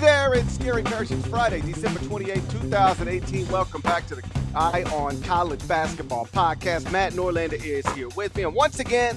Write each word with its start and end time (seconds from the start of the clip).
there, 0.00 0.32
it's 0.32 0.56
Gary 0.56 0.82
Parrish. 0.82 1.10
It's 1.10 1.26
Friday, 1.26 1.60
December 1.60 2.00
28, 2.00 2.36
2018. 2.48 3.48
Welcome 3.48 3.82
back 3.82 4.06
to 4.06 4.14
the 4.14 4.22
Eye 4.54 4.82
on 4.94 5.20
College 5.22 5.66
Basketball 5.68 6.24
podcast. 6.26 6.90
Matt 6.90 7.12
Norlander 7.12 7.62
is 7.62 7.86
here 7.92 8.08
with 8.16 8.34
me. 8.34 8.44
And 8.44 8.54
once 8.54 8.80
again, 8.80 9.14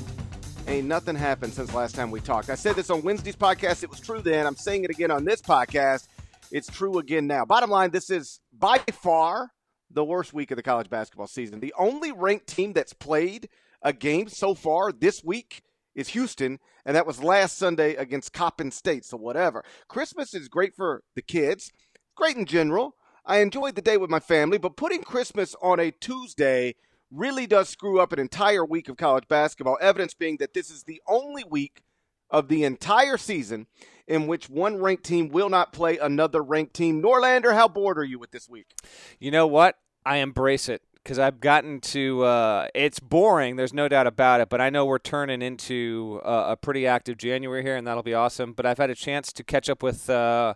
ain't 0.67 0.85
nothing 0.85 1.15
happened 1.15 1.53
since 1.53 1.73
last 1.73 1.95
time 1.95 2.11
we 2.11 2.19
talked. 2.19 2.49
I 2.49 2.55
said 2.55 2.75
this 2.75 2.89
on 2.89 3.01
Wednesday's 3.01 3.37
podcast. 3.37 3.83
It 3.83 3.89
was 3.89 4.01
true 4.01 4.19
then. 4.19 4.45
I'm 4.45 4.57
saying 4.57 4.83
it 4.83 4.89
again 4.89 5.09
on 5.09 5.23
this 5.23 5.41
podcast. 5.41 6.07
It's 6.51 6.67
true 6.67 6.97
again 6.97 7.27
now. 7.27 7.45
Bottom 7.45 7.69
line, 7.69 7.91
this 7.91 8.09
is 8.09 8.41
by 8.51 8.79
far 8.91 9.51
the 9.89 10.03
worst 10.03 10.33
week 10.33 10.51
of 10.51 10.57
the 10.57 10.63
college 10.63 10.89
basketball 10.89 11.27
season. 11.27 11.61
The 11.61 11.73
only 11.77 12.11
ranked 12.11 12.47
team 12.47 12.73
that's 12.73 12.93
played 12.93 13.47
a 13.83 13.93
game 13.93 14.27
so 14.27 14.53
far 14.53 14.91
this 14.91 15.23
week 15.23 15.61
is 15.95 16.09
Houston, 16.09 16.59
and 16.85 16.95
that 16.95 17.07
was 17.07 17.23
last 17.23 17.57
Sunday 17.57 17.95
against 17.95 18.33
Coppin 18.33 18.71
State. 18.71 19.05
So 19.05 19.17
whatever. 19.17 19.63
Christmas 19.87 20.33
is 20.33 20.47
great 20.47 20.75
for 20.75 21.03
the 21.15 21.21
kids, 21.21 21.71
great 22.15 22.37
in 22.37 22.45
general. 22.45 22.95
I 23.25 23.37
enjoyed 23.37 23.75
the 23.75 23.81
day 23.81 23.97
with 23.97 24.09
my 24.09 24.19
family, 24.19 24.57
but 24.57 24.75
putting 24.75 25.01
Christmas 25.01 25.55
on 25.61 25.79
a 25.79 25.91
Tuesday 25.91 26.75
really 27.09 27.47
does 27.47 27.69
screw 27.69 27.99
up 27.99 28.11
an 28.11 28.19
entire 28.19 28.65
week 28.65 28.89
of 28.89 28.97
college 28.97 29.27
basketball. 29.27 29.77
Evidence 29.79 30.13
being 30.13 30.37
that 30.37 30.53
this 30.53 30.69
is 30.69 30.83
the 30.83 31.01
only 31.07 31.43
week 31.49 31.83
of 32.29 32.47
the 32.47 32.63
entire 32.63 33.17
season 33.17 33.67
in 34.07 34.27
which 34.27 34.49
one 34.49 34.81
ranked 34.81 35.03
team 35.03 35.29
will 35.29 35.49
not 35.49 35.71
play 35.71 35.97
another 35.97 36.41
ranked 36.41 36.73
team. 36.73 37.01
Norlander, 37.01 37.53
how 37.53 37.67
bored 37.67 37.97
are 37.97 38.03
you 38.03 38.19
with 38.19 38.31
this 38.31 38.49
week? 38.49 38.73
You 39.19 39.31
know 39.31 39.47
what? 39.47 39.77
I 40.05 40.17
embrace 40.17 40.67
it 40.67 40.81
because 41.03 41.19
I've 41.19 41.39
gotten 41.39 41.81
to. 41.81 42.23
Uh, 42.23 42.67
it's 42.73 42.99
boring. 42.99 43.55
There's 43.55 43.73
no 43.73 43.87
doubt 43.87 44.07
about 44.07 44.41
it. 44.41 44.49
But 44.49 44.61
I 44.61 44.69
know 44.69 44.85
we're 44.85 44.99
turning 44.99 45.41
into 45.41 46.21
uh, 46.23 46.45
a 46.49 46.55
pretty 46.55 46.87
active 46.87 47.17
January 47.17 47.61
here, 47.61 47.75
and 47.75 47.85
that'll 47.85 48.03
be 48.03 48.13
awesome. 48.13 48.53
But 48.53 48.65
I've 48.65 48.77
had 48.77 48.89
a 48.89 48.95
chance 48.95 49.33
to 49.33 49.43
catch 49.43 49.69
up 49.69 49.83
with 49.83 50.09
uh, 50.09 50.53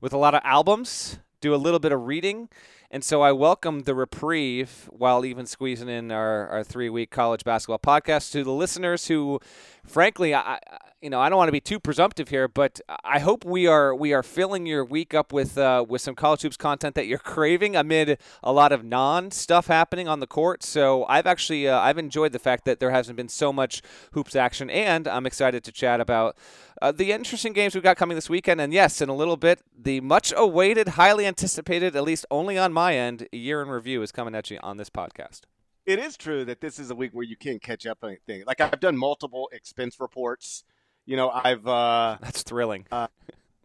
with 0.00 0.12
a 0.12 0.18
lot 0.18 0.34
of 0.34 0.42
albums, 0.44 1.18
do 1.40 1.54
a 1.54 1.56
little 1.56 1.80
bit 1.80 1.92
of 1.92 2.06
reading, 2.06 2.48
and 2.90 3.04
so 3.04 3.22
I 3.22 3.32
welcome 3.32 3.80
the 3.80 3.94
reprieve 3.94 4.88
while 4.90 5.24
even 5.24 5.46
squeezing 5.46 5.88
in 5.88 6.10
our, 6.10 6.48
our 6.48 6.64
three 6.64 6.88
week 6.88 7.10
college 7.10 7.44
basketball 7.44 7.78
podcast 7.78 8.32
to 8.32 8.42
the 8.42 8.52
listeners 8.52 9.08
who, 9.08 9.40
frankly, 9.84 10.34
I, 10.34 10.58
you 11.02 11.08
know, 11.08 11.20
I 11.20 11.28
don't 11.30 11.38
want 11.38 11.48
to 11.48 11.52
be 11.52 11.60
too 11.60 11.80
presumptive 11.80 12.28
here, 12.28 12.46
but 12.46 12.80
I 13.04 13.20
hope 13.20 13.44
we 13.44 13.66
are 13.66 13.94
we 13.94 14.12
are 14.12 14.22
filling 14.22 14.66
your 14.66 14.84
week 14.84 15.14
up 15.14 15.32
with 15.32 15.56
uh, 15.56 15.84
with 15.88 16.02
some 16.02 16.14
college 16.14 16.42
hoops 16.42 16.56
content 16.56 16.94
that 16.94 17.06
you're 17.06 17.18
craving 17.36 17.74
amid 17.74 18.18
a 18.42 18.52
lot 18.52 18.72
of 18.72 18.84
non 18.84 19.30
stuff 19.30 19.66
happening 19.66 20.08
on 20.08 20.20
the 20.20 20.26
court. 20.26 20.62
So 20.62 21.06
I've 21.06 21.26
actually 21.26 21.68
uh, 21.68 21.78
I've 21.78 21.96
enjoyed 21.96 22.32
the 22.32 22.38
fact 22.38 22.66
that 22.66 22.80
there 22.80 22.90
hasn't 22.90 23.16
been 23.16 23.28
so 23.28 23.52
much 23.52 23.82
hoops 24.12 24.36
action, 24.36 24.68
and 24.68 25.08
I'm 25.08 25.26
excited 25.26 25.64
to 25.64 25.72
chat 25.72 26.00
about 26.00 26.36
uh, 26.82 26.92
the 26.92 27.12
interesting 27.12 27.54
games 27.54 27.74
we've 27.74 27.84
got 27.84 27.96
coming 27.96 28.14
this 28.14 28.28
weekend. 28.28 28.60
And 28.60 28.72
yes, 28.72 29.00
in 29.00 29.08
a 29.08 29.14
little 29.14 29.38
bit, 29.38 29.62
the 29.76 30.00
much 30.00 30.34
awaited, 30.36 30.88
highly 30.88 31.26
anticipated, 31.26 31.96
at 31.96 32.04
least 32.04 32.26
only 32.30 32.58
on 32.58 32.72
my 32.72 32.94
end, 32.94 33.26
year 33.32 33.62
in 33.62 33.68
review 33.68 34.02
is 34.02 34.12
coming 34.12 34.34
at 34.34 34.50
you 34.50 34.58
on 34.62 34.76
this 34.76 34.90
podcast. 34.90 35.42
It 35.86 35.98
is 35.98 36.16
true 36.16 36.44
that 36.44 36.60
this 36.60 36.78
is 36.78 36.90
a 36.90 36.94
week 36.94 37.12
where 37.12 37.24
you 37.24 37.36
can't 37.36 37.62
catch 37.62 37.86
up 37.86 37.98
on 38.02 38.10
anything. 38.10 38.44
Like 38.46 38.60
I've 38.60 38.80
done 38.80 38.96
multiple 38.96 39.48
expense 39.52 39.98
reports 39.98 40.62
you 41.10 41.16
know, 41.16 41.28
I've 41.28 41.66
uh, 41.66 42.18
that's 42.20 42.44
thrilling. 42.44 42.86
Uh, 42.92 43.08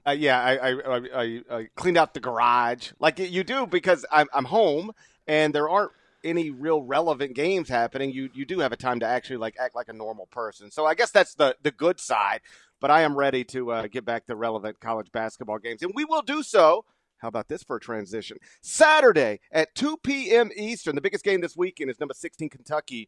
uh, 0.07 0.11
yeah, 0.17 0.41
I 0.41 0.55
I, 0.55 0.97
I, 0.97 1.41
I, 1.51 1.67
cleaned 1.75 1.95
out 1.95 2.15
the 2.15 2.19
garage 2.19 2.91
like 2.99 3.19
you 3.19 3.43
do 3.43 3.67
because 3.67 4.03
I'm 4.11 4.27
I'm 4.33 4.45
home 4.45 4.93
and 5.27 5.53
there 5.53 5.69
aren't 5.69 5.91
any 6.23 6.49
real 6.49 6.81
relevant 6.81 7.35
games 7.35 7.69
happening. 7.69 8.11
You 8.11 8.31
you 8.33 8.45
do 8.45 8.59
have 8.61 8.71
a 8.71 8.75
time 8.75 8.99
to 9.01 9.05
actually 9.05 9.37
like 9.37 9.57
act 9.59 9.75
like 9.75 9.89
a 9.89 9.93
normal 9.93 10.25
person. 10.25 10.71
So 10.71 10.87
I 10.87 10.95
guess 10.95 11.11
that's 11.11 11.35
the 11.35 11.55
the 11.61 11.69
good 11.69 11.99
side. 11.99 12.41
But 12.81 12.89
I 12.89 13.01
am 13.01 13.15
ready 13.15 13.43
to 13.45 13.71
uh, 13.71 13.87
get 13.87 14.05
back 14.05 14.25
to 14.25 14.35
relevant 14.35 14.79
college 14.79 15.11
basketball 15.11 15.59
games, 15.59 15.83
and 15.83 15.91
we 15.93 16.03
will 16.03 16.23
do 16.23 16.41
so. 16.41 16.83
How 17.19 17.27
about 17.27 17.47
this 17.47 17.63
for 17.63 17.75
a 17.75 17.79
transition? 17.79 18.37
Saturday 18.61 19.39
at 19.51 19.73
2 19.75 19.97
p.m. 20.03 20.49
Eastern, 20.55 20.95
the 20.95 21.01
biggest 21.01 21.23
game 21.23 21.41
this 21.41 21.55
weekend 21.55 21.89
is 21.89 21.99
number 21.99 22.13
16 22.13 22.49
Kentucky 22.49 23.07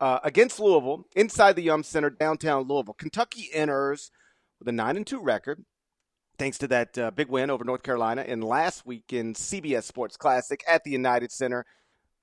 uh, 0.00 0.20
against 0.22 0.60
Louisville 0.60 1.06
inside 1.16 1.56
the 1.56 1.62
Yum 1.62 1.82
Center, 1.82 2.10
downtown 2.10 2.68
Louisville. 2.68 2.94
Kentucky 2.94 3.48
enters 3.52 4.10
with 4.58 4.68
a 4.68 4.72
nine 4.72 4.96
and 4.96 5.06
two 5.06 5.20
record, 5.20 5.64
thanks 6.38 6.58
to 6.58 6.68
that 6.68 6.96
uh, 6.98 7.10
big 7.10 7.28
win 7.28 7.50
over 7.50 7.64
North 7.64 7.82
Carolina 7.82 8.22
in 8.22 8.40
last 8.40 8.86
weekend's 8.86 9.40
CBS 9.40 9.84
Sports 9.84 10.16
Classic 10.16 10.62
at 10.68 10.84
the 10.84 10.90
United 10.90 11.32
Center. 11.32 11.64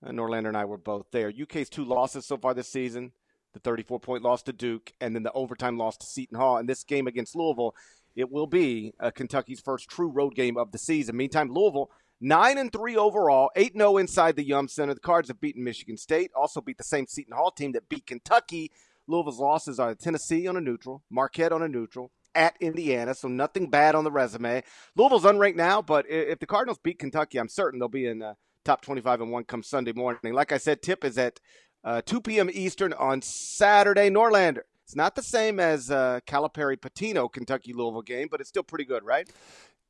Uh, 0.05 0.11
Norlander 0.11 0.47
and 0.47 0.57
I 0.57 0.65
were 0.65 0.77
both 0.77 1.07
there. 1.11 1.31
UK's 1.41 1.69
two 1.69 1.85
losses 1.85 2.25
so 2.25 2.37
far 2.37 2.53
this 2.53 2.69
season: 2.69 3.11
the 3.53 3.59
34 3.59 3.99
point 3.99 4.23
loss 4.23 4.43
to 4.43 4.53
Duke, 4.53 4.93
and 5.01 5.15
then 5.15 5.23
the 5.23 5.31
overtime 5.33 5.77
loss 5.77 5.97
to 5.97 6.05
Seton 6.05 6.37
Hall. 6.37 6.57
And 6.57 6.69
this 6.69 6.83
game 6.83 7.07
against 7.07 7.35
Louisville, 7.35 7.75
it 8.15 8.31
will 8.31 8.47
be 8.47 8.93
uh, 8.99 9.11
Kentucky's 9.11 9.61
first 9.61 9.89
true 9.89 10.09
road 10.09 10.35
game 10.35 10.57
of 10.57 10.71
the 10.71 10.77
season. 10.77 11.17
Meantime, 11.17 11.51
Louisville 11.51 11.89
Nine 12.27 12.57
and 12.57 12.73
three 12.73 12.97
overall, 12.97 13.51
eight 13.55 13.73
zero 13.77 13.97
inside 13.97 14.35
the 14.35 14.43
Yum 14.43 14.67
Center. 14.67 14.95
The 14.95 14.99
Cards 14.99 15.27
have 15.27 15.39
beaten 15.39 15.63
Michigan 15.63 15.95
State, 15.95 16.31
also 16.35 16.59
beat 16.59 16.79
the 16.79 16.83
same 16.83 17.05
Seton 17.05 17.35
Hall 17.35 17.51
team 17.51 17.73
that 17.73 17.87
beat 17.87 18.07
Kentucky. 18.07 18.71
Louisville's 19.05 19.39
losses 19.39 19.79
are 19.79 19.93
Tennessee 19.93 20.47
on 20.47 20.57
a 20.57 20.59
neutral, 20.59 21.03
Marquette 21.11 21.51
on 21.51 21.61
a 21.61 21.67
neutral, 21.67 22.09
at 22.33 22.55
Indiana, 22.59 23.13
so 23.13 23.27
nothing 23.27 23.69
bad 23.69 23.93
on 23.93 24.05
the 24.05 24.11
resume. 24.11 24.63
Louisville's 24.95 25.23
unranked 25.23 25.55
now, 25.55 25.83
but 25.83 26.09
if 26.09 26.39
the 26.39 26.47
Cardinals 26.47 26.79
beat 26.79 26.97
Kentucky, 26.97 27.37
I'm 27.37 27.47
certain 27.47 27.79
they'll 27.79 27.89
be 27.89 28.07
in 28.07 28.23
uh, 28.23 28.33
top 28.63 28.81
25 28.81 29.21
and 29.21 29.31
one 29.31 29.43
come 29.43 29.61
Sunday 29.61 29.93
morning. 29.93 30.33
Like 30.33 30.51
I 30.51 30.57
said, 30.57 30.81
tip 30.81 31.05
is 31.05 31.19
at 31.19 31.39
uh, 31.83 32.01
2 32.01 32.21
p.m. 32.21 32.49
Eastern 32.51 32.93
on 32.93 33.21
Saturday. 33.21 34.09
Norlander. 34.09 34.61
It's 34.83 34.95
not 34.95 35.15
the 35.15 35.23
same 35.23 35.59
as 35.59 35.89
uh, 35.89 36.19
Calipari 36.27 36.77
Pitino 36.77 37.31
Kentucky 37.31 37.73
Louisville 37.73 38.03
game, 38.03 38.27
but 38.29 38.39
it's 38.39 38.49
still 38.49 38.63
pretty 38.63 38.85
good, 38.85 39.03
right? 39.03 39.27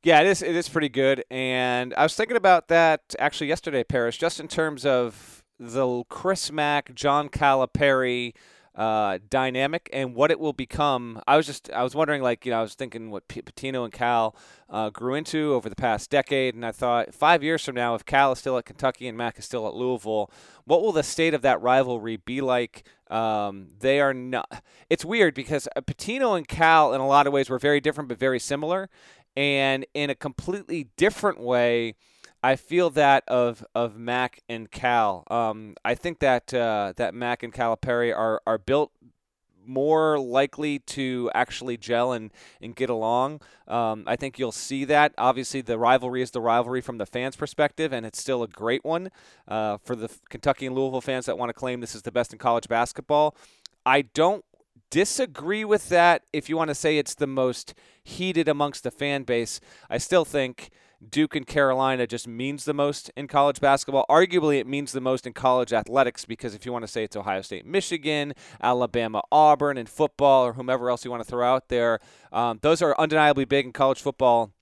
Yeah, 0.06 0.20
it 0.20 0.28
is. 0.28 0.40
It 0.40 0.54
is 0.54 0.68
pretty 0.68 0.88
good, 0.88 1.24
and 1.32 1.92
I 1.94 2.04
was 2.04 2.14
thinking 2.14 2.36
about 2.36 2.68
that 2.68 3.16
actually 3.18 3.48
yesterday, 3.48 3.82
Parrish, 3.82 4.18
just 4.18 4.38
in 4.38 4.46
terms 4.46 4.86
of 4.86 5.42
the 5.58 6.04
Chris 6.08 6.52
Mack, 6.52 6.94
John 6.94 7.28
Calipari 7.28 8.34
uh, 8.76 9.18
dynamic 9.30 9.88
and 9.92 10.14
what 10.14 10.30
it 10.30 10.38
will 10.38 10.52
become. 10.52 11.20
I 11.26 11.36
was 11.36 11.46
just 11.46 11.70
I 11.72 11.82
was 11.82 11.94
wondering, 11.94 12.22
like 12.22 12.44
you 12.44 12.52
know, 12.52 12.58
I 12.58 12.62
was 12.62 12.74
thinking 12.74 13.10
what 13.10 13.26
P- 13.26 13.42
Pitino 13.42 13.84
and 13.84 13.92
Cal 13.92 14.36
uh, 14.68 14.90
grew 14.90 15.14
into 15.14 15.54
over 15.54 15.68
the 15.68 15.76
past 15.76 16.10
decade, 16.10 16.54
and 16.54 16.64
I 16.64 16.72
thought 16.72 17.14
five 17.14 17.42
years 17.42 17.64
from 17.64 17.74
now, 17.74 17.94
if 17.94 18.04
Cal 18.04 18.32
is 18.32 18.38
still 18.38 18.58
at 18.58 18.66
Kentucky 18.66 19.08
and 19.08 19.16
Mack 19.16 19.38
is 19.38 19.44
still 19.46 19.66
at 19.66 19.74
Louisville, 19.74 20.30
what 20.66 20.82
will 20.82 20.92
the 20.92 21.02
state 21.02 21.32
of 21.32 21.42
that 21.42 21.60
rivalry 21.62 22.16
be 22.18 22.40
like? 22.40 22.86
Um, 23.08 23.68
they 23.78 24.00
are 24.00 24.12
not. 24.12 24.62
It's 24.90 25.04
weird 25.04 25.34
because 25.34 25.68
Pitino 25.78 26.36
and 26.36 26.46
Cal, 26.46 26.92
in 26.92 27.00
a 27.00 27.06
lot 27.06 27.26
of 27.26 27.32
ways, 27.32 27.48
were 27.48 27.58
very 27.58 27.80
different 27.80 28.08
but 28.08 28.18
very 28.18 28.38
similar, 28.38 28.90
and 29.36 29.86
in 29.94 30.10
a 30.10 30.14
completely 30.14 30.88
different 30.96 31.40
way. 31.40 31.94
I 32.42 32.54
feel 32.54 32.90
that 32.90 33.24
of 33.26 33.64
of 33.74 33.96
Mack 33.96 34.40
and 34.48 34.70
Cal. 34.70 35.24
Um, 35.30 35.74
I 35.84 35.94
think 35.94 36.20
that 36.20 36.54
uh, 36.54 36.92
that 36.96 37.14
Mack 37.14 37.42
and 37.42 37.52
Calipari 37.52 38.16
are 38.16 38.40
are 38.46 38.58
built 38.58 38.92
more 39.66 40.18
likely 40.18 40.78
to 40.78 41.30
actually 41.34 41.76
gel 41.76 42.12
and, 42.12 42.32
and 42.60 42.74
get 42.76 42.88
along. 42.88 43.40
Um, 43.66 44.04
I 44.06 44.16
think 44.16 44.38
you'll 44.38 44.52
see 44.52 44.84
that. 44.84 45.12
Obviously, 45.18 45.60
the 45.60 45.78
rivalry 45.78 46.22
is 46.22 46.30
the 46.30 46.40
rivalry 46.40 46.80
from 46.80 46.98
the 46.98 47.06
fans' 47.06 47.36
perspective, 47.36 47.92
and 47.92 48.06
it's 48.06 48.20
still 48.20 48.42
a 48.42 48.48
great 48.48 48.84
one 48.84 49.10
uh, 49.48 49.78
for 49.78 49.96
the 49.96 50.08
Kentucky 50.28 50.66
and 50.66 50.74
Louisville 50.74 51.00
fans 51.00 51.26
that 51.26 51.36
want 51.36 51.48
to 51.48 51.54
claim 51.54 51.80
this 51.80 51.94
is 51.94 52.02
the 52.02 52.12
best 52.12 52.32
in 52.32 52.38
college 52.38 52.68
basketball. 52.68 53.36
I 53.84 54.02
don't 54.02 54.44
disagree 54.90 55.64
with 55.64 55.88
that 55.88 56.22
if 56.32 56.48
you 56.48 56.56
want 56.56 56.68
to 56.68 56.74
say 56.74 56.98
it's 56.98 57.14
the 57.14 57.26
most 57.26 57.74
heated 58.02 58.48
amongst 58.48 58.82
the 58.84 58.90
fan 58.90 59.24
base. 59.24 59.60
I 59.90 59.98
still 59.98 60.24
think 60.24 60.70
Duke 61.06 61.36
and 61.36 61.46
Carolina 61.46 62.06
just 62.06 62.26
means 62.26 62.64
the 62.64 62.72
most 62.72 63.10
in 63.16 63.28
college 63.28 63.60
basketball. 63.60 64.06
Arguably, 64.08 64.58
it 64.58 64.66
means 64.66 64.92
the 64.92 65.00
most 65.00 65.26
in 65.26 65.32
college 65.32 65.72
athletics 65.72 66.24
because 66.24 66.54
if 66.54 66.64
you 66.64 66.72
want 66.72 66.84
to 66.84 66.88
say 66.88 67.04
it's 67.04 67.16
Ohio 67.16 67.42
State, 67.42 67.66
Michigan, 67.66 68.32
Alabama, 68.62 69.22
Auburn, 69.30 69.76
and 69.76 69.88
football, 69.88 70.46
or 70.46 70.52
whomever 70.54 70.88
else 70.88 71.04
you 71.04 71.10
want 71.10 71.22
to 71.22 71.28
throw 71.28 71.46
out 71.46 71.68
there, 71.68 72.00
um, 72.32 72.58
those 72.62 72.80
are 72.80 72.94
undeniably 72.98 73.44
big 73.44 73.66
in 73.66 73.72
college 73.72 74.00
football 74.00 74.52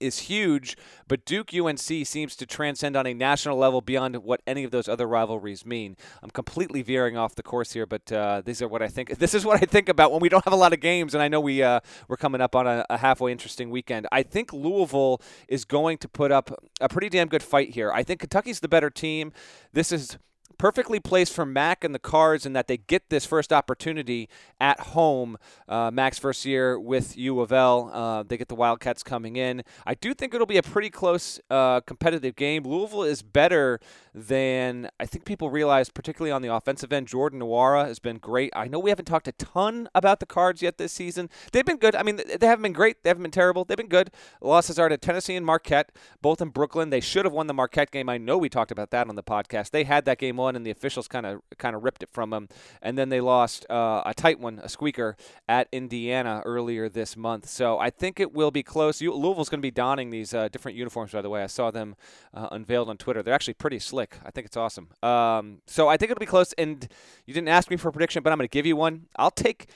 is 0.00 0.20
huge, 0.20 0.76
but 1.08 1.24
Duke 1.24 1.54
UNC 1.54 1.78
seems 1.78 2.34
to 2.36 2.46
transcend 2.46 2.96
on 2.96 3.06
a 3.06 3.14
national 3.14 3.56
level 3.56 3.80
beyond 3.80 4.16
what 4.16 4.40
any 4.46 4.64
of 4.64 4.70
those 4.70 4.88
other 4.88 5.06
rivalries 5.06 5.64
mean. 5.66 5.96
I'm 6.22 6.30
completely 6.30 6.82
veering 6.82 7.16
off 7.16 7.34
the 7.34 7.42
course 7.42 7.72
here, 7.72 7.86
but 7.86 8.10
uh, 8.10 8.42
these 8.44 8.62
are 8.62 8.68
what 8.68 8.82
I 8.82 8.88
think. 8.88 9.10
This 9.20 9.34
is 9.34 9.44
what 9.44 9.62
I 9.62 9.66
think 9.66 9.90
about 9.90 10.12
when 10.12 10.20
we 10.20 10.30
don't 10.30 10.44
have 10.44 10.52
a 10.52 10.56
lot 10.56 10.72
of 10.72 10.80
games, 10.80 11.14
and 11.14 11.22
I 11.22 11.28
know 11.28 11.40
we 11.40 11.62
uh, 11.62 11.80
we're 12.08 12.16
coming 12.16 12.40
up 12.40 12.56
on 12.56 12.66
a, 12.66 12.86
a 12.88 12.96
halfway 12.96 13.32
interesting 13.32 13.68
weekend. 13.68 14.08
I 14.10 14.22
think 14.22 14.52
Louisville 14.52 15.20
is 15.46 15.66
going 15.66 15.98
to 15.98 16.08
put 16.08 16.32
up 16.32 16.50
a 16.80 16.88
pretty 16.88 17.10
damn 17.10 17.28
good 17.28 17.42
fight 17.42 17.70
here. 17.70 17.92
I 17.92 18.02
think 18.02 18.20
Kentucky's 18.20 18.60
the 18.60 18.68
better 18.68 18.88
team. 18.88 19.32
This 19.72 19.92
is 19.92 20.16
perfectly 20.60 21.00
placed 21.00 21.32
for 21.32 21.46
Mack 21.46 21.84
and 21.84 21.94
the 21.94 21.98
Cards 21.98 22.44
in 22.44 22.52
that 22.52 22.68
they 22.68 22.76
get 22.76 23.08
this 23.08 23.24
first 23.24 23.50
opportunity 23.50 24.28
at 24.60 24.78
home. 24.78 25.38
Uh, 25.66 25.90
Mack's 25.90 26.18
first 26.18 26.44
year 26.44 26.78
with 26.78 27.16
U 27.16 27.40
of 27.40 27.50
L, 27.50 27.90
uh, 27.94 28.24
they 28.24 28.36
get 28.36 28.48
the 28.48 28.54
Wildcats 28.54 29.02
coming 29.02 29.36
in. 29.36 29.62
I 29.86 29.94
do 29.94 30.12
think 30.12 30.34
it'll 30.34 30.46
be 30.46 30.58
a 30.58 30.62
pretty 30.62 30.90
close, 30.90 31.40
uh, 31.48 31.80
competitive 31.80 32.36
game. 32.36 32.64
Louisville 32.64 33.04
is 33.04 33.22
better 33.22 33.80
than 34.14 34.90
I 34.98 35.06
think 35.06 35.24
people 35.24 35.50
realize, 35.50 35.88
particularly 35.88 36.32
on 36.32 36.42
the 36.42 36.52
offensive 36.52 36.92
end. 36.92 37.06
Jordan 37.06 37.40
Nwora 37.40 37.86
has 37.86 37.98
been 37.98 38.18
great. 38.18 38.52
I 38.54 38.68
know 38.68 38.78
we 38.78 38.90
haven't 38.90 39.04
talked 39.04 39.28
a 39.28 39.32
ton 39.32 39.88
about 39.94 40.20
the 40.20 40.26
Cards 40.26 40.62
yet 40.62 40.78
this 40.78 40.92
season. 40.92 41.30
They've 41.52 41.64
been 41.64 41.78
good. 41.78 41.94
I 41.94 42.02
mean, 42.02 42.16
they 42.16 42.46
haven't 42.46 42.62
been 42.62 42.72
great. 42.72 43.02
They 43.02 43.10
haven't 43.10 43.22
been 43.22 43.30
terrible. 43.30 43.64
They've 43.64 43.76
been 43.76 43.88
good. 43.88 44.10
Losses 44.40 44.78
are 44.78 44.88
to 44.88 44.96
Tennessee 44.96 45.36
and 45.36 45.46
Marquette, 45.46 45.92
both 46.22 46.40
in 46.40 46.48
Brooklyn. 46.48 46.90
They 46.90 47.00
should 47.00 47.24
have 47.24 47.32
won 47.32 47.46
the 47.46 47.54
Marquette 47.54 47.90
game. 47.90 48.08
I 48.08 48.18
know 48.18 48.38
we 48.38 48.48
talked 48.48 48.72
about 48.72 48.90
that 48.90 49.08
on 49.08 49.16
the 49.16 49.22
podcast. 49.22 49.70
They 49.70 49.84
had 49.84 50.04
that 50.06 50.18
game 50.18 50.36
won, 50.36 50.56
and 50.56 50.66
the 50.66 50.70
officials 50.70 51.08
kind 51.08 51.26
of 51.26 51.42
kind 51.58 51.76
of 51.76 51.84
ripped 51.84 52.02
it 52.02 52.10
from 52.12 52.30
them. 52.30 52.48
And 52.82 52.98
then 52.98 53.08
they 53.08 53.20
lost 53.20 53.66
uh, 53.70 54.02
a 54.04 54.14
tight 54.14 54.40
one, 54.40 54.60
a 54.62 54.68
squeaker, 54.68 55.16
at 55.48 55.68
Indiana 55.72 56.42
earlier 56.44 56.88
this 56.88 57.16
month. 57.16 57.48
So 57.48 57.78
I 57.78 57.90
think 57.90 58.18
it 58.20 58.32
will 58.32 58.50
be 58.50 58.62
close. 58.62 59.00
Louisville's 59.00 59.48
going 59.48 59.60
to 59.60 59.62
be 59.62 59.70
donning 59.70 60.10
these 60.10 60.34
uh, 60.34 60.48
different 60.48 60.76
uniforms. 60.76 61.12
By 61.12 61.22
the 61.22 61.30
way, 61.30 61.42
I 61.42 61.46
saw 61.46 61.70
them 61.70 61.96
uh, 62.32 62.48
unveiled 62.52 62.88
on 62.88 62.96
Twitter. 62.96 63.22
They're 63.22 63.34
actually 63.34 63.54
pretty 63.54 63.78
slick. 63.78 63.99
I 64.24 64.30
think 64.30 64.46
it's 64.46 64.56
awesome. 64.56 64.88
Um, 65.02 65.62
so 65.66 65.88
I 65.88 65.96
think 65.96 66.10
it'll 66.10 66.20
be 66.20 66.26
close. 66.26 66.52
And 66.54 66.86
you 67.26 67.34
didn't 67.34 67.48
ask 67.48 67.70
me 67.70 67.76
for 67.76 67.88
a 67.88 67.92
prediction, 67.92 68.22
but 68.22 68.32
I'm 68.32 68.38
going 68.38 68.48
to 68.48 68.52
give 68.52 68.66
you 68.66 68.76
one. 68.76 69.06
I'll 69.16 69.30
take 69.30 69.68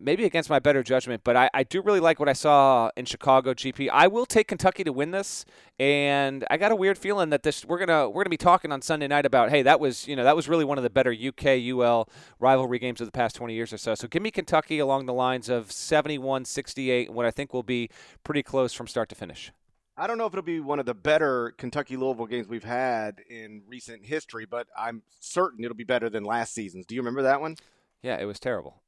maybe 0.00 0.24
against 0.24 0.48
my 0.48 0.58
better 0.58 0.82
judgment, 0.82 1.22
but 1.24 1.36
I, 1.36 1.50
I 1.52 1.62
do 1.64 1.82
really 1.82 2.00
like 2.00 2.20
what 2.20 2.28
I 2.28 2.32
saw 2.32 2.90
in 2.96 3.04
Chicago 3.04 3.54
GP. 3.54 3.88
I 3.92 4.06
will 4.06 4.26
take 4.26 4.48
Kentucky 4.48 4.84
to 4.84 4.92
win 4.92 5.10
this, 5.10 5.44
and 5.78 6.44
I 6.50 6.56
got 6.56 6.70
a 6.70 6.76
weird 6.76 6.98
feeling 6.98 7.30
that 7.30 7.42
this 7.42 7.64
we're 7.64 7.78
gonna 7.78 8.08
we're 8.08 8.22
gonna 8.22 8.30
be 8.30 8.36
talking 8.36 8.70
on 8.70 8.82
Sunday 8.82 9.08
night 9.08 9.26
about 9.26 9.50
hey 9.50 9.62
that 9.62 9.80
was 9.80 10.06
you 10.06 10.14
know 10.14 10.24
that 10.24 10.36
was 10.36 10.48
really 10.48 10.64
one 10.64 10.78
of 10.78 10.84
the 10.84 10.90
better 10.90 11.12
UK 11.12 11.58
UL 11.72 12.08
rivalry 12.38 12.78
games 12.78 13.00
of 13.00 13.06
the 13.06 13.12
past 13.12 13.34
20 13.36 13.54
years 13.54 13.72
or 13.72 13.78
so. 13.78 13.94
So 13.94 14.06
give 14.06 14.22
me 14.22 14.30
Kentucky 14.30 14.78
along 14.78 15.06
the 15.06 15.14
lines 15.14 15.48
of 15.48 15.68
71-68, 15.68 17.10
what 17.10 17.26
I 17.26 17.30
think 17.30 17.52
will 17.52 17.62
be 17.62 17.90
pretty 18.22 18.42
close 18.42 18.72
from 18.72 18.86
start 18.86 19.08
to 19.08 19.14
finish. 19.14 19.52
I 19.96 20.06
don't 20.06 20.18
know 20.18 20.26
if 20.26 20.32
it'll 20.32 20.42
be 20.42 20.60
one 20.60 20.78
of 20.78 20.86
the 20.86 20.94
better 20.94 21.54
Kentucky 21.58 21.96
Louisville 21.96 22.26
games 22.26 22.48
we've 22.48 22.64
had 22.64 23.20
in 23.28 23.62
recent 23.68 24.06
history, 24.06 24.46
but 24.46 24.66
I'm 24.76 25.02
certain 25.20 25.64
it'll 25.64 25.76
be 25.76 25.84
better 25.84 26.08
than 26.08 26.24
last 26.24 26.54
season's. 26.54 26.86
Do 26.86 26.94
you 26.94 27.00
remember 27.00 27.22
that 27.22 27.40
one? 27.40 27.56
Yeah, 28.02 28.16
it 28.18 28.24
was 28.24 28.40
terrible. 28.40 28.82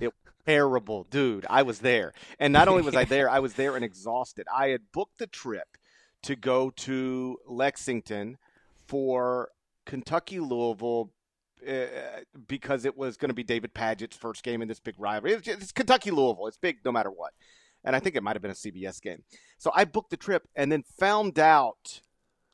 it 0.00 0.12
terrible, 0.46 1.04
dude. 1.10 1.46
I 1.50 1.62
was 1.62 1.80
there, 1.80 2.12
and 2.38 2.52
not 2.52 2.68
only 2.68 2.82
was 2.82 2.96
I 2.96 3.04
there, 3.04 3.28
I 3.28 3.40
was 3.40 3.54
there 3.54 3.76
and 3.76 3.84
exhausted. 3.84 4.46
I 4.54 4.68
had 4.68 4.92
booked 4.92 5.18
the 5.18 5.26
trip 5.26 5.76
to 6.22 6.36
go 6.36 6.70
to 6.70 7.38
Lexington 7.46 8.38
for 8.86 9.50
Kentucky 9.84 10.40
Louisville 10.40 11.10
uh, 11.68 11.84
because 12.46 12.84
it 12.84 12.96
was 12.96 13.16
going 13.16 13.28
to 13.28 13.34
be 13.34 13.42
David 13.42 13.74
Padgett's 13.74 14.16
first 14.16 14.42
game 14.42 14.62
in 14.62 14.68
this 14.68 14.80
big 14.80 14.94
rivalry. 14.98 15.34
It's, 15.34 15.48
it's 15.48 15.72
Kentucky 15.72 16.10
Louisville. 16.10 16.46
It's 16.46 16.56
big 16.56 16.78
no 16.84 16.92
matter 16.92 17.10
what 17.10 17.32
and 17.84 17.94
I 17.94 18.00
think 18.00 18.16
it 18.16 18.22
might 18.22 18.36
have 18.36 18.42
been 18.42 18.50
a 18.50 18.54
CBS 18.54 19.00
game. 19.00 19.22
So 19.58 19.70
I 19.74 19.84
booked 19.84 20.10
the 20.10 20.16
trip 20.16 20.48
and 20.56 20.70
then 20.70 20.82
found 20.98 21.38
out, 21.38 22.00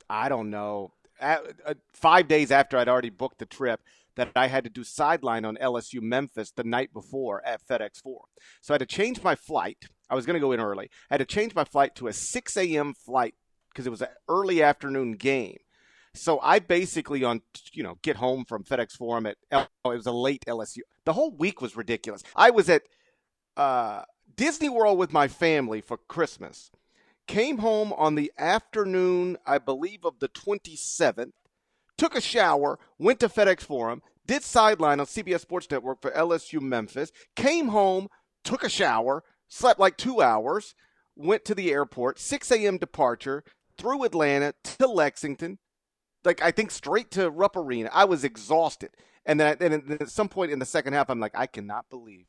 I 0.09 0.29
don't 0.29 0.49
know, 0.49 0.93
at, 1.19 1.41
uh, 1.65 1.73
five 1.93 2.27
days 2.27 2.51
after 2.51 2.77
I'd 2.77 2.89
already 2.89 3.09
booked 3.09 3.39
the 3.39 3.45
trip, 3.45 3.81
that 4.15 4.31
I 4.35 4.47
had 4.47 4.65
to 4.65 4.69
do 4.69 4.83
sideline 4.83 5.45
on 5.45 5.55
LSU 5.57 6.01
Memphis 6.01 6.51
the 6.51 6.63
night 6.63 6.93
before 6.93 7.45
at 7.45 7.65
FedEx 7.65 8.01
Forum. 8.01 8.25
So 8.61 8.73
I 8.73 8.75
had 8.75 8.79
to 8.79 8.85
change 8.85 9.23
my 9.23 9.35
flight. 9.35 9.85
I 10.09 10.15
was 10.15 10.25
going 10.25 10.33
to 10.33 10.41
go 10.41 10.51
in 10.51 10.59
early. 10.59 10.89
I 11.09 11.13
had 11.13 11.19
to 11.19 11.25
change 11.25 11.55
my 11.55 11.63
flight 11.63 11.95
to 11.95 12.07
a 12.07 12.13
6 12.13 12.57
a.m. 12.57 12.93
flight 12.93 13.35
because 13.69 13.87
it 13.87 13.89
was 13.91 14.01
an 14.01 14.09
early 14.27 14.61
afternoon 14.61 15.13
game. 15.13 15.59
So 16.13 16.39
I 16.41 16.59
basically 16.59 17.23
on 17.23 17.41
you 17.71 17.83
know 17.83 17.97
get 18.01 18.17
home 18.17 18.43
from 18.43 18.65
FedEx 18.65 18.97
Forum 18.97 19.25
at 19.25 19.37
oh, 19.51 19.65
it 19.85 19.95
was 19.95 20.05
a 20.05 20.11
late 20.11 20.43
LSU. 20.45 20.79
The 21.05 21.13
whole 21.13 21.31
week 21.31 21.61
was 21.61 21.77
ridiculous. 21.77 22.21
I 22.35 22.49
was 22.49 22.69
at 22.69 22.83
uh, 23.55 24.03
Disney 24.35 24.69
World 24.69 24.97
with 24.97 25.13
my 25.13 25.27
family 25.27 25.81
for 25.81 25.97
Christmas. 25.97 26.71
Came 27.27 27.59
home 27.59 27.93
on 27.93 28.15
the 28.15 28.31
afternoon, 28.37 29.37
I 29.45 29.57
believe, 29.57 30.03
of 30.03 30.19
the 30.19 30.29
27th. 30.29 31.31
Took 31.97 32.15
a 32.15 32.21
shower, 32.21 32.79
went 32.97 33.19
to 33.19 33.29
FedEx 33.29 33.61
Forum, 33.61 34.01
did 34.25 34.43
sideline 34.43 34.99
on 34.99 35.05
CBS 35.05 35.41
Sports 35.41 35.69
Network 35.69 36.01
for 36.01 36.11
LSU 36.11 36.61
Memphis. 36.61 37.11
Came 37.35 37.69
home, 37.69 38.07
took 38.43 38.63
a 38.63 38.69
shower, 38.69 39.23
slept 39.47 39.79
like 39.79 39.97
two 39.97 40.21
hours, 40.21 40.73
went 41.15 41.45
to 41.45 41.55
the 41.55 41.71
airport, 41.71 42.19
6 42.19 42.51
a.m. 42.51 42.77
departure 42.77 43.43
through 43.77 44.03
Atlanta 44.03 44.53
to 44.63 44.87
Lexington, 44.87 45.59
like 46.23 46.41
I 46.41 46.51
think 46.51 46.71
straight 46.71 47.11
to 47.11 47.29
Rupp 47.29 47.55
Arena. 47.55 47.89
I 47.93 48.05
was 48.05 48.23
exhausted, 48.23 48.91
and 49.25 49.39
then, 49.39 49.57
then 49.59 49.97
at 49.99 50.09
some 50.09 50.29
point 50.29 50.51
in 50.51 50.59
the 50.59 50.65
second 50.65 50.93
half, 50.93 51.09
I'm 51.09 51.19
like, 51.19 51.35
I 51.35 51.47
cannot 51.47 51.89
believe 51.89 52.25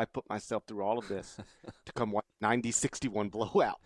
I 0.00 0.06
put 0.06 0.28
myself 0.30 0.64
through 0.66 0.82
all 0.82 0.98
of 0.98 1.08
this 1.08 1.36
to 1.84 1.92
come 1.92 2.14
90 2.40 2.70
61 2.70 3.28
blowout. 3.28 3.80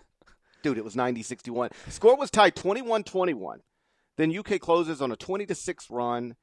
Dude, 0.63 0.79
it 0.79 0.85
was 0.85 0.95
90 0.95 1.25
61. 1.25 1.71
Score 1.89 2.17
was 2.17 2.31
tied 2.31 2.55
21 2.55 3.03
21. 3.03 3.61
Then 4.17 4.37
UK 4.37 4.61
closes 4.61 5.03
on 5.03 5.11
a 5.11 5.17
20 5.17 5.47
to 5.47 5.57
6 5.57 5.91
run. 5.91 6.37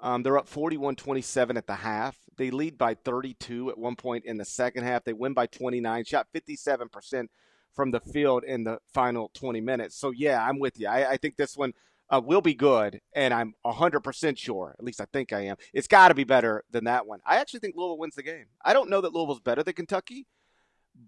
Um, 0.00 0.22
they're 0.22 0.38
up 0.38 0.48
41 0.48 0.96
27 0.96 1.58
at 1.58 1.66
the 1.66 1.74
half. 1.74 2.16
They 2.38 2.50
lead 2.50 2.78
by 2.78 2.94
32 2.94 3.68
at 3.68 3.76
one 3.76 3.96
point 3.96 4.24
in 4.24 4.38
the 4.38 4.46
second 4.46 4.84
half. 4.84 5.04
They 5.04 5.12
win 5.12 5.34
by 5.34 5.44
29, 5.46 6.04
shot 6.04 6.28
57% 6.34 7.26
from 7.74 7.90
the 7.90 8.00
field 8.00 8.44
in 8.44 8.64
the 8.64 8.78
final 8.94 9.30
20 9.34 9.60
minutes. 9.60 9.94
So, 9.94 10.10
yeah, 10.10 10.42
I'm 10.42 10.58
with 10.58 10.80
you. 10.80 10.88
I, 10.88 11.10
I 11.10 11.16
think 11.18 11.36
this 11.36 11.54
one 11.54 11.74
uh, 12.12 12.20
will 12.22 12.42
be 12.42 12.54
good, 12.54 13.00
and 13.14 13.32
I'm 13.32 13.54
100% 13.64 14.36
sure, 14.36 14.76
at 14.78 14.84
least 14.84 15.00
I 15.00 15.06
think 15.12 15.32
I 15.32 15.46
am. 15.46 15.56
It's 15.72 15.88
got 15.88 16.08
to 16.08 16.14
be 16.14 16.24
better 16.24 16.62
than 16.70 16.84
that 16.84 17.06
one. 17.06 17.20
I 17.24 17.36
actually 17.36 17.60
think 17.60 17.74
Louisville 17.74 17.98
wins 17.98 18.14
the 18.14 18.22
game. 18.22 18.44
I 18.62 18.74
don't 18.74 18.90
know 18.90 19.00
that 19.00 19.14
Louisville's 19.14 19.40
better 19.40 19.62
than 19.62 19.72
Kentucky, 19.72 20.26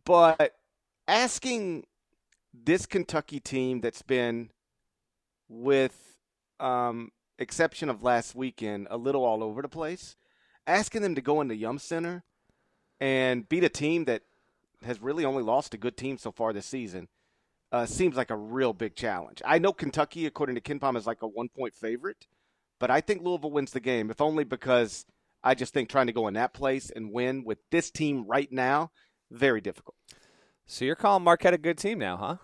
but 0.06 0.52
asking 1.06 1.84
this 2.54 2.86
Kentucky 2.86 3.38
team 3.38 3.82
that's 3.82 4.00
been, 4.00 4.50
with 5.46 6.16
um, 6.58 7.10
exception 7.38 7.90
of 7.90 8.02
last 8.02 8.34
weekend, 8.34 8.88
a 8.90 8.96
little 8.96 9.26
all 9.26 9.44
over 9.44 9.60
the 9.60 9.68
place, 9.68 10.16
asking 10.66 11.02
them 11.02 11.14
to 11.14 11.20
go 11.20 11.42
into 11.42 11.54
Yum 11.54 11.78
Center 11.78 12.24
and 12.98 13.46
beat 13.46 13.62
a 13.62 13.68
team 13.68 14.06
that 14.06 14.22
has 14.82 15.02
really 15.02 15.26
only 15.26 15.42
lost 15.42 15.74
a 15.74 15.78
good 15.78 15.98
team 15.98 16.16
so 16.16 16.32
far 16.32 16.54
this 16.54 16.66
season– 16.66 17.08
uh, 17.72 17.86
seems 17.86 18.16
like 18.16 18.30
a 18.30 18.36
real 18.36 18.72
big 18.72 18.94
challenge. 18.94 19.42
I 19.44 19.58
know 19.58 19.72
Kentucky, 19.72 20.26
according 20.26 20.54
to 20.56 20.60
KenPom, 20.60 20.96
is 20.96 21.06
like 21.06 21.22
a 21.22 21.28
one 21.28 21.48
point 21.48 21.74
favorite, 21.74 22.26
but 22.78 22.90
I 22.90 23.00
think 23.00 23.22
Louisville 23.22 23.50
wins 23.50 23.72
the 23.72 23.80
game, 23.80 24.10
if 24.10 24.20
only 24.20 24.44
because 24.44 25.06
I 25.42 25.54
just 25.54 25.74
think 25.74 25.88
trying 25.88 26.06
to 26.06 26.12
go 26.12 26.28
in 26.28 26.34
that 26.34 26.54
place 26.54 26.90
and 26.94 27.12
win 27.12 27.44
with 27.44 27.58
this 27.70 27.90
team 27.90 28.24
right 28.26 28.50
now, 28.50 28.90
very 29.30 29.60
difficult. 29.60 29.96
So 30.66 30.84
you're 30.84 30.94
calling 30.94 31.24
Marquette 31.24 31.54
a 31.54 31.58
good 31.58 31.78
team 31.78 31.98
now, 31.98 32.16
huh? 32.16 32.36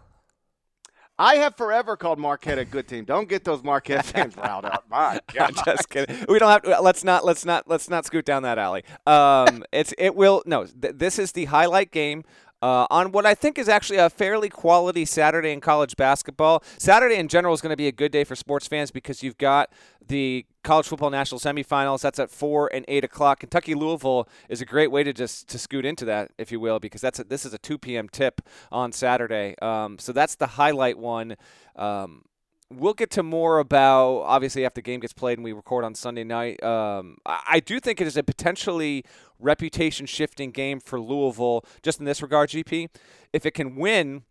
I 1.21 1.35
have 1.37 1.55
forever 1.55 1.99
called 1.99 2.19
Marquette 2.19 2.59
a 2.59 2.65
good 2.65 2.89
team. 2.89 3.05
Don't 3.05 3.29
get 3.29 3.45
those 3.45 3.63
Marquette 3.63 4.07
fans 4.07 4.37
riled 4.39 4.65
up. 4.65 4.85
My 4.91 5.21
God. 5.35 5.55
just 5.67 5.91
kidding. 5.91 6.25
We 6.29 6.39
don't 6.39 6.51
have 6.51 6.63
to. 6.63 6.81
Let's 6.81 7.05
not. 7.05 7.27
Let's 7.27 7.45
not. 7.45 7.69
Let's 7.69 7.91
not 7.91 8.07
scoot 8.07 8.25
down 8.25 8.43
that 8.45 8.59
alley. 8.59 8.85
Um, 9.07 9.63
it's. 9.73 9.93
It 9.99 10.15
will. 10.15 10.43
No. 10.47 10.65
Th- 10.65 10.95
this 10.97 11.19
is 11.19 11.33
the 11.33 11.45
highlight 11.45 11.93
game 11.93 12.25
uh, 12.63 12.87
on 12.91 13.13
what 13.13 13.27
I 13.27 13.35
think 13.35 13.59
is 13.59 13.69
actually 13.69 13.99
a 13.99 14.11
fairly 14.11 14.49
quality 14.49 15.05
Saturday 15.05 15.51
in 15.53 15.61
college 15.61 15.97
basketball. 15.97 16.63
Saturday 16.79 17.17
in 17.17 17.29
general 17.29 17.55
is 17.55 17.61
going 17.61 17.71
to 17.71 17.77
be 17.77 17.89
a 17.89 17.93
good 17.93 18.13
day 18.13 18.25
for 18.25 18.37
sports 18.37 18.67
fans 18.67 18.91
because 18.91 19.23
you've 19.23 19.39
got 19.39 19.71
the 20.07 20.45
college 20.63 20.87
football 20.89 21.11
national 21.11 21.39
semifinals. 21.39 22.01
That's 22.03 22.19
at 22.19 22.31
four 22.31 22.71
and 22.75 22.85
eight 22.89 23.05
o'clock. 23.05 23.41
Kentucky 23.41 23.75
Louisville 23.75 24.29
is 24.49 24.61
a 24.61 24.67
great 24.67 24.91
way 24.91 25.05
to 25.05 25.13
just 25.13 25.49
to 25.49 25.59
scoot 25.59 25.85
into 25.85 26.05
that, 26.07 26.33
if 26.39 26.51
you 26.53 26.61
will, 26.61 26.81
because 26.81 27.01
that's 27.01 27.19
a, 27.19 27.25
this 27.25 27.47
is 27.47 27.55
a 27.55 27.59
two 27.59 27.79
p.m. 27.79 28.09
tip 28.09 28.41
on 28.71 28.93
Saturday. 28.93 29.55
Um, 29.63 29.99
so 29.99 30.13
that's 30.13 30.35
the 30.35 30.47
highlight 30.47 30.99
one. 30.99 31.37
Um, 31.77 32.25
we'll 32.73 32.95
get 32.95 33.11
to 33.11 33.23
more 33.23 33.59
about 33.59 34.21
obviously 34.21 34.65
after 34.65 34.77
the 34.77 34.83
game 34.83 35.01
gets 35.01 35.13
played 35.13 35.39
and 35.39 35.45
we 35.45 35.53
record 35.53 35.85
on 35.85 35.95
Sunday 35.95 36.25
night. 36.25 36.63
Um, 36.63 37.19
I, 37.27 37.61
do 37.61 37.81
think 37.81 38.01
it 38.01 38.07
is 38.07 38.17
a 38.17 38.23
potentially 38.23 39.05
reputation 39.39 40.07
shifting 40.07 40.51
game 40.51 40.81
for 40.81 41.01
Louisville, 41.01 41.65
just 41.83 41.99
in 41.99 42.05
this 42.05 42.23
regard, 42.23 42.51
GP. 42.51 42.89
If 43.33 43.45
it 43.45 43.53
can 43.53 43.77
win, 43.77 44.23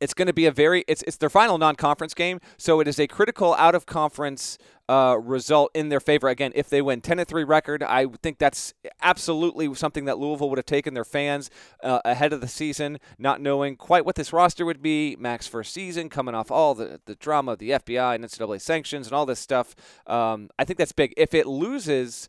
it's 0.00 0.14
going 0.14 0.26
to 0.26 0.32
be 0.32 0.46
a 0.46 0.52
very 0.52 0.84
it's 0.88 1.02
it's 1.02 1.16
their 1.16 1.30
final 1.30 1.58
non-conference 1.58 2.14
game, 2.14 2.40
so 2.56 2.80
it 2.80 2.88
is 2.88 2.98
a 2.98 3.06
critical 3.06 3.54
out 3.54 3.74
of 3.74 3.86
conference 3.86 4.58
uh, 4.88 5.16
result 5.22 5.70
in 5.74 5.88
their 5.88 6.00
favor. 6.00 6.28
Again, 6.28 6.50
if 6.54 6.68
they 6.68 6.82
win 6.82 7.00
10 7.00 7.18
to 7.18 7.24
3 7.24 7.44
record, 7.44 7.82
I 7.82 8.06
think 8.22 8.38
that's 8.38 8.74
absolutely 9.00 9.72
something 9.74 10.04
that 10.06 10.18
Louisville 10.18 10.50
would 10.50 10.58
have 10.58 10.66
taken 10.66 10.94
their 10.94 11.04
fans 11.04 11.48
uh, 11.84 12.00
ahead 12.04 12.32
of 12.32 12.40
the 12.40 12.48
season, 12.48 12.98
not 13.16 13.40
knowing 13.40 13.76
quite 13.76 14.04
what 14.04 14.16
this 14.16 14.32
roster 14.32 14.64
would 14.64 14.82
be. 14.82 15.16
Mack's 15.18 15.46
first 15.46 15.72
season, 15.72 16.08
coming 16.08 16.34
off 16.34 16.50
all 16.50 16.74
the, 16.74 17.00
the 17.06 17.14
drama 17.14 17.52
of 17.52 17.58
the 17.58 17.70
FBI 17.70 18.16
and 18.16 18.24
NCAA 18.24 18.60
sanctions 18.60 19.06
and 19.06 19.14
all 19.14 19.26
this 19.26 19.38
stuff. 19.38 19.76
Um, 20.08 20.50
I 20.58 20.64
think 20.64 20.76
that's 20.78 20.92
big. 20.92 21.14
If 21.16 21.34
it 21.34 21.46
loses, 21.46 22.28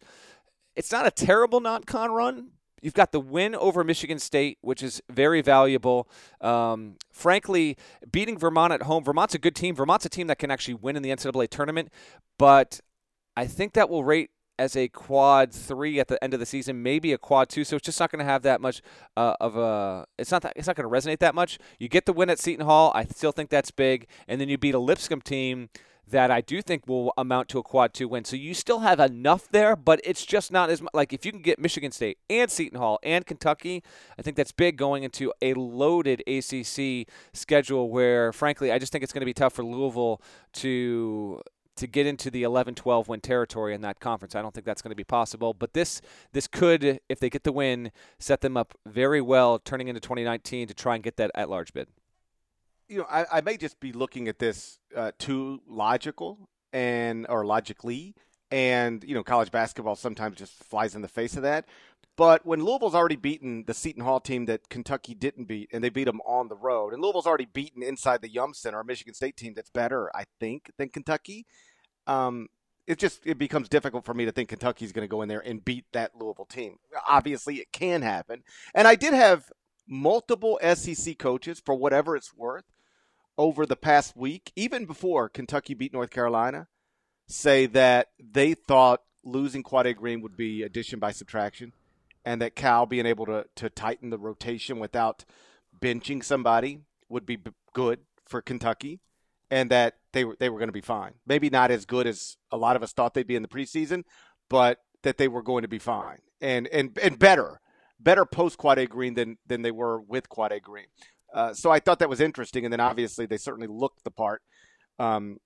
it's 0.75 0.92
not 0.92 1.08
a 1.08 1.12
terrible 1.12 1.62
non-con 1.62 2.12
run, 2.12 2.50
You've 2.82 2.94
got 2.94 3.12
the 3.12 3.20
win 3.20 3.56
over 3.56 3.84
Michigan 3.84 4.20
State, 4.20 4.58
which 4.62 4.82
is 4.82 5.02
very 5.10 5.42
valuable. 5.42 6.10
Um, 6.40 6.96
frankly, 7.12 7.78
beating 8.12 8.38
Vermont 8.38 8.74
at 8.74 8.84
home, 8.84 9.04
Vermont's 9.04 9.36
a 9.36 9.40
good 9.40 9.56
team. 9.56 9.76
Vermont's 9.76 10.06
a 10.06 10.10
team 10.10 10.28
that 10.28 10.40
can 10.40 10.52
actually 10.52 10.74
win 10.74 10.96
in 10.96 11.04
the 11.04 11.10
NCAA 11.10 11.50
tournament, 11.50 11.90
but 12.38 12.82
I 13.38 13.46
think 13.46 13.74
that 13.74 13.90
will 13.90 14.04
rate 14.04 14.32
as 14.62 14.76
a 14.76 14.88
quad 14.90 15.52
three 15.52 16.00
at 16.00 16.08
the 16.08 16.24
end 16.24 16.36
of 16.36 16.40
the 16.40 16.46
season, 16.46 16.84
maybe 16.84 17.14
a 17.14 17.18
quad 17.18 17.50
two. 17.50 17.64
So 17.64 17.78
it's 17.78 17.86
just 17.86 18.00
not 18.00 18.12
going 18.12 18.20
to 18.20 18.26
have 18.26 18.44
that 18.44 18.62
much 18.62 18.82
uh, 19.18 19.36
of 19.42 19.58
a. 19.58 20.06
It's 20.20 20.32
not 20.32 20.44
that 20.44 20.54
it's 20.56 20.68
not 20.68 20.76
going 20.76 20.88
to 20.88 20.96
resonate 20.96 21.20
that 21.20 21.34
much. 21.34 21.58
You 21.80 21.88
get 21.88 22.06
the 22.06 22.14
win 22.14 22.30
at 22.30 22.40
Seton 22.40 22.66
Hall. 22.66 22.92
I 22.94 23.06
still 23.06 23.32
think 23.32 23.50
that's 23.50 23.72
big, 23.72 24.08
and 24.28 24.40
then 24.40 24.50
you 24.50 24.58
beat 24.58 24.76
a 24.76 24.80
Lipscomb 24.80 25.22
team 25.22 25.70
that 26.08 26.29
I 26.29 26.41
do 26.41 26.62
think 26.62 26.88
will 26.88 27.13
amount 27.17 27.50
to 27.50 27.60
a 27.60 27.63
quad 27.63 27.93
two 27.93 28.08
win. 28.08 28.25
So 28.25 28.36
you 28.36 28.53
still 28.53 28.79
have 28.79 29.00
enough 29.00 29.48
there, 29.50 29.75
but 29.75 30.00
it's 30.03 30.25
just 30.25 30.51
not 30.51 30.70
as 30.70 30.81
much. 30.81 30.93
Like 30.93 31.13
if 31.13 31.25
you 31.25 31.31
can 31.31 31.41
get 31.41 31.60
Michigan 31.60 31.91
State 31.91 32.17
and 32.29 32.51
Seton 32.51 32.77
Hall 32.77 33.00
and 33.03 33.25
Kentucky, 33.25 33.84
I 34.17 34.22
think 34.22 34.38
that's 34.38 34.51
big 34.51 34.77
going 34.77 35.03
into 35.03 35.34
a 35.41 35.53
loaded 35.53 36.22
ACC 36.27 37.08
schedule 37.34 37.89
where, 37.89 38.34
frankly, 38.34 38.72
I 38.72 38.79
just 38.79 38.91
think 38.91 39.03
it's 39.03 39.13
going 39.13 39.22
to 39.22 39.25
be 39.25 39.34
tough 39.34 39.53
for 39.53 39.63
Louisville 39.63 40.22
to 40.53 41.41
to 41.77 41.88
get 41.88 42.05
into 42.05 42.29
the 42.29 42.43
11-12 42.43 43.08
win 43.08 43.22
territory 43.22 43.74
in 43.74 43.81
that 43.81 44.00
conference. 44.00 44.36
I 44.36 44.41
don't 44.41 44.53
think 44.53 44.65
that's 44.65 44.81
going 44.81 44.91
to 44.91 44.96
be 44.96 45.05
possible, 45.05 45.53
but 45.53 45.74
this 45.74 46.01
this 46.34 46.48
could, 46.48 47.00
if 47.08 47.20
they 47.20 47.29
get 47.29 47.43
the 47.43 47.51
win, 47.51 47.91
set 48.20 48.41
them 48.41 48.58
up 48.58 48.77
very 48.86 49.22
well 49.22 49.58
turning 49.58 49.88
into 49.88 50.01
2019 50.01 50.67
to 50.67 50.74
try 50.74 50.96
and 50.96 51.03
get 51.03 51.17
that 51.17 51.31
at 51.34 51.50
large 51.50 51.74
bid 51.74 51.88
you 52.92 52.98
know, 52.98 53.08
I, 53.10 53.26
I 53.32 53.42
may 53.42 53.56
just 53.56 53.80
be 53.80 53.94
looking 53.94 54.28
at 54.28 54.38
this 54.38 54.78
uh, 54.96 55.12
too 55.18 55.62
logical 55.66 56.50
and 56.74 57.26
or 57.30 57.46
logically, 57.46 58.14
and 58.52 59.04
you 59.06 59.16
know, 59.16 59.24
college 59.24 59.50
basketball 59.50 59.96
sometimes 59.96 60.38
just 60.38 60.52
flies 60.66 60.94
in 60.94 61.02
the 61.02 61.08
face 61.08 61.38
of 61.38 61.44
that. 61.44 61.66
But 62.18 62.46
when 62.46 62.64
Louisville's 62.64 62.94
already 62.94 63.16
beaten 63.16 63.64
the 63.66 63.74
Seton 63.74 64.04
Hall 64.04 64.20
team 64.20 64.46
that 64.46 64.68
Kentucky 64.70 65.16
didn't 65.16 65.46
beat, 65.46 65.70
and 65.72 65.82
they 65.82 65.90
beat 65.90 66.04
them 66.04 66.20
on 66.26 66.50
the 66.50 66.58
road, 66.58 66.92
and 66.92 67.02
Louisville's 67.02 67.26
already 67.26 67.46
beaten 67.46 67.82
inside 67.82 68.22
the 68.22 68.30
Yum 68.30 68.54
Center 68.54 68.82
a 68.82 68.86
Michigan 68.86 69.14
State 69.14 69.38
team 69.38 69.54
that's 69.56 69.70
better, 69.70 70.12
I 70.14 70.26
think, 70.42 70.72
than 70.78 70.90
Kentucky. 70.90 71.46
Um, 72.08 72.50
it 72.88 73.00
just 73.00 73.22
it 73.26 73.38
becomes 73.38 73.70
difficult 73.70 74.04
for 74.04 74.14
me 74.14 74.26
to 74.26 74.34
think 74.34 74.50
Kentucky's 74.50 74.92
going 74.92 75.08
to 75.08 75.12
go 75.12 75.22
in 75.22 75.30
there 75.30 75.40
and 75.40 75.64
beat 75.64 75.86
that 75.94 76.12
Louisville 76.14 76.46
team. 76.46 76.76
Obviously, 77.08 77.56
it 77.56 77.72
can 77.72 78.02
happen, 78.02 78.44
and 78.76 78.86
I 78.86 78.96
did 78.96 79.14
have 79.14 79.46
multiple 79.88 80.60
SEC 80.74 81.18
coaches, 81.18 81.62
for 81.64 81.76
whatever 81.76 82.18
it's 82.18 82.36
worth, 82.36 82.66
over 83.42 83.66
the 83.66 83.76
past 83.76 84.16
week, 84.16 84.52
even 84.56 84.86
before 84.86 85.28
Kentucky 85.28 85.74
beat 85.74 85.92
North 85.92 86.12
Carolina, 86.12 86.68
say 87.28 87.66
that 87.66 88.10
they 88.20 88.54
thought 88.54 89.02
losing 89.24 89.64
Quade 89.64 89.98
Green 89.98 90.22
would 90.22 90.38
be 90.38 90.62
addition 90.62 91.00
by 91.00 91.12
subtraction, 91.12 91.74
and 92.24 92.40
that 92.40 92.56
Cal 92.56 92.86
being 92.86 93.08
able 93.08 93.26
to 93.26 93.46
to 93.56 93.70
tighten 93.70 94.12
the 94.12 94.20
rotation 94.20 94.78
without 94.78 95.26
benching 95.80 96.24
somebody 96.24 96.82
would 97.10 97.26
be 97.26 97.40
good 97.74 98.02
for 98.28 98.44
Kentucky, 98.44 99.00
and 99.50 99.72
that 99.72 99.96
they 100.14 100.24
were 100.24 100.38
they 100.40 100.50
were 100.50 100.60
going 100.60 100.70
to 100.70 100.74
be 100.74 100.80
fine. 100.80 101.14
Maybe 101.26 101.50
not 101.50 101.72
as 101.72 101.86
good 101.86 102.06
as 102.06 102.38
a 102.52 102.58
lot 102.58 102.76
of 102.76 102.84
us 102.84 102.94
thought 102.94 103.16
they'd 103.16 103.26
be 103.26 103.36
in 103.36 103.42
the 103.42 103.48
preseason, 103.48 104.04
but 104.50 104.78
that 105.02 105.18
they 105.18 105.28
were 105.28 105.42
going 105.42 105.64
to 105.64 105.68
be 105.68 105.80
fine 105.80 106.20
and 106.42 106.68
and 106.68 106.98
and 107.02 107.18
better, 107.18 107.60
better 108.00 108.26
post 108.26 108.58
Quade 108.58 108.88
Green 108.90 109.14
than 109.14 109.38
than 109.48 109.62
they 109.62 109.72
were 109.72 110.00
with 110.00 110.28
Quade 110.30 110.62
Green. 110.62 110.88
Uh, 111.34 111.54
so 111.54 111.72
I 111.72 111.80
thought 111.80 112.00
that 112.00 112.10
was 112.10 112.20
interesting, 112.20 112.66
and 112.66 112.74
then 112.74 112.80
obviously 112.80 113.26
they 113.26 113.38
certainly 113.38 113.68
looked 113.68 114.04
the 114.04 114.12
part 114.12 114.42
um, 115.00 115.38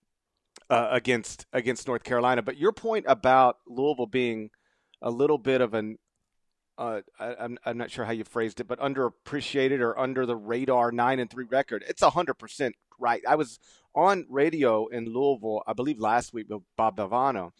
uh, 0.69 0.89
against 0.91 1.45
against 1.53 1.87
North 1.87 2.03
Carolina. 2.03 2.41
But 2.41 2.57
your 2.57 2.71
point 2.71 3.05
about 3.07 3.57
Louisville 3.67 4.07
being 4.07 4.49
a 5.01 5.11
little 5.11 5.37
bit 5.37 5.61
of 5.61 5.73
an 5.73 5.97
uh, 6.77 7.01
I, 7.19 7.35
I'm 7.39 7.57
I'm 7.65 7.77
not 7.77 7.91
sure 7.91 8.05
how 8.05 8.11
you 8.11 8.23
phrased 8.23 8.59
it, 8.59 8.67
but 8.67 8.79
underappreciated 8.79 9.79
or 9.79 9.97
under 9.97 10.25
the 10.25 10.35
radar 10.35 10.91
nine 10.91 11.19
and 11.19 11.29
three 11.29 11.45
record. 11.45 11.83
It's 11.87 12.03
hundred 12.03 12.35
percent 12.35 12.75
right. 12.99 13.21
I 13.27 13.35
was 13.35 13.59
on 13.93 14.25
radio 14.29 14.87
in 14.87 15.05
Louisville, 15.05 15.63
I 15.65 15.73
believe 15.73 15.99
last 15.99 16.33
week 16.33 16.47
with 16.49 16.63
Bob 16.75 16.97
Valvano, 16.97 17.51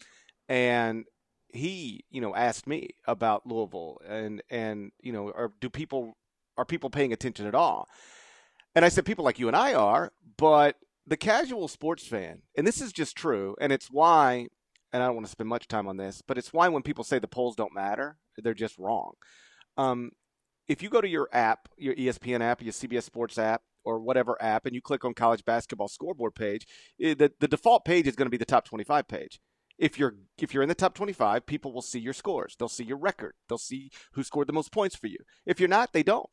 and 0.48 1.06
he, 1.52 2.04
you 2.10 2.20
know, 2.20 2.34
asked 2.34 2.66
me 2.66 2.90
about 3.06 3.46
Louisville 3.46 4.00
and 4.06 4.42
and 4.50 4.92
you 5.00 5.12
know, 5.12 5.28
are, 5.28 5.52
do 5.60 5.70
people 5.70 6.16
are 6.58 6.64
people 6.64 6.90
paying 6.90 7.12
attention 7.12 7.46
at 7.46 7.54
all? 7.54 7.88
And 8.76 8.84
I 8.84 8.90
said, 8.90 9.06
people 9.06 9.24
like 9.24 9.38
you 9.38 9.48
and 9.48 9.56
I 9.56 9.72
are, 9.72 10.12
but 10.36 10.76
the 11.06 11.16
casual 11.16 11.66
sports 11.66 12.06
fan, 12.06 12.42
and 12.58 12.66
this 12.66 12.82
is 12.82 12.92
just 12.92 13.16
true, 13.16 13.56
and 13.58 13.72
it's 13.72 13.86
why, 13.90 14.48
and 14.92 15.02
I 15.02 15.06
don't 15.06 15.14
want 15.14 15.24
to 15.24 15.32
spend 15.32 15.48
much 15.48 15.66
time 15.66 15.88
on 15.88 15.96
this, 15.96 16.20
but 16.20 16.36
it's 16.36 16.52
why 16.52 16.68
when 16.68 16.82
people 16.82 17.02
say 17.02 17.18
the 17.18 17.26
polls 17.26 17.56
don't 17.56 17.74
matter, 17.74 18.18
they're 18.36 18.52
just 18.52 18.76
wrong. 18.76 19.12
Um, 19.78 20.10
if 20.68 20.82
you 20.82 20.90
go 20.90 21.00
to 21.00 21.08
your 21.08 21.30
app, 21.32 21.70
your 21.78 21.94
ESPN 21.94 22.42
app, 22.42 22.60
your 22.60 22.74
CBS 22.74 23.04
Sports 23.04 23.38
app, 23.38 23.62
or 23.82 23.98
whatever 23.98 24.36
app, 24.42 24.66
and 24.66 24.74
you 24.74 24.82
click 24.82 25.06
on 25.06 25.14
college 25.14 25.46
basketball 25.46 25.88
scoreboard 25.88 26.34
page, 26.34 26.66
eh, 27.00 27.14
the, 27.14 27.32
the 27.40 27.48
default 27.48 27.86
page 27.86 28.06
is 28.06 28.14
going 28.14 28.26
to 28.26 28.30
be 28.30 28.36
the 28.36 28.44
top 28.44 28.66
25 28.66 29.08
page. 29.08 29.40
If 29.78 29.98
you're 29.98 30.16
if 30.38 30.52
you're 30.52 30.62
in 30.62 30.68
the 30.68 30.74
top 30.74 30.94
25, 30.94 31.46
people 31.46 31.72
will 31.72 31.82
see 31.82 32.00
your 32.00 32.14
scores. 32.14 32.56
They'll 32.58 32.68
see 32.68 32.84
your 32.84 32.96
record. 32.96 33.34
They'll 33.48 33.58
see 33.58 33.90
who 34.12 34.22
scored 34.22 34.48
the 34.48 34.54
most 34.54 34.72
points 34.72 34.96
for 34.96 35.06
you. 35.06 35.18
If 35.46 35.60
you're 35.60 35.68
not, 35.68 35.92
they 35.92 36.02
don't. 36.02 36.28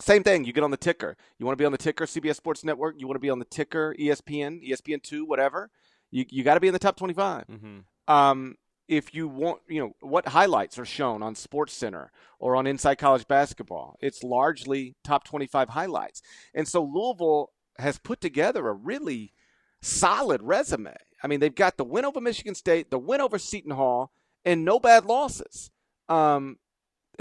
Same 0.00 0.22
thing. 0.22 0.44
You 0.44 0.52
get 0.52 0.64
on 0.64 0.70
the 0.70 0.76
ticker. 0.76 1.16
You 1.38 1.46
want 1.46 1.56
to 1.56 1.62
be 1.62 1.66
on 1.66 1.72
the 1.72 1.78
ticker, 1.78 2.06
CBS 2.06 2.36
Sports 2.36 2.64
Network. 2.64 2.96
You 2.98 3.06
want 3.06 3.16
to 3.16 3.20
be 3.20 3.30
on 3.30 3.38
the 3.38 3.44
ticker, 3.44 3.94
ESPN, 3.98 4.68
ESPN 4.68 5.02
two, 5.02 5.24
whatever. 5.24 5.70
You 6.10 6.24
you 6.28 6.44
got 6.44 6.54
to 6.54 6.60
be 6.60 6.68
in 6.68 6.72
the 6.72 6.78
top 6.78 6.96
twenty 6.96 7.14
five. 7.14 7.46
mm 7.46 7.58
mm-hmm. 7.58 8.14
um, 8.14 8.56
if 8.88 9.14
you 9.14 9.28
want, 9.28 9.60
you 9.68 9.80
know, 9.80 9.94
what 10.00 10.28
highlights 10.28 10.78
are 10.78 10.84
shown 10.84 11.22
on 11.22 11.34
Sports 11.34 11.72
Center 11.72 12.10
or 12.38 12.56
on 12.56 12.66
Inside 12.66 12.96
College 12.96 13.26
Basketball, 13.26 13.96
it's 14.00 14.22
largely 14.22 14.96
top 15.04 15.24
twenty 15.24 15.46
five 15.46 15.70
highlights. 15.70 16.20
And 16.52 16.66
so 16.66 16.82
Louisville 16.82 17.50
has 17.78 17.98
put 17.98 18.20
together 18.20 18.68
a 18.68 18.72
really 18.72 19.32
solid 19.80 20.42
resume. 20.42 20.94
I 21.22 21.26
mean, 21.26 21.40
they've 21.40 21.54
got 21.54 21.76
the 21.76 21.84
win 21.84 22.04
over 22.04 22.20
Michigan 22.20 22.54
State, 22.54 22.90
the 22.90 22.98
win 22.98 23.20
over 23.20 23.38
Seton 23.38 23.70
Hall, 23.72 24.12
and 24.44 24.64
no 24.64 24.80
bad 24.80 25.04
losses. 25.04 25.70
Um, 26.08 26.58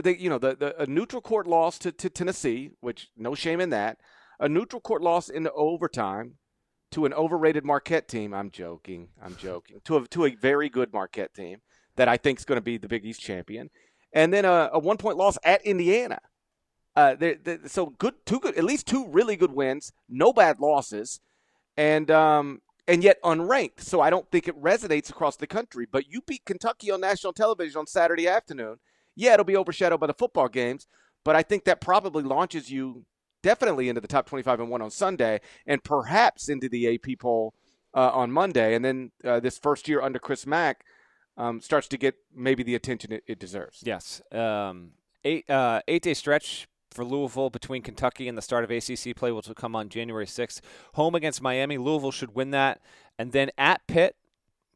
they, 0.02 0.16
you 0.16 0.30
know, 0.30 0.38
the, 0.38 0.56
the 0.56 0.82
a 0.82 0.86
neutral 0.86 1.22
court 1.22 1.48
loss 1.48 1.78
to, 1.80 1.92
to 1.92 2.10
Tennessee, 2.10 2.72
which 2.80 3.10
no 3.18 3.36
shame 3.36 3.60
in 3.60 3.70
that. 3.72 3.98
A 4.40 4.50
neutral 4.50 4.82
court 4.82 5.02
loss 5.02 5.30
into 5.30 5.52
overtime 5.52 6.36
to 6.92 7.06
an 7.06 7.14
overrated 7.14 7.66
Marquette 7.66 8.08
team. 8.08 8.34
I'm 8.34 8.52
joking. 8.52 9.10
I'm 9.22 9.36
joking. 9.36 9.82
To 9.86 9.98
a 9.98 10.08
to 10.08 10.26
a 10.26 10.36
very 10.36 10.70
good 10.70 10.94
Marquette 10.94 11.34
team 11.34 11.60
that 11.96 12.08
I 12.08 12.18
think 12.18 12.40
is 12.40 12.46
going 12.46 12.58
to 12.58 12.64
be 12.64 12.78
the 12.78 12.88
Big 12.88 13.06
East 13.06 13.22
champion, 13.22 13.70
and 14.14 14.34
then 14.34 14.46
a, 14.46 14.70
a 14.74 14.80
one 14.80 14.98
point 14.98 15.18
loss 15.18 15.38
at 15.44 15.66
Indiana. 15.66 16.20
Uh, 16.94 17.16
they're, 17.16 17.38
they're, 17.42 17.60
so 17.68 17.86
good, 17.86 18.16
two 18.26 18.40
good, 18.42 18.58
at 18.58 18.66
least 18.66 18.86
two 18.86 19.08
really 19.08 19.38
good 19.38 19.54
wins, 19.54 19.94
no 20.10 20.34
bad 20.34 20.60
losses, 20.60 21.22
and 21.78 22.12
um, 22.12 22.62
and 22.88 23.04
yet 23.04 23.22
unranked. 23.24 23.82
So 23.82 24.02
I 24.02 24.10
don't 24.10 24.30
think 24.30 24.48
it 24.48 24.62
resonates 24.62 25.10
across 25.10 25.36
the 25.38 25.48
country. 25.48 25.88
But 25.90 26.10
you 26.10 26.22
beat 26.22 26.46
Kentucky 26.46 26.92
on 26.92 27.02
national 27.02 27.34
television 27.34 27.80
on 27.80 27.88
Saturday 27.88 28.28
afternoon 28.28 28.78
yeah, 29.16 29.34
it'll 29.34 29.46
be 29.46 29.58
overshadowed 29.58 30.00
by 30.00 30.08
the 30.08 30.14
football 30.14 30.48
games, 30.48 30.88
but 31.24 31.36
I 31.36 31.44
think 31.44 31.66
that 31.66 31.82
probably 31.82 32.24
launches 32.24 32.72
you 32.72 33.06
definitely 33.42 33.90
into 33.90 34.02
the 34.02 34.08
top 34.08 34.28
25 34.28 34.60
and 34.60 34.70
1 34.70 34.82
on 34.82 34.92
Sunday 34.92 35.42
and 35.66 35.84
perhaps 35.84 36.50
into 36.50 36.70
the 36.70 36.96
AP 36.96 37.20
poll 37.20 37.54
uh, 37.94 38.10
on 38.12 38.32
Monday. 38.32 38.76
And 38.76 38.84
then 38.86 39.12
uh, 39.24 39.40
this 39.40 39.58
first 39.58 39.88
year 39.88 40.02
under 40.02 40.20
Chris 40.20 40.46
Mack 40.46 40.86
um, 41.38 41.62
starts 41.62 41.88
to 41.90 41.98
get 41.98 42.16
maybe 42.34 42.64
the 42.64 42.76
attention 42.76 43.12
it, 43.12 43.24
it 43.28 43.40
deserves. 43.40 43.82
Yes. 43.84 44.22
Um, 44.32 44.92
eight, 45.24 45.50
uh, 45.50 45.82
eight 45.88 46.04
day 46.04 46.14
stretch 46.14 46.68
for 46.92 47.06
Louisville 47.06 47.50
between 47.50 47.82
Kentucky 47.82 48.28
and 48.28 48.38
the 48.38 48.42
start 48.42 48.64
of 48.64 48.72
ACC 48.72 49.16
play, 49.16 49.32
which 49.32 49.48
will 49.48 49.56
come 49.56 49.76
on 49.76 49.90
January 49.90 50.26
6th. 50.26 50.62
Home 50.94 51.16
against 51.16 51.42
Miami. 51.42 51.78
Louisville 51.78 52.12
should 52.12 52.36
win 52.36 52.52
that. 52.52 52.82
And 53.18 53.32
then 53.32 53.50
at 53.58 53.86
Pitt, 53.88 54.16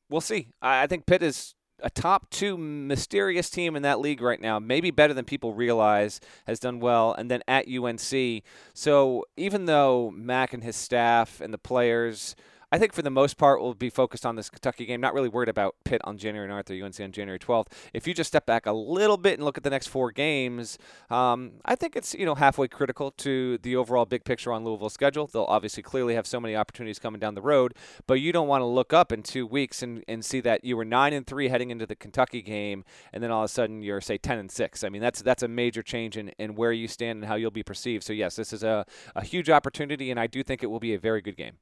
we'll 0.10 0.22
see. 0.22 0.50
I 0.62 0.88
think 0.88 1.06
Pitt 1.06 1.22
is 1.22 1.56
a 1.82 1.90
top 1.90 2.30
two 2.30 2.58
mysterious 2.58 3.50
team 3.50 3.76
in 3.76 3.84
that 3.84 4.00
league 4.00 4.22
right 4.22 4.40
now, 4.42 4.60
maybe 4.60 4.92
better 4.92 5.14
than 5.14 5.26
people 5.26 5.54
realize, 5.54 6.20
has 6.48 6.60
done 6.60 6.80
well, 6.80 7.14
and 7.14 7.30
then 7.30 7.42
at 7.48 7.68
UNC. 7.68 8.44
So 8.74 9.26
even 9.38 9.66
though 9.66 10.12
Mack 10.12 10.54
and 10.54 10.64
his 10.64 10.76
staff 10.76 11.42
and 11.42 11.54
the 11.54 11.58
players 11.58 12.36
I 12.76 12.78
think 12.78 12.92
for 12.92 13.04
the 13.04 13.10
most 13.10 13.38
part 13.38 13.62
we'll 13.62 13.74
be 13.74 13.90
focused 13.90 14.26
on 14.26 14.36
this 14.36 14.50
Kentucky 14.50 14.86
game. 14.86 15.00
Not 15.00 15.14
really 15.14 15.30
worried 15.30 15.48
about 15.48 15.76
Pitt 15.86 16.02
on 16.04 16.18
January 16.18 16.50
9th 16.50 16.70
or 16.70 16.86
UNC 16.86 17.00
on 17.00 17.14
January 17.14 17.40
12th. 17.40 17.68
If 17.94 18.06
you 18.06 18.14
just 18.14 18.28
step 18.28 18.46
back 18.46 18.66
a 18.66 18.74
little 18.74 19.16
bit 19.16 19.36
and 19.36 19.46
look 19.46 19.56
at 19.58 19.64
the 19.64 19.70
next 19.70 19.88
four 19.88 20.12
games, 20.12 20.78
um, 21.10 21.54
I 21.64 21.76
think 21.76 21.96
it's 21.96 22.14
you 22.14 22.26
know 22.26 22.36
halfway 22.36 22.68
critical 22.68 23.12
to 23.12 23.60
the 23.60 23.78
overall 23.78 24.04
big 24.04 24.26
picture 24.26 24.52
on 24.52 24.66
Louisville's 24.66 24.92
schedule. 24.92 25.26
They'll 25.26 25.46
obviously 25.46 25.84
clearly 25.84 26.16
have 26.16 26.28
so 26.28 26.42
many 26.42 26.54
opportunities 26.54 27.00
coming 27.00 27.22
down 27.22 27.34
the 27.34 27.42
road, 27.42 27.76
but 28.08 28.16
you 28.16 28.34
don't 28.34 28.50
want 28.50 28.60
to 28.60 28.66
look 28.66 28.92
up 28.92 29.14
in 29.14 29.24
two 29.24 29.48
weeks 29.48 29.82
and, 29.82 30.04
and 30.10 30.26
see 30.26 30.42
that 30.42 30.66
you 30.66 30.76
were 30.76 30.84
nine 30.84 31.14
and 31.14 31.26
three 31.26 31.48
heading 31.48 31.72
into 31.72 31.86
the 31.86 31.96
Kentucky 31.96 32.42
game, 32.42 32.84
and 33.14 33.24
then 33.24 33.32
all 33.32 33.44
of 33.44 33.46
a 33.46 33.54
sudden 33.54 33.84
you're 33.84 34.02
say 34.02 34.18
ten 34.18 34.38
and 34.38 34.52
six. 34.52 34.84
I 34.84 34.90
mean 34.90 35.02
that's 35.02 35.22
that's 35.22 35.44
a 35.44 35.48
major 35.48 35.82
change 35.82 36.18
in, 36.18 36.28
in 36.38 36.56
where 36.56 36.74
you 36.74 36.90
stand 36.90 37.20
and 37.20 37.26
how 37.26 37.36
you'll 37.36 37.52
be 37.52 37.64
perceived. 37.64 38.04
So 38.04 38.12
yes, 38.12 38.36
this 38.36 38.52
is 38.52 38.64
a, 38.64 38.86
a 39.16 39.24
huge 39.24 39.50
opportunity, 39.50 40.12
and 40.12 40.20
I 40.20 40.28
do 40.28 40.44
think 40.44 40.62
it 40.62 40.68
will 40.68 40.82
be 40.82 40.94
a 40.94 41.00
very 41.00 41.22
good 41.22 41.38
game. 41.38 41.56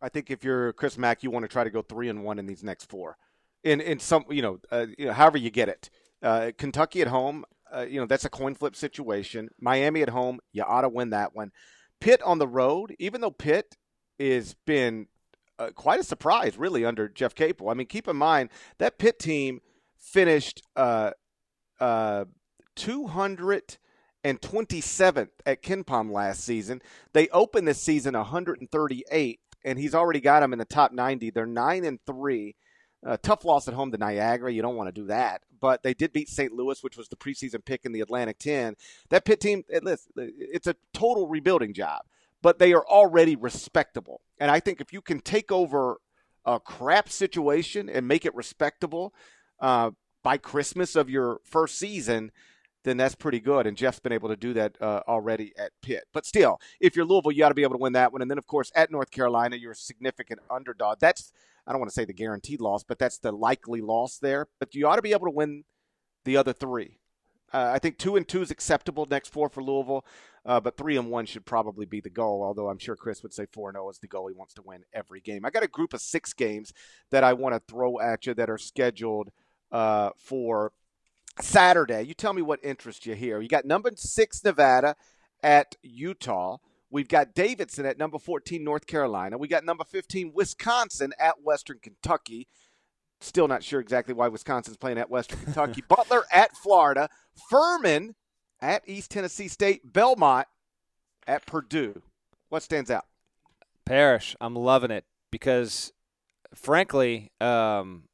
I 0.00 0.08
think 0.08 0.30
if 0.30 0.44
you're 0.44 0.72
Chris 0.74 0.96
Mack, 0.96 1.22
you 1.22 1.30
want 1.30 1.44
to 1.44 1.48
try 1.48 1.64
to 1.64 1.70
go 1.70 1.82
three 1.82 2.08
and 2.08 2.24
one 2.24 2.38
in 2.38 2.46
these 2.46 2.62
next 2.62 2.88
four, 2.88 3.16
in 3.64 3.80
in 3.80 3.98
some 3.98 4.24
you 4.30 4.42
know, 4.42 4.60
uh, 4.70 4.86
you 4.96 5.06
know 5.06 5.12
however 5.12 5.38
you 5.38 5.50
get 5.50 5.68
it. 5.68 5.90
Uh, 6.22 6.50
Kentucky 6.56 7.00
at 7.00 7.08
home, 7.08 7.44
uh, 7.74 7.86
you 7.88 8.00
know 8.00 8.06
that's 8.06 8.24
a 8.24 8.30
coin 8.30 8.54
flip 8.54 8.76
situation. 8.76 9.48
Miami 9.60 10.02
at 10.02 10.10
home, 10.10 10.38
you 10.52 10.62
ought 10.62 10.82
to 10.82 10.88
win 10.88 11.10
that 11.10 11.34
one. 11.34 11.50
Pitt 12.00 12.22
on 12.22 12.38
the 12.38 12.48
road, 12.48 12.94
even 12.98 13.20
though 13.20 13.30
Pitt 13.30 13.76
has 14.20 14.54
been 14.66 15.06
uh, 15.58 15.70
quite 15.74 16.00
a 16.00 16.04
surprise, 16.04 16.56
really 16.56 16.84
under 16.84 17.08
Jeff 17.08 17.34
Capel. 17.34 17.68
I 17.68 17.74
mean, 17.74 17.88
keep 17.88 18.08
in 18.08 18.16
mind 18.16 18.50
that 18.78 18.98
Pitt 18.98 19.18
team 19.18 19.60
finished 19.98 20.62
uh, 20.76 21.10
uh, 21.80 22.26
227th 22.76 23.78
at 25.44 25.62
KenPom 25.62 26.12
last 26.12 26.44
season. 26.44 26.80
They 27.12 27.28
opened 27.28 27.66
this 27.66 27.82
season 27.82 28.14
138th 28.14 29.38
and 29.64 29.78
he's 29.78 29.94
already 29.94 30.20
got 30.20 30.40
them 30.40 30.52
in 30.52 30.58
the 30.58 30.64
top 30.64 30.92
90. 30.92 31.30
They're 31.30 31.46
nine 31.46 31.84
and 31.84 31.98
three. 32.06 32.56
Uh, 33.06 33.16
tough 33.22 33.44
loss 33.44 33.68
at 33.68 33.74
home 33.74 33.92
to 33.92 33.98
Niagara. 33.98 34.52
You 34.52 34.62
don't 34.62 34.76
want 34.76 34.88
to 34.88 35.00
do 35.00 35.06
that. 35.06 35.42
But 35.60 35.82
they 35.82 35.94
did 35.94 36.12
beat 36.12 36.28
St. 36.28 36.52
Louis, 36.52 36.82
which 36.82 36.96
was 36.96 37.08
the 37.08 37.16
preseason 37.16 37.64
pick 37.64 37.84
in 37.84 37.92
the 37.92 38.00
Atlantic 38.00 38.38
10. 38.38 38.74
That 39.10 39.24
Pitt 39.24 39.40
team, 39.40 39.64
it's 39.68 40.66
a 40.66 40.76
total 40.92 41.28
rebuilding 41.28 41.74
job, 41.74 42.02
but 42.42 42.58
they 42.58 42.72
are 42.72 42.86
already 42.86 43.36
respectable. 43.36 44.20
And 44.38 44.50
I 44.50 44.60
think 44.60 44.80
if 44.80 44.92
you 44.92 45.00
can 45.00 45.20
take 45.20 45.52
over 45.52 45.98
a 46.44 46.58
crap 46.58 47.08
situation 47.08 47.88
and 47.88 48.08
make 48.08 48.24
it 48.24 48.34
respectable 48.34 49.12
uh, 49.60 49.90
by 50.22 50.38
Christmas 50.38 50.96
of 50.96 51.10
your 51.10 51.40
first 51.44 51.78
season, 51.78 52.32
then 52.84 52.96
that's 52.96 53.14
pretty 53.14 53.40
good. 53.40 53.66
And 53.66 53.76
Jeff's 53.76 53.98
been 53.98 54.12
able 54.12 54.28
to 54.28 54.36
do 54.36 54.52
that 54.54 54.80
uh, 54.80 55.02
already 55.08 55.52
at 55.58 55.72
Pitt. 55.82 56.04
But 56.12 56.26
still, 56.26 56.60
if 56.80 56.96
you're 56.96 57.04
Louisville, 57.04 57.32
you 57.32 57.40
got 57.40 57.48
to 57.48 57.54
be 57.54 57.62
able 57.62 57.74
to 57.74 57.82
win 57.82 57.92
that 57.94 58.12
one. 58.12 58.22
And 58.22 58.30
then, 58.30 58.38
of 58.38 58.46
course, 58.46 58.70
at 58.74 58.90
North 58.90 59.10
Carolina, 59.10 59.56
you're 59.56 59.72
a 59.72 59.76
significant 59.76 60.40
underdog. 60.50 60.98
That's 61.00 61.32
I 61.66 61.72
don't 61.72 61.80
want 61.80 61.90
to 61.90 61.94
say 61.94 62.06
the 62.06 62.14
guaranteed 62.14 62.62
loss, 62.62 62.82
but 62.82 62.98
that's 62.98 63.18
the 63.18 63.30
likely 63.30 63.82
loss 63.82 64.18
there. 64.18 64.48
But 64.58 64.74
you 64.74 64.86
ought 64.86 64.96
to 64.96 65.02
be 65.02 65.12
able 65.12 65.26
to 65.26 65.32
win 65.32 65.64
the 66.24 66.36
other 66.36 66.54
three. 66.54 66.98
Uh, 67.52 67.70
I 67.74 67.78
think 67.78 67.98
two 67.98 68.16
and 68.16 68.26
two 68.26 68.42
is 68.42 68.50
acceptable 68.50 69.06
next 69.10 69.32
four 69.32 69.48
for 69.48 69.62
Louisville, 69.62 70.04
uh, 70.44 70.60
but 70.60 70.76
three 70.76 70.96
and 70.96 71.10
one 71.10 71.24
should 71.26 71.46
probably 71.46 71.86
be 71.86 72.00
the 72.00 72.10
goal. 72.10 72.42
Although 72.42 72.68
I'm 72.68 72.78
sure 72.78 72.96
Chris 72.96 73.22
would 73.22 73.32
say 73.32 73.46
four 73.52 73.68
and 73.68 73.76
zero 73.76 73.88
is 73.90 73.98
the 73.98 74.08
goal. 74.08 74.28
He 74.28 74.34
wants 74.34 74.54
to 74.54 74.62
win 74.62 74.84
every 74.92 75.20
game. 75.20 75.44
I 75.44 75.50
got 75.50 75.62
a 75.62 75.68
group 75.68 75.94
of 75.94 76.00
six 76.00 76.32
games 76.32 76.72
that 77.10 77.24
I 77.24 77.32
want 77.32 77.54
to 77.54 77.62
throw 77.66 78.00
at 78.00 78.26
you 78.26 78.34
that 78.34 78.50
are 78.50 78.58
scheduled 78.58 79.30
uh, 79.72 80.10
for 80.16 80.72
Saturday. 81.40 82.02
You 82.02 82.14
tell 82.14 82.32
me 82.32 82.42
what 82.42 82.60
interests 82.62 83.06
you 83.06 83.14
here. 83.14 83.40
You 83.40 83.48
got 83.48 83.64
number 83.64 83.90
six 83.96 84.42
Nevada 84.44 84.96
at 85.42 85.76
Utah. 85.82 86.58
We've 86.90 87.08
got 87.08 87.34
Davidson 87.34 87.84
at 87.84 87.98
number 87.98 88.18
14, 88.18 88.64
North 88.64 88.86
Carolina. 88.86 89.36
We 89.36 89.46
got 89.46 89.64
number 89.64 89.84
15, 89.84 90.32
Wisconsin 90.34 91.12
at 91.18 91.42
Western 91.42 91.78
Kentucky. 91.82 92.48
Still 93.20 93.48
not 93.48 93.62
sure 93.62 93.80
exactly 93.80 94.14
why 94.14 94.28
Wisconsin's 94.28 94.76
playing 94.76 94.98
at 94.98 95.10
Western 95.10 95.40
Kentucky. 95.40 95.82
Butler 95.88 96.24
at 96.32 96.56
Florida. 96.56 97.08
Furman 97.50 98.14
at 98.60 98.82
East 98.86 99.10
Tennessee 99.10 99.48
State. 99.48 99.92
Belmont 99.92 100.46
at 101.26 101.44
Purdue. 101.44 102.00
What 102.48 102.62
stands 102.62 102.90
out? 102.90 103.04
Parrish. 103.84 104.34
I'm 104.40 104.54
loving 104.54 104.90
it 104.90 105.04
because, 105.30 105.92
frankly, 106.54 107.32
um, 107.40 108.04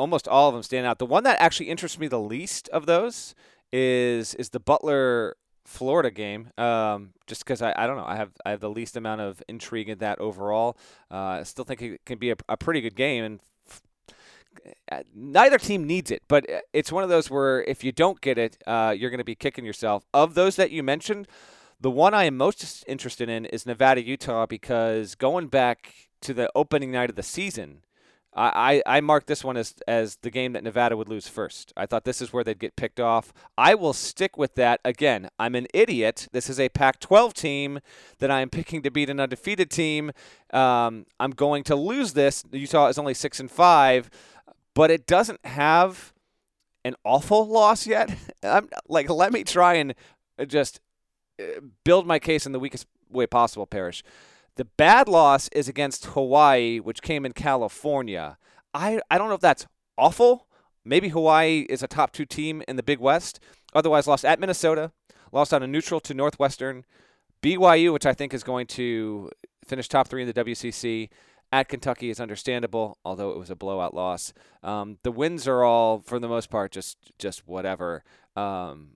almost 0.00 0.26
all 0.26 0.48
of 0.48 0.54
them 0.54 0.62
stand 0.62 0.86
out. 0.86 0.98
The 0.98 1.06
one 1.06 1.24
that 1.24 1.40
actually 1.40 1.68
interests 1.68 1.98
me 1.98 2.08
the 2.08 2.20
least 2.20 2.68
of 2.70 2.86
those 2.86 3.34
is 3.72 4.34
is 4.34 4.50
the 4.50 4.60
Butler 4.60 5.36
Florida 5.64 6.10
game, 6.10 6.50
um, 6.58 7.10
just 7.26 7.44
because 7.44 7.62
I, 7.62 7.72
I 7.76 7.86
don't 7.86 7.96
know 7.96 8.06
I 8.06 8.16
have 8.16 8.32
I 8.44 8.50
have 8.50 8.60
the 8.60 8.70
least 8.70 8.96
amount 8.96 9.20
of 9.20 9.42
intrigue 9.48 9.88
in 9.88 9.98
that 9.98 10.18
overall. 10.18 10.76
Uh, 11.10 11.40
I 11.40 11.42
still 11.44 11.64
think 11.64 11.82
it 11.82 12.04
can 12.04 12.18
be 12.18 12.30
a, 12.30 12.36
a 12.48 12.56
pretty 12.56 12.80
good 12.80 12.96
game, 12.96 13.24
and 13.24 13.40
uh, 14.90 15.02
neither 15.14 15.58
team 15.58 15.86
needs 15.86 16.10
it. 16.10 16.22
But 16.26 16.50
uh, 16.50 16.60
it's 16.72 16.90
one 16.90 17.04
of 17.04 17.10
those 17.10 17.30
where 17.30 17.62
if 17.62 17.84
you 17.84 17.92
don't 17.92 18.20
get 18.20 18.38
it, 18.38 18.56
uh, 18.66 18.94
you're 18.96 19.10
going 19.10 19.18
to 19.18 19.24
be 19.24 19.36
kicking 19.36 19.64
yourself. 19.64 20.04
Of 20.12 20.34
those 20.34 20.56
that 20.56 20.70
you 20.70 20.82
mentioned, 20.82 21.28
the 21.80 21.90
one 21.90 22.14
I 22.14 22.24
am 22.24 22.36
most 22.36 22.84
interested 22.88 23.28
in 23.28 23.44
is 23.46 23.66
Nevada 23.66 24.02
Utah 24.02 24.46
because 24.46 25.14
going 25.14 25.48
back 25.48 25.94
to 26.22 26.34
the 26.34 26.50
opening 26.54 26.90
night 26.90 27.10
of 27.10 27.16
the 27.16 27.22
season 27.22 27.82
I, 28.32 28.82
I 28.86 29.00
marked 29.00 29.26
this 29.26 29.42
one 29.42 29.56
as, 29.56 29.74
as 29.88 30.16
the 30.22 30.30
game 30.30 30.52
that 30.52 30.62
Nevada 30.62 30.96
would 30.96 31.08
lose 31.08 31.26
first. 31.26 31.72
I 31.76 31.86
thought 31.86 32.04
this 32.04 32.22
is 32.22 32.32
where 32.32 32.44
they'd 32.44 32.58
get 32.58 32.76
picked 32.76 33.00
off. 33.00 33.32
I 33.58 33.74
will 33.74 33.92
stick 33.92 34.36
with 34.36 34.54
that. 34.54 34.80
Again, 34.84 35.28
I'm 35.38 35.56
an 35.56 35.66
idiot. 35.74 36.28
This 36.32 36.48
is 36.48 36.60
a 36.60 36.68
Pac 36.68 37.00
12 37.00 37.34
team 37.34 37.80
that 38.18 38.30
I 38.30 38.40
am 38.40 38.48
picking 38.48 38.82
to 38.82 38.90
beat 38.90 39.10
an 39.10 39.18
undefeated 39.18 39.70
team. 39.70 40.12
Um, 40.52 41.06
I'm 41.18 41.32
going 41.32 41.64
to 41.64 41.76
lose 41.76 42.12
this. 42.12 42.44
Utah 42.52 42.86
is 42.86 42.98
only 42.98 43.14
6 43.14 43.40
and 43.40 43.50
5, 43.50 44.10
but 44.74 44.92
it 44.92 45.06
doesn't 45.06 45.44
have 45.44 46.12
an 46.84 46.94
awful 47.04 47.48
loss 47.48 47.86
yet. 47.86 48.16
I'm 48.44 48.68
like, 48.88 49.10
let 49.10 49.32
me 49.32 49.42
try 49.42 49.74
and 49.74 49.94
just 50.46 50.80
uh, 51.40 51.60
build 51.84 52.06
my 52.06 52.20
case 52.20 52.46
in 52.46 52.52
the 52.52 52.60
weakest 52.60 52.86
way 53.10 53.26
possible, 53.26 53.66
Parrish. 53.66 54.04
The 54.56 54.64
bad 54.64 55.08
loss 55.08 55.48
is 55.48 55.68
against 55.68 56.06
Hawaii, 56.06 56.80
which 56.80 57.02
came 57.02 57.24
in 57.24 57.32
California. 57.32 58.36
I, 58.74 59.00
I 59.10 59.18
don't 59.18 59.28
know 59.28 59.34
if 59.34 59.40
that's 59.40 59.66
awful. 59.96 60.46
Maybe 60.84 61.08
Hawaii 61.08 61.66
is 61.68 61.82
a 61.82 61.88
top 61.88 62.12
two 62.12 62.24
team 62.24 62.62
in 62.66 62.76
the 62.76 62.82
Big 62.82 62.98
West. 62.98 63.40
Otherwise, 63.74 64.06
lost 64.06 64.24
at 64.24 64.40
Minnesota, 64.40 64.92
lost 65.32 65.54
on 65.54 65.62
a 65.62 65.66
neutral 65.66 66.00
to 66.00 66.14
Northwestern. 66.14 66.84
BYU, 67.42 67.92
which 67.92 68.06
I 68.06 68.12
think 68.12 68.34
is 68.34 68.42
going 68.42 68.66
to 68.68 69.30
finish 69.64 69.88
top 69.88 70.08
three 70.08 70.22
in 70.22 70.28
the 70.28 70.44
WCC. 70.44 71.08
At 71.52 71.68
Kentucky 71.68 72.10
is 72.10 72.20
understandable, 72.20 72.98
although 73.04 73.30
it 73.30 73.38
was 73.38 73.50
a 73.50 73.56
blowout 73.56 73.92
loss. 73.92 74.32
Um, 74.62 74.98
the 75.02 75.10
wins 75.10 75.48
are 75.48 75.64
all, 75.64 76.00
for 76.00 76.20
the 76.20 76.28
most 76.28 76.48
part, 76.48 76.70
just 76.70 76.96
just 77.18 77.46
whatever. 77.46 78.04
Um, 78.36 78.90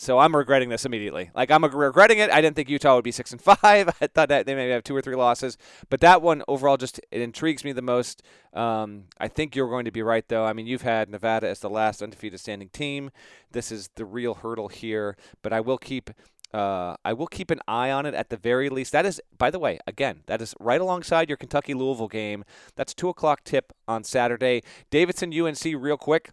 so 0.00 0.18
I'm 0.18 0.34
regretting 0.34 0.70
this 0.70 0.86
immediately. 0.86 1.30
Like 1.34 1.50
I'm 1.50 1.62
regretting 1.62 2.20
it. 2.20 2.30
I 2.30 2.40
didn't 2.40 2.56
think 2.56 2.70
Utah 2.70 2.94
would 2.94 3.04
be 3.04 3.12
six 3.12 3.32
and 3.32 3.40
five. 3.42 3.90
I 4.00 4.06
thought 4.06 4.30
that 4.30 4.46
they 4.46 4.54
maybe 4.54 4.72
have 4.72 4.82
two 4.82 4.96
or 4.96 5.02
three 5.02 5.14
losses, 5.14 5.58
but 5.90 6.00
that 6.00 6.22
one 6.22 6.42
overall 6.48 6.78
just 6.78 7.02
it 7.10 7.20
intrigues 7.20 7.64
me 7.64 7.72
the 7.72 7.82
most. 7.82 8.22
Um, 8.54 9.04
I 9.18 9.28
think 9.28 9.54
you're 9.54 9.68
going 9.68 9.84
to 9.84 9.90
be 9.90 10.00
right 10.00 10.26
though. 10.26 10.46
I 10.46 10.54
mean, 10.54 10.66
you've 10.66 10.80
had 10.80 11.10
Nevada 11.10 11.48
as 11.48 11.58
the 11.58 11.68
last 11.68 12.00
undefeated 12.00 12.40
standing 12.40 12.70
team. 12.70 13.10
This 13.52 13.70
is 13.70 13.90
the 13.96 14.06
real 14.06 14.36
hurdle 14.36 14.68
here, 14.68 15.18
but 15.42 15.52
I 15.52 15.60
will 15.60 15.78
keep. 15.78 16.08
Uh, 16.52 16.96
I 17.04 17.12
will 17.12 17.28
keep 17.28 17.50
an 17.52 17.60
eye 17.68 17.92
on 17.92 18.06
it 18.06 18.14
at 18.14 18.30
the 18.30 18.36
very 18.36 18.70
least. 18.70 18.90
That 18.90 19.06
is, 19.06 19.20
by 19.38 19.50
the 19.50 19.60
way, 19.60 19.78
again, 19.86 20.22
that 20.26 20.42
is 20.42 20.52
right 20.58 20.80
alongside 20.80 21.28
your 21.28 21.36
Kentucky 21.36 21.74
Louisville 21.74 22.08
game. 22.08 22.42
That's 22.74 22.92
two 22.92 23.08
o'clock 23.08 23.44
tip 23.44 23.72
on 23.86 24.02
Saturday. 24.02 24.62
Davidson 24.90 25.32
UNC, 25.32 25.62
real 25.76 25.96
quick. 25.96 26.30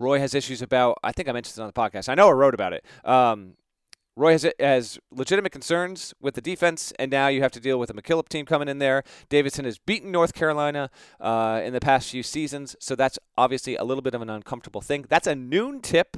Roy 0.00 0.18
has 0.18 0.34
issues 0.34 0.62
about. 0.62 0.98
I 1.04 1.12
think 1.12 1.28
I 1.28 1.32
mentioned 1.32 1.52
this 1.52 1.58
on 1.58 1.66
the 1.66 1.72
podcast. 1.72 2.08
I 2.08 2.14
know 2.14 2.28
I 2.28 2.32
wrote 2.32 2.54
about 2.54 2.72
it. 2.72 2.84
Um, 3.04 3.54
Roy 4.16 4.32
has, 4.32 4.46
has 4.58 4.98
legitimate 5.12 5.52
concerns 5.52 6.12
with 6.20 6.34
the 6.34 6.40
defense, 6.40 6.92
and 6.98 7.10
now 7.10 7.28
you 7.28 7.42
have 7.42 7.52
to 7.52 7.60
deal 7.60 7.78
with 7.78 7.90
a 7.90 7.94
McKillop 7.94 8.28
team 8.28 8.44
coming 8.44 8.68
in 8.68 8.78
there. 8.78 9.04
Davidson 9.28 9.64
has 9.64 9.78
beaten 9.78 10.10
North 10.10 10.34
Carolina 10.34 10.90
uh, 11.20 11.60
in 11.64 11.72
the 11.72 11.80
past 11.80 12.10
few 12.10 12.22
seasons, 12.22 12.74
so 12.80 12.96
that's 12.96 13.18
obviously 13.38 13.76
a 13.76 13.84
little 13.84 14.02
bit 14.02 14.14
of 14.14 14.20
an 14.20 14.28
uncomfortable 14.28 14.80
thing. 14.80 15.06
That's 15.08 15.26
a 15.26 15.34
noon 15.34 15.80
tip 15.80 16.16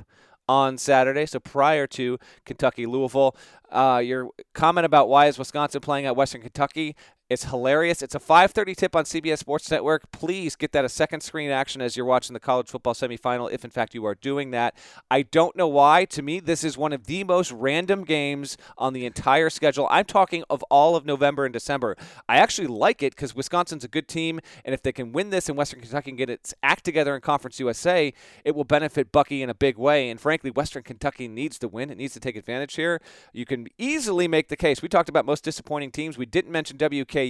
on 0.49 0.79
Saturday, 0.79 1.27
so 1.27 1.39
prior 1.39 1.87
to 1.89 2.19
Kentucky 2.45 2.87
Louisville. 2.87 3.37
Uh, 3.71 4.03
your 4.05 4.31
comment 4.55 4.85
about 4.85 5.09
why 5.09 5.27
is 5.27 5.39
Wisconsin 5.39 5.81
playing 5.81 6.07
at 6.07 6.17
Western 6.17 6.41
Kentucky? 6.41 6.97
It's 7.33 7.45
hilarious. 7.45 8.03
It's 8.03 8.15
a 8.15 8.21
5:30 8.21 8.77
tip 8.77 8.95
on 8.95 9.05
CBS 9.05 9.39
Sports 9.39 9.71
Network. 9.71 10.11
Please 10.13 10.55
get 10.55 10.73
that 10.73 10.85
a 10.85 10.89
second 10.89 11.23
screen 11.23 11.51
action 11.51 11.81
as 11.81 11.97
you're 11.97 12.07
watching 12.07 12.35
the 12.35 12.41
college 12.41 12.69
football 12.69 12.95
semifinal, 12.95 13.51
if 13.51 13.65
in 13.65 13.71
fact 13.71 13.95
you 13.95 14.05
are 14.05 14.15
doing 14.15 14.51
that. 14.51 14.77
I 15.11 15.23
don't 15.23 15.57
know 15.57 15.69
why. 15.69 16.05
To 16.05 16.21
me, 16.23 16.41
this 16.41 16.63
is 16.63 16.77
one 16.77 16.93
of 16.93 17.07
the 17.07 17.25
most 17.25 17.51
random 17.51 18.05
games 18.05 18.59
on 18.77 18.93
the 18.93 19.07
entire 19.07 19.49
schedule. 19.49 19.89
I'm 19.91 20.05
talking 20.05 20.45
of 20.51 20.63
all 20.65 20.95
of 20.95 21.07
November 21.07 21.47
and 21.47 21.53
December. 21.53 21.97
I 22.29 22.37
actually 22.37 22.69
like 22.69 23.03
it 23.03 23.15
because 23.15 23.35
Wisconsin's 23.35 23.85
a 23.85 23.89
good 23.89 24.09
team, 24.09 24.39
and 24.65 24.75
if 24.75 24.83
they 24.83 24.93
can 24.93 25.13
win 25.13 25.31
this 25.31 25.49
and 25.49 25.57
Western 25.57 25.81
Kentucky 25.81 26.11
can 26.11 26.17
get 26.17 26.29
its 26.29 26.53
act 26.63 26.85
together 26.85 27.15
in 27.15 27.23
Conference 27.23 27.59
USA, 27.59 28.13
it 28.45 28.55
will 28.55 28.65
benefit 28.65 29.11
Bucky 29.11 29.43
in 29.43 29.49
a 29.49 29.55
big 29.55 29.79
way. 29.79 30.11
And 30.11 30.21
frankly, 30.21 30.51
Western 30.51 30.83
Kentucky 30.83 31.29
needs 31.29 31.59
to 31.61 31.69
win. 31.69 31.91
It 31.91 31.97
needs 31.97 32.13
to 32.13 32.21
take 32.21 32.37
advantage 32.37 32.75
here. 32.75 33.01
You 33.33 33.47
can 33.47 33.69
easily 33.79 34.29
make 34.29 34.49
the 34.49 34.57
case. 34.57 34.83
We 34.83 34.89
talked 34.89 35.09
about 35.09 35.25
most 35.25 35.45
disappointing 35.45 35.93
teams. 35.93 36.19
We 36.19 36.27
didn't 36.27 36.53
mention 36.53 36.77
WK 36.77 37.22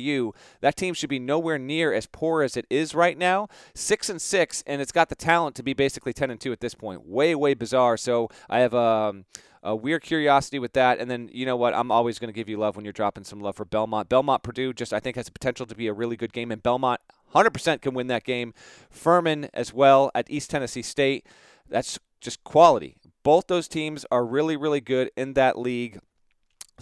That 0.61 0.77
team 0.77 0.95
should 0.95 1.11
be 1.11 1.19
nowhere 1.19 1.59
near 1.59 1.93
as 1.93 2.07
poor 2.07 2.43
as 2.43 2.57
it 2.57 2.67
is 2.71 2.95
right 2.95 3.17
now. 3.17 3.49
Six 3.75 4.09
and 4.09 4.21
six, 4.21 4.63
and 4.67 4.81
it's 4.81 4.93
got 4.93 5.09
the 5.09 5.15
talent 5.15 5.57
to 5.57 5.63
be 5.63 5.75
basically 5.75 6.13
ten 6.13 6.31
and 6.31 6.41
two 6.41 6.53
at 6.53 6.61
this 6.61 6.75
point. 6.75 7.07
Way, 7.07 7.35
way 7.35 7.55
bizarre. 7.55 7.97
So 7.97 8.29
I 8.49 8.61
have 8.61 8.75
um, 8.75 9.25
a 9.63 9.77
weird 9.77 10.03
curiosity 10.03 10.59
with 10.59 10.73
that. 10.73 10.99
And 10.99 11.11
then 11.11 11.31
you 11.33 11.47
know 11.47 11.57
what? 11.57 11.75
I'm 11.75 11.91
always 11.91 12.19
going 12.19 12.29
to 12.29 12.37
give 12.37 12.49
you 12.49 12.57
love 12.57 12.77
when 12.77 12.85
you're 12.85 12.93
dropping 12.93 13.25
some 13.25 13.41
love 13.41 13.57
for 13.57 13.65
Belmont. 13.65 14.09
Belmont 14.09 14.43
Purdue 14.43 14.73
just 14.73 14.93
I 14.93 15.01
think 15.01 15.17
has 15.17 15.27
the 15.27 15.33
potential 15.33 15.67
to 15.67 15.75
be 15.75 15.87
a 15.87 15.93
really 15.93 16.17
good 16.17 16.33
game, 16.33 16.51
and 16.51 16.63
Belmont 16.63 17.01
100% 17.35 17.81
can 17.81 17.95
win 17.95 18.09
that 18.09 18.25
game. 18.25 18.53
Furman 18.91 19.49
as 19.55 19.73
well 19.73 20.11
at 20.15 20.31
East 20.31 20.51
Tennessee 20.51 20.83
State. 20.83 21.27
That's 21.69 21.99
just 22.21 22.45
quality. 22.45 22.97
Both 23.23 23.47
those 23.47 23.69
teams 23.69 24.05
are 24.11 24.25
really, 24.25 24.57
really 24.57 24.81
good 24.81 25.11
in 25.17 25.35
that 25.35 25.59
league. 25.59 25.99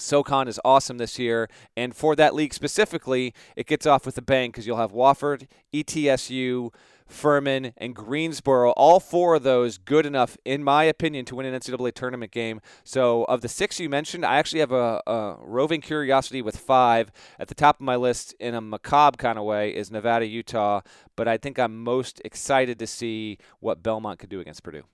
SoCon 0.01 0.49
is 0.49 0.61
awesome 0.65 0.99
this 0.99 1.19
year, 1.19 1.49
and 1.77 1.95
for 1.95 2.17
that 2.17 2.35
league 2.35 2.55
specifically, 2.55 3.35
it 3.57 3.67
gets 3.67 3.87
off 3.87 4.07
with 4.07 4.19
a 4.19 4.23
bang 4.23 4.51
because 4.51 4.67
you'll 4.67 4.77
have 4.77 4.93
Wofford, 4.93 5.47
ETSU, 5.73 6.73
Furman, 7.11 7.73
and 7.77 7.95
Greensboro. 7.95 8.71
All 8.73 9.01
four 9.01 9.35
of 9.35 9.43
those 9.43 9.79
good 9.79 10.07
enough, 10.07 10.37
in 10.45 10.63
my 10.63 10.85
opinion, 10.85 11.25
to 11.27 11.37
win 11.37 11.47
an 11.47 11.59
NCAA 11.59 11.93
tournament 11.93 12.33
game. 12.33 12.61
So, 12.85 13.25
of 13.25 13.41
the 13.41 13.49
six 13.49 13.81
you 13.81 13.89
mentioned, 13.89 14.25
I 14.25 14.37
actually 14.37 14.61
have 14.61 14.73
a, 14.73 15.03
a 15.07 15.37
roving 15.41 15.81
curiosity 15.81 16.41
with 16.41 16.57
five. 16.57 17.11
At 17.39 17.49
the 17.49 17.55
top 17.55 17.77
of 17.77 17.83
my 17.83 17.97
list, 17.97 18.35
in 18.41 18.55
a 18.55 18.61
macabre 18.61 19.17
kind 19.17 19.39
of 19.39 19.45
way, 19.45 19.75
is 19.75 19.91
Nevada, 19.91 20.27
Utah. 20.27 20.81
But 21.17 21.29
I 21.29 21.37
think 21.37 21.59
I'm 21.59 21.83
most 21.83 22.23
excited 22.25 22.79
to 22.79 22.87
see 22.87 23.39
what 23.59 23.83
Belmont 23.83 24.19
could 24.19 24.31
do 24.31 24.41
against 24.41 24.63
Purdue. 24.63 24.85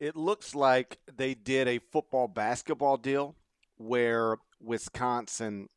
It 0.00 0.16
looks 0.16 0.54
like 0.54 0.98
they 1.14 1.34
did 1.34 1.68
a 1.68 1.78
football 1.78 2.26
basketball 2.26 2.96
deal 2.96 3.36
where 3.80 4.36
Wisconsin 4.60 5.68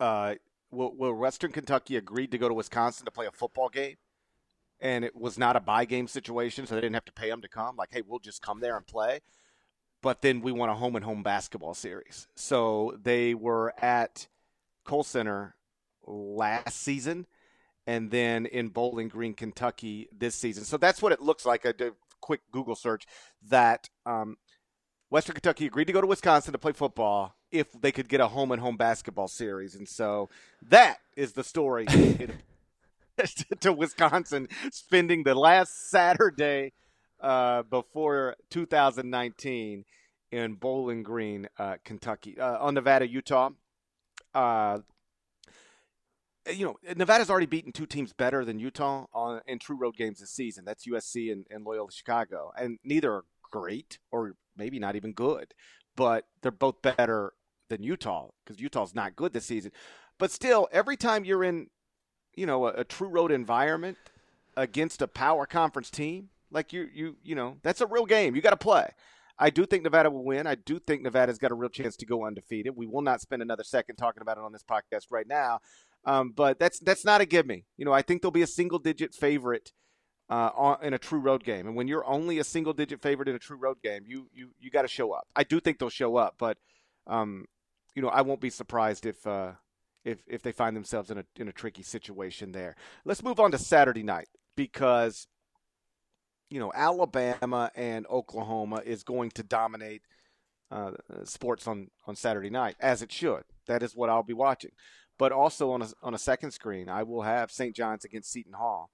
uh, 0.00 0.34
where 0.70 1.14
Western 1.14 1.52
Kentucky 1.52 1.96
agreed 1.96 2.32
to 2.32 2.38
go 2.38 2.48
to 2.48 2.54
Wisconsin 2.54 3.04
to 3.04 3.10
play 3.10 3.26
a 3.26 3.30
football 3.30 3.68
game, 3.68 3.96
and 4.80 5.04
it 5.04 5.14
was 5.14 5.38
not 5.38 5.56
a 5.56 5.60
buy 5.60 5.84
game 5.84 6.08
situation, 6.08 6.66
so 6.66 6.74
they 6.74 6.80
didn't 6.80 6.94
have 6.94 7.04
to 7.04 7.12
pay 7.12 7.28
them 7.28 7.42
to 7.42 7.48
come. 7.48 7.76
Like, 7.76 7.90
hey, 7.92 8.02
we'll 8.06 8.18
just 8.18 8.42
come 8.42 8.60
there 8.60 8.76
and 8.76 8.86
play. 8.86 9.20
But 10.02 10.22
then 10.22 10.40
we 10.40 10.50
won 10.50 10.70
a 10.70 10.74
home 10.74 10.96
and 10.96 11.04
home 11.04 11.22
basketball 11.22 11.74
series, 11.74 12.26
so 12.34 12.96
they 13.00 13.34
were 13.34 13.74
at 13.82 14.26
Kohl 14.84 15.04
Center 15.04 15.54
last 16.06 16.80
season, 16.80 17.26
and 17.86 18.10
then 18.10 18.46
in 18.46 18.68
Bowling 18.68 19.08
Green, 19.08 19.34
Kentucky 19.34 20.08
this 20.16 20.34
season. 20.34 20.64
So 20.64 20.78
that's 20.78 21.02
what 21.02 21.12
it 21.12 21.20
looks 21.20 21.46
like. 21.46 21.66
I 21.66 21.72
did 21.72 21.92
a 21.92 21.96
quick 22.20 22.40
Google 22.50 22.76
search 22.76 23.06
that 23.48 23.88
um, 24.06 24.36
Western 25.10 25.34
Kentucky 25.34 25.66
agreed 25.66 25.86
to 25.86 25.92
go 25.92 26.00
to 26.00 26.06
Wisconsin 26.06 26.52
to 26.52 26.58
play 26.58 26.72
football 26.72 27.34
if 27.50 27.72
they 27.72 27.90
could 27.90 28.08
get 28.08 28.20
a 28.20 28.28
home 28.28 28.52
and 28.52 28.60
home 28.60 28.76
basketball 28.76 29.28
series. 29.28 29.74
And 29.74 29.88
so 29.88 30.30
that 30.62 30.98
is 31.16 31.32
the 31.32 31.42
story 31.42 31.86
to 33.60 33.72
Wisconsin 33.72 34.48
spending 34.70 35.24
the 35.24 35.34
last 35.34 35.90
Saturday 35.90 36.72
uh, 37.20 37.62
before 37.62 38.36
2019 38.50 39.84
in 40.30 40.54
Bowling 40.54 41.02
Green, 41.02 41.48
uh, 41.58 41.76
Kentucky. 41.84 42.38
Uh, 42.38 42.58
on 42.58 42.74
Nevada, 42.74 43.08
Utah. 43.08 43.50
Uh, 44.32 44.78
you 46.50 46.64
know, 46.64 46.76
Nevada's 46.96 47.30
already 47.30 47.46
beaten 47.46 47.72
two 47.72 47.86
teams 47.86 48.12
better 48.12 48.44
than 48.44 48.58
Utah 48.58 49.06
on, 49.12 49.40
in 49.46 49.58
true 49.58 49.76
road 49.76 49.96
games 49.96 50.20
this 50.20 50.30
season. 50.30 50.64
That's 50.64 50.86
USC 50.86 51.32
and, 51.32 51.46
and 51.50 51.64
Loyola 51.64 51.90
Chicago. 51.90 52.52
And 52.56 52.78
neither 52.84 53.12
are 53.12 53.24
great 53.50 53.98
or 54.10 54.34
maybe 54.56 54.78
not 54.78 54.96
even 54.96 55.12
good, 55.12 55.54
but 55.96 56.26
they're 56.42 56.50
both 56.50 56.82
better 56.82 57.32
than 57.68 57.82
Utah 57.82 58.28
because 58.44 58.60
Utah's 58.60 58.94
not 58.94 59.16
good 59.16 59.32
this 59.32 59.46
season. 59.46 59.72
But 60.18 60.30
still, 60.30 60.68
every 60.72 60.96
time 60.96 61.24
you're 61.24 61.44
in, 61.44 61.68
you 62.34 62.46
know, 62.46 62.66
a, 62.66 62.80
a 62.80 62.84
true 62.84 63.08
road 63.08 63.32
environment 63.32 63.96
against 64.56 65.02
a 65.02 65.08
power 65.08 65.46
conference 65.46 65.90
team, 65.90 66.28
like 66.50 66.72
you, 66.72 66.88
you, 66.92 67.16
you 67.22 67.34
know, 67.34 67.56
that's 67.62 67.80
a 67.80 67.86
real 67.86 68.06
game. 68.06 68.34
You 68.34 68.42
got 68.42 68.50
to 68.50 68.56
play. 68.56 68.90
I 69.38 69.48
do 69.48 69.64
think 69.64 69.82
Nevada 69.82 70.10
will 70.10 70.24
win. 70.24 70.46
I 70.46 70.54
do 70.54 70.78
think 70.78 71.02
Nevada's 71.02 71.38
got 71.38 71.50
a 71.50 71.54
real 71.54 71.70
chance 71.70 71.96
to 71.96 72.06
go 72.06 72.26
undefeated. 72.26 72.76
We 72.76 72.86
will 72.86 73.00
not 73.00 73.22
spend 73.22 73.40
another 73.40 73.64
second 73.64 73.96
talking 73.96 74.20
about 74.20 74.36
it 74.36 74.44
on 74.44 74.52
this 74.52 74.62
podcast 74.62 75.06
right 75.10 75.26
now, 75.26 75.60
um, 76.04 76.32
but 76.36 76.58
that's 76.58 76.78
that's 76.78 77.06
not 77.06 77.22
a 77.22 77.26
give 77.26 77.46
me. 77.46 77.64
You 77.78 77.86
know, 77.86 77.92
I 77.92 78.02
think 78.02 78.20
they'll 78.20 78.30
be 78.30 78.42
a 78.42 78.46
single 78.46 78.78
digit 78.78 79.14
favorite 79.14 79.72
uh, 80.30 80.76
in 80.80 80.94
a 80.94 80.98
true 80.98 81.18
road 81.18 81.44
game. 81.44 81.66
And 81.66 81.76
when 81.76 81.88
you're 81.88 82.06
only 82.06 82.38
a 82.38 82.44
single 82.44 82.72
digit 82.72 83.02
favorite 83.02 83.28
in 83.28 83.34
a 83.34 83.38
true 83.38 83.56
road 83.56 83.82
game, 83.82 84.04
you 84.06 84.28
you 84.32 84.50
you 84.60 84.70
got 84.70 84.82
to 84.82 84.88
show 84.88 85.12
up. 85.12 85.26
I 85.34 85.42
do 85.42 85.60
think 85.60 85.78
they'll 85.78 85.90
show 85.90 86.16
up, 86.16 86.36
but 86.38 86.56
um, 87.06 87.46
you 87.94 88.02
know, 88.02 88.08
I 88.08 88.22
won't 88.22 88.40
be 88.40 88.50
surprised 88.50 89.04
if 89.04 89.26
uh, 89.26 89.52
if 90.04 90.22
if 90.28 90.42
they 90.42 90.52
find 90.52 90.76
themselves 90.76 91.10
in 91.10 91.18
a 91.18 91.24
in 91.36 91.48
a 91.48 91.52
tricky 91.52 91.82
situation 91.82 92.52
there. 92.52 92.76
Let's 93.04 93.24
move 93.24 93.40
on 93.40 93.50
to 93.50 93.58
Saturday 93.58 94.04
night 94.04 94.28
because 94.56 95.26
you 96.48 96.60
know 96.60 96.70
Alabama 96.74 97.72
and 97.74 98.06
Oklahoma 98.06 98.82
is 98.84 99.02
going 99.02 99.30
to 99.32 99.42
dominate 99.42 100.02
uh, 100.70 100.92
sports 101.24 101.66
on 101.66 101.88
on 102.06 102.14
Saturday 102.14 102.50
night 102.50 102.76
as 102.78 103.02
it 103.02 103.10
should. 103.10 103.42
That 103.66 103.82
is 103.82 103.96
what 103.96 104.08
I'll 104.08 104.22
be 104.22 104.32
watching. 104.32 104.70
But 105.18 105.32
also 105.32 105.72
on 105.72 105.82
a 105.82 105.88
on 106.04 106.14
a 106.14 106.18
second 106.18 106.52
screen, 106.52 106.88
I 106.88 107.02
will 107.02 107.22
have 107.22 107.50
St. 107.50 107.74
John's 107.74 108.04
against 108.04 108.30
Seton 108.30 108.52
Hall. 108.52 108.90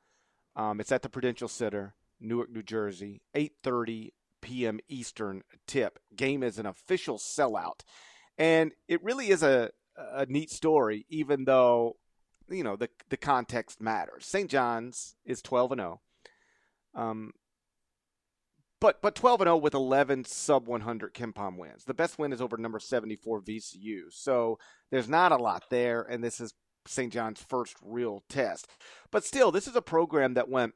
Um, 0.56 0.80
it's 0.80 0.90
at 0.90 1.02
the 1.02 1.10
Prudential 1.10 1.48
Center, 1.48 1.94
Newark, 2.18 2.50
New 2.50 2.62
Jersey, 2.62 3.20
8:30 3.34 4.10
p.m. 4.40 4.80
Eastern 4.88 5.42
tip. 5.66 5.98
Game 6.16 6.42
is 6.42 6.58
an 6.58 6.66
official 6.66 7.18
sellout, 7.18 7.80
and 8.38 8.72
it 8.88 9.04
really 9.04 9.28
is 9.28 9.42
a 9.42 9.70
a 9.96 10.26
neat 10.26 10.50
story, 10.50 11.06
even 11.08 11.44
though 11.44 11.96
you 12.48 12.64
know 12.64 12.76
the 12.76 12.88
the 13.10 13.16
context 13.16 13.80
matters. 13.80 14.24
St. 14.26 14.50
John's 14.50 15.16
is 15.24 15.42
12 15.42 15.72
and 15.72 15.80
0. 15.80 16.00
Um, 16.94 17.32
but 18.80 19.02
but 19.02 19.14
12 19.14 19.42
and 19.42 19.48
0 19.48 19.56
with 19.58 19.74
11 19.74 20.24
sub 20.24 20.66
100 20.66 21.14
KenPom 21.14 21.58
wins. 21.58 21.84
The 21.84 21.94
best 21.94 22.18
win 22.18 22.32
is 22.32 22.40
over 22.40 22.56
number 22.56 22.78
74 22.78 23.42
VCU. 23.42 24.04
So 24.10 24.58
there's 24.90 25.08
not 25.08 25.32
a 25.32 25.36
lot 25.36 25.64
there, 25.70 26.02
and 26.02 26.24
this 26.24 26.40
is 26.40 26.54
St. 26.87 27.12
John's 27.12 27.42
first 27.42 27.77
real 27.83 28.22
test. 28.29 28.66
But 29.11 29.25
still, 29.25 29.51
this 29.51 29.66
is 29.66 29.77
a 29.77 29.83
program 29.83 30.35
that 30.35 30.49
went 30.49 30.75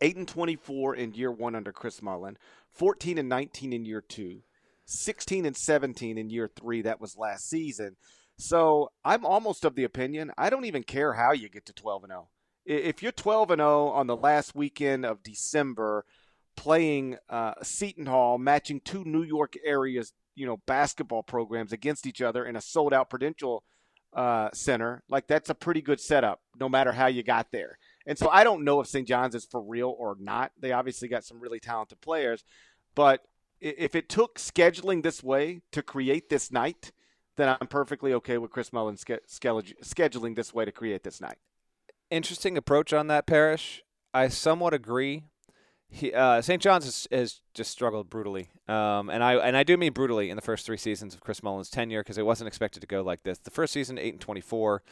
8 0.00 0.16
and 0.16 0.28
24 0.28 0.96
in 0.96 1.14
year 1.14 1.30
1 1.30 1.54
under 1.54 1.72
Chris 1.72 2.02
Mullin, 2.02 2.38
14 2.72 3.18
and 3.18 3.28
19 3.28 3.72
in 3.72 3.84
year 3.84 4.00
2, 4.00 4.40
16 4.86 5.46
and 5.46 5.56
17 5.56 6.18
in 6.18 6.30
year 6.30 6.50
3 6.54 6.82
that 6.82 7.00
was 7.00 7.16
last 7.16 7.48
season. 7.48 7.96
So, 8.36 8.90
I'm 9.04 9.24
almost 9.24 9.64
of 9.64 9.76
the 9.76 9.84
opinion 9.84 10.32
I 10.36 10.50
don't 10.50 10.64
even 10.64 10.82
care 10.82 11.12
how 11.12 11.32
you 11.32 11.48
get 11.48 11.66
to 11.66 11.72
12 11.72 12.04
and 12.04 12.10
0. 12.10 12.28
If 12.66 13.02
you're 13.02 13.12
12 13.12 13.52
and 13.52 13.60
0 13.60 13.88
on 13.88 14.06
the 14.06 14.16
last 14.16 14.54
weekend 14.54 15.04
of 15.04 15.22
December 15.22 16.04
playing 16.56 17.16
uh, 17.28 17.54
Seton 17.62 18.06
Hall 18.06 18.38
matching 18.38 18.80
two 18.80 19.04
New 19.04 19.22
York 19.22 19.54
areas, 19.64 20.12
you 20.34 20.46
know, 20.46 20.58
basketball 20.66 21.22
programs 21.22 21.72
against 21.72 22.06
each 22.06 22.22
other 22.22 22.44
in 22.44 22.56
a 22.56 22.60
sold 22.60 22.92
out 22.92 23.10
Prudential 23.10 23.64
uh, 24.14 24.48
center, 24.52 25.02
like 25.08 25.26
that's 25.26 25.50
a 25.50 25.54
pretty 25.54 25.82
good 25.82 26.00
setup, 26.00 26.40
no 26.58 26.68
matter 26.68 26.92
how 26.92 27.06
you 27.06 27.22
got 27.22 27.48
there. 27.52 27.78
And 28.06 28.18
so 28.18 28.28
I 28.28 28.44
don't 28.44 28.64
know 28.64 28.80
if 28.80 28.86
St. 28.86 29.08
John's 29.08 29.34
is 29.34 29.44
for 29.44 29.60
real 29.60 29.94
or 29.98 30.16
not. 30.20 30.52
They 30.58 30.72
obviously 30.72 31.08
got 31.08 31.24
some 31.24 31.40
really 31.40 31.60
talented 31.60 32.00
players, 32.00 32.44
but 32.94 33.22
if 33.60 33.94
it 33.94 34.08
took 34.08 34.38
scheduling 34.38 35.02
this 35.02 35.22
way 35.22 35.62
to 35.72 35.82
create 35.82 36.28
this 36.28 36.52
night, 36.52 36.92
then 37.36 37.56
I'm 37.60 37.66
perfectly 37.66 38.12
okay 38.14 38.38
with 38.38 38.50
Chris 38.50 38.72
Mullin 38.72 38.96
scheduling 38.96 40.36
this 40.36 40.54
way 40.54 40.64
to 40.64 40.72
create 40.72 41.02
this 41.02 41.20
night. 41.20 41.38
Interesting 42.10 42.56
approach 42.56 42.92
on 42.92 43.08
that, 43.08 43.26
Parrish. 43.26 43.82
I 44.12 44.28
somewhat 44.28 44.74
agree. 44.74 45.24
He, 45.88 46.12
uh, 46.12 46.42
St. 46.42 46.60
John's 46.60 46.84
has, 46.84 47.08
has, 47.12 47.40
just 47.52 47.70
struggled 47.70 48.10
brutally, 48.10 48.50
um, 48.66 49.08
and 49.10 49.22
I 49.22 49.34
and 49.34 49.56
I 49.56 49.62
do 49.62 49.76
mean 49.76 49.92
brutally 49.92 50.28
in 50.28 50.34
the 50.34 50.42
first 50.42 50.66
three 50.66 50.76
seasons 50.76 51.14
of 51.14 51.20
Chris 51.20 51.40
Mullin's 51.40 51.70
tenure 51.70 52.02
because 52.02 52.18
it 52.18 52.26
wasn't 52.26 52.48
expected 52.48 52.80
to 52.80 52.86
go 52.86 53.00
like 53.02 53.22
this. 53.22 53.38
The 53.38 53.52
first 53.52 53.72
season, 53.72 53.96
eight 53.96 54.14
and 54.14 54.20
twenty-four, 54.20 54.82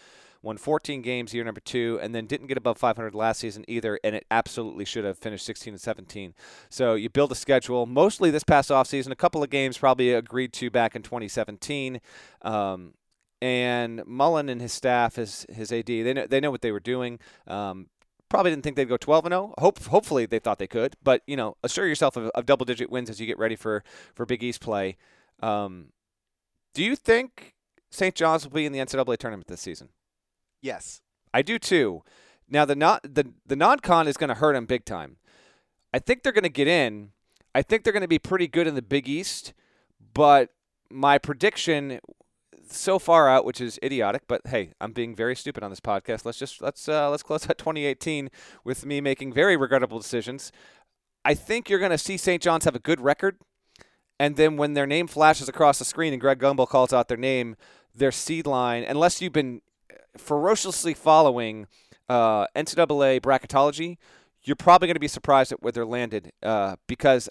won 0.43 0.57
14 0.57 1.03
games 1.03 1.33
year 1.33 1.45
number 1.45 1.61
two, 1.61 1.99
and 2.03 2.15
then 2.15 2.27
didn't 2.27 2.49
get 2.49 2.57
above 2.57 2.77
500 2.77 3.15
last 3.15 3.41
season 3.41 3.65
either, 3.69 3.99
and 4.05 4.15
it 4.15 4.27
absolutely 4.31 4.85
should 4.85 5.05
have 5.05 5.19
finished 5.19 5.47
16 5.47 5.75
and 5.75 5.81
17. 5.81 6.35
So 6.69 6.95
you 6.95 7.09
build 7.09 7.33
a 7.33 7.37
schedule, 7.37 7.87
mostly 7.87 8.31
this 8.31 8.45
past 8.45 8.71
offseason, 8.71 9.13
a 9.13 9.17
couple 9.17 9.43
of 9.43 9.51
games 9.51 9.79
probably 9.79 10.13
agreed 10.13 10.53
to 10.55 10.71
back 10.71 10.97
in 10.97 11.03
2017. 11.03 12.01
Um, 12.43 12.95
and 13.41 14.05
Mullin 14.07 14.49
and 14.49 14.61
his 14.61 14.73
staff, 14.73 15.17
his 15.17 15.47
his 15.53 15.73
AD, 15.73 15.87
they 15.87 16.13
know 16.13 16.27
they 16.27 16.39
know 16.39 16.53
what 16.53 16.63
they 16.63 16.71
were 16.71 16.79
doing. 16.79 17.19
Um, 17.49 17.89
Probably 18.33 18.51
didn't 18.51 18.65
think 18.65 18.77
they'd 18.77 18.89
go 18.89 18.97
12 18.97 19.27
and 19.27 19.33
0. 19.35 19.53
Hope, 19.59 19.79
hopefully 19.85 20.25
they 20.25 20.39
thought 20.39 20.59
they 20.59 20.67
could, 20.67 20.97
but 21.03 21.21
you 21.27 21.37
know, 21.37 21.59
assure 21.63 21.87
yourself 21.87 22.17
of, 22.17 22.31
of 22.31 22.47
double 22.47 22.65
digit 22.65 22.89
wins 22.89 23.11
as 23.11 23.21
you 23.21 23.27
get 23.27 23.39
ready 23.39 23.57
for 23.57 23.85
for 24.15 24.25
Big 24.25 24.43
East 24.43 24.63
play. 24.63 24.97
Um, 25.43 25.89
do 26.73 26.83
you 26.83 26.97
think 26.97 27.53
St. 27.91 28.15
John's 28.15 28.45
will 28.45 28.55
be 28.55 28.65
in 28.65 28.73
the 28.73 28.79
NCAA 28.79 29.19
tournament 29.19 29.49
this 29.49 29.61
season? 29.61 29.91
Yes, 30.63 31.03
I 31.35 31.43
do 31.43 31.59
too. 31.59 32.05
Now 32.49 32.65
the 32.65 32.75
not 32.75 33.03
the 33.03 33.35
the 33.45 33.55
non-con 33.55 34.09
is 34.09 34.17
going 34.17 34.29
to 34.29 34.35
hurt 34.35 34.55
them 34.55 34.65
big 34.65 34.87
time. 34.87 35.19
I 35.93 35.99
think 35.99 36.23
they're 36.23 36.33
going 36.33 36.43
to 36.45 36.49
get 36.49 36.67
in. 36.67 37.11
I 37.55 37.61
think 37.61 37.85
they're 37.85 37.93
going 37.93 38.01
to 38.01 38.09
be 38.09 38.19
pretty 38.19 38.49
good 38.49 38.67
in 38.67 38.77
the 38.77 38.81
Big 38.81 39.11
East, 39.11 39.53
but 40.15 40.49
my 40.89 41.19
prediction 41.19 42.01
so 42.75 42.99
far 42.99 43.29
out, 43.29 43.45
which 43.45 43.61
is 43.61 43.79
idiotic. 43.83 44.23
But 44.27 44.43
hey, 44.47 44.73
I'm 44.81 44.93
being 44.93 45.15
very 45.15 45.37
stupid 45.37 45.63
on 45.63 45.71
this 45.71 45.81
podcast. 45.81 46.25
Let's 46.25 46.39
just 46.39 46.61
let's 46.61 46.89
uh, 46.89 47.11
let's 47.11 47.23
close 47.23 47.49
out 47.49 47.59
2018 47.59 48.31
with 48.65 48.87
me 48.87 49.01
making 49.01 49.33
very 49.33 49.57
regrettable 49.57 49.99
decisions. 49.99 50.53
I 51.25 51.35
think 51.35 51.71
you're 51.71 51.79
going 51.79 51.93
to 51.93 51.99
see 51.99 52.17
St. 52.17 52.43
John's 52.43 52.65
have 52.65 52.75
a 52.75 52.81
good 52.81 53.01
record, 53.01 53.37
and 54.19 54.37
then 54.37 54.57
when 54.57 54.75
their 54.75 54.87
name 54.87 55.07
flashes 55.07 55.49
across 55.49 55.79
the 55.79 55.85
screen 55.85 56.13
and 56.13 56.21
Greg 56.21 56.39
Gumbel 56.39 56.69
calls 56.69 56.93
out 56.93 57.09
their 57.09 57.17
name, 57.17 57.57
their 57.95 58.13
seed 58.13 58.47
line, 58.47 58.85
unless 58.85 59.23
you've 59.23 59.33
been 59.33 59.63
ferociously 60.17 60.95
following 60.95 61.67
uh, 62.09 62.47
NCAA 62.57 63.21
bracketology, 63.21 63.99
you're 64.43 64.57
probably 64.57 64.89
going 64.89 64.97
to 64.97 65.01
be 65.01 65.09
surprised 65.09 65.53
at 65.53 65.63
where 65.63 65.73
they're 65.73 65.87
landed 65.87 66.33
uh, 66.43 66.77
because 66.87 67.29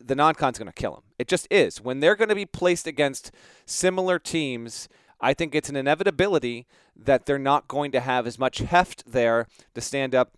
the 0.00 0.14
non-con's 0.14 0.58
going 0.58 0.66
to 0.66 0.72
kill 0.72 0.92
them. 0.92 1.04
It 1.18 1.28
just 1.28 1.46
is. 1.50 1.80
When 1.80 2.00
they're 2.00 2.16
going 2.16 2.28
to 2.28 2.34
be 2.34 2.46
placed 2.46 2.86
against 2.86 3.30
similar 3.66 4.18
teams, 4.18 4.88
I 5.20 5.34
think 5.34 5.54
it's 5.54 5.68
an 5.68 5.76
inevitability 5.76 6.66
that 6.96 7.26
they're 7.26 7.38
not 7.38 7.68
going 7.68 7.92
to 7.92 8.00
have 8.00 8.26
as 8.26 8.38
much 8.38 8.58
heft 8.58 9.10
there 9.10 9.46
to 9.74 9.80
stand 9.80 10.14
up 10.14 10.32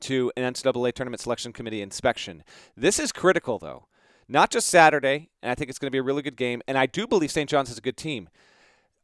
to 0.00 0.32
an 0.36 0.52
NCAA 0.52 0.92
tournament 0.92 1.20
selection 1.20 1.52
committee 1.52 1.82
inspection. 1.82 2.44
This 2.76 2.98
is 2.98 3.12
critical, 3.12 3.58
though. 3.58 3.86
Not 4.28 4.50
just 4.50 4.68
Saturday, 4.68 5.30
and 5.42 5.50
I 5.50 5.54
think 5.54 5.68
it's 5.68 5.78
going 5.78 5.88
to 5.88 5.92
be 5.92 5.98
a 5.98 6.02
really 6.02 6.22
good 6.22 6.36
game. 6.36 6.62
And 6.66 6.78
I 6.78 6.86
do 6.86 7.06
believe 7.06 7.30
St. 7.30 7.48
John's 7.48 7.70
is 7.70 7.78
a 7.78 7.82
good 7.82 7.96
team. 7.96 8.28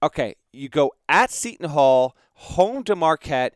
Okay, 0.02 0.36
you 0.52 0.68
go 0.68 0.92
at 1.08 1.30
Seton 1.30 1.70
Hall, 1.70 2.16
home 2.34 2.84
to 2.84 2.96
Marquette, 2.96 3.54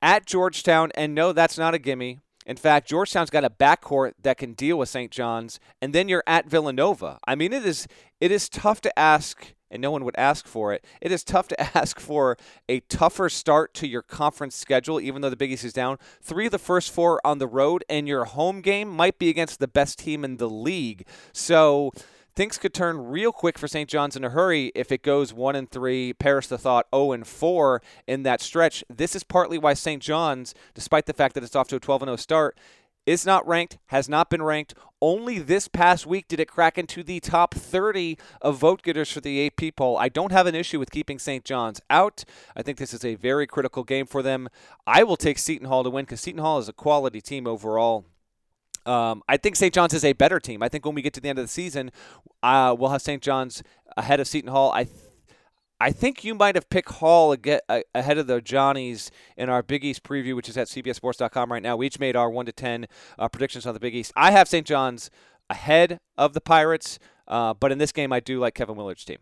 at 0.00 0.26
Georgetown, 0.26 0.90
and 0.94 1.14
no, 1.14 1.32
that's 1.32 1.58
not 1.58 1.74
a 1.74 1.78
gimme. 1.78 2.20
In 2.46 2.56
fact, 2.56 2.88
Georgetown's 2.88 3.30
got 3.30 3.44
a 3.44 3.50
backcourt 3.50 4.12
that 4.22 4.38
can 4.38 4.54
deal 4.54 4.78
with 4.78 4.88
St. 4.88 5.10
John's, 5.10 5.60
and 5.80 5.92
then 5.92 6.08
you're 6.08 6.24
at 6.26 6.46
Villanova. 6.46 7.18
I 7.26 7.34
mean, 7.34 7.52
it 7.52 7.64
is 7.64 7.86
it 8.20 8.30
is 8.30 8.48
tough 8.48 8.80
to 8.82 8.98
ask, 8.98 9.54
and 9.70 9.80
no 9.80 9.90
one 9.90 10.04
would 10.04 10.16
ask 10.16 10.46
for 10.46 10.72
it. 10.72 10.84
It 11.00 11.12
is 11.12 11.24
tough 11.24 11.48
to 11.48 11.60
ask 11.76 12.00
for 12.00 12.36
a 12.68 12.80
tougher 12.80 13.28
start 13.28 13.74
to 13.74 13.86
your 13.86 14.02
conference 14.02 14.56
schedule, 14.56 15.00
even 15.00 15.22
though 15.22 15.30
the 15.30 15.36
Big 15.36 15.52
East 15.52 15.64
is 15.64 15.72
down. 15.72 15.98
Three 16.20 16.46
of 16.46 16.52
the 16.52 16.58
first 16.58 16.90
four 16.90 17.20
on 17.24 17.38
the 17.38 17.46
road, 17.46 17.84
and 17.88 18.08
your 18.08 18.24
home 18.24 18.60
game 18.60 18.88
might 18.88 19.18
be 19.18 19.28
against 19.28 19.60
the 19.60 19.68
best 19.68 19.98
team 19.98 20.24
in 20.24 20.36
the 20.36 20.50
league. 20.50 21.06
So 21.32 21.92
things 22.34 22.58
could 22.58 22.74
turn 22.74 22.98
real 22.98 23.32
quick 23.32 23.58
for 23.58 23.68
St. 23.68 23.88
John's 23.88 24.16
in 24.16 24.24
a 24.24 24.30
hurry 24.30 24.72
if 24.74 24.90
it 24.90 25.02
goes 25.02 25.32
one 25.32 25.56
and 25.56 25.70
three. 25.70 26.12
Parrish 26.12 26.46
the 26.46 26.58
thought 26.58 26.86
zero 26.94 27.04
oh 27.04 27.12
and 27.12 27.26
four 27.26 27.82
in 28.06 28.22
that 28.22 28.40
stretch. 28.40 28.84
This 28.88 29.14
is 29.14 29.24
partly 29.24 29.58
why 29.58 29.74
St. 29.74 30.02
John's, 30.02 30.54
despite 30.74 31.06
the 31.06 31.12
fact 31.12 31.34
that 31.34 31.44
it's 31.44 31.56
off 31.56 31.68
to 31.68 31.76
a 31.76 31.80
12 31.80 32.02
and 32.02 32.08
0 32.08 32.16
start, 32.16 32.58
is 33.04 33.26
not 33.26 33.46
ranked, 33.46 33.78
has 33.86 34.08
not 34.08 34.30
been 34.30 34.42
ranked. 34.42 34.74
Only 35.00 35.40
this 35.40 35.66
past 35.66 36.06
week 36.06 36.28
did 36.28 36.38
it 36.38 36.48
crack 36.48 36.78
into 36.78 37.02
the 37.02 37.18
top 37.18 37.54
30 37.54 38.16
of 38.40 38.58
vote 38.58 38.82
getters 38.82 39.10
for 39.10 39.20
the 39.20 39.46
AP 39.46 39.74
poll. 39.74 39.96
I 39.96 40.08
don't 40.08 40.30
have 40.30 40.46
an 40.46 40.54
issue 40.54 40.78
with 40.78 40.92
keeping 40.92 41.18
St. 41.18 41.44
John's 41.44 41.80
out. 41.90 42.24
I 42.54 42.62
think 42.62 42.78
this 42.78 42.94
is 42.94 43.04
a 43.04 43.16
very 43.16 43.46
critical 43.46 43.82
game 43.82 44.06
for 44.06 44.22
them. 44.22 44.48
I 44.86 45.02
will 45.02 45.16
take 45.16 45.38
Seton 45.38 45.66
Hall 45.66 45.82
to 45.82 45.90
win 45.90 46.04
because 46.04 46.20
Seton 46.20 46.40
Hall 46.40 46.58
is 46.58 46.68
a 46.68 46.72
quality 46.72 47.20
team 47.20 47.46
overall. 47.48 48.04
Um, 48.86 49.22
I 49.28 49.36
think 49.36 49.56
St. 49.56 49.72
John's 49.72 49.94
is 49.94 50.04
a 50.04 50.12
better 50.12 50.40
team. 50.40 50.62
I 50.62 50.68
think 50.68 50.84
when 50.84 50.94
we 50.94 51.02
get 51.02 51.12
to 51.14 51.20
the 51.20 51.28
end 51.28 51.38
of 51.38 51.44
the 51.44 51.50
season, 51.50 51.90
uh, 52.42 52.74
we'll 52.78 52.90
have 52.90 53.02
St. 53.02 53.22
John's 53.22 53.62
ahead 53.96 54.20
of 54.20 54.28
Seton 54.28 54.50
Hall. 54.50 54.72
I. 54.72 54.84
Th- 54.84 54.96
I 55.80 55.90
think 55.90 56.22
you 56.22 56.36
might 56.36 56.54
have 56.54 56.70
picked 56.70 56.92
Hall 56.92 57.34
ahead 57.34 58.16
of 58.16 58.28
the 58.28 58.40
Johnnies 58.40 59.10
in 59.36 59.48
our 59.48 59.64
Big 59.64 59.84
East 59.84 60.04
preview, 60.04 60.36
which 60.36 60.48
is 60.48 60.56
at 60.56 60.68
CBSSports.com 60.68 61.50
right 61.50 61.60
now. 61.60 61.74
We 61.74 61.86
each 61.88 61.98
made 61.98 62.14
our 62.14 62.30
1 62.30 62.46
to 62.46 62.52
10 62.52 62.86
uh, 63.18 63.28
predictions 63.28 63.66
on 63.66 63.74
the 63.74 63.80
Big 63.80 63.92
East. 63.92 64.12
I 64.14 64.30
have 64.30 64.46
St. 64.46 64.64
John's 64.64 65.10
ahead 65.50 65.98
of 66.16 66.34
the 66.34 66.40
Pirates, 66.40 67.00
uh, 67.26 67.54
but 67.54 67.72
in 67.72 67.78
this 67.78 67.90
game, 67.90 68.12
I 68.12 68.20
do 68.20 68.38
like 68.38 68.54
Kevin 68.54 68.76
Willard's 68.76 69.04
team. 69.04 69.18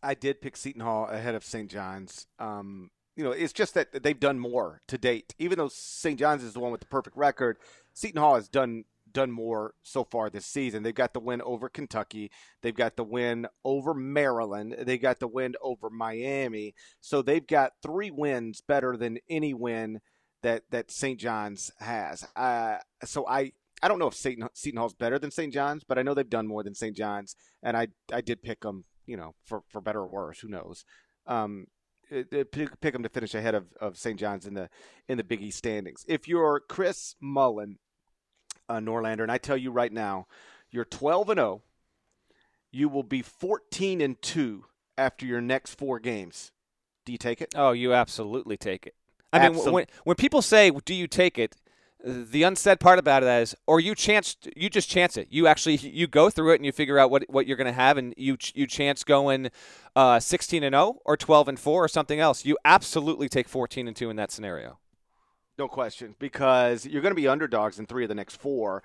I 0.00 0.14
did 0.14 0.40
pick 0.40 0.56
Seton 0.56 0.80
Hall 0.80 1.08
ahead 1.08 1.34
of 1.34 1.44
St. 1.44 1.68
John's. 1.68 2.28
Um, 2.38 2.90
you 3.18 3.24
know, 3.24 3.32
it's 3.32 3.52
just 3.52 3.74
that 3.74 4.04
they've 4.04 4.18
done 4.18 4.38
more 4.38 4.80
to 4.86 4.96
date. 4.96 5.34
Even 5.40 5.58
though 5.58 5.68
St. 5.68 6.16
John's 6.16 6.44
is 6.44 6.52
the 6.52 6.60
one 6.60 6.70
with 6.70 6.80
the 6.80 6.86
perfect 6.86 7.16
record, 7.16 7.58
Seton 7.92 8.20
Hall 8.20 8.36
has 8.36 8.48
done 8.48 8.84
done 9.12 9.32
more 9.32 9.74
so 9.82 10.04
far 10.04 10.30
this 10.30 10.46
season. 10.46 10.84
They've 10.84 10.94
got 10.94 11.14
the 11.14 11.20
win 11.20 11.42
over 11.42 11.68
Kentucky. 11.68 12.30
They've 12.62 12.74
got 12.74 12.94
the 12.94 13.02
win 13.02 13.48
over 13.64 13.92
Maryland. 13.92 14.76
They 14.82 14.98
got 14.98 15.18
the 15.18 15.26
win 15.26 15.56
over 15.60 15.90
Miami. 15.90 16.74
So 17.00 17.20
they've 17.20 17.44
got 17.44 17.72
three 17.82 18.12
wins 18.12 18.60
better 18.60 18.96
than 18.96 19.18
any 19.28 19.52
win 19.52 20.00
that 20.42 20.62
that 20.70 20.92
St. 20.92 21.18
John's 21.18 21.72
has. 21.80 22.24
Uh, 22.36 22.76
so 23.04 23.26
I 23.26 23.50
I 23.82 23.88
don't 23.88 23.98
know 23.98 24.06
if 24.06 24.14
Seton, 24.14 24.48
Seton 24.52 24.78
Hall's 24.78 24.94
better 24.94 25.18
than 25.18 25.32
St. 25.32 25.52
John's, 25.52 25.82
but 25.82 25.98
I 25.98 26.02
know 26.02 26.14
they've 26.14 26.30
done 26.30 26.46
more 26.46 26.62
than 26.62 26.76
St. 26.76 26.96
John's, 26.96 27.34
and 27.64 27.76
I 27.76 27.88
I 28.12 28.20
did 28.20 28.42
pick 28.42 28.60
them. 28.60 28.84
You 29.06 29.16
know, 29.16 29.34
for 29.44 29.64
for 29.66 29.80
better 29.80 30.02
or 30.02 30.06
worse, 30.06 30.38
who 30.38 30.48
knows? 30.48 30.84
Um, 31.26 31.66
pick, 32.10 32.80
pick 32.80 32.92
them 32.92 33.02
to 33.02 33.08
finish 33.08 33.34
ahead 33.34 33.54
of, 33.54 33.66
of 33.80 33.96
St. 33.96 34.18
John's 34.18 34.46
in 34.46 34.54
the 34.54 34.68
in 35.08 35.16
the 35.16 35.24
Big 35.24 35.42
East 35.42 35.58
standings. 35.58 36.04
If 36.08 36.28
you're 36.28 36.60
Chris 36.60 37.16
Mullin, 37.20 37.78
uh, 38.68 38.78
Norlander, 38.78 39.22
and 39.22 39.32
I 39.32 39.38
tell 39.38 39.56
you 39.56 39.70
right 39.70 39.92
now, 39.92 40.26
you're 40.70 40.84
12 40.84 41.30
and 41.30 41.38
0. 41.38 41.62
You 42.70 42.88
will 42.88 43.02
be 43.02 43.22
14 43.22 44.00
and 44.00 44.20
2 44.20 44.64
after 44.98 45.24
your 45.24 45.40
next 45.40 45.78
four 45.78 45.98
games. 45.98 46.52
Do 47.06 47.12
you 47.12 47.18
take 47.18 47.40
it? 47.40 47.54
Oh, 47.56 47.72
you 47.72 47.94
absolutely 47.94 48.58
take 48.58 48.86
it. 48.86 48.94
I 49.32 49.40
Absol- 49.40 49.64
mean, 49.64 49.72
when 49.72 49.86
when 50.04 50.16
people 50.16 50.42
say, 50.42 50.70
"Do 50.70 50.94
you 50.94 51.06
take 51.06 51.38
it?" 51.38 51.56
The 52.04 52.44
unsaid 52.44 52.78
part 52.78 52.98
about 52.98 53.22
it 53.22 53.28
is, 53.28 53.54
or 53.66 53.80
you 53.80 53.94
chance, 53.94 54.36
you 54.54 54.70
just 54.70 54.88
chance 54.88 55.16
it. 55.16 55.28
You 55.30 55.46
actually 55.46 55.76
you 55.76 56.06
go 56.06 56.30
through 56.30 56.52
it 56.52 56.56
and 56.56 56.66
you 56.66 56.72
figure 56.72 56.98
out 56.98 57.10
what, 57.10 57.24
what 57.28 57.46
you're 57.46 57.56
going 57.56 57.66
to 57.66 57.72
have, 57.72 57.96
and 57.96 58.14
you 58.16 58.36
you 58.54 58.66
chance 58.66 59.04
going 59.04 59.50
uh, 59.96 60.20
16 60.20 60.62
and 60.62 60.74
0 60.74 61.00
or 61.04 61.16
12 61.16 61.48
and 61.48 61.58
4 61.60 61.84
or 61.84 61.88
something 61.88 62.20
else. 62.20 62.44
You 62.44 62.56
absolutely 62.64 63.28
take 63.28 63.48
14 63.48 63.88
and 63.88 63.96
2 63.96 64.10
in 64.10 64.16
that 64.16 64.30
scenario. 64.30 64.78
No 65.58 65.66
question, 65.66 66.14
because 66.20 66.86
you're 66.86 67.02
going 67.02 67.10
to 67.10 67.20
be 67.20 67.26
underdogs 67.26 67.80
in 67.80 67.86
three 67.86 68.04
of 68.04 68.08
the 68.08 68.14
next 68.14 68.36
four, 68.36 68.84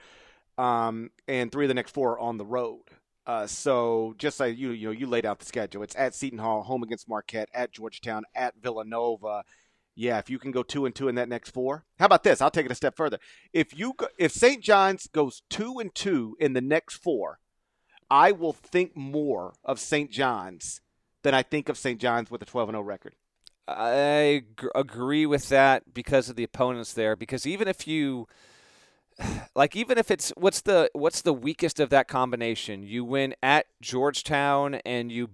um, 0.57 1.11
and 1.27 1.51
three 1.51 1.65
of 1.65 1.67
the 1.67 1.75
next 1.75 1.91
four 1.91 2.13
are 2.13 2.19
on 2.19 2.37
the 2.37 2.45
road. 2.45 2.81
Uh, 3.27 3.45
so 3.45 4.15
just 4.17 4.39
like 4.39 4.57
you, 4.57 4.71
you 4.71 4.87
know, 4.87 4.91
you 4.91 5.05
laid 5.05 5.25
out 5.25 5.39
the 5.39 5.45
schedule. 5.45 5.83
It's 5.83 5.95
at 5.95 6.15
Seton 6.15 6.39
Hall, 6.39 6.63
home 6.63 6.81
against 6.81 7.07
Marquette, 7.07 7.49
at 7.53 7.71
Georgetown, 7.71 8.23
at 8.35 8.55
Villanova. 8.61 9.43
Yeah, 9.95 10.17
if 10.17 10.29
you 10.29 10.39
can 10.39 10.51
go 10.51 10.63
two 10.63 10.85
and 10.85 10.95
two 10.95 11.07
in 11.07 11.15
that 11.15 11.29
next 11.29 11.51
four. 11.51 11.85
How 11.99 12.05
about 12.07 12.23
this? 12.23 12.41
I'll 12.41 12.49
take 12.49 12.65
it 12.65 12.71
a 12.71 12.75
step 12.75 12.95
further. 12.95 13.19
If 13.51 13.77
you 13.77 13.93
go, 13.95 14.07
if 14.17 14.31
St. 14.31 14.63
John's 14.63 15.07
goes 15.07 15.43
two 15.49 15.79
and 15.79 15.93
two 15.93 16.35
in 16.39 16.53
the 16.53 16.61
next 16.61 16.95
four, 16.95 17.39
I 18.09 18.31
will 18.31 18.53
think 18.53 18.95
more 18.95 19.53
of 19.63 19.79
St. 19.79 20.11
John's 20.11 20.81
than 21.23 21.33
I 21.33 21.43
think 21.43 21.69
of 21.69 21.77
St. 21.77 21.99
John's 21.99 22.31
with 22.31 22.41
a 22.41 22.45
12 22.45 22.69
and 22.69 22.75
0 22.75 22.83
record. 22.83 23.15
I 23.67 24.43
g- 24.59 24.67
agree 24.75 25.25
with 25.25 25.49
that 25.49 25.93
because 25.93 26.29
of 26.29 26.35
the 26.35 26.43
opponents 26.43 26.93
there. 26.93 27.15
Because 27.15 27.45
even 27.45 27.67
if 27.67 27.87
you, 27.87 28.27
like, 29.55 29.75
even 29.75 29.97
if 29.97 30.11
it's 30.11 30.31
what's 30.35 30.61
the 30.61 30.89
what's 30.93 31.21
the 31.21 31.33
weakest 31.33 31.79
of 31.79 31.89
that 31.91 32.07
combination? 32.07 32.83
You 32.83 33.05
win 33.05 33.35
at 33.41 33.67
Georgetown, 33.81 34.75
and 34.85 35.11
you, 35.11 35.29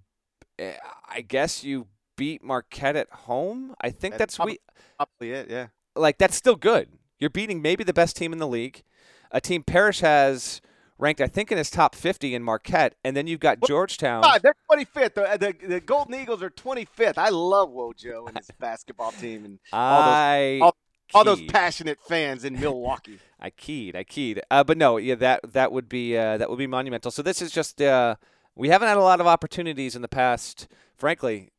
eh, 0.59 0.73
I 1.07 1.21
guess 1.21 1.63
you 1.63 1.87
beat 2.19 2.43
Marquette 2.43 2.95
at 2.95 3.09
home. 3.09 3.73
I 3.81 3.89
think 3.89 4.13
that's, 4.13 4.19
that's 4.19 4.35
probably, 4.35 4.59
we, 4.77 4.95
probably 4.97 5.31
it. 5.31 5.49
Yeah, 5.49 5.67
like 5.95 6.17
that's 6.17 6.35
still 6.35 6.55
good. 6.55 6.89
You're 7.17 7.29
beating 7.29 7.61
maybe 7.61 7.83
the 7.83 7.93
best 7.93 8.15
team 8.15 8.31
in 8.31 8.39
the 8.39 8.47
league, 8.47 8.83
a 9.31 9.41
team 9.41 9.63
Parrish 9.63 10.01
has 10.01 10.61
ranked, 10.99 11.21
I 11.21 11.27
think, 11.27 11.51
in 11.51 11.57
his 11.57 11.71
top 11.71 11.95
50 11.95 12.35
in 12.35 12.43
Marquette. 12.43 12.95
And 13.03 13.15
then 13.15 13.25
you've 13.25 13.39
got 13.39 13.61
Georgetown. 13.65 14.21
God, 14.21 14.41
they're 14.41 14.55
25th. 14.69 15.13
The, 15.15 15.37
the, 15.37 15.67
the, 15.67 15.79
Golden 15.79 16.15
Eagles 16.15 16.43
are 16.43 16.49
25th. 16.49 17.17
I 17.17 17.29
love 17.29 17.69
Wojo 17.69 18.27
and 18.27 18.37
his 18.37 18.49
basketball 18.59 19.11
team 19.13 19.45
and 19.45 19.59
all 19.71 20.11
those, 20.11 20.61
all, 20.61 20.75
all, 21.13 21.23
those 21.23 21.41
passionate 21.43 21.99
fans 22.07 22.43
in 22.43 22.59
Milwaukee. 22.59 23.19
I 23.39 23.49
keyed. 23.49 23.95
I 23.95 24.03
keyed. 24.03 24.41
Uh, 24.51 24.63
but 24.63 24.77
no, 24.77 24.97
yeah, 24.97 25.15
that 25.15 25.53
that 25.53 25.71
would 25.71 25.87
be 25.87 26.17
uh, 26.17 26.37
that 26.37 26.49
would 26.49 26.59
be 26.59 26.67
monumental. 26.67 27.09
So 27.09 27.21
this 27.21 27.41
is 27.41 27.51
just 27.51 27.81
uh, 27.81 28.15
we 28.53 28.67
haven't 28.67 28.89
had 28.89 28.97
a 28.97 29.01
lot 29.01 29.21
of 29.21 29.27
opportunities 29.27 29.95
in 29.95 30.01
the 30.01 30.09
past, 30.09 30.67
frankly, 30.97 31.51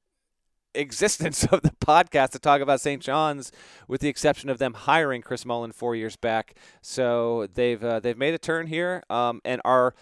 existence 0.74 1.44
of 1.52 1.62
the 1.62 1.72
podcast 1.84 2.30
to 2.30 2.38
talk 2.38 2.60
about 2.60 2.80
St. 2.80 3.02
John's, 3.02 3.52
with 3.88 4.00
the 4.00 4.08
exception 4.08 4.48
of 4.50 4.58
them 4.58 4.74
hiring 4.74 5.22
Chris 5.22 5.44
Mullin 5.44 5.72
four 5.72 5.94
years 5.94 6.16
back. 6.16 6.56
So 6.82 7.48
they've 7.52 7.82
uh, 7.82 8.00
they've 8.00 8.18
made 8.18 8.34
a 8.34 8.38
turn 8.38 8.66
here 8.66 9.02
um, 9.10 9.40
and 9.44 9.60
are. 9.64 9.94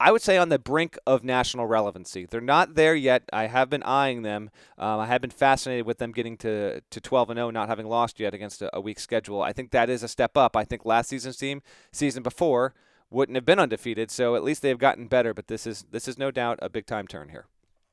I 0.00 0.10
would 0.10 0.22
say 0.22 0.36
on 0.36 0.48
the 0.48 0.58
brink 0.58 0.98
of 1.06 1.22
national 1.22 1.68
relevancy. 1.68 2.26
They're 2.26 2.40
not 2.40 2.74
there 2.74 2.96
yet. 2.96 3.22
I 3.32 3.46
have 3.46 3.70
been 3.70 3.84
eyeing 3.84 4.22
them. 4.22 4.50
Um, 4.76 4.98
I 4.98 5.06
have 5.06 5.20
been 5.20 5.30
fascinated 5.30 5.86
with 5.86 5.98
them 5.98 6.10
getting 6.10 6.36
to, 6.38 6.80
to 6.80 7.00
12 7.00 7.30
and 7.30 7.38
0, 7.38 7.50
not 7.50 7.68
having 7.68 7.86
lost 7.86 8.18
yet 8.18 8.34
against 8.34 8.60
a, 8.60 8.76
a 8.76 8.80
weak 8.80 8.98
schedule. 8.98 9.40
I 9.40 9.52
think 9.52 9.70
that 9.70 9.88
is 9.88 10.02
a 10.02 10.08
step 10.08 10.36
up. 10.36 10.56
I 10.56 10.64
think 10.64 10.84
last 10.84 11.10
season's 11.10 11.36
team, 11.36 11.62
season 11.92 12.24
before, 12.24 12.74
wouldn't 13.08 13.36
have 13.36 13.46
been 13.46 13.60
undefeated. 13.60 14.10
So 14.10 14.34
at 14.34 14.42
least 14.42 14.62
they've 14.62 14.76
gotten 14.76 15.06
better. 15.06 15.32
But 15.32 15.46
this 15.46 15.64
is 15.64 15.86
this 15.92 16.08
is 16.08 16.18
no 16.18 16.32
doubt 16.32 16.58
a 16.60 16.68
big 16.68 16.86
time 16.86 17.06
turn 17.06 17.28
here 17.28 17.46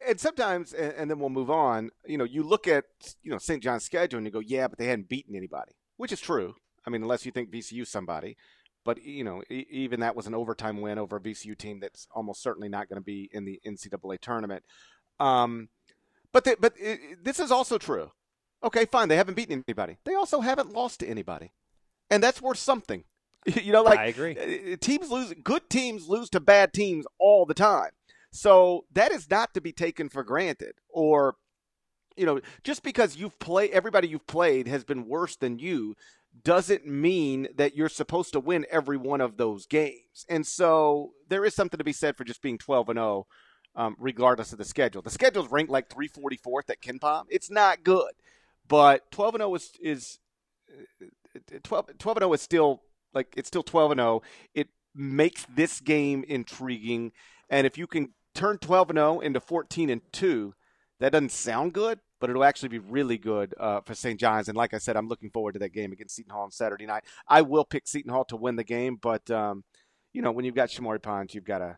and 0.07 0.19
sometimes, 0.19 0.73
and, 0.73 0.93
and, 0.93 1.11
then 1.11 1.19
we'll 1.19 1.29
move 1.29 1.49
on. 1.49 1.89
You 2.05 2.17
know, 2.17 2.23
you 2.23 2.43
look 2.43 2.67
at 2.67 2.85
you 3.23 3.31
know 3.31 3.37
St. 3.37 3.61
John's 3.61 3.83
schedule 3.83 4.17
and 4.17 4.25
you 4.25 4.31
go, 4.31 4.39
yeah, 4.39 4.67
but 4.67 4.77
they 4.77 4.85
hadn't 4.85 5.09
beaten 5.09 5.35
anybody, 5.35 5.73
which 5.97 6.11
is 6.11 6.19
true. 6.19 6.55
I 6.85 6.89
mean, 6.89 7.01
unless 7.03 7.25
you 7.25 7.31
think 7.31 7.51
VCU 7.51 7.85
somebody, 7.85 8.37
but 8.83 9.03
you 9.03 9.23
know, 9.23 9.43
e- 9.49 9.67
even 9.69 9.99
that 9.99 10.15
was 10.15 10.27
an 10.27 10.33
overtime 10.33 10.81
win 10.81 10.97
over 10.97 11.17
a 11.17 11.21
VCU 11.21 11.57
team 11.57 11.79
that's 11.79 12.07
almost 12.11 12.41
certainly 12.41 12.69
not 12.69 12.89
going 12.89 12.99
to 12.99 13.05
be 13.05 13.29
in 13.31 13.45
the 13.45 13.59
NCAA 13.65 14.19
tournament. 14.19 14.63
Um, 15.19 15.69
but 16.31 16.43
they, 16.43 16.55
but 16.55 16.73
it, 16.77 17.23
this 17.23 17.39
is 17.39 17.51
also 17.51 17.77
true. 17.77 18.11
Okay, 18.63 18.85
fine, 18.85 19.09
they 19.09 19.17
haven't 19.17 19.35
beaten 19.35 19.63
anybody. 19.67 19.97
They 20.05 20.13
also 20.13 20.41
haven't 20.41 20.73
lost 20.73 20.99
to 20.99 21.07
anybody, 21.07 21.51
and 22.09 22.23
that's 22.23 22.41
worth 22.41 22.59
something. 22.59 23.03
you 23.45 23.71
know, 23.71 23.81
like 23.81 23.99
I 23.99 24.05
agree. 24.05 24.73
Uh, 24.73 24.77
teams 24.79 25.09
lose. 25.09 25.33
Good 25.43 25.69
teams 25.69 26.07
lose 26.07 26.29
to 26.31 26.39
bad 26.39 26.73
teams 26.73 27.05
all 27.19 27.45
the 27.45 27.53
time. 27.53 27.91
So 28.31 28.85
that 28.93 29.11
is 29.11 29.29
not 29.29 29.53
to 29.53 29.61
be 29.61 29.71
taken 29.71 30.09
for 30.09 30.23
granted. 30.23 30.73
Or, 30.89 31.35
you 32.15 32.25
know, 32.25 32.39
just 32.63 32.83
because 32.83 33.17
you've 33.17 33.39
played, 33.39 33.71
everybody 33.71 34.07
you've 34.07 34.27
played 34.27 34.67
has 34.67 34.83
been 34.83 35.07
worse 35.07 35.35
than 35.35 35.59
you 35.59 35.95
doesn't 36.43 36.87
mean 36.87 37.49
that 37.55 37.75
you're 37.75 37.89
supposed 37.89 38.33
to 38.33 38.39
win 38.39 38.65
every 38.71 38.97
one 38.97 39.21
of 39.21 39.37
those 39.37 39.65
games. 39.65 40.25
And 40.29 40.47
so 40.47 41.11
there 41.27 41.43
is 41.43 41.53
something 41.53 41.77
to 41.77 41.83
be 41.83 41.93
said 41.93 42.15
for 42.15 42.23
just 42.23 42.41
being 42.41 42.57
12 42.57 42.89
and 42.89 42.97
0, 42.97 43.27
um, 43.75 43.95
regardless 43.99 44.51
of 44.51 44.57
the 44.57 44.65
schedule. 44.65 45.01
The 45.01 45.09
schedule's 45.09 45.51
ranked 45.51 45.71
like 45.71 45.89
344th 45.89 46.69
at 46.69 46.81
KenPom. 46.81 47.25
It's 47.29 47.51
not 47.51 47.83
good, 47.83 48.11
but 48.67 49.11
12 49.11 49.35
and 49.35 49.41
0 49.41 49.55
is, 49.55 49.71
is 49.81 50.19
uh, 51.35 51.59
12, 51.63 51.97
12 51.97 52.17
and 52.17 52.23
0 52.23 52.33
is 52.33 52.41
still 52.41 52.81
like 53.13 53.33
it's 53.35 53.47
still 53.47 53.63
12 53.63 53.91
and 53.91 53.99
0. 53.99 54.21
It 54.53 54.69
makes 54.95 55.45
this 55.53 55.81
game 55.81 56.23
intriguing. 56.27 57.11
And 57.49 57.67
if 57.67 57.77
you 57.77 57.87
can 57.87 58.13
turn 58.33 58.57
12 58.57 58.91
and 58.91 58.97
0 58.97 59.19
into 59.19 59.39
14 59.39 59.89
and 59.89 60.01
2, 60.11 60.53
that 60.99 61.11
doesn't 61.11 61.31
sound 61.31 61.73
good, 61.73 61.99
but 62.19 62.29
it'll 62.29 62.43
actually 62.43 62.69
be 62.69 62.79
really 62.79 63.17
good 63.17 63.53
uh, 63.59 63.81
for 63.81 63.95
St. 63.95 64.19
John's. 64.19 64.47
And 64.47 64.57
like 64.57 64.73
I 64.73 64.77
said, 64.77 64.95
I'm 64.95 65.07
looking 65.07 65.31
forward 65.31 65.53
to 65.53 65.59
that 65.59 65.73
game 65.73 65.91
against 65.91 66.15
Seton 66.15 66.31
Hall 66.31 66.43
on 66.43 66.51
Saturday 66.51 66.85
night. 66.85 67.03
I 67.27 67.41
will 67.41 67.65
pick 67.65 67.87
Seton 67.87 68.11
Hall 68.11 68.25
to 68.25 68.35
win 68.35 68.55
the 68.55 68.63
game, 68.63 68.97
but 69.01 69.29
um, 69.31 69.63
you 70.13 70.21
know 70.21 70.31
when 70.31 70.45
you've 70.45 70.55
got 70.55 70.69
Shamorie 70.69 71.01
Ponds, 71.01 71.33
you've 71.33 71.45
got 71.45 71.59
to 71.59 71.77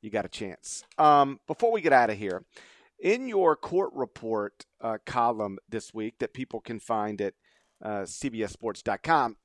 you 0.00 0.10
got 0.10 0.24
a 0.24 0.28
chance. 0.28 0.84
Um, 0.96 1.40
before 1.46 1.72
we 1.72 1.80
get 1.80 1.92
out 1.92 2.10
of 2.10 2.18
here, 2.18 2.44
in 2.98 3.28
your 3.28 3.56
court 3.56 3.90
report 3.94 4.66
uh, 4.80 4.98
column 5.06 5.58
this 5.68 5.94
week 5.94 6.18
that 6.18 6.34
people 6.34 6.60
can 6.60 6.80
find 6.80 7.20
at 7.20 7.34
uh, 7.82 8.02
CBSSports.com, 8.02 9.36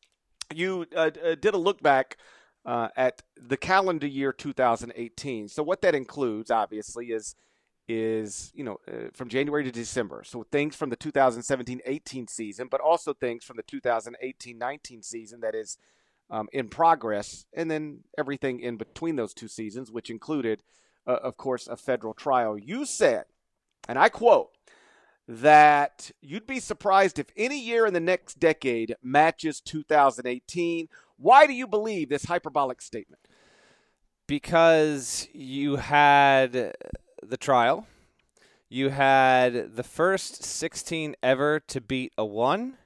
you 0.53 0.85
uh, 0.95 1.11
uh, 1.23 1.35
did 1.35 1.53
a 1.53 1.57
look 1.57 1.81
back 1.81 2.17
uh, 2.65 2.89
at 2.95 3.21
the 3.39 3.57
calendar 3.57 4.07
year 4.07 4.31
2018. 4.31 5.49
So 5.49 5.63
what 5.63 5.81
that 5.81 5.95
includes, 5.95 6.51
obviously, 6.51 7.07
is 7.07 7.35
is 7.89 8.51
you 8.55 8.63
know 8.63 8.77
uh, 8.87 9.09
from 9.13 9.27
January 9.27 9.63
to 9.63 9.71
December. 9.71 10.23
So 10.25 10.43
things 10.51 10.75
from 10.75 10.89
the 10.89 10.97
2017-18 10.97 12.29
season, 12.29 12.67
but 12.71 12.79
also 12.79 13.13
things 13.13 13.43
from 13.43 13.57
the 13.57 13.63
2018-19 13.63 15.03
season 15.03 15.41
that 15.41 15.53
is 15.53 15.77
um, 16.33 16.49
in 16.51 16.67
progress, 16.67 17.45
and 17.53 17.69
then 17.69 17.99
everything 18.17 18.59
in 18.59 18.75
between 18.75 19.15
those 19.15 19.35
two 19.35 19.47
seasons, 19.47 19.91
which 19.91 20.09
included, 20.09 20.63
uh, 21.05 21.19
of 21.21 21.37
course, 21.37 21.67
a 21.67 21.77
federal 21.77 22.15
trial. 22.15 22.57
You 22.57 22.85
said, 22.85 23.25
and 23.87 23.99
I 23.99 24.09
quote, 24.09 24.49
that 25.27 26.09
you'd 26.21 26.47
be 26.47 26.59
surprised 26.59 27.19
if 27.19 27.27
any 27.37 27.59
year 27.59 27.85
in 27.85 27.93
the 27.93 27.99
next 27.99 28.39
decade 28.39 28.95
matches 29.03 29.61
2018. 29.61 30.89
Why 31.17 31.45
do 31.45 31.53
you 31.53 31.67
believe 31.67 32.09
this 32.09 32.25
hyperbolic 32.25 32.81
statement? 32.81 33.21
Because 34.25 35.27
you 35.33 35.75
had 35.75 36.73
the 37.21 37.37
trial, 37.37 37.85
you 38.69 38.89
had 38.89 39.75
the 39.75 39.83
first 39.83 40.43
16 40.43 41.15
ever 41.21 41.59
to 41.59 41.79
beat 41.79 42.11
a 42.17 42.25
one 42.25 42.77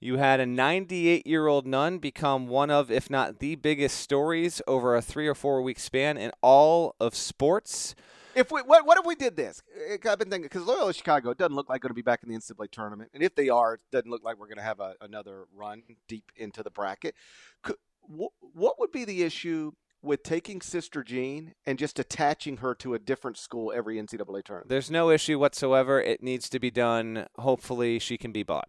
you 0.00 0.16
had 0.16 0.40
a 0.40 0.46
98 0.46 1.26
year 1.26 1.46
old 1.46 1.66
nun 1.66 1.98
become 1.98 2.46
one 2.46 2.70
of, 2.70 2.90
if 2.90 3.10
not 3.10 3.40
the 3.40 3.56
biggest 3.56 3.98
stories 3.98 4.62
over 4.66 4.94
a 4.94 5.02
three 5.02 5.26
or 5.26 5.34
four 5.34 5.62
week 5.62 5.78
span 5.78 6.16
in 6.16 6.30
all 6.42 6.94
of 7.00 7.14
sports. 7.14 7.94
If 8.34 8.52
we 8.52 8.62
what, 8.62 8.86
what 8.86 8.98
if 8.98 9.04
we 9.04 9.16
did 9.16 9.34
this? 9.34 9.62
Eh, 9.76 9.96
eh, 10.04 10.10
I've 10.10 10.18
been 10.18 10.30
thinking 10.30 10.48
because 10.48 10.62
Loyola 10.62 10.94
Chicago 10.94 11.34
doesn't 11.34 11.54
look 11.54 11.68
like 11.68 11.80
going 11.80 11.90
to 11.90 11.94
be 11.94 12.02
back 12.02 12.22
in 12.22 12.28
the 12.28 12.36
NCAA 12.36 12.70
tournament, 12.70 13.10
and 13.12 13.22
if 13.22 13.34
they 13.34 13.48
are, 13.48 13.74
it 13.74 13.80
doesn't 13.90 14.10
look 14.10 14.22
like 14.22 14.38
we're 14.38 14.46
going 14.46 14.58
to 14.58 14.62
have 14.62 14.78
a, 14.78 14.94
another 15.00 15.46
run 15.52 15.82
deep 16.06 16.30
into 16.36 16.62
the 16.62 16.70
bracket. 16.70 17.16
Could, 17.62 17.76
what, 18.02 18.30
what 18.40 18.78
would 18.78 18.92
be 18.92 19.04
the 19.04 19.24
issue 19.24 19.72
with 20.02 20.22
taking 20.22 20.60
Sister 20.60 21.02
Jean 21.02 21.54
and 21.66 21.80
just 21.80 21.98
attaching 21.98 22.58
her 22.58 22.76
to 22.76 22.94
a 22.94 23.00
different 23.00 23.38
school 23.38 23.72
every 23.74 23.96
NCAA 23.96 24.44
tournament? 24.44 24.68
There's 24.68 24.90
no 24.90 25.10
issue 25.10 25.40
whatsoever. 25.40 26.00
It 26.00 26.22
needs 26.22 26.48
to 26.50 26.60
be 26.60 26.70
done. 26.70 27.26
Hopefully, 27.38 27.98
she 27.98 28.16
can 28.16 28.30
be 28.30 28.44
bought. 28.44 28.68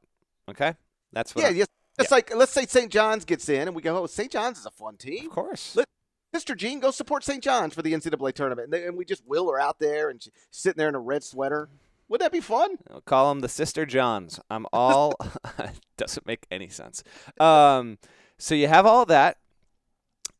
Okay. 0.50 0.74
That's 1.14 1.36
what. 1.36 1.44
Yeah, 1.44 1.50
yes. 1.50 1.68
It's 1.98 2.12
yeah. 2.12 2.16
like 2.16 2.36
let's 2.36 2.52
say 2.52 2.66
St. 2.66 2.92
John's 2.92 3.26
gets 3.26 3.50
in, 3.50 3.68
and 3.68 3.76
we 3.76 3.82
go, 3.82 3.98
"Oh, 3.98 4.06
St. 4.06 4.32
John's 4.32 4.60
is 4.60 4.66
a 4.66 4.72
fun 4.72 4.98
team." 4.98 5.26
Of 5.26 5.32
course. 5.32 5.76
Let, 5.76 5.88
Mr. 6.36 6.56
Jean, 6.56 6.80
go 6.80 6.92
support 6.92 7.24
St. 7.24 7.44
John's 7.44 7.74
for 7.74 7.82
the 7.82 7.92
NCAA 7.92 8.34
tournament, 8.34 8.66
and, 8.66 8.74
they, 8.74 8.86
and 8.86 8.96
we 8.96 9.04
just 9.04 9.26
will 9.26 9.50
her 9.50 9.60
out 9.60 9.80
there, 9.80 10.10
and 10.10 10.22
she's 10.22 10.32
sitting 10.52 10.78
there 10.78 10.90
in 10.90 10.96
a 10.96 11.00
red 11.00 11.24
sweater. 11.24 11.70
Would 12.08 12.22
that 12.22 12.32
be 12.32 12.40
fun? 12.40 12.78
I'll 12.92 13.02
call 13.02 13.30
them 13.30 13.42
the 13.42 13.50
Sister 13.50 13.86
Johns. 13.86 14.40
I'm 14.50 14.66
all. 14.72 15.14
doesn't 15.98 16.26
make 16.26 16.46
any 16.50 16.70
sense. 16.70 17.04
Um, 17.40 17.98
so 18.38 18.56
you 18.56 18.68
have 18.68 18.86
all 18.86 19.06
that. 19.06 19.38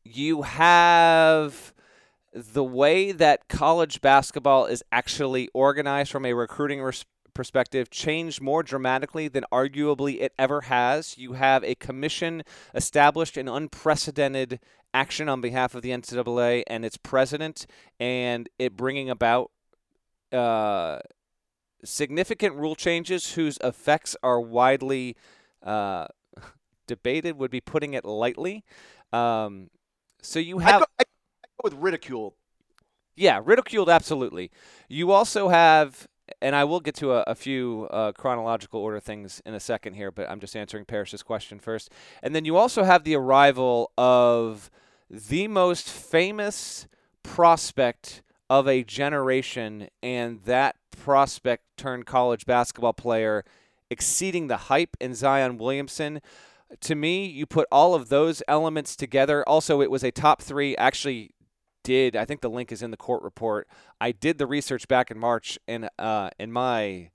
You 0.04 0.42
have 0.42 1.72
the 2.32 2.64
way 2.64 3.12
that 3.12 3.48
college 3.48 4.00
basketball 4.00 4.66
is 4.66 4.82
actually 4.90 5.48
organized 5.52 6.10
from 6.10 6.24
a 6.24 6.32
recruiting 6.32 6.80
res- 6.80 7.04
perspective 7.34 7.90
changed 7.90 8.40
more 8.40 8.62
dramatically 8.62 9.28
than 9.28 9.44
arguably 9.52 10.20
it 10.20 10.32
ever 10.38 10.62
has. 10.62 11.16
You 11.18 11.34
have 11.34 11.64
a 11.64 11.74
commission 11.74 12.42
established 12.74 13.36
in 13.36 13.48
unprecedented 13.48 14.60
action 14.92 15.28
on 15.28 15.40
behalf 15.40 15.74
of 15.74 15.82
the 15.82 15.90
NCAA 15.90 16.64
and 16.66 16.84
its 16.84 16.96
president, 16.96 17.66
and 17.98 18.48
it 18.58 18.76
bringing 18.76 19.08
about 19.10 19.50
uh, 20.32 20.98
significant 21.84 22.54
rule 22.54 22.74
changes 22.74 23.32
whose 23.34 23.58
effects 23.62 24.16
are 24.22 24.40
widely 24.40 25.16
uh, 25.62 26.06
debated, 26.86 27.36
would 27.38 27.50
be 27.50 27.60
putting 27.60 27.94
it 27.94 28.04
lightly. 28.04 28.64
Um, 29.12 29.70
so 30.22 30.38
you 30.38 30.58
have. 30.58 30.76
I 30.76 30.78
go, 30.78 30.86
I 30.98 31.04
go 31.04 31.60
with 31.64 31.74
ridicule. 31.74 32.34
Yeah, 33.16 33.40
ridiculed, 33.44 33.90
absolutely. 33.90 34.50
You 34.88 35.12
also 35.12 35.48
have 35.48 36.08
and 36.42 36.56
I 36.56 36.64
will 36.64 36.80
get 36.80 36.94
to 36.96 37.12
a, 37.12 37.22
a 37.26 37.34
few 37.34 37.88
uh, 37.90 38.12
chronological 38.12 38.80
order 38.80 39.00
things 39.00 39.42
in 39.44 39.54
a 39.54 39.60
second 39.60 39.94
here, 39.94 40.10
but 40.10 40.28
I'm 40.28 40.40
just 40.40 40.56
answering 40.56 40.84
Parrish's 40.84 41.22
question 41.22 41.58
first. 41.58 41.90
And 42.22 42.34
then 42.34 42.44
you 42.44 42.56
also 42.56 42.84
have 42.84 43.04
the 43.04 43.16
arrival 43.16 43.92
of 43.98 44.70
the 45.08 45.48
most 45.48 45.88
famous 45.88 46.86
prospect 47.22 48.22
of 48.48 48.66
a 48.66 48.82
generation, 48.82 49.88
and 50.02 50.42
that 50.44 50.76
prospect 50.90 51.64
turned 51.76 52.06
college 52.06 52.46
basketball 52.46 52.92
player 52.92 53.44
exceeding 53.90 54.46
the 54.46 54.56
hype 54.56 54.96
in 55.00 55.14
Zion 55.14 55.58
Williamson. 55.58 56.20
To 56.80 56.94
me, 56.94 57.26
you 57.26 57.46
put 57.46 57.66
all 57.72 57.94
of 57.94 58.08
those 58.08 58.42
elements 58.46 58.94
together. 58.94 59.48
Also, 59.48 59.80
it 59.80 59.90
was 59.90 60.04
a 60.04 60.10
top 60.10 60.40
three, 60.42 60.76
actually 60.76 61.32
did. 61.82 62.16
I 62.16 62.24
think 62.24 62.40
the 62.40 62.50
link 62.50 62.72
is 62.72 62.82
in 62.82 62.90
the 62.90 62.96
court 62.96 63.22
report. 63.22 63.68
I 64.00 64.12
did 64.12 64.38
the 64.38 64.46
research 64.46 64.88
back 64.88 65.10
in 65.10 65.18
March, 65.18 65.58
and 65.66 65.88
uh, 65.98 66.30
in 66.38 66.52
my 66.52 67.10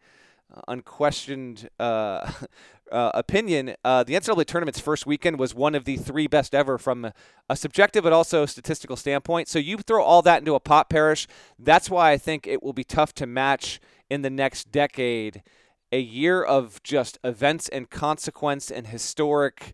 unquestioned 0.67 1.69
uh, 1.79 2.31
uh, 2.91 3.11
opinion, 3.13 3.75
uh, 3.83 4.03
the 4.03 4.13
NCAA 4.13 4.45
tournament's 4.45 4.79
first 4.79 5.05
weekend 5.05 5.39
was 5.39 5.53
one 5.53 5.75
of 5.75 5.85
the 5.85 5.97
three 5.97 6.27
best 6.27 6.53
ever 6.53 6.77
from 6.77 7.11
a 7.49 7.55
subjective 7.55 8.03
but 8.03 8.13
also 8.13 8.45
statistical 8.45 8.95
standpoint. 8.95 9.47
So 9.47 9.59
you 9.59 9.77
throw 9.77 10.03
all 10.03 10.21
that 10.23 10.39
into 10.39 10.55
a 10.55 10.59
pot 10.59 10.89
Parrish. 10.89 11.27
That's 11.57 11.89
why 11.89 12.11
I 12.11 12.17
think 12.17 12.47
it 12.47 12.63
will 12.63 12.73
be 12.73 12.83
tough 12.83 13.13
to 13.15 13.25
match 13.25 13.79
in 14.09 14.21
the 14.21 14.29
next 14.29 14.71
decade. 14.71 15.43
A 15.91 15.99
year 15.99 16.43
of 16.43 16.81
just 16.83 17.19
events 17.23 17.69
and 17.69 17.89
consequence 17.89 18.69
and 18.71 18.87
historic 18.87 19.73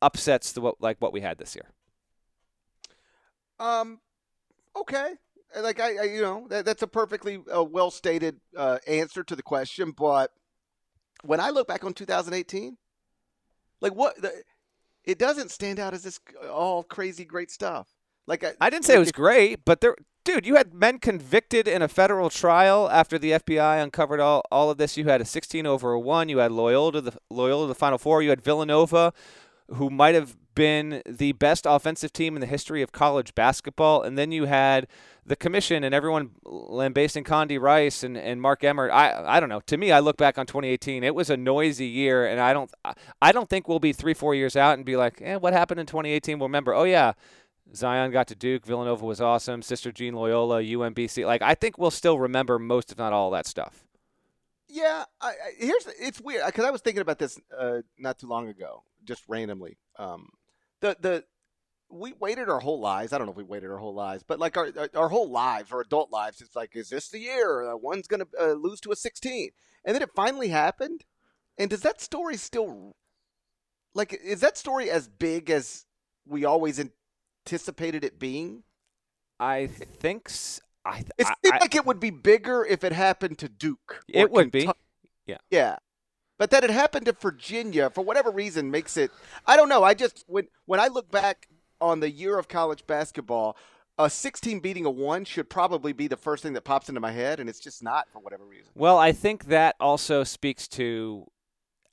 upsets, 0.00 0.56
like 0.80 1.00
what 1.00 1.12
we 1.12 1.20
had 1.20 1.38
this 1.38 1.54
year. 1.54 1.70
Um, 3.58 4.00
okay. 4.76 5.14
Like 5.60 5.80
I, 5.80 5.96
I 5.96 6.02
you 6.04 6.22
know, 6.22 6.46
that, 6.48 6.64
that's 6.64 6.82
a 6.82 6.86
perfectly 6.86 7.40
uh, 7.54 7.62
well 7.62 7.90
stated 7.90 8.40
uh, 8.56 8.78
answer 8.86 9.22
to 9.22 9.36
the 9.36 9.42
question. 9.42 9.92
But 9.96 10.30
when 11.22 11.40
I 11.40 11.50
look 11.50 11.68
back 11.68 11.84
on 11.84 11.92
2018, 11.92 12.76
like 13.80 13.94
what 13.94 14.20
the, 14.20 14.32
it 15.04 15.18
doesn't 15.18 15.50
stand 15.50 15.78
out 15.78 15.94
as 15.94 16.02
this 16.02 16.20
all 16.50 16.82
crazy 16.82 17.24
great 17.24 17.50
stuff. 17.50 17.88
Like 18.26 18.44
I, 18.44 18.52
I 18.60 18.70
didn't 18.70 18.84
say 18.84 18.94
it 18.94 19.00
was 19.00 19.12
great, 19.12 19.64
but 19.64 19.80
there, 19.80 19.96
dude, 20.24 20.46
you 20.46 20.56
had 20.56 20.72
men 20.72 20.98
convicted 20.98 21.66
in 21.66 21.82
a 21.82 21.88
federal 21.88 22.30
trial 22.30 22.88
after 22.90 23.18
the 23.18 23.32
FBI 23.32 23.82
uncovered 23.82 24.20
all, 24.20 24.42
all 24.50 24.70
of 24.70 24.78
this. 24.78 24.96
You 24.96 25.04
had 25.06 25.20
a 25.20 25.24
16 25.24 25.66
over 25.66 25.92
a 25.92 26.00
one. 26.00 26.28
You 26.28 26.38
had 26.38 26.52
Loyola 26.52 26.92
to 26.92 27.00
the 27.00 27.12
Loyola 27.30 27.64
to 27.64 27.68
the 27.68 27.74
Final 27.74 27.98
Four. 27.98 28.22
You 28.22 28.30
had 28.30 28.42
Villanova, 28.42 29.12
who 29.74 29.90
might 29.90 30.14
have 30.14 30.36
been 30.54 31.02
the 31.06 31.32
best 31.32 31.66
offensive 31.68 32.12
team 32.12 32.36
in 32.36 32.40
the 32.40 32.46
history 32.46 32.82
of 32.82 32.92
college 32.92 33.34
basketball. 33.34 34.02
And 34.02 34.16
then 34.18 34.32
you 34.32 34.44
had 34.44 34.86
the 35.24 35.36
commission 35.36 35.84
and 35.84 35.94
everyone 35.94 36.30
lambasting 36.44 37.24
Condi 37.24 37.60
Rice 37.60 38.02
and, 38.02 38.16
and 38.16 38.40
Mark 38.40 38.64
Emmert. 38.64 38.90
I 38.90 39.36
I 39.36 39.40
don't 39.40 39.48
know. 39.48 39.60
To 39.60 39.76
me, 39.76 39.92
I 39.92 40.00
look 40.00 40.16
back 40.16 40.38
on 40.38 40.46
2018. 40.46 41.04
It 41.04 41.14
was 41.14 41.30
a 41.30 41.36
noisy 41.36 41.86
year, 41.86 42.26
and 42.26 42.40
I 42.40 42.52
don't 42.52 42.70
I 43.20 43.32
don't 43.32 43.48
think 43.48 43.68
we'll 43.68 43.78
be 43.78 43.92
three 43.92 44.14
four 44.14 44.34
years 44.34 44.56
out 44.56 44.74
and 44.74 44.84
be 44.84 44.96
like, 44.96 45.20
eh, 45.22 45.36
what 45.36 45.52
happened 45.52 45.80
in 45.80 45.86
2018? 45.86 46.38
We'll 46.38 46.48
remember. 46.48 46.74
Oh 46.74 46.84
yeah. 46.84 47.12
Zion 47.74 48.10
got 48.10 48.26
to 48.28 48.34
Duke. 48.34 48.66
Villanova 48.66 49.06
was 49.06 49.20
awesome. 49.20 49.62
Sister 49.62 49.92
Jean 49.92 50.14
Loyola, 50.14 50.62
UMBC. 50.62 51.24
Like 51.24 51.42
I 51.42 51.54
think 51.54 51.78
we'll 51.78 51.90
still 51.90 52.18
remember 52.18 52.58
most, 52.58 52.92
if 52.92 52.98
not 52.98 53.12
all, 53.12 53.30
that 53.30 53.46
stuff. 53.46 53.86
Yeah, 54.68 55.04
I, 55.20 55.28
I, 55.28 55.34
here's 55.58 55.86
it's 56.00 56.20
weird 56.20 56.44
because 56.46 56.64
I 56.64 56.70
was 56.70 56.80
thinking 56.80 57.02
about 57.02 57.18
this 57.18 57.38
uh, 57.56 57.82
not 57.98 58.18
too 58.18 58.26
long 58.26 58.48
ago, 58.48 58.84
just 59.04 59.22
randomly. 59.28 59.76
Um, 59.98 60.30
the 60.82 60.96
the 61.00 61.24
we 61.90 62.12
waited 62.14 62.48
our 62.48 62.60
whole 62.60 62.80
lives. 62.80 63.12
I 63.12 63.18
don't 63.18 63.26
know 63.26 63.32
if 63.32 63.36
we 63.38 63.42
waited 63.44 63.70
our 63.70 63.76
whole 63.78 63.94
lives, 63.94 64.22
but 64.26 64.38
like 64.38 64.56
our 64.56 64.70
our 64.94 65.08
whole 65.08 65.30
lives, 65.30 65.72
our 65.72 65.80
adult 65.80 66.10
lives, 66.12 66.40
it's 66.42 66.54
like, 66.56 66.76
is 66.76 66.90
this 66.90 67.08
the 67.08 67.18
year 67.20 67.70
uh, 67.72 67.76
one's 67.76 68.06
going 68.06 68.20
to 68.20 68.28
uh, 68.40 68.52
lose 68.52 68.80
to 68.82 68.92
a 68.92 68.96
16? 68.96 69.50
And 69.84 69.94
then 69.94 70.02
it 70.02 70.10
finally 70.14 70.48
happened. 70.48 71.04
And 71.58 71.68
does 71.70 71.80
that 71.80 72.00
story 72.00 72.36
still 72.36 72.96
like 73.94 74.12
is 74.24 74.40
that 74.40 74.56
story 74.58 74.90
as 74.90 75.08
big 75.08 75.50
as 75.50 75.84
we 76.26 76.44
always 76.44 76.80
anticipated 77.46 78.04
it 78.04 78.18
being? 78.18 78.62
I 79.38 79.66
think 79.66 80.22
s- 80.28 80.60
I 80.84 80.96
th- 80.98 81.10
It 81.18 81.26
seemed 81.26 81.54
I- 81.54 81.58
like 81.58 81.74
it 81.74 81.84
would 81.84 82.00
be 82.00 82.10
bigger 82.10 82.64
if 82.64 82.84
it 82.84 82.92
happened 82.92 83.38
to 83.38 83.48
Duke. 83.48 84.02
it 84.08 84.30
would 84.30 84.50
be. 84.50 84.68
Yeah. 85.26 85.38
Yeah. 85.50 85.76
But 86.42 86.50
that 86.50 86.64
it 86.64 86.70
happened 86.70 87.06
to 87.06 87.12
Virginia 87.12 87.88
for 87.88 88.02
whatever 88.02 88.28
reason 88.28 88.72
makes 88.72 88.96
it 88.96 89.12
I 89.46 89.56
don't 89.56 89.68
know. 89.68 89.84
I 89.84 89.94
just 89.94 90.24
when 90.26 90.48
when 90.66 90.80
I 90.80 90.88
look 90.88 91.08
back 91.08 91.46
on 91.80 92.00
the 92.00 92.10
year 92.10 92.36
of 92.36 92.48
college 92.48 92.84
basketball, 92.84 93.56
a 93.96 94.10
16 94.10 94.58
beating 94.58 94.84
a 94.84 94.90
1 94.90 95.24
should 95.24 95.48
probably 95.48 95.92
be 95.92 96.08
the 96.08 96.16
first 96.16 96.42
thing 96.42 96.54
that 96.54 96.62
pops 96.62 96.88
into 96.88 97.00
my 97.00 97.12
head 97.12 97.38
and 97.38 97.48
it's 97.48 97.60
just 97.60 97.80
not 97.80 98.08
for 98.12 98.18
whatever 98.18 98.44
reason. 98.44 98.66
Well, 98.74 98.98
I 98.98 99.12
think 99.12 99.44
that 99.44 99.76
also 99.78 100.24
speaks 100.24 100.66
to 100.70 101.30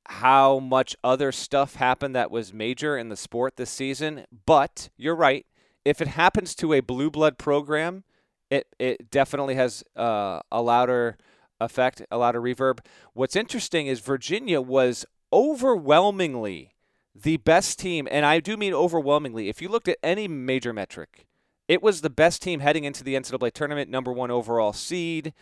how 0.07 0.57
much 0.57 0.95
other 1.03 1.31
stuff 1.31 1.75
happened 1.75 2.15
that 2.15 2.31
was 2.31 2.51
major 2.51 2.97
in 2.97 3.09
the 3.09 3.17
sport 3.17 3.55
this 3.55 3.69
season. 3.69 4.25
But 4.47 4.89
you're 4.97 5.15
right. 5.15 5.45
If 5.85 6.01
it 6.01 6.07
happens 6.07 6.55
to 6.55 6.73
a 6.73 6.79
blue 6.79 7.11
blood 7.11 7.37
program, 7.37 8.03
it 8.49 8.65
it 8.79 9.11
definitely 9.11 9.53
has 9.53 9.83
uh, 9.95 10.39
a 10.51 10.63
louder 10.63 11.19
effect, 11.59 12.01
a 12.11 12.17
lot 12.17 12.35
of 12.35 12.43
reverb. 12.43 12.79
What's 13.13 13.35
interesting 13.35 13.87
is 13.87 13.99
Virginia 13.99 14.61
was 14.61 15.05
overwhelmingly 15.31 16.73
the 17.15 17.37
best 17.37 17.79
team, 17.79 18.07
and 18.09 18.25
I 18.25 18.39
do 18.39 18.55
mean 18.55 18.73
overwhelmingly. 18.73 19.49
If 19.49 19.61
you 19.61 19.69
looked 19.69 19.87
at 19.87 19.97
any 20.01 20.27
major 20.27 20.73
metric, 20.73 21.25
it 21.67 21.83
was 21.83 22.01
the 22.01 22.09
best 22.09 22.41
team 22.41 22.61
heading 22.61 22.83
into 22.83 23.03
the 23.03 23.15
NCAA 23.15 23.51
tournament, 23.51 23.89
number 23.89 24.11
one 24.11 24.31
overall 24.31 24.73
seed. 24.73 25.33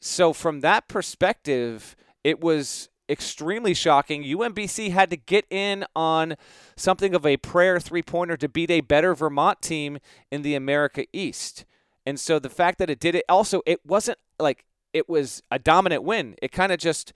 So 0.00 0.32
from 0.32 0.60
that 0.60 0.88
perspective, 0.88 1.96
it 2.22 2.40
was 2.40 2.88
extremely 3.08 3.74
shocking. 3.74 4.24
UMBC 4.24 4.90
had 4.90 5.10
to 5.10 5.16
get 5.16 5.46
in 5.50 5.84
on 5.94 6.36
something 6.76 7.14
of 7.14 7.24
a 7.24 7.36
prayer 7.36 7.78
three-pointer 7.78 8.36
to 8.38 8.48
beat 8.48 8.70
a 8.70 8.80
better 8.80 9.14
Vermont 9.14 9.62
team 9.62 9.98
in 10.30 10.42
the 10.42 10.54
America 10.54 11.06
East. 11.12 11.64
And 12.06 12.18
so 12.18 12.38
the 12.38 12.50
fact 12.50 12.78
that 12.78 12.90
it 12.90 13.00
did 13.00 13.14
it 13.14 13.24
also 13.28 13.62
it 13.66 13.80
wasn't 13.86 14.18
like 14.38 14.64
it 14.94 15.08
was 15.08 15.42
a 15.50 15.58
dominant 15.58 16.02
win. 16.04 16.36
It 16.40 16.52
kind 16.52 16.72
of 16.72 16.78
just 16.78 17.12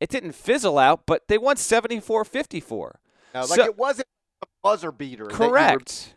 it 0.00 0.10
didn't 0.10 0.32
fizzle 0.32 0.78
out, 0.78 1.06
but 1.06 1.28
they 1.28 1.38
won 1.38 1.56
74-54. 1.56 2.96
Now, 3.32 3.40
like 3.42 3.48
So- 3.50 3.64
it 3.64 3.78
wasn't 3.78 4.08
a 4.42 4.46
buzzer 4.62 4.92
beater. 4.92 5.24
you 5.24 5.28
were- 5.30 5.34
Correct. 5.48 6.14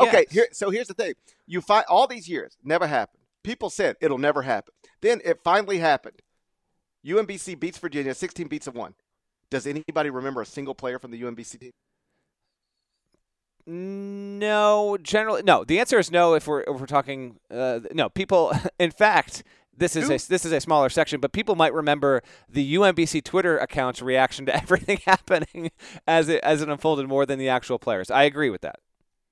Okay, 0.00 0.24
Yes. 0.28 0.32
here. 0.32 0.48
So 0.52 0.70
here's 0.70 0.88
the 0.88 0.94
thing: 0.94 1.14
you 1.46 1.60
find 1.60 1.84
all 1.88 2.06
these 2.06 2.28
years 2.28 2.56
never 2.64 2.86
happened. 2.86 3.20
People 3.44 3.70
said 3.70 3.96
it'll 4.00 4.18
never 4.18 4.42
happen. 4.42 4.72
Then 5.02 5.20
it 5.24 5.40
finally 5.44 5.78
happened. 5.78 6.20
UMBC 7.06 7.54
beats 7.54 7.78
Virginia, 7.78 8.14
16 8.14 8.48
beats 8.48 8.66
of 8.66 8.74
one. 8.74 8.94
Does 9.50 9.66
anybody 9.66 10.10
remember 10.10 10.40
a 10.40 10.46
single 10.46 10.74
player 10.74 10.98
from 10.98 11.10
the 11.12 11.20
UMBC 11.22 11.58
team? 11.60 11.72
No, 13.66 14.98
generally 15.02 15.42
no. 15.42 15.64
The 15.64 15.80
answer 15.80 15.98
is 15.98 16.10
no. 16.10 16.34
If 16.34 16.46
we're 16.46 16.60
if 16.62 16.80
we're 16.80 16.86
talking, 16.86 17.38
uh, 17.50 17.80
no 17.92 18.08
people. 18.08 18.52
In 18.78 18.90
fact, 18.90 19.42
this 19.76 19.96
is 19.96 20.08
a 20.08 20.28
this 20.28 20.44
is 20.44 20.52
a 20.52 20.60
smaller 20.60 20.88
section, 20.88 21.20
but 21.20 21.32
people 21.32 21.54
might 21.56 21.72
remember 21.74 22.22
the 22.48 22.74
UMBC 22.74 23.22
Twitter 23.24 23.58
account's 23.58 24.00
reaction 24.02 24.46
to 24.46 24.54
everything 24.62 24.98
happening 25.06 25.70
as 26.06 26.28
it 26.28 26.42
as 26.42 26.62
it 26.62 26.68
unfolded 26.68 27.08
more 27.08 27.26
than 27.26 27.38
the 27.38 27.48
actual 27.48 27.78
players. 27.78 28.10
I 28.10 28.24
agree 28.24 28.50
with 28.50 28.62
that. 28.62 28.76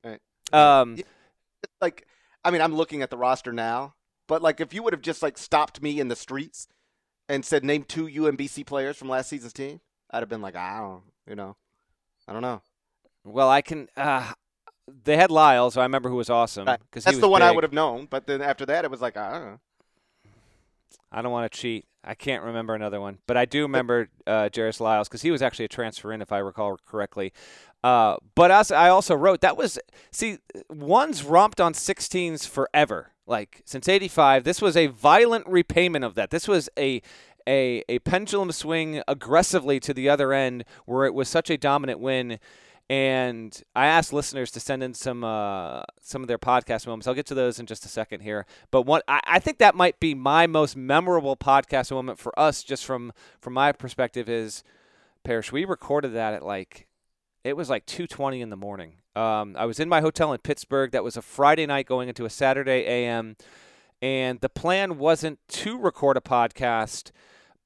Right. 0.05 0.21
Um, 0.53 0.99
Like, 1.81 2.07
I 2.45 2.51
mean, 2.51 2.61
I'm 2.61 2.75
looking 2.75 3.03
at 3.03 3.11
the 3.11 3.17
roster 3.17 3.53
now, 3.53 3.95
but 4.27 4.43
like, 4.43 4.61
if 4.61 4.75
you 4.75 4.83
would 4.83 4.93
have 4.93 5.03
just 5.03 5.23
like 5.23 5.39
stopped 5.39 5.81
me 5.83 6.01
in 6.01 6.09
the 6.09 6.17
streets 6.17 6.67
and 7.29 7.45
said 7.45 7.65
name 7.65 7.85
two 7.85 8.07
UMBC 8.07 8.67
players 8.67 8.97
from 8.97 9.09
last 9.09 9.29
season's 9.29 9.53
team, 9.53 9.81
I'd 10.11 10.21
have 10.21 10.29
been 10.29 10.43
like, 10.43 10.57
I 10.57 10.81
don't, 10.81 11.03
you 11.29 11.37
know, 11.37 11.57
I 12.27 12.33
don't 12.33 12.43
know. 12.43 12.63
well, 13.25 13.49
I 13.49 13.63
can. 13.63 13.89
Uh, 13.97 14.33
they 15.05 15.17
had 15.17 15.31
Lyle, 15.31 15.71
so 15.71 15.81
I 15.81 15.85
remember 15.85 16.09
who 16.09 16.17
was 16.17 16.29
awesome 16.29 16.65
because 16.67 17.05
That's 17.05 17.19
the 17.19 17.29
one 17.29 17.41
I 17.43 17.53
would 17.53 17.63
have 17.63 17.73
known. 17.73 18.07
But 18.11 18.27
then 18.27 18.43
after 18.43 18.67
that, 18.67 18.85
it 18.85 18.91
was 18.91 19.01
like, 19.01 19.17
I 19.17 19.33
don't 19.33 19.45
know. 19.45 19.61
I 21.11 21.23
don't 21.23 21.33
want 21.33 21.51
to 21.51 21.59
cheat. 21.59 21.87
I 22.05 22.15
can't 22.15 22.43
remember 22.43 22.75
another 22.75 23.01
one, 23.01 23.19
but 23.27 23.37
I 23.37 23.45
do 23.45 23.63
remember 23.63 24.09
uh, 24.27 24.49
Jairus 24.55 24.81
Lyles 24.81 25.09
because 25.09 25.23
he 25.23 25.31
was 25.31 25.41
actually 25.41 25.67
a 25.67 25.69
transfer 25.69 26.13
in, 26.13 26.21
if 26.21 26.33
I 26.33 26.39
recall 26.39 26.77
correctly. 26.85 27.33
Uh, 27.85 28.17
but 28.35 28.51
I 28.73 28.89
also 28.89 29.15
wrote, 29.15 29.41
that 29.41 29.57
was 29.57 29.79
see, 30.11 30.39
ones 30.69 31.23
romped 31.23 31.61
on 31.61 31.75
16s 31.75 32.47
forever, 32.47 33.13
like 33.27 33.63
since 33.65 33.89
'85. 33.89 34.45
This 34.45 34.61
was 34.61 34.77
a 34.77 34.89
violent 34.89 35.47
repayment 35.47 36.05
of 36.05 36.15
that. 36.17 36.31
This 36.31 36.49
was 36.49 36.69
a 36.79 37.03
a 37.47 37.85
a 37.89 37.99
pendulum 38.01 38.53
swing 38.53 39.03
aggressively 39.09 39.81
to 39.81 39.95
the 39.95 40.09
other 40.09 40.33
end, 40.33 40.65
where 40.87 41.05
it 41.07 41.15
was 41.15 41.29
such 41.29 41.51
a 41.51 41.57
dominant 41.57 42.01
win. 42.01 42.39
And 42.91 43.63
I 43.75 43.87
asked 43.87 44.13
listeners 44.13 44.51
to 44.51 44.61
send 44.61 44.83
in 44.83 44.93
some 44.93 45.25
uh, 45.25 45.83
some 46.01 46.21
of 46.21 46.29
their 46.29 46.39
podcast 46.39 46.87
moments. 46.87 47.07
I'll 47.07 47.15
get 47.15 47.27
to 47.27 47.35
those 47.35 47.59
in 47.59 47.67
just 47.67 47.85
a 47.87 47.89
second 47.89 48.21
here. 48.21 48.45
But 48.71 48.83
one, 48.83 49.01
I, 49.09 49.21
I 49.25 49.39
think 49.39 49.59
that 49.59 49.75
might 49.75 49.99
be 49.99 50.15
my 50.15 50.47
most 50.47 50.77
memorable 50.77 51.37
podcast 51.37 51.91
moment 51.91 52.19
for 52.19 52.39
us, 52.39 52.63
just 52.63 52.85
from 52.85 53.13
from 53.41 53.55
my 53.55 53.73
perspective. 53.73 54.29
Is 54.29 54.63
Parrish? 55.25 55.53
We 55.53 55.65
recorded 55.65 56.13
that 56.15 56.35
at 56.35 56.45
like 56.45 56.87
it 57.45 57.57
was 57.57 57.71
like 57.71 57.87
2:20 57.87 58.41
in 58.41 58.51
the 58.51 58.57
morning. 58.57 58.97
Um, 59.15 59.57
I 59.59 59.67
was 59.67 59.79
in 59.79 59.89
my 59.89 60.01
hotel 60.01 60.33
in 60.33 60.39
Pittsburgh. 60.39 60.91
That 60.93 61.05
was 61.05 61.17
a 61.17 61.23
Friday 61.23 61.67
night 61.67 61.87
going 61.87 62.09
into 62.09 62.25
a 62.25 62.31
Saturday 62.31 62.85
AM, 62.87 63.37
and 64.01 64.41
the 64.41 64.49
plan 64.49 64.99
wasn't 64.99 65.39
to 65.49 65.79
record 65.79 66.17
a 66.17 66.21
podcast, 66.21 67.11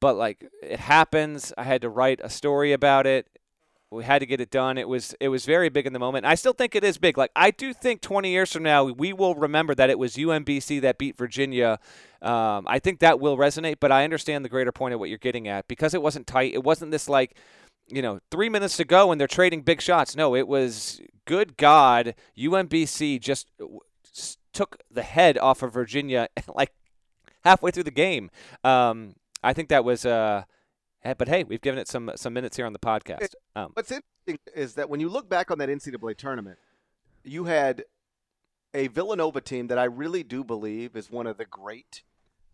but 0.01 0.17
like 0.17 0.45
it 0.63 0.81
happens. 0.81 1.53
I 1.57 1.65
had 1.65 1.83
to 1.83 1.89
write 1.89 2.21
a 2.23 2.31
story 2.31 2.73
about 2.73 3.07
it 3.07 3.29
we 3.91 4.05
had 4.05 4.19
to 4.19 4.27
get 4.27 4.41
it 4.41 4.51
done. 4.51 4.79
It 4.79 4.89
was 4.89 5.15
it 5.21 5.29
was 5.29 5.45
very 5.45 5.69
big 5.69 5.87
in 5.87 5.93
the 5.93 5.99
moment. 5.99 6.27
I 6.27 6.35
still 6.35 6.53
think 6.53 6.75
it 6.75 6.83
is 6.83 6.99
big. 6.99 7.17
Like 7.17 7.31
I 7.37 7.51
do 7.51 7.73
think 7.73 8.01
20 8.01 8.31
years 8.31 8.53
from 8.53 8.65
now 8.65 8.85
we 8.85 9.13
will 9.13 9.35
remember 9.35 9.75
that 9.75 9.91
it 9.91 9.99
was 9.99 10.17
UMBC 10.17 10.81
that 10.81 10.99
beat 10.99 11.17
Virginia. 11.17 11.79
Um, 12.21 12.67
I 12.67 12.79
think 12.81 13.01
that 13.01 13.21
will 13.21 13.37
resonate. 13.37 13.77
But 13.81 13.93
I 13.93 14.05
understand 14.05 14.45
the 14.45 14.49
greater 14.49 14.73
point 14.73 14.95
of 14.95 15.01
what 15.01 15.09
you're 15.09 15.19
getting 15.19 15.47
at 15.47 15.69
because 15.69 15.95
it 15.95 16.03
wasn't 16.03 16.27
tight. 16.27 16.53
It 16.53 16.65
wasn't 16.65 16.91
this 16.91 17.09
like 17.09 17.37
you 17.87 18.03
know 18.03 18.19
three 18.31 18.49
minutes 18.49 18.77
to 18.79 18.85
go 18.85 19.13
and 19.13 19.21
they're 19.21 19.29
trading 19.29 19.63
big 19.63 19.81
shots. 19.81 20.17
No, 20.17 20.35
it 20.35 20.49
was 20.49 21.01
good 21.25 21.57
God 21.57 22.15
UMBC 22.37 23.21
just 23.21 23.49
took 24.53 24.79
the 24.91 25.03
head 25.03 25.39
off 25.39 25.63
of 25.63 25.73
Virginia 25.73 26.29
like 26.55 26.73
halfway 27.45 27.71
through 27.71 27.85
the 27.85 27.91
game. 27.93 28.31
Um, 28.65 29.15
I 29.45 29.53
think 29.53 29.69
that 29.69 29.85
was. 29.85 30.05
Uh, 30.05 30.43
but 31.15 31.29
hey, 31.29 31.45
we've 31.45 31.61
given 31.61 31.79
it 31.79 31.89
some 31.89 32.11
some 32.17 32.33
minutes 32.33 32.57
here 32.57 32.67
on 32.67 32.73
the 32.73 32.79
podcast. 32.79 33.35
Um, 33.55 33.71
What's 33.75 33.93
interesting 33.93 34.39
is 34.55 34.75
that 34.75 34.89
when 34.89 35.01
you 35.01 35.09
look 35.09 35.29
back 35.29 35.51
on 35.51 35.59
that 35.59 35.69
NCAA 35.69 36.17
tournament, 36.17 36.59
you 37.25 37.45
had 37.45 37.85
a 38.75 38.89
Villanova 38.89 39.41
team 39.41 39.69
that 39.69 39.79
I 39.79 39.85
really 39.85 40.23
do 40.23 40.45
believe 40.45 40.97
is 40.97 41.11
one 41.11 41.27
of 41.27 41.39
the 41.39 41.45
great 41.45 42.03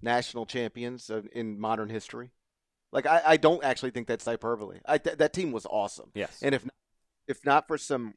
national 0.01 0.47
champions 0.47 1.11
of, 1.11 1.29
in 1.33 1.59
modern 1.59 1.89
history. 1.89 2.31
Like 2.93 3.07
I, 3.07 3.23
I 3.25 3.37
don't 3.37 3.65
actually 3.65 3.91
think 3.91 4.07
that's 4.07 4.25
hyperbole. 4.25 4.81
I, 4.85 4.99
th- 4.99 5.17
that 5.19 5.33
team 5.33 5.53
was 5.53 5.67
awesome, 5.67 6.11
yes. 6.15 6.39
and 6.43 6.55
if 6.55 6.69
if 7.27 7.45
not 7.45 7.67
for 7.67 7.79
some 7.79 8.15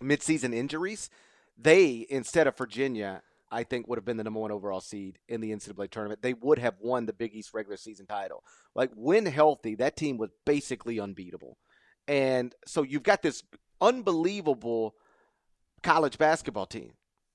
midseason 0.00 0.54
injuries, 0.54 1.10
they 1.56 2.06
instead 2.08 2.46
of 2.46 2.56
Virginia, 2.56 3.22
I 3.50 3.62
think 3.62 3.88
would 3.88 3.98
have 3.98 4.04
been 4.04 4.16
the 4.16 4.24
number 4.24 4.40
one 4.40 4.52
overall 4.52 4.80
seed 4.80 5.18
in 5.28 5.40
the 5.40 5.50
NCAA 5.50 5.90
tournament. 5.90 6.22
They 6.22 6.34
would 6.34 6.58
have 6.58 6.74
won 6.80 7.06
the 7.06 7.12
Big 7.12 7.34
East 7.34 7.54
regular 7.54 7.76
season 7.76 8.06
title. 8.06 8.44
Like 8.74 8.90
when 8.94 9.26
healthy, 9.26 9.74
that 9.76 9.96
team 9.96 10.18
was 10.18 10.30
basically 10.44 11.00
unbeatable. 11.00 11.56
And 12.06 12.54
so 12.66 12.82
you've 12.82 13.02
got 13.02 13.22
this 13.22 13.42
unbelievable 13.80 14.94
college 15.82 16.18
basketball 16.18 16.66
team 16.66 16.92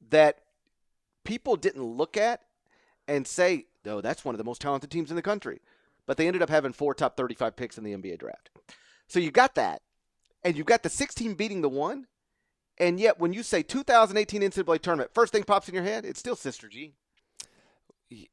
that 0.09 0.39
people 1.23 1.55
didn't 1.55 1.83
look 1.83 2.17
at 2.17 2.41
and 3.07 3.27
say, 3.27 3.67
"No, 3.85 4.01
that's 4.01 4.25
one 4.25 4.35
of 4.35 4.37
the 4.37 4.43
most 4.43 4.61
talented 4.61 4.91
teams 4.91 5.09
in 5.09 5.15
the 5.15 5.21
country." 5.21 5.61
But 6.05 6.17
they 6.17 6.27
ended 6.27 6.41
up 6.41 6.49
having 6.49 6.73
four 6.73 6.93
top 6.93 7.15
35 7.15 7.55
picks 7.55 7.77
in 7.77 7.83
the 7.83 7.93
NBA 7.93 8.17
draft. 8.17 8.49
So 9.07 9.19
you 9.19 9.31
got 9.31 9.55
that. 9.55 9.81
And 10.43 10.57
you've 10.57 10.65
got 10.65 10.83
the 10.83 10.89
16 10.89 11.35
beating 11.35 11.61
the 11.61 11.69
one. 11.69 12.07
And 12.77 12.99
yet 12.99 13.19
when 13.19 13.33
you 13.33 13.43
say 13.43 13.63
2018 13.63 14.41
NCAA 14.41 14.81
tournament, 14.81 15.11
first 15.13 15.31
thing 15.31 15.43
pops 15.43 15.69
in 15.69 15.75
your 15.75 15.83
head, 15.83 16.05
it's 16.05 16.19
still 16.19 16.35
Sister 16.35 16.67
Jean. 16.67 16.93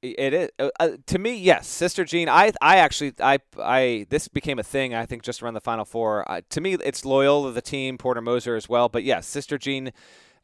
It 0.02 0.34
is 0.34 0.50
uh, 0.58 0.68
uh, 0.78 0.88
to 1.06 1.18
me, 1.18 1.34
yes, 1.34 1.66
Sister 1.66 2.04
Jean. 2.04 2.28
I, 2.28 2.52
I 2.60 2.76
actually, 2.76 3.14
I, 3.18 3.38
I. 3.58 4.06
This 4.10 4.28
became 4.28 4.58
a 4.58 4.62
thing. 4.62 4.94
I 4.94 5.06
think 5.06 5.22
just 5.22 5.42
around 5.42 5.54
the 5.54 5.60
Final 5.60 5.86
Four. 5.86 6.30
Uh, 6.30 6.42
to 6.50 6.60
me, 6.60 6.74
it's 6.74 7.04
Loyola, 7.04 7.52
the 7.52 7.62
team, 7.62 7.96
Porter 7.96 8.20
Moser 8.20 8.56
as 8.56 8.68
well. 8.68 8.90
But 8.90 9.04
yes, 9.04 9.26
Sister 9.26 9.56
Jean. 9.56 9.92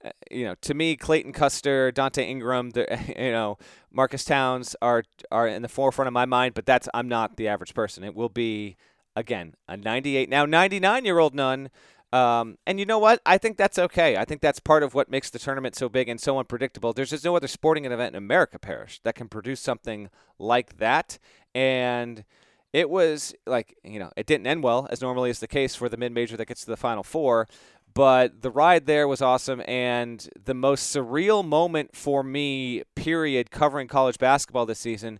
Uh, 0.04 0.10
you 0.30 0.44
know, 0.44 0.54
to 0.62 0.74
me, 0.74 0.96
Clayton 0.96 1.32
Custer, 1.32 1.90
Donte 1.92 2.18
Ingram, 2.22 2.70
you 3.08 3.32
know, 3.32 3.58
Marques 3.90 4.24
Townes 4.24 4.74
are 4.80 5.04
are 5.30 5.48
in 5.48 5.60
the 5.60 5.68
forefront 5.68 6.06
of 6.06 6.14
my 6.14 6.24
mind. 6.24 6.54
But 6.54 6.64
that's 6.64 6.88
I'm 6.94 7.08
not 7.08 7.36
the 7.36 7.48
average 7.48 7.74
person. 7.74 8.04
It 8.04 8.14
will 8.14 8.28
be 8.28 8.76
again 9.14 9.54
a 9.66 9.76
98 9.76 10.28
now 10.28 10.46
99 10.46 11.04
year 11.04 11.18
old 11.18 11.34
nun. 11.34 11.70
Um, 12.12 12.56
and 12.66 12.78
you 12.78 12.86
know 12.86 12.98
what? 12.98 13.20
I 13.26 13.36
think 13.36 13.56
that's 13.56 13.78
okay. 13.78 14.16
I 14.16 14.24
think 14.24 14.40
that's 14.40 14.60
part 14.60 14.82
of 14.82 14.94
what 14.94 15.10
makes 15.10 15.30
the 15.30 15.38
tournament 15.38 15.74
so 15.74 15.88
big 15.88 16.08
and 16.08 16.20
so 16.20 16.38
unpredictable. 16.38 16.92
There's 16.92 17.10
just 17.10 17.24
no 17.24 17.36
other 17.36 17.48
sporting 17.48 17.84
event 17.84 18.14
in 18.14 18.18
America, 18.18 18.58
Parrish, 18.58 19.00
that 19.02 19.14
can 19.14 19.28
produce 19.28 19.60
something 19.60 20.08
like 20.38 20.78
that. 20.78 21.18
And 21.54 22.24
it 22.72 22.90
was 22.90 23.34
like, 23.46 23.76
you 23.82 23.98
know, 23.98 24.10
it 24.16 24.26
didn't 24.26 24.46
end 24.46 24.62
well, 24.62 24.86
as 24.90 25.00
normally 25.00 25.30
is 25.30 25.40
the 25.40 25.48
case 25.48 25.74
for 25.74 25.88
the 25.88 25.96
mid 25.96 26.12
major 26.12 26.36
that 26.36 26.46
gets 26.46 26.60
to 26.62 26.70
the 26.70 26.76
final 26.76 27.02
four. 27.02 27.48
But 27.92 28.42
the 28.42 28.50
ride 28.50 28.86
there 28.86 29.08
was 29.08 29.22
awesome. 29.22 29.62
And 29.66 30.28
the 30.42 30.54
most 30.54 30.94
surreal 30.94 31.44
moment 31.44 31.96
for 31.96 32.22
me, 32.22 32.82
period, 32.94 33.50
covering 33.50 33.88
college 33.88 34.18
basketball 34.18 34.66
this 34.66 34.78
season, 34.78 35.18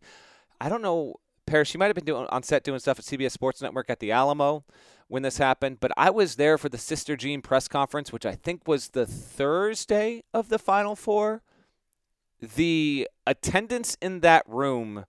I 0.60 0.68
don't 0.68 0.82
know, 0.82 1.16
Parrish, 1.46 1.72
you 1.74 1.78
might 1.78 1.86
have 1.86 1.94
been 1.94 2.04
doing 2.04 2.26
on 2.28 2.42
set 2.42 2.64
doing 2.64 2.78
stuff 2.78 2.98
at 2.98 3.04
CBS 3.04 3.32
Sports 3.32 3.62
Network 3.62 3.88
at 3.88 4.00
the 4.00 4.12
Alamo 4.12 4.64
when 5.08 5.22
this 5.22 5.38
happened, 5.38 5.78
but 5.80 5.92
I 5.96 6.10
was 6.10 6.36
there 6.36 6.58
for 6.58 6.68
the 6.68 6.78
Sister 6.78 7.16
Jean 7.16 7.40
press 7.40 7.68
conference, 7.68 8.12
which 8.12 8.26
I 8.26 8.34
think 8.34 8.66
was 8.66 8.88
the 8.88 9.06
Thursday 9.06 10.24
of 10.34 10.48
the 10.48 10.58
Final 10.58 10.96
Four. 10.96 11.42
The 12.40 13.08
attendance 13.26 13.96
in 14.02 14.20
that 14.20 14.44
room 14.46 15.06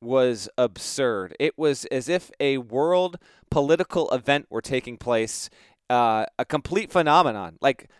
was 0.00 0.48
absurd. 0.56 1.36
It 1.38 1.58
was 1.58 1.84
as 1.86 2.08
if 2.08 2.30
a 2.40 2.58
world 2.58 3.18
political 3.50 4.08
event 4.10 4.46
were 4.48 4.62
taking 4.62 4.96
place, 4.96 5.50
uh, 5.90 6.26
a 6.38 6.44
complete 6.44 6.90
phenomenon. 6.90 7.58
Like, 7.60 7.90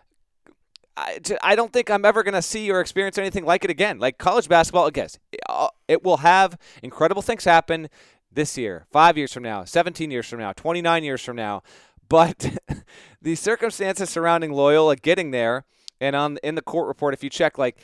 I, 0.96 1.18
I 1.42 1.56
don't 1.56 1.72
think 1.72 1.90
I'm 1.90 2.04
ever 2.04 2.22
going 2.22 2.34
to 2.34 2.42
see 2.42 2.70
or 2.70 2.80
experience 2.80 3.18
anything 3.18 3.44
like 3.44 3.64
it 3.64 3.70
again. 3.70 3.98
Like 3.98 4.18
college 4.18 4.48
basketball, 4.48 4.86
I 4.86 4.90
guess 4.90 5.18
uh, 5.48 5.68
it 5.88 6.02
will 6.04 6.18
have 6.18 6.56
incredible 6.82 7.22
things 7.22 7.44
happen 7.44 7.88
this 8.32 8.56
year, 8.56 8.86
five 8.90 9.16
years 9.18 9.32
from 9.32 9.42
now, 9.42 9.64
17 9.64 10.10
years 10.10 10.26
from 10.26 10.38
now, 10.38 10.52
29 10.52 11.04
years 11.04 11.22
from 11.22 11.36
now. 11.36 11.62
But 12.08 12.58
the 13.22 13.34
circumstances 13.34 14.10
surrounding 14.10 14.52
Loyola 14.52 14.96
getting 14.96 15.30
there, 15.30 15.64
and 16.00 16.16
on 16.16 16.38
in 16.42 16.54
the 16.54 16.62
court 16.62 16.88
report, 16.88 17.14
if 17.14 17.22
you 17.22 17.30
check, 17.30 17.58
like, 17.58 17.78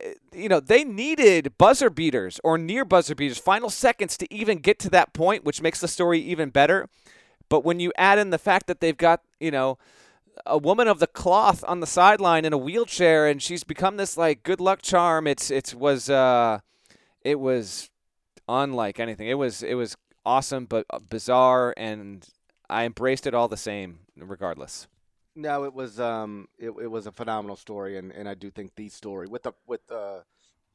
eh, 0.00 0.14
you 0.32 0.48
know, 0.48 0.60
they 0.60 0.84
needed 0.84 1.56
buzzer 1.58 1.90
beaters 1.90 2.40
or 2.44 2.56
near 2.56 2.84
buzzer 2.84 3.14
beaters, 3.14 3.38
final 3.38 3.70
seconds 3.70 4.16
to 4.18 4.32
even 4.32 4.58
get 4.58 4.78
to 4.80 4.90
that 4.90 5.12
point, 5.12 5.44
which 5.44 5.62
makes 5.62 5.80
the 5.80 5.88
story 5.88 6.20
even 6.20 6.50
better. 6.50 6.88
But 7.48 7.64
when 7.64 7.80
you 7.80 7.92
add 7.96 8.18
in 8.18 8.30
the 8.30 8.38
fact 8.38 8.66
that 8.66 8.80
they've 8.80 8.96
got, 8.96 9.22
you 9.40 9.50
know, 9.50 9.78
a 10.46 10.58
woman 10.58 10.88
of 10.88 10.98
the 10.98 11.06
cloth 11.06 11.64
on 11.66 11.80
the 11.80 11.86
sideline 11.86 12.44
in 12.44 12.52
a 12.52 12.58
wheelchair, 12.58 13.26
and 13.26 13.42
she's 13.42 13.64
become 13.64 13.96
this 13.96 14.16
like 14.16 14.42
good 14.42 14.60
luck 14.60 14.82
charm. 14.82 15.26
It's 15.26 15.50
it 15.50 15.74
was 15.74 16.08
uh, 16.08 16.60
it 17.22 17.40
was 17.40 17.90
unlike 18.48 18.98
anything. 18.98 19.28
It 19.28 19.34
was 19.34 19.62
it 19.62 19.74
was 19.74 19.96
awesome 20.24 20.66
but 20.66 20.86
uh, 20.90 20.98
bizarre, 20.98 21.74
and 21.76 22.26
I 22.68 22.84
embraced 22.84 23.26
it 23.26 23.34
all 23.34 23.48
the 23.48 23.56
same, 23.56 24.00
regardless. 24.16 24.86
No, 25.34 25.64
it 25.64 25.74
was 25.74 26.00
um, 26.00 26.48
it, 26.58 26.70
it 26.70 26.90
was 26.90 27.06
a 27.06 27.12
phenomenal 27.12 27.56
story, 27.56 27.96
and, 27.96 28.12
and 28.12 28.28
I 28.28 28.34
do 28.34 28.50
think 28.50 28.74
the 28.74 28.88
story 28.88 29.28
with 29.28 29.44
the 29.44 29.52
with 29.66 29.80
uh, 29.90 30.20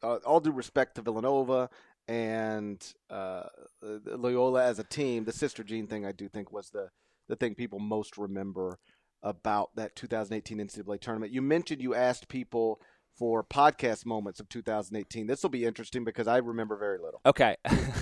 uh, 0.02 0.20
all 0.26 0.40
due 0.40 0.52
respect 0.52 0.96
to 0.96 1.02
Villanova 1.02 1.70
and 2.08 2.86
uh, 3.10 3.44
Loyola 3.82 4.64
as 4.64 4.80
a 4.80 4.84
team, 4.84 5.24
the 5.26 5.32
Sister 5.32 5.64
Jean 5.64 5.88
thing 5.88 6.06
I 6.06 6.12
do 6.12 6.28
think 6.28 6.52
was 6.52 6.70
the 6.70 6.90
the 7.28 7.36
thing 7.36 7.56
people 7.56 7.80
most 7.80 8.18
remember 8.18 8.80
about 9.22 9.74
that 9.76 9.96
2018 9.96 10.58
NCAA 10.60 11.00
tournament. 11.00 11.32
You 11.32 11.42
mentioned 11.42 11.82
you 11.82 11.96
asked 11.96 12.28
people 12.28 12.82
for 13.16 13.44
podcast 13.44 14.06
moments 14.06 14.40
of 14.40 14.50
2018. 14.50 15.28
This 15.28 15.44
will 15.44 15.50
be 15.50 15.66
interesting 15.66 16.04
because 16.04 16.28
I 16.28 16.38
remember 16.38 16.78
very 16.78 16.98
little. 16.98 17.22
Okay. 17.26 17.56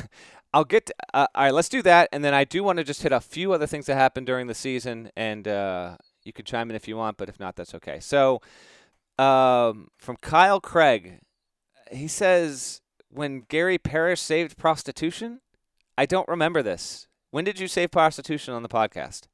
I'll 0.53 0.65
get 0.65 0.87
to, 0.87 0.95
uh, 1.13 1.27
all 1.33 1.43
right, 1.43 1.53
let's 1.53 1.69
do 1.69 1.81
that 1.83 2.09
and 2.11 2.23
then 2.23 2.33
I 2.33 2.43
do 2.43 2.63
want 2.63 2.77
to 2.77 2.83
just 2.83 3.03
hit 3.03 3.11
a 3.11 3.19
few 3.19 3.53
other 3.53 3.67
things 3.67 3.85
that 3.85 3.95
happened 3.95 4.27
during 4.27 4.47
the 4.47 4.53
season 4.53 5.11
and 5.15 5.47
uh, 5.47 5.97
you 6.23 6.33
can 6.33 6.45
chime 6.45 6.69
in 6.69 6.75
if 6.75 6.87
you 6.87 6.97
want, 6.97 7.17
but 7.17 7.29
if 7.29 7.39
not 7.39 7.55
that's 7.55 7.75
okay. 7.75 7.99
So 7.99 8.41
um, 9.17 9.89
from 9.97 10.17
Kyle 10.17 10.59
Craig, 10.59 11.19
he 11.91 12.07
says 12.07 12.81
when 13.09 13.41
Gary 13.47 13.77
Parrish 13.77 14.21
saved 14.21 14.57
prostitution, 14.57 15.41
I 15.97 16.05
don't 16.05 16.27
remember 16.27 16.63
this. 16.63 17.07
When 17.31 17.45
did 17.45 17.59
you 17.59 17.67
save 17.67 17.91
prostitution 17.91 18.53
on 18.53 18.63
the 18.63 18.69
podcast? 18.69 19.27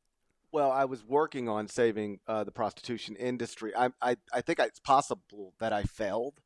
Well, 0.52 0.72
I 0.72 0.86
was 0.86 1.04
working 1.04 1.50
on 1.50 1.68
saving 1.68 2.20
uh, 2.28 2.44
the 2.44 2.52
prostitution 2.52 3.16
industry. 3.16 3.74
I, 3.76 3.90
I, 4.02 4.16
I 4.34 4.42
think 4.42 4.60
it's 4.60 4.80
possible 4.80 5.54
that 5.60 5.74
I 5.74 5.84
failed. 5.84 6.40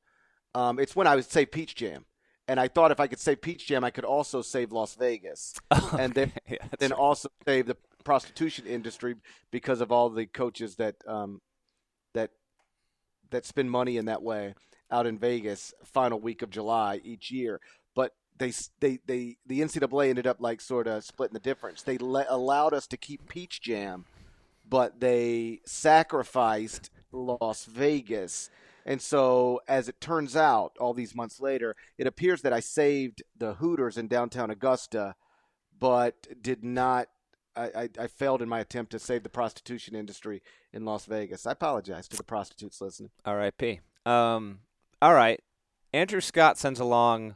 Um, 0.55 0.79
it's 0.79 0.95
when 0.95 1.07
I 1.07 1.15
would 1.15 1.25
save 1.25 1.51
Peach 1.51 1.75
Jam, 1.75 2.05
and 2.47 2.59
I 2.59 2.67
thought 2.67 2.91
if 2.91 2.99
I 2.99 3.07
could 3.07 3.19
save 3.19 3.41
Peach 3.41 3.67
Jam, 3.67 3.83
I 3.83 3.91
could 3.91 4.03
also 4.03 4.41
save 4.41 4.71
Las 4.71 4.95
Vegas, 4.95 5.53
okay. 5.71 6.03
and 6.03 6.13
then 6.13 6.31
yeah, 6.49 6.57
then 6.79 6.89
right. 6.91 6.99
also 6.99 7.29
save 7.45 7.67
the 7.67 7.77
prostitution 8.03 8.65
industry 8.65 9.15
because 9.51 9.79
of 9.79 9.91
all 9.91 10.09
the 10.09 10.25
coaches 10.25 10.75
that 10.75 10.95
um, 11.07 11.39
that 12.13 12.31
that 13.29 13.45
spend 13.45 13.71
money 13.71 13.97
in 13.97 14.05
that 14.05 14.21
way 14.21 14.55
out 14.91 15.05
in 15.07 15.17
Vegas 15.17 15.73
final 15.85 16.19
week 16.19 16.41
of 16.41 16.49
July 16.49 16.99
each 17.03 17.31
year. 17.31 17.61
They 18.41 18.51
they 18.79 18.99
they 19.05 19.37
the 19.45 19.61
NCAA 19.61 20.09
ended 20.09 20.25
up 20.25 20.37
like 20.39 20.61
sort 20.61 20.87
of 20.87 21.03
splitting 21.03 21.35
the 21.35 21.39
difference. 21.39 21.83
They 21.83 21.99
le- 21.99 22.25
allowed 22.27 22.73
us 22.73 22.87
to 22.87 22.97
keep 22.97 23.29
Peach 23.29 23.61
Jam, 23.61 24.05
but 24.67 24.99
they 24.99 25.61
sacrificed 25.65 26.89
Las 27.11 27.65
Vegas. 27.65 28.49
And 28.83 28.99
so, 28.99 29.61
as 29.67 29.87
it 29.87 30.01
turns 30.01 30.35
out, 30.35 30.75
all 30.79 30.95
these 30.95 31.13
months 31.13 31.39
later, 31.39 31.75
it 31.99 32.07
appears 32.07 32.41
that 32.41 32.51
I 32.51 32.61
saved 32.61 33.21
the 33.37 33.53
Hooters 33.53 33.95
in 33.95 34.07
downtown 34.07 34.49
Augusta, 34.49 35.13
but 35.79 36.27
did 36.41 36.63
not. 36.63 37.09
I, 37.55 37.65
I, 37.65 37.89
I 37.99 38.07
failed 38.07 38.41
in 38.41 38.49
my 38.49 38.61
attempt 38.61 38.91
to 38.93 38.99
save 38.99 39.23
the 39.23 39.29
prostitution 39.29 39.93
industry 39.93 40.41
in 40.73 40.85
Las 40.85 41.05
Vegas. 41.05 41.45
I 41.45 41.51
apologize 41.51 42.07
to 42.07 42.17
the 42.17 42.23
prostitutes 42.23 42.81
listening. 42.81 43.11
R.I.P. 43.23 43.81
Um, 44.05 44.61
all 45.01 45.13
right. 45.13 45.39
Andrew 45.93 46.21
Scott 46.21 46.57
sends 46.57 46.79
along. 46.79 47.35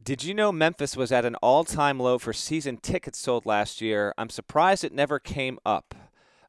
Did 0.00 0.24
you 0.24 0.34
know 0.34 0.50
Memphis 0.50 0.96
was 0.96 1.12
at 1.12 1.24
an 1.24 1.36
all 1.36 1.64
time 1.64 1.98
low 2.00 2.18
for 2.18 2.32
season 2.32 2.76
tickets 2.76 3.18
sold 3.18 3.46
last 3.46 3.80
year? 3.80 4.14
I'm 4.18 4.30
surprised 4.30 4.84
it 4.84 4.92
never 4.92 5.18
came 5.18 5.58
up. 5.64 5.94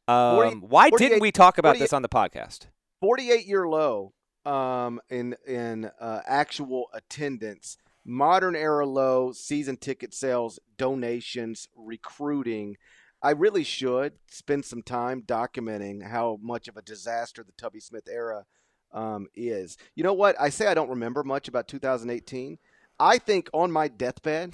Um, 0.07 0.35
40 0.35 0.55
why 0.67 0.89
didn't 0.89 1.21
we 1.21 1.31
talk 1.31 1.57
about 1.57 1.77
this 1.77 1.93
on 1.93 2.01
the 2.01 2.09
podcast? 2.09 2.67
48 2.99 3.45
year 3.45 3.67
low 3.67 4.13
um, 4.45 4.99
in 5.09 5.35
in 5.47 5.89
uh, 5.99 6.21
actual 6.25 6.89
attendance, 6.93 7.77
modern 8.05 8.55
era 8.55 8.85
low, 8.85 9.31
season 9.31 9.77
ticket 9.77 10.13
sales, 10.13 10.59
donations, 10.77 11.67
recruiting. 11.75 12.75
I 13.21 13.31
really 13.31 13.63
should 13.63 14.13
spend 14.27 14.65
some 14.65 14.81
time 14.81 15.21
documenting 15.21 16.05
how 16.05 16.39
much 16.41 16.67
of 16.67 16.75
a 16.75 16.81
disaster 16.81 17.43
the 17.43 17.53
Tubby 17.53 17.79
Smith 17.79 18.07
era 18.09 18.45
um, 18.91 19.27
is. 19.33 19.77
You 19.95 20.03
know 20.03 20.13
what? 20.13 20.35
I 20.39 20.49
say 20.49 20.67
I 20.67 20.73
don't 20.73 20.89
remember 20.89 21.23
much 21.23 21.47
about 21.47 21.67
2018. 21.69 22.57
I 23.03 23.17
think 23.17 23.49
on 23.53 23.69
my 23.69 23.89
deathbed, 23.89 24.53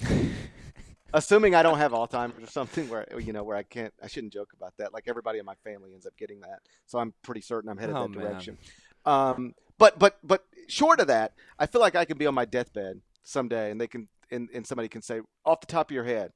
assuming 1.13 1.53
I 1.53 1.61
don't 1.61 1.77
have 1.77 1.91
Alzheimer's 1.91 2.43
or 2.43 2.47
something 2.47 2.89
where 2.89 3.05
you 3.19 3.31
know 3.31 3.43
where 3.43 3.55
I 3.55 3.61
can't, 3.61 3.93
I 4.03 4.07
shouldn't 4.07 4.33
joke 4.33 4.53
about 4.57 4.73
that. 4.79 4.91
Like 4.91 5.03
everybody 5.07 5.37
in 5.37 5.45
my 5.45 5.53
family 5.63 5.93
ends 5.93 6.07
up 6.07 6.17
getting 6.17 6.39
that, 6.39 6.61
so 6.87 6.97
I'm 6.97 7.13
pretty 7.21 7.41
certain 7.41 7.69
I'm 7.69 7.77
headed 7.77 7.95
Oh, 7.95 8.07
that 8.07 8.15
man. 8.15 8.25
direction. 8.25 8.57
Um, 9.05 9.53
but 9.77 9.99
but 9.99 10.17
but 10.23 10.45
short 10.67 10.99
of 10.99 11.05
that, 11.07 11.33
I 11.59 11.67
feel 11.67 11.79
like 11.79 11.95
I 11.95 12.05
can 12.05 12.17
be 12.17 12.25
on 12.25 12.33
my 12.33 12.45
deathbed 12.45 13.01
someday, 13.21 13.69
and 13.69 13.79
they 13.79 13.87
can 13.87 14.07
and, 14.31 14.49
and 14.51 14.65
somebody 14.65 14.89
can 14.89 15.03
say 15.03 15.21
off 15.45 15.61
the 15.61 15.67
top 15.67 15.91
of 15.91 15.95
your 15.95 16.05
head. 16.05 16.31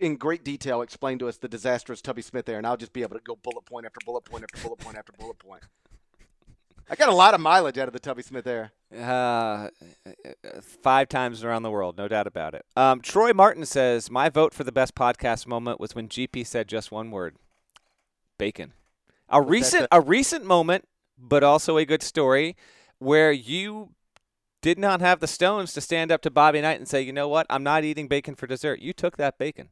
In 0.00 0.16
great 0.16 0.44
detail, 0.44 0.82
explain 0.82 1.20
to 1.20 1.28
us 1.28 1.36
the 1.36 1.48
disastrous 1.48 2.02
Tubby 2.02 2.22
Smith 2.22 2.48
era, 2.48 2.58
and 2.58 2.66
I'll 2.66 2.76
just 2.76 2.92
be 2.92 3.02
able 3.02 3.16
to 3.16 3.22
go 3.22 3.36
bullet 3.36 3.64
point 3.64 3.86
after 3.86 3.98
bullet 4.04 4.24
point 4.24 4.42
after 4.42 4.60
bullet 4.60 4.78
point 4.80 4.96
after 4.98 5.12
bullet 5.12 5.38
point. 5.38 5.62
I 6.90 6.96
got 6.96 7.08
a 7.08 7.14
lot 7.14 7.34
of 7.34 7.40
mileage 7.40 7.76
out 7.76 7.86
of 7.86 7.92
the 7.92 7.98
Tubby 8.00 8.22
Smith 8.22 8.46
era. 8.46 8.72
Uh, 8.96 9.68
five 10.62 11.08
times 11.08 11.44
around 11.44 11.62
the 11.62 11.70
world, 11.70 11.98
no 11.98 12.08
doubt 12.08 12.26
about 12.26 12.54
it. 12.54 12.64
Um, 12.76 13.00
Troy 13.00 13.34
Martin 13.34 13.66
says, 13.66 14.10
My 14.10 14.30
vote 14.30 14.54
for 14.54 14.64
the 14.64 14.72
best 14.72 14.94
podcast 14.94 15.46
moment 15.46 15.78
was 15.78 15.94
when 15.94 16.08
GP 16.08 16.46
said 16.46 16.66
just 16.66 16.90
one 16.90 17.10
word 17.10 17.36
bacon. 18.38 18.72
A 19.28 19.42
recent, 19.42 19.86
a 19.92 20.00
recent 20.00 20.46
moment, 20.46 20.88
but 21.18 21.44
also 21.44 21.76
a 21.76 21.84
good 21.84 22.02
story 22.02 22.56
where 22.98 23.32
you 23.32 23.90
did 24.62 24.78
not 24.78 25.00
have 25.00 25.20
the 25.20 25.26
stones 25.26 25.74
to 25.74 25.82
stand 25.82 26.10
up 26.10 26.22
to 26.22 26.30
Bobby 26.30 26.62
Knight 26.62 26.78
and 26.78 26.88
say, 26.88 27.02
you 27.02 27.12
know 27.12 27.28
what, 27.28 27.46
I'm 27.50 27.62
not 27.62 27.84
eating 27.84 28.08
bacon 28.08 28.34
for 28.34 28.46
dessert. 28.46 28.80
You 28.80 28.94
took 28.94 29.18
that 29.18 29.36
bacon. 29.36 29.68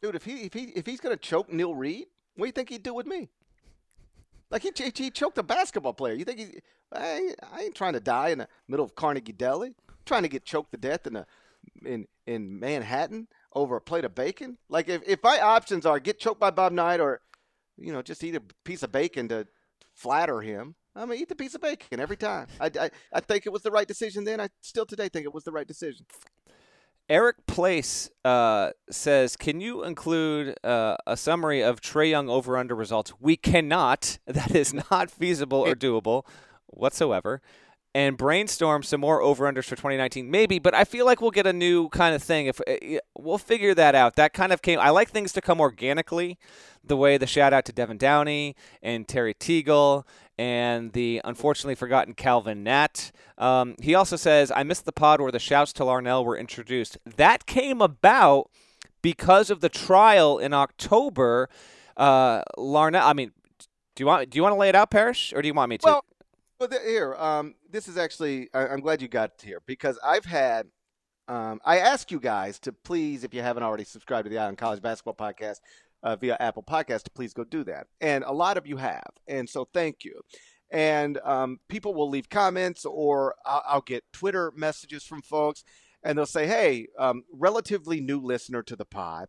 Dude, 0.00 0.14
if 0.14 0.24
he 0.24 0.44
if 0.46 0.54
he 0.54 0.64
if 0.76 0.86
he's 0.86 1.00
gonna 1.00 1.16
choke 1.16 1.52
Neil 1.52 1.74
Reed, 1.74 2.06
what 2.36 2.46
do 2.46 2.48
you 2.48 2.52
think 2.52 2.70
he'd 2.70 2.82
do 2.84 2.94
with 2.94 3.06
me? 3.06 3.28
Like 4.50 4.62
he 4.62 4.70
he, 4.76 4.92
he 4.94 5.10
choked 5.10 5.38
a 5.38 5.42
basketball 5.42 5.94
player. 5.94 6.14
You 6.14 6.24
think 6.24 6.38
he? 6.38 6.46
I, 6.92 7.34
I 7.52 7.62
ain't 7.62 7.74
trying 7.74 7.92
to 7.92 8.00
die 8.00 8.28
in 8.30 8.38
the 8.38 8.48
middle 8.66 8.84
of 8.84 8.94
Carnegie 8.94 9.32
Deli. 9.32 9.74
I'm 9.88 9.94
trying 10.06 10.22
to 10.22 10.28
get 10.28 10.44
choked 10.44 10.72
to 10.72 10.78
death 10.78 11.06
in 11.06 11.16
a 11.16 11.26
in 11.84 12.06
in 12.26 12.58
Manhattan 12.58 13.28
over 13.52 13.76
a 13.76 13.80
plate 13.80 14.04
of 14.04 14.14
bacon. 14.14 14.58
Like 14.68 14.88
if 14.88 15.02
if 15.06 15.22
my 15.22 15.40
options 15.40 15.84
are 15.84 16.00
get 16.00 16.18
choked 16.18 16.40
by 16.40 16.50
Bob 16.50 16.72
Knight 16.72 17.00
or 17.00 17.20
you 17.76 17.92
know 17.92 18.02
just 18.02 18.24
eat 18.24 18.36
a 18.36 18.42
piece 18.64 18.82
of 18.82 18.92
bacon 18.92 19.28
to 19.28 19.46
flatter 19.94 20.40
him. 20.40 20.74
I'm 20.94 21.08
gonna 21.08 21.20
eat 21.20 21.28
the 21.28 21.36
piece 21.36 21.54
of 21.54 21.60
bacon 21.60 22.00
every 22.00 22.16
time. 22.16 22.48
I, 22.60 22.70
I, 22.80 22.90
I 23.12 23.20
think 23.20 23.46
it 23.46 23.52
was 23.52 23.62
the 23.62 23.70
right 23.70 23.86
decision 23.86 24.24
then. 24.24 24.40
I 24.40 24.48
still 24.62 24.86
today 24.86 25.08
think 25.08 25.24
it 25.24 25.34
was 25.34 25.44
the 25.44 25.52
right 25.52 25.66
decision. 25.66 26.06
Eric 27.08 27.46
Place 27.46 28.10
uh, 28.24 28.70
says, 28.90 29.36
"Can 29.36 29.60
you 29.60 29.82
include 29.82 30.56
uh, 30.62 30.96
a 31.06 31.16
summary 31.16 31.62
of 31.62 31.80
Trae 31.80 32.10
Young 32.10 32.28
over/under 32.28 32.74
results?" 32.74 33.12
We 33.20 33.36
cannot. 33.36 34.18
That 34.26 34.54
is 34.54 34.74
not 34.90 35.10
feasible 35.10 35.60
or 35.60 35.74
doable 35.74 36.24
whatsoever. 36.66 37.40
And 37.98 38.16
brainstorm 38.16 38.84
some 38.84 39.00
more 39.00 39.20
over/unders 39.20 39.64
for 39.64 39.74
2019, 39.74 40.30
maybe. 40.30 40.60
But 40.60 40.72
I 40.72 40.84
feel 40.84 41.04
like 41.04 41.20
we'll 41.20 41.32
get 41.32 41.48
a 41.48 41.52
new 41.52 41.88
kind 41.88 42.14
of 42.14 42.22
thing. 42.22 42.46
If 42.46 42.60
uh, 42.60 43.00
we'll 43.18 43.38
figure 43.38 43.74
that 43.74 43.96
out. 43.96 44.14
That 44.14 44.32
kind 44.32 44.52
of 44.52 44.62
came. 44.62 44.78
I 44.78 44.90
like 44.90 45.10
things 45.10 45.32
to 45.32 45.40
come 45.40 45.60
organically. 45.60 46.38
The 46.84 46.96
way 46.96 47.18
the 47.18 47.26
shout 47.26 47.52
out 47.52 47.64
to 47.64 47.72
Devin 47.72 47.98
Downey 47.98 48.54
and 48.82 49.08
Terry 49.08 49.34
Teagle 49.34 50.04
and 50.38 50.92
the 50.92 51.20
unfortunately 51.24 51.74
forgotten 51.74 52.14
Calvin 52.14 52.64
Natt. 52.64 53.10
Um, 53.36 53.74
he 53.82 53.96
also 53.96 54.14
says, 54.14 54.52
I 54.54 54.62
missed 54.62 54.84
the 54.84 54.92
pod 54.92 55.20
where 55.20 55.32
the 55.32 55.40
shouts 55.40 55.72
to 55.74 55.82
Larnell 55.82 56.24
were 56.24 56.36
introduced. 56.36 56.96
That 57.04 57.46
came 57.46 57.82
about 57.82 58.48
because 59.02 59.50
of 59.50 59.60
the 59.60 59.68
trial 59.68 60.38
in 60.38 60.54
October. 60.54 61.48
Uh, 61.96 62.42
Larnell, 62.56 63.02
I 63.02 63.12
mean, 63.12 63.32
do 63.96 64.02
you 64.02 64.06
want 64.06 64.30
do 64.30 64.36
you 64.36 64.42
want 64.44 64.52
to 64.52 64.58
lay 64.58 64.68
it 64.68 64.76
out, 64.76 64.92
Parrish, 64.92 65.32
or 65.32 65.42
do 65.42 65.48
you 65.48 65.54
want 65.54 65.70
me 65.70 65.78
to? 65.78 65.84
Well, 65.84 66.04
well 66.58 66.68
here, 66.84 67.14
um, 67.14 67.54
this 67.70 67.88
is 67.88 67.96
actually, 67.96 68.48
I, 68.52 68.66
am 68.66 68.80
glad 68.80 69.00
you 69.00 69.08
got 69.08 69.32
here 69.42 69.62
because 69.66 69.98
I've 70.04 70.24
had, 70.24 70.66
um, 71.28 71.60
I 71.64 71.78
ask 71.78 72.10
you 72.10 72.18
guys 72.18 72.58
to 72.60 72.72
please, 72.72 73.22
if 73.22 73.32
you 73.32 73.42
haven't 73.42 73.62
already 73.62 73.84
subscribed 73.84 74.24
to 74.24 74.30
the 74.30 74.38
on 74.38 74.56
College 74.56 74.82
Basketball 74.82 75.14
Podcast, 75.14 75.60
uh, 76.02 76.16
via 76.16 76.36
Apple 76.40 76.62
Podcast 76.62 77.02
to 77.04 77.10
please 77.10 77.34
go 77.34 77.44
do 77.44 77.64
that. 77.64 77.86
And 78.00 78.24
a 78.24 78.32
lot 78.32 78.56
of 78.56 78.66
you 78.66 78.76
have. 78.76 79.10
And 79.26 79.48
so 79.48 79.68
thank 79.72 80.04
you. 80.04 80.20
And 80.70 81.18
um, 81.24 81.58
people 81.68 81.94
will 81.94 82.08
leave 82.08 82.28
comments 82.28 82.84
or 82.84 83.34
I'll, 83.44 83.62
I'll, 83.66 83.80
get 83.80 84.04
Twitter 84.12 84.52
messages 84.54 85.02
from 85.02 85.22
folks 85.22 85.64
and 86.02 86.16
they'll 86.16 86.26
say, 86.26 86.46
hey, 86.46 86.88
um, 86.98 87.24
relatively 87.32 88.00
new 88.00 88.20
listener 88.20 88.62
to 88.64 88.76
the 88.76 88.84
pod. 88.84 89.28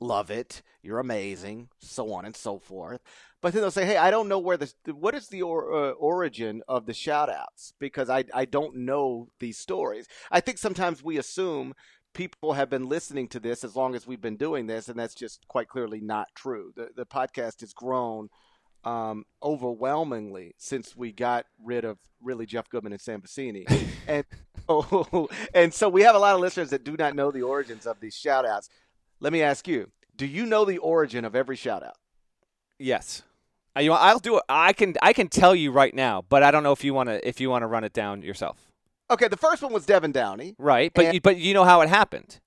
Love 0.00 0.30
it. 0.30 0.62
You're 0.82 0.98
amazing. 0.98 1.68
So 1.78 2.12
on 2.12 2.24
and 2.24 2.36
so 2.36 2.58
forth. 2.58 3.00
But 3.40 3.52
then 3.52 3.62
they'll 3.62 3.70
say, 3.70 3.86
hey, 3.86 3.96
I 3.96 4.10
don't 4.10 4.28
know 4.28 4.38
where 4.38 4.56
this, 4.56 4.74
what 4.86 5.14
is 5.14 5.28
the 5.28 5.42
or, 5.42 5.72
uh, 5.72 5.90
origin 5.92 6.62
of 6.68 6.86
the 6.86 6.94
shout 6.94 7.28
outs? 7.28 7.74
Because 7.78 8.08
I, 8.08 8.24
I 8.32 8.44
don't 8.44 8.76
know 8.76 9.28
these 9.40 9.58
stories. 9.58 10.06
I 10.30 10.40
think 10.40 10.58
sometimes 10.58 11.02
we 11.02 11.18
assume 11.18 11.74
people 12.14 12.52
have 12.52 12.70
been 12.70 12.88
listening 12.88 13.28
to 13.28 13.40
this 13.40 13.64
as 13.64 13.76
long 13.76 13.94
as 13.94 14.06
we've 14.06 14.20
been 14.20 14.36
doing 14.36 14.66
this, 14.66 14.88
and 14.88 14.98
that's 14.98 15.14
just 15.14 15.46
quite 15.48 15.68
clearly 15.68 16.00
not 16.00 16.28
true. 16.34 16.72
The 16.76 16.90
the 16.94 17.06
podcast 17.06 17.60
has 17.60 17.72
grown 17.72 18.28
um, 18.84 19.24
overwhelmingly 19.42 20.54
since 20.58 20.96
we 20.96 21.12
got 21.12 21.46
rid 21.62 21.84
of 21.84 21.98
really 22.20 22.46
Jeff 22.46 22.68
Goodman 22.68 22.92
and 22.92 23.00
Sam 23.00 23.22
Vecenie. 23.22 23.66
and 24.06 24.24
oh, 24.68 25.28
and 25.54 25.72
so 25.72 25.88
we 25.88 26.02
have 26.02 26.14
a 26.14 26.18
lot 26.18 26.34
of 26.34 26.40
listeners 26.40 26.70
that 26.70 26.84
do 26.84 26.96
not 26.96 27.14
know 27.14 27.30
the 27.30 27.42
origins 27.42 27.86
of 27.86 28.00
these 28.00 28.14
shout 28.14 28.46
outs. 28.46 28.68
Let 29.22 29.32
me 29.32 29.40
ask 29.40 29.68
you, 29.68 29.88
do 30.16 30.26
you 30.26 30.44
know 30.44 30.64
the 30.64 30.78
origin 30.78 31.24
of 31.24 31.36
every 31.36 31.54
shout 31.54 31.84
out? 31.84 31.94
Yes. 32.76 33.22
Uh, 33.76 33.80
you 33.80 33.92
I'll 33.92 34.18
do 34.18 34.38
it. 34.38 34.42
I 34.48 34.72
can 34.72 34.96
I 35.00 35.12
can 35.12 35.28
tell 35.28 35.54
you 35.54 35.70
right 35.70 35.94
now, 35.94 36.24
but 36.28 36.42
I 36.42 36.50
don't 36.50 36.64
know 36.64 36.72
if 36.72 36.82
you 36.82 36.92
want 36.92 37.08
to 37.08 37.26
if 37.26 37.40
you 37.40 37.48
want 37.48 37.62
to 37.62 37.68
run 37.68 37.84
it 37.84 37.92
down 37.92 38.22
yourself. 38.22 38.72
Okay, 39.12 39.28
the 39.28 39.36
first 39.36 39.62
one 39.62 39.72
was 39.72 39.86
Devin 39.86 40.10
Downey. 40.10 40.56
Right, 40.58 40.90
but 40.92 41.14
you, 41.14 41.20
but 41.20 41.36
you 41.36 41.54
know 41.54 41.62
how 41.62 41.82
it 41.82 41.88
happened. 41.88 42.40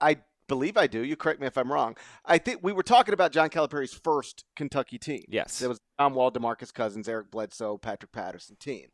I 0.00 0.18
believe 0.46 0.76
I 0.76 0.86
do. 0.86 1.04
You 1.04 1.16
correct 1.16 1.40
me 1.40 1.48
if 1.48 1.58
I'm 1.58 1.70
wrong. 1.70 1.96
I 2.24 2.38
think 2.38 2.60
we 2.62 2.72
were 2.72 2.84
talking 2.84 3.12
about 3.12 3.32
John 3.32 3.48
Calipari's 3.48 3.92
first 3.92 4.44
Kentucky 4.54 4.98
team. 4.98 5.24
Yes, 5.28 5.60
it 5.60 5.68
was 5.68 5.80
John 5.98 6.14
Wall, 6.14 6.30
Demarcus 6.30 6.72
Cousins, 6.72 7.08
Eric 7.08 7.32
Bledsoe, 7.32 7.76
Patrick 7.76 8.12
Patterson 8.12 8.56
team, 8.60 8.86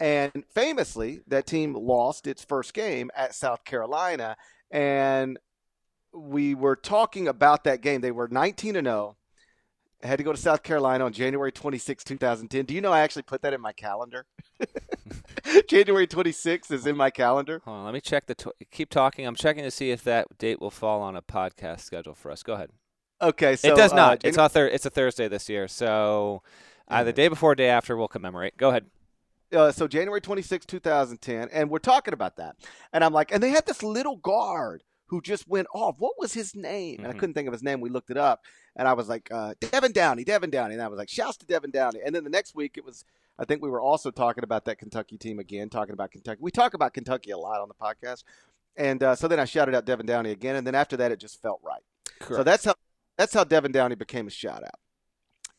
and 0.00 0.32
famously 0.52 1.20
that 1.28 1.46
team 1.46 1.74
lost 1.74 2.26
its 2.26 2.44
first 2.44 2.74
game 2.74 3.08
at 3.16 3.36
South 3.36 3.64
Carolina, 3.64 4.36
and 4.72 5.38
we 6.12 6.54
were 6.54 6.76
talking 6.76 7.28
about 7.28 7.64
that 7.64 7.80
game. 7.80 8.00
They 8.00 8.10
were 8.10 8.28
19 8.28 8.76
and 8.76 8.86
0. 8.86 9.16
had 10.02 10.18
to 10.18 10.24
go 10.24 10.32
to 10.32 10.38
South 10.38 10.62
Carolina 10.62 11.04
on 11.04 11.12
January 11.12 11.52
26, 11.52 12.04
2010. 12.04 12.64
Do 12.64 12.74
you 12.74 12.80
know 12.80 12.92
I 12.92 13.00
actually 13.00 13.22
put 13.22 13.42
that 13.42 13.52
in 13.52 13.60
my 13.60 13.72
calendar? 13.72 14.26
January 15.68 16.06
26th 16.06 16.70
is 16.70 16.86
in 16.86 16.96
my 16.96 17.10
calendar. 17.10 17.60
Hold 17.64 17.78
on, 17.78 17.84
let 17.84 17.94
me 17.94 18.00
check 18.00 18.26
the. 18.26 18.34
Tw- 18.34 18.70
keep 18.70 18.90
talking. 18.90 19.26
I'm 19.26 19.34
checking 19.34 19.64
to 19.64 19.70
see 19.70 19.90
if 19.90 20.04
that 20.04 20.38
date 20.38 20.60
will 20.60 20.70
fall 20.70 21.02
on 21.02 21.16
a 21.16 21.22
podcast 21.22 21.80
schedule 21.80 22.14
for 22.14 22.30
us. 22.30 22.42
Go 22.42 22.54
ahead. 22.54 22.70
Okay, 23.20 23.56
so 23.56 23.72
it 23.72 23.76
does 23.76 23.92
not. 23.92 24.24
Uh, 24.24 24.28
it's 24.28 24.52
thir- 24.52 24.68
It's 24.68 24.86
a 24.86 24.90
Thursday 24.90 25.28
this 25.28 25.48
year, 25.48 25.68
so 25.68 26.42
uh, 26.88 27.04
the 27.04 27.12
day 27.12 27.28
before, 27.28 27.54
day 27.54 27.68
after, 27.68 27.96
we'll 27.96 28.08
commemorate. 28.08 28.56
Go 28.56 28.70
ahead. 28.70 28.86
Uh, 29.52 29.70
so 29.70 29.86
January 29.86 30.20
26, 30.20 30.64
2010, 30.66 31.48
and 31.52 31.68
we're 31.70 31.78
talking 31.78 32.14
about 32.14 32.36
that, 32.36 32.56
and 32.92 33.04
I'm 33.04 33.12
like, 33.12 33.32
and 33.32 33.42
they 33.42 33.50
had 33.50 33.66
this 33.66 33.82
little 33.82 34.16
guard 34.16 34.82
who 35.12 35.20
just 35.20 35.46
went 35.46 35.66
off. 35.74 35.96
What 35.98 36.14
was 36.18 36.32
his 36.32 36.56
name? 36.56 36.94
Mm-hmm. 36.94 37.04
And 37.04 37.14
I 37.14 37.18
couldn't 37.18 37.34
think 37.34 37.46
of 37.46 37.52
his 37.52 37.62
name. 37.62 37.82
We 37.82 37.90
looked 37.90 38.08
it 38.08 38.16
up, 38.16 38.40
and 38.74 38.88
I 38.88 38.94
was 38.94 39.10
like, 39.10 39.28
uh, 39.30 39.52
Devin 39.60 39.92
Downey, 39.92 40.24
Devin 40.24 40.48
Downey, 40.48 40.72
and 40.72 40.82
I 40.82 40.88
was 40.88 40.96
like, 40.96 41.10
shouts 41.10 41.36
to 41.36 41.46
Devin 41.46 41.70
Downey. 41.70 42.00
And 42.02 42.14
then 42.14 42.24
the 42.24 42.30
next 42.30 42.54
week, 42.54 42.78
it 42.78 42.84
was 42.84 43.04
I 43.38 43.44
think 43.44 43.60
we 43.60 43.68
were 43.68 43.80
also 43.80 44.10
talking 44.10 44.42
about 44.42 44.64
that 44.64 44.78
Kentucky 44.78 45.18
team 45.18 45.38
again, 45.38 45.68
talking 45.68 45.92
about 45.92 46.12
Kentucky. 46.12 46.38
We 46.40 46.50
talk 46.50 46.72
about 46.72 46.94
Kentucky 46.94 47.30
a 47.30 47.36
lot 47.36 47.60
on 47.60 47.68
the 47.68 47.74
podcast, 47.74 48.24
and 48.74 49.02
uh, 49.02 49.14
so 49.14 49.28
then 49.28 49.38
I 49.38 49.44
shouted 49.44 49.74
out 49.74 49.84
Devin 49.84 50.06
Downey 50.06 50.30
again, 50.30 50.56
and 50.56 50.66
then 50.66 50.74
after 50.74 50.96
that, 50.96 51.12
it 51.12 51.20
just 51.20 51.42
felt 51.42 51.60
right. 51.62 51.82
Correct. 52.18 52.38
So 52.38 52.42
that's 52.42 52.64
how 52.64 52.74
that's 53.18 53.34
how 53.34 53.44
Devin 53.44 53.72
Downey 53.72 53.96
became 53.96 54.26
a 54.26 54.30
shout 54.30 54.64
out. 54.64 54.80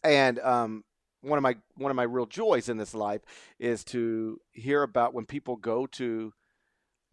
And 0.03 0.39
um, 0.39 0.83
one 1.21 1.37
of 1.37 1.43
my 1.43 1.57
one 1.75 1.91
of 1.91 1.95
my 1.95 2.03
real 2.03 2.25
joys 2.25 2.69
in 2.69 2.77
this 2.77 2.95
life 2.95 3.21
is 3.59 3.83
to 3.85 4.41
hear 4.51 4.81
about 4.81 5.13
when 5.13 5.27
people 5.27 5.57
go 5.57 5.85
to 5.85 6.33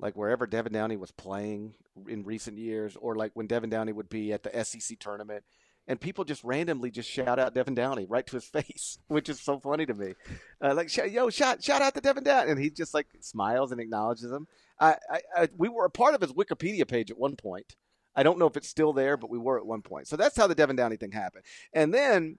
like 0.01 0.16
wherever 0.16 0.46
Devin 0.46 0.72
Downey 0.72 0.96
was 0.96 1.11
playing 1.12 1.74
in 2.09 2.24
recent 2.24 2.59
years, 2.59 2.96
or 2.96 3.14
like 3.14 3.32
when 3.34 3.46
Devin 3.46 3.70
Downey 3.70 3.92
would 3.92 4.09
be 4.09 4.32
at 4.32 4.42
the 4.42 4.64
SEC 4.64 4.98
tournament 4.98 5.44
and 5.90 6.01
people 6.01 6.24
just 6.24 6.44
randomly 6.44 6.90
just 6.90 7.11
shout 7.11 7.40
out 7.40 7.53
Devin 7.53 7.74
Downey 7.74 8.07
right 8.09 8.24
to 8.26 8.36
his 8.36 8.44
face, 8.46 8.98
which 9.09 9.28
is 9.28 9.40
so 9.40 9.59
funny 9.59 9.86
to 9.86 9.94
me. 9.94 10.14
Uh, 10.62 10.74
like, 10.74 10.94
yo, 10.96 11.30
shout 11.30 11.62
shout 11.62 11.82
out 11.82 11.94
to 11.94 12.01
Devin 12.01 12.24
Downey, 12.24 12.53
and 12.53 12.61
he 12.61 12.70
just 12.70 12.94
like 12.94 13.09
smiles 13.20 13.72
and 13.72 13.80
acknowledges 13.80 14.30
him. 14.30 14.46
I, 14.78 14.96
I, 15.11 15.20
I, 15.36 15.48
we 15.57 15.68
were 15.68 15.84
a 15.84 15.90
part 15.90 16.14
of 16.14 16.20
his 16.20 16.32
Wikipedia 16.32 16.86
page 16.86 17.11
at 17.11 17.18
one 17.18 17.36
point. 17.36 17.76
I 18.14 18.22
don't 18.22 18.38
know 18.38 18.46
if 18.46 18.57
it's 18.57 18.68
still 18.68 18.92
there, 18.92 19.16
but 19.16 19.30
we 19.30 19.38
were 19.38 19.59
at 19.59 19.66
one 19.66 19.82
point. 19.82 20.09
So 20.09 20.16
that's 20.16 20.36
how 20.36 20.46
the 20.46 20.55
Devin 20.55 20.76
Downey 20.76 20.96
thing 20.96 21.12
happened. 21.12 21.44
And 21.72 21.92
then 21.92 22.38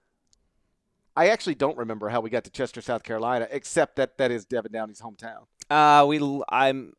I 1.14 1.28
actually 1.28 1.54
don't 1.54 1.76
remember 1.76 2.08
how 2.08 2.20
we 2.20 2.30
got 2.30 2.44
to 2.44 2.50
Chester, 2.50 2.80
South 2.80 3.02
Carolina, 3.02 3.48
except 3.50 3.96
that 3.96 4.16
that 4.18 4.30
is 4.30 4.46
Devin 4.46 4.72
Downey's 4.72 5.00
hometown. 5.00 5.44
Uh, 5.70 6.06
we 6.06 6.42
I'm 6.48 6.94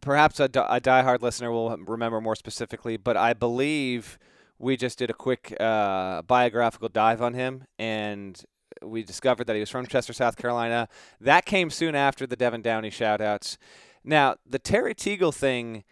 perhaps 0.00 0.40
a, 0.40 0.44
a 0.44 0.80
diehard 0.80 1.22
listener 1.22 1.50
will 1.50 1.76
remember 1.76 2.20
more 2.20 2.36
specifically, 2.36 2.96
but 2.96 3.16
I 3.16 3.32
believe 3.32 4.18
we 4.58 4.76
just 4.76 4.98
did 4.98 5.10
a 5.10 5.14
quick 5.14 5.54
uh, 5.58 6.22
biographical 6.22 6.88
dive 6.88 7.20
on 7.20 7.34
him, 7.34 7.64
and 7.78 8.40
we 8.82 9.02
discovered 9.02 9.46
that 9.46 9.54
he 9.54 9.60
was 9.60 9.70
from 9.70 9.86
Chester, 9.86 10.12
South 10.12 10.36
Carolina. 10.36 10.88
That 11.20 11.44
came 11.44 11.70
soon 11.70 11.94
after 11.94 12.26
the 12.26 12.36
Devin 12.36 12.62
Downey 12.62 12.90
shoutouts. 12.90 13.56
Now, 14.04 14.36
the 14.48 14.58
Terry 14.58 14.94
Teagle 14.94 15.34
thing 15.34 15.84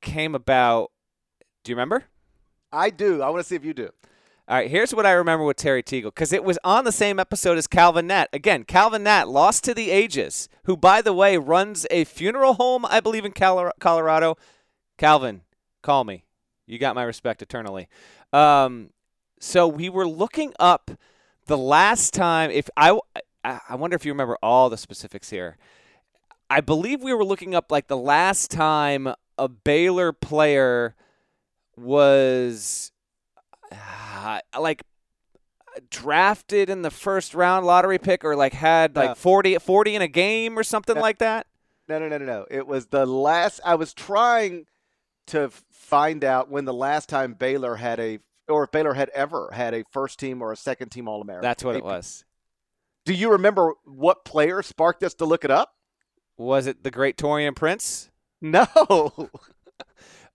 came 0.00 0.34
about. 0.34 0.90
Do 1.64 1.72
you 1.72 1.76
remember? 1.76 2.04
I 2.72 2.90
do. 2.90 3.22
I 3.22 3.30
want 3.30 3.42
to 3.42 3.48
see 3.48 3.56
if 3.56 3.64
you 3.64 3.74
do. 3.74 3.90
All 4.48 4.56
right, 4.56 4.70
here's 4.70 4.94
what 4.94 5.06
I 5.06 5.10
remember 5.10 5.44
with 5.44 5.56
Terry 5.56 5.82
Teagle 5.82 6.04
because 6.04 6.32
it 6.32 6.44
was 6.44 6.56
on 6.62 6.84
the 6.84 6.92
same 6.92 7.18
episode 7.18 7.58
as 7.58 7.66
Calvin 7.66 8.06
Natt. 8.06 8.28
Again, 8.32 8.62
Calvin 8.62 9.02
Natt 9.02 9.26
lost 9.26 9.64
to 9.64 9.74
the 9.74 9.90
ages, 9.90 10.48
who, 10.66 10.76
by 10.76 11.02
the 11.02 11.12
way, 11.12 11.36
runs 11.36 11.84
a 11.90 12.04
funeral 12.04 12.54
home, 12.54 12.86
I 12.86 13.00
believe, 13.00 13.24
in 13.24 13.32
Colorado. 13.32 14.36
Calvin, 14.98 15.40
call 15.82 16.04
me. 16.04 16.22
You 16.64 16.78
got 16.78 16.94
my 16.94 17.02
respect 17.02 17.42
eternally. 17.42 17.88
Um, 18.32 18.90
so 19.40 19.66
we 19.66 19.88
were 19.88 20.06
looking 20.06 20.52
up 20.60 20.92
the 21.46 21.58
last 21.58 22.14
time. 22.14 22.52
If 22.52 22.70
I, 22.76 22.96
I 23.42 23.74
wonder 23.74 23.96
if 23.96 24.06
you 24.06 24.12
remember 24.12 24.38
all 24.44 24.70
the 24.70 24.78
specifics 24.78 25.30
here. 25.30 25.56
I 26.48 26.60
believe 26.60 27.02
we 27.02 27.12
were 27.12 27.24
looking 27.24 27.56
up 27.56 27.72
like 27.72 27.88
the 27.88 27.96
last 27.96 28.52
time 28.52 29.12
a 29.36 29.48
Baylor 29.48 30.12
player 30.12 30.94
was 31.76 32.92
uh, 33.72 34.40
like 34.58 34.82
drafted 35.90 36.70
in 36.70 36.82
the 36.82 36.90
first 36.90 37.34
round 37.34 37.66
lottery 37.66 37.98
pick 37.98 38.24
or 38.24 38.36
like 38.36 38.52
had 38.52 38.96
like 38.96 39.16
40, 39.16 39.58
40 39.58 39.94
in 39.94 40.02
a 40.02 40.08
game 40.08 40.58
or 40.58 40.62
something 40.62 40.94
no, 40.94 41.00
like 41.00 41.18
that. 41.18 41.46
No, 41.88 41.98
no, 41.98 42.08
no, 42.08 42.18
no, 42.18 42.24
no. 42.24 42.46
It 42.50 42.66
was 42.66 42.86
the 42.86 43.06
last. 43.06 43.60
I 43.64 43.74
was 43.74 43.94
trying 43.94 44.66
to 45.28 45.50
find 45.70 46.24
out 46.24 46.50
when 46.50 46.64
the 46.64 46.74
last 46.74 47.08
time 47.08 47.34
Baylor 47.34 47.76
had 47.76 48.00
a, 48.00 48.18
or 48.48 48.64
if 48.64 48.70
Baylor 48.70 48.94
had 48.94 49.08
ever 49.10 49.50
had 49.52 49.74
a 49.74 49.84
first 49.90 50.18
team 50.18 50.42
or 50.42 50.52
a 50.52 50.56
second 50.56 50.90
team 50.90 51.08
All 51.08 51.20
American. 51.20 51.42
That's 51.42 51.64
what 51.64 51.76
it 51.76 51.84
was. 51.84 52.24
Do 53.04 53.14
you 53.14 53.30
remember 53.30 53.74
what 53.84 54.24
player 54.24 54.62
sparked 54.62 55.02
us 55.04 55.14
to 55.14 55.24
look 55.24 55.44
it 55.44 55.50
up? 55.50 55.74
Was 56.36 56.66
it 56.66 56.82
the 56.82 56.90
great 56.90 57.16
Taurean 57.16 57.54
Prince? 57.54 58.10
No. 58.40 58.66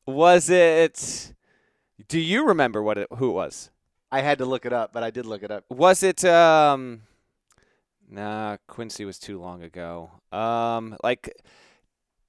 was 0.07 0.49
it? 0.49 1.33
Do 2.11 2.19
you 2.19 2.45
remember 2.45 2.83
what 2.83 2.97
it, 2.97 3.07
who 3.17 3.29
it 3.29 3.33
was? 3.33 3.69
I 4.11 4.19
had 4.19 4.37
to 4.39 4.45
look 4.45 4.65
it 4.65 4.73
up, 4.73 4.91
but 4.91 5.01
I 5.01 5.11
did 5.11 5.25
look 5.25 5.43
it 5.43 5.49
up. 5.51 5.63
Was 5.69 6.03
it? 6.03 6.25
Um, 6.25 7.03
nah, 8.09 8.57
Quincy 8.67 9.05
was 9.05 9.17
too 9.17 9.39
long 9.39 9.63
ago. 9.63 10.11
Um, 10.33 10.97
like 11.01 11.33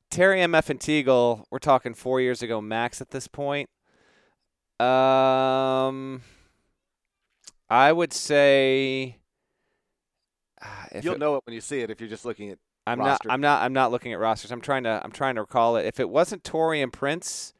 Terry 0.09 0.39
MF 0.39 0.71
and 0.71 0.79
Teagle, 0.79 1.47
we're 1.51 1.59
talking 1.59 1.95
four 1.95 2.21
years 2.21 2.43
ago 2.43 2.61
max 2.61 3.01
at 3.01 3.11
this 3.11 3.27
point. 3.27 3.69
Um, 4.79 6.23
I 7.69 7.91
would 7.91 8.13
say. 8.13 9.17
ah, 10.63 10.87
if 10.93 11.05
You'll 11.05 11.15
it- 11.15 11.19
know 11.19 11.35
it 11.35 11.43
when 11.45 11.55
you 11.55 11.61
see 11.61 11.81
it 11.81 11.91
if 11.91 12.01
you're 12.01 12.09
just 12.09 12.25
looking 12.25 12.51
at. 12.51 12.59
I'm 12.87 13.01
roster. 13.01 13.27
not. 13.27 13.35
I'm 13.35 13.41
not. 13.41 13.63
I'm 13.63 13.73
not 13.73 13.91
looking 13.91 14.13
at 14.13 14.21
rosters. 14.21 14.53
I'm 14.53 14.61
trying 14.61 14.85
to. 14.85 15.01
I'm 15.03 15.11
trying 15.13 15.35
to 15.35 15.41
recall 15.41 15.75
it. 15.77 15.87
If 15.87 15.99
it 15.99 16.09
wasn't 16.09 16.45
Taurean 16.45 16.93
Prince, 16.93 17.53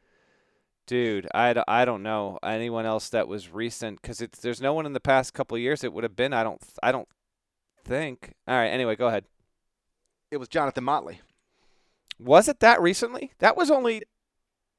dude, 0.93 1.27
I, 1.35 1.55
d- 1.55 1.63
I 1.67 1.87
don't 1.87 2.03
know 2.03 2.39
anyone 2.43 2.85
else 2.85 3.09
that 3.09 3.27
was 3.27 3.49
recent 3.49 4.03
because 4.03 4.21
it's 4.21 4.41
there's 4.41 4.61
no 4.61 4.75
one 4.75 4.85
in 4.85 4.93
the 4.93 5.01
past 5.01 5.33
couple 5.33 5.55
of 5.55 5.63
years 5.63 5.83
it 5.83 5.91
would 5.91 6.05
have 6.05 6.15
been. 6.15 6.35
I 6.35 6.45
don't. 6.45 6.61
I 6.83 6.93
don't 6.93 7.09
think. 7.83 8.35
All 8.47 8.55
right. 8.55 8.69
Anyway, 8.69 8.95
go 8.95 9.07
ahead. 9.07 9.25
It 10.31 10.37
was 10.37 10.49
Jonathan 10.49 10.85
Motley. 10.85 11.23
Was 12.19 12.47
it 12.47 12.61
that 12.61 12.83
recently? 12.83 13.33
That 13.39 13.57
was 13.57 13.71
only 13.71 14.03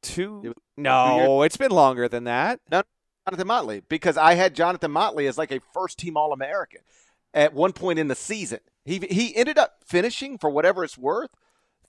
two. 0.03 0.41
It 0.43 0.47
was 0.49 0.57
no, 0.77 1.41
it's 1.41 1.57
been 1.57 1.71
longer 1.71 2.07
than 2.07 2.25
that. 2.25 2.59
No, 2.71 2.83
Jonathan 3.27 3.47
Motley 3.47 3.81
because 3.89 4.15
I 4.15 4.35
had 4.35 4.53
Jonathan 4.53 4.91
Motley 4.91 5.25
as 5.25 5.39
like 5.39 5.51
a 5.51 5.61
first 5.73 5.97
team 5.97 6.15
All 6.15 6.31
American 6.31 6.81
at 7.33 7.55
one 7.55 7.73
point 7.73 7.97
in 7.97 8.07
the 8.07 8.15
season. 8.15 8.59
He 8.85 8.99
he 9.09 9.35
ended 9.35 9.57
up 9.57 9.77
finishing 9.83 10.37
for 10.37 10.51
whatever 10.51 10.83
it's 10.83 10.95
worth 10.95 11.31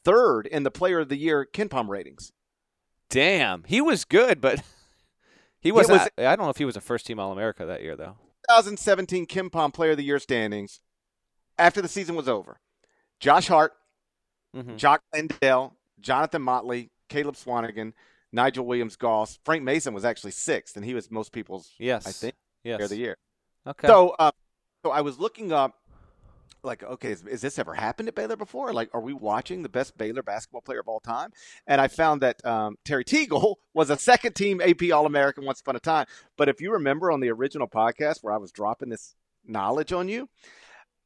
third 0.03 0.47
in 0.47 0.62
the 0.62 0.70
Player 0.70 1.01
of 1.01 1.11
the 1.11 1.18
Year 1.18 1.47
KenPom 1.53 1.89
ratings. 1.89 2.33
Damn, 3.15 3.62
he 3.65 3.81
was 3.81 4.05
good, 4.05 4.41
but 4.41 4.61
he 5.61 5.71
was. 5.71 5.89
was- 5.89 6.09
I 6.19 6.35
don't 6.35 6.41
know 6.47 6.51
if 6.51 6.57
he 6.57 6.65
was 6.65 6.77
a 6.77 6.81
first 6.81 7.07
team 7.07 7.21
All 7.21 7.31
America 7.31 7.65
that 7.65 7.81
year 7.81 7.95
though. 7.95 8.17
2017 8.51 9.27
KenPom 9.27 9.73
Player 9.73 9.93
of 9.93 9.97
the 9.97 10.03
Year 10.03 10.19
standings 10.19 10.81
after 11.57 11.81
the 11.81 11.87
season 11.87 12.17
was 12.17 12.29
over. 12.29 12.59
Josh 13.21 13.47
Hart, 13.47 13.73
hmm 14.53 14.77
Jock 14.77 15.01
Landale, 15.15 15.77
Jonathan 16.01 16.43
Motley, 16.43 16.91
Caleb 17.09 17.37
Swanigan, 17.37 17.93
Nigel 18.33 18.67
Williams 18.67 18.97
Goss. 18.97 19.39
Frank 19.45 19.62
Mason 19.62 19.95
was 19.95 20.05
actually 20.05 20.33
sixth, 20.33 20.75
and 20.77 20.85
he 20.85 20.93
was 20.93 21.09
most 21.09 21.31
people's 21.33 21.71
Yes, 21.79 22.07
I 22.09 22.11
think 22.11 22.35
Yes. 22.65 22.79
Player 22.79 22.85
of 22.87 22.91
the 22.91 22.97
Year. 22.97 23.17
Okay. 23.67 23.87
So, 23.87 24.17
um, 24.19 24.33
so 24.85 24.91
I 24.91 25.03
was 25.03 25.21
looking 25.21 25.53
up, 25.53 25.77
like, 26.63 26.83
okay, 26.83 27.11
is, 27.11 27.23
is 27.25 27.41
this 27.41 27.59
ever 27.59 27.75
happened 27.75 28.09
at 28.09 28.15
Baylor 28.15 28.37
before? 28.37 28.73
Like, 28.73 28.91
are 28.95 29.01
we 29.01 29.13
watching 29.13 29.63
the 29.63 29.69
best 29.69 29.97
Baylor 29.97 30.23
basketball 30.23 30.63
player 30.63 30.81
of 30.81 30.89
all 30.89 31.01
time? 31.01 31.31
And 31.67 31.81
I 31.81 31.89
found 31.89 32.23
that 32.23 32.45
um, 32.45 32.77
Terry 32.85 33.05
Teagle 33.05 33.57
was 33.75 33.91
a 33.91 33.99
second 33.99 34.35
team 34.35 34.61
AP 34.61 34.93
All 34.93 35.07
American 35.07 35.45
once 35.45 35.61
upon 35.61 35.77
a 35.77 35.81
time. 35.81 36.07
But 36.37 36.49
if 36.49 36.61
you 36.61 36.73
remember 36.73 37.11
on 37.11 37.21
the 37.21 37.31
original 37.31 37.69
podcast 37.69 38.23
where 38.23 38.33
I 38.33 38.39
was 38.39 38.53
dropping 38.53 38.89
this 38.89 39.15
knowledge 39.47 39.93
on 39.93 40.09
you, 40.09 40.29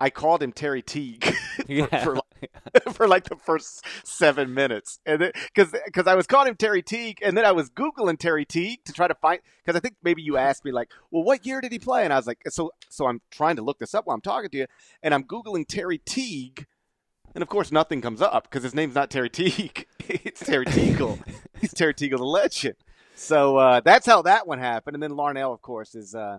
I 0.01 0.11
called 0.11 0.43
him 0.43 0.53
Terry 0.53 0.82
Teague 0.82 1.24
for, 1.24 1.64
yeah. 1.68 2.05
for, 2.05 2.20
for 2.93 3.09
like 3.09 3.24
the 3.24 3.36
first 3.36 3.84
seven 4.05 4.55
minutes, 4.55 4.99
and 5.07 5.32
because 5.55 5.74
because 5.84 6.07
I 6.07 6.14
was 6.14 6.26
calling 6.26 6.49
him 6.49 6.57
Terry 6.57 6.82
Teague, 6.82 7.18
and 7.22 7.36
then 7.36 7.45
I 7.45 7.53
was 7.53 7.70
googling 7.70 8.18
Terry 8.18 8.45
Teague 8.45 8.84
to 8.84 8.93
try 8.93 9.09
to 9.09 9.14
find 9.14 9.41
because 9.64 9.76
I 9.76 9.80
think 9.80 9.97
maybe 10.03 10.22
you 10.22 10.36
asked 10.36 10.64
me 10.64 10.72
like, 10.72 10.91
well, 11.11 11.22
what 11.22 11.47
year 11.47 11.61
did 11.61 11.72
he 11.72 11.78
play? 11.78 12.05
And 12.05 12.12
I 12.12 12.16
was 12.16 12.26
like, 12.26 12.43
so 12.49 12.70
so 12.89 13.07
I'm 13.07 13.20
trying 13.30 13.57
to 13.57 13.62
look 13.62 13.78
this 13.78 13.95
up 13.95 14.07
while 14.07 14.14
I'm 14.14 14.20
talking 14.20 14.51
to 14.51 14.59
you, 14.59 14.66
and 15.03 15.14
I'm 15.14 15.24
googling 15.24 15.66
Terry 15.66 15.99
Teague, 15.99 16.66
and 17.34 17.43
of 17.43 17.49
course 17.49 17.72
nothing 17.72 18.01
comes 18.01 18.22
up 18.22 18.45
because 18.45 18.62
his 18.62 18.74
name's 18.74 18.95
not 18.95 19.11
Terry 19.11 19.30
Teague, 19.30 19.86
it's 20.09 20.45
Terry 20.45 20.66
Teagle. 20.66 21.18
He's 21.61 21.74
Terry 21.74 21.95
Teagle, 21.95 22.18
the 22.18 22.24
legend. 22.24 22.76
So 23.14 23.57
uh, 23.57 23.80
that's 23.80 24.07
how 24.07 24.22
that 24.22 24.47
one 24.47 24.59
happened, 24.59 24.95
and 24.95 25.03
then 25.03 25.12
Larnell, 25.12 25.53
of 25.53 25.62
course, 25.62 25.95
is. 25.95 26.14
Uh, 26.14 26.39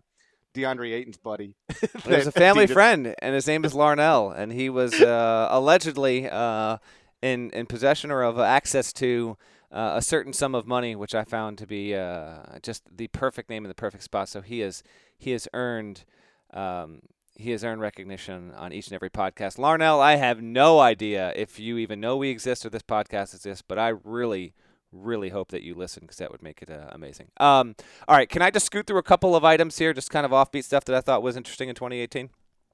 DeAndre 0.54 0.94
Ayton's 0.94 1.18
buddy. 1.18 1.56
There's 2.06 2.28
a 2.28 2.32
family 2.32 2.68
friend, 2.68 3.16
and 3.20 3.36
his 3.36 3.48
name 3.48 3.66
is 3.66 3.74
Larnell, 3.74 4.38
and 4.38 4.52
he 4.52 4.70
was 4.70 4.94
uh, 4.94 5.48
allegedly 5.52 6.30
uh, 6.30 6.78
in 7.22 7.52
in 7.52 7.66
possession 7.66 8.12
or 8.12 8.24
of 8.24 8.40
access 8.40 8.94
to 8.94 9.38
uh, 9.72 9.94
a 9.96 10.02
certain 10.02 10.34
sum 10.34 10.56
of 10.56 10.66
money, 10.66 10.96
which 10.96 11.14
I 11.14 11.24
found 11.24 11.58
to 11.60 11.68
be 11.68 11.96
uh, 11.96 12.60
just 12.62 12.84
the 12.96 13.08
perfect 13.08 13.50
name 13.50 13.66
in 13.66 13.70
the 13.70 13.76
perfect 13.76 14.04
spot. 14.04 14.30
So 14.30 14.42
he 14.42 14.62
is 14.62 14.84
he 15.18 15.32
has 15.32 15.48
earned. 15.54 16.06
Um, 16.54 17.02
he 17.36 17.52
has 17.52 17.64
earned 17.64 17.80
recognition 17.80 18.52
on 18.58 18.74
each 18.74 18.88
and 18.88 18.96
every 18.96 19.10
podcast. 19.10 19.58
Larnell, 19.58 20.02
I 20.02 20.18
have 20.18 20.42
no 20.42 20.80
idea 20.80 21.32
if 21.38 21.58
you 21.58 21.78
even 21.78 22.02
know 22.02 22.18
we 22.18 22.30
exist 22.30 22.66
or 22.66 22.70
this 22.70 22.82
podcast 22.82 23.34
exists, 23.34 23.64
but 23.66 23.80
I 23.80 23.94
really, 24.04 24.54
really 24.92 25.30
hope 25.30 25.50
that 25.50 25.62
you 25.62 25.76
listen 25.76 26.02
because 26.02 26.18
that 26.18 26.32
would 26.32 26.42
make 26.42 26.62
it 26.62 26.70
uh, 26.70 26.88
amazing. 26.90 27.28
Um, 27.38 27.76
all 28.08 28.16
right, 28.16 28.30
can 28.30 28.42
I 28.42 28.50
just 28.50 28.66
scoot 28.66 28.88
through 28.88 28.98
a 28.98 29.04
couple 29.04 29.36
of 29.36 29.44
items 29.44 29.78
here, 29.78 29.94
just 29.94 30.10
kind 30.10 30.26
of 30.26 30.32
offbeat 30.32 30.64
stuff 30.64 30.86
that 30.86 30.96
I 30.96 31.02
thought 31.02 31.22
was 31.22 31.38
interesting 31.38 31.70
in 31.70 31.76
2018? 31.76 32.30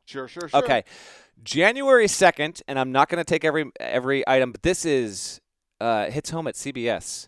Sure, 0.05 0.27
sure, 0.27 0.47
sure. 0.47 0.63
Okay, 0.63 0.83
January 1.43 2.05
2nd, 2.05 2.61
and 2.67 2.79
I'm 2.79 2.91
not 2.91 3.09
going 3.09 3.23
to 3.23 3.27
take 3.27 3.43
every 3.43 3.71
every 3.79 4.27
item, 4.27 4.51
but 4.51 4.63
this 4.63 4.85
is 4.85 5.41
uh, 5.81 6.05
hits 6.05 6.29
home 6.29 6.47
at 6.47 6.55
CBS. 6.55 7.27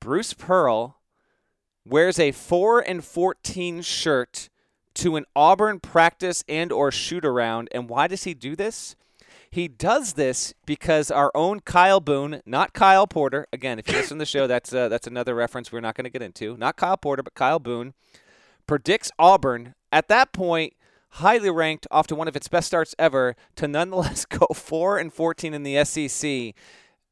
Bruce 0.00 0.32
Pearl 0.32 0.98
wears 1.84 2.18
a 2.18 2.32
four 2.32 2.80
and 2.80 3.04
14 3.04 3.82
shirt 3.82 4.48
to 4.94 5.16
an 5.16 5.24
Auburn 5.34 5.80
practice 5.80 6.44
and 6.48 6.72
or 6.72 6.90
shoot 6.90 7.24
around, 7.24 7.68
and 7.72 7.88
why 7.88 8.06
does 8.06 8.24
he 8.24 8.34
do 8.34 8.56
this? 8.56 8.96
He 9.50 9.68
does 9.68 10.14
this 10.14 10.54
because 10.66 11.10
our 11.10 11.30
own 11.34 11.60
Kyle 11.60 12.00
Boone, 12.00 12.42
not 12.44 12.72
Kyle 12.72 13.06
Porter. 13.06 13.46
Again, 13.52 13.78
if 13.78 13.88
you 13.88 13.94
listen 13.94 14.18
to 14.18 14.22
the 14.22 14.26
show, 14.26 14.46
that's 14.46 14.72
uh, 14.72 14.88
that's 14.88 15.06
another 15.06 15.34
reference 15.34 15.72
we're 15.72 15.80
not 15.80 15.94
going 15.94 16.04
to 16.04 16.10
get 16.10 16.22
into. 16.22 16.56
Not 16.56 16.76
Kyle 16.76 16.96
Porter, 16.96 17.22
but 17.22 17.34
Kyle 17.34 17.58
Boone 17.58 17.94
predicts 18.66 19.10
Auburn 19.18 19.74
at 19.92 20.08
that 20.08 20.32
point 20.32 20.74
highly 21.10 21.50
ranked 21.50 21.86
off 21.90 22.06
to 22.08 22.14
one 22.14 22.28
of 22.28 22.36
its 22.36 22.48
best 22.48 22.66
starts 22.66 22.94
ever 22.98 23.36
to 23.56 23.66
nonetheless 23.66 24.24
go 24.26 24.46
4 24.52 24.98
and 24.98 25.12
14 25.12 25.54
in 25.54 25.62
the 25.62 25.82
SEC. 25.84 26.54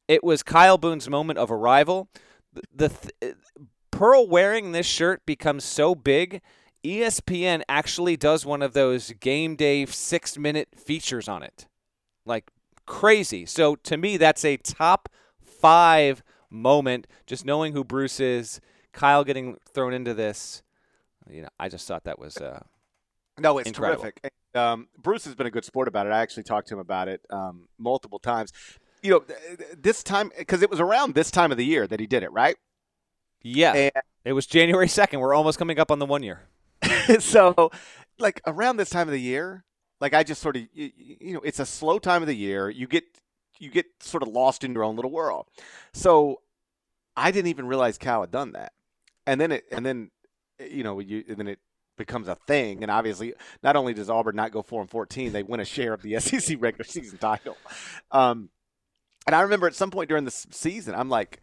It 0.09 0.23
was 0.23 0.43
Kyle 0.43 0.77
Boone's 0.77 1.09
moment 1.09 1.39
of 1.39 1.51
arrival. 1.51 2.09
The, 2.75 2.91
th- 2.91 3.37
Pearl 3.91 4.29
wearing 4.29 4.73
this 4.73 4.87
shirt 4.87 5.25
becomes 5.25 5.65
so 5.65 5.95
big. 5.95 6.43
ESPN 6.85 7.63
actually 7.69 8.17
does 8.17 8.45
one 8.45 8.61
of 8.61 8.75
those 8.75 9.13
game 9.21 9.57
day 9.57 9.87
6-minute 9.87 10.69
features 10.77 11.29
on 11.29 11.43
it. 11.43 11.67
Like 12.27 12.51
crazy. 12.87 13.47
So 13.47 13.77
to 13.77 13.97
me 13.97 14.17
that's 14.17 14.45
a 14.45 14.57
top 14.57 15.09
5 15.43 16.23
moment 16.51 17.07
just 17.27 17.45
knowing 17.45 17.73
who 17.73 17.85
Bruce 17.85 18.21
is, 18.21 18.61
Kyle 18.93 19.25
getting 19.25 19.57
thrown 19.73 19.93
into 19.93 20.15
this. 20.15 20.63
You 21.29 21.43
know, 21.43 21.49
I 21.59 21.69
just 21.69 21.89
thought 21.89 22.05
that 22.05 22.19
was 22.19 22.37
uh, 22.37 22.63
No, 23.39 23.59
it's 23.59 23.69
Incredible. 23.69 24.03
terrific. 24.03 24.21
And, 24.55 24.63
Um, 24.63 24.89
Bruce 24.99 25.25
has 25.25 25.35
been 25.35 25.47
a 25.47 25.51
good 25.51 25.65
sport 25.65 25.89
about 25.89 26.07
it. 26.07 26.11
I 26.13 26.21
actually 26.21 26.43
talked 26.45 26.69
to 26.69 26.75
him 26.75 26.81
about 26.81 27.09
it 27.09 27.21
um, 27.31 27.67
multiple 27.79 28.19
times. 28.19 28.53
You 29.03 29.11
know, 29.11 29.19
th- 29.21 29.39
th- 29.59 29.71
this 29.81 30.03
time 30.03 30.31
because 30.39 30.63
it 30.63 30.71
was 30.71 30.81
around 30.81 31.15
this 31.15 31.31
time 31.31 31.51
of 31.51 31.57
the 31.59 31.65
year 31.65 31.87
that 31.87 31.99
he 32.01 32.07
did 32.07 32.23
it, 32.23 32.31
right? 32.33 32.57
yeah. 33.43 33.73
And 33.75 33.93
It 34.25 34.33
was 34.33 34.47
January 34.47 34.87
2nd. 34.87 35.19
We're 35.19 35.35
almost 35.35 35.59
coming 35.59 35.79
up 35.79 35.91
on 35.91 35.99
the 35.99 36.07
one 36.07 36.23
year. 36.23 36.43
so, 37.19 37.71
like 38.19 38.41
around 38.47 38.77
this 38.77 38.91
time 38.91 39.09
of 39.09 39.13
the 39.13 39.21
year, 39.21 39.65
like 40.01 40.15
I 40.15 40.23
just 40.23 40.43
sort 40.43 40.57
of, 40.57 40.63
you, 40.73 40.91
you 40.97 41.35
know, 41.35 41.41
it's 41.41 41.61
a 41.61 41.67
slow 41.67 41.99
time 41.99 42.23
of 42.23 42.29
the 42.29 42.37
year. 42.37 42.69
You 42.71 42.87
get 42.87 43.05
you 43.59 43.71
get 43.71 43.87
sort 44.01 44.23
of 44.23 44.29
lost 44.29 44.65
in 44.65 44.73
your 44.73 44.85
own 44.85 44.97
little 44.97 45.11
world. 45.11 45.47
So, 45.93 46.41
I 47.17 47.31
didn't 47.31 47.49
even 47.49 47.67
realize 47.67 47.99
Cal 47.99 48.23
had 48.23 48.33
done 48.33 48.53
that, 48.53 48.73
and 49.27 49.41
then 49.41 49.53
it, 49.53 49.65
and 49.71 49.87
then, 49.87 50.11
you 50.59 50.83
know, 50.83 50.99
you 50.99 51.25
and 51.29 51.37
then 51.37 51.47
it 51.47 51.61
becomes 51.97 52.27
a 52.27 52.35
thing. 52.35 52.83
And 52.83 52.91
obviously, 52.91 53.35
not 53.63 53.77
only 53.77 53.95
does 53.95 54.11
Auburn 54.11 54.35
not 54.37 54.51
go 54.51 54.63
four 54.63 54.81
and 54.81 54.91
fourteen, 54.91 55.33
they 55.33 55.43
win 55.43 55.61
a 55.61 55.65
share 55.65 55.93
of 55.93 56.03
the 56.03 56.19
SEC 56.21 56.57
regular 56.61 56.85
season 56.85 57.19
title. 57.19 57.57
Um, 58.11 58.51
and 59.27 59.35
I 59.35 59.43
remember 59.43 59.67
at 59.67 59.75
some 59.75 59.91
point 59.91 60.09
during 60.09 60.25
the 60.25 60.31
season, 60.31 60.95
I'm 60.95 61.09
like, 61.09 61.41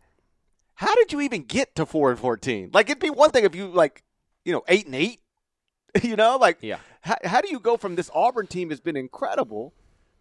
how 0.75 0.93
did 0.95 1.13
you 1.13 1.21
even 1.21 1.43
get 1.43 1.75
to 1.75 1.85
four 1.85 2.11
and 2.11 2.19
fourteen? 2.19 2.69
Like 2.73 2.89
it'd 2.89 3.01
be 3.01 3.09
one 3.09 3.31
thing 3.31 3.45
if 3.45 3.55
you 3.55 3.67
like, 3.67 4.03
you 4.43 4.51
know, 4.51 4.63
eight 4.67 4.85
and 4.85 4.95
eight. 4.95 5.19
You 6.01 6.15
know, 6.15 6.37
like 6.37 6.59
Yeah. 6.61 6.77
How, 7.01 7.15
how 7.23 7.41
do 7.41 7.49
you 7.49 7.59
go 7.59 7.77
from 7.77 7.95
this 7.95 8.09
Auburn 8.13 8.47
team 8.47 8.69
has 8.69 8.79
been 8.79 8.95
incredible 8.97 9.73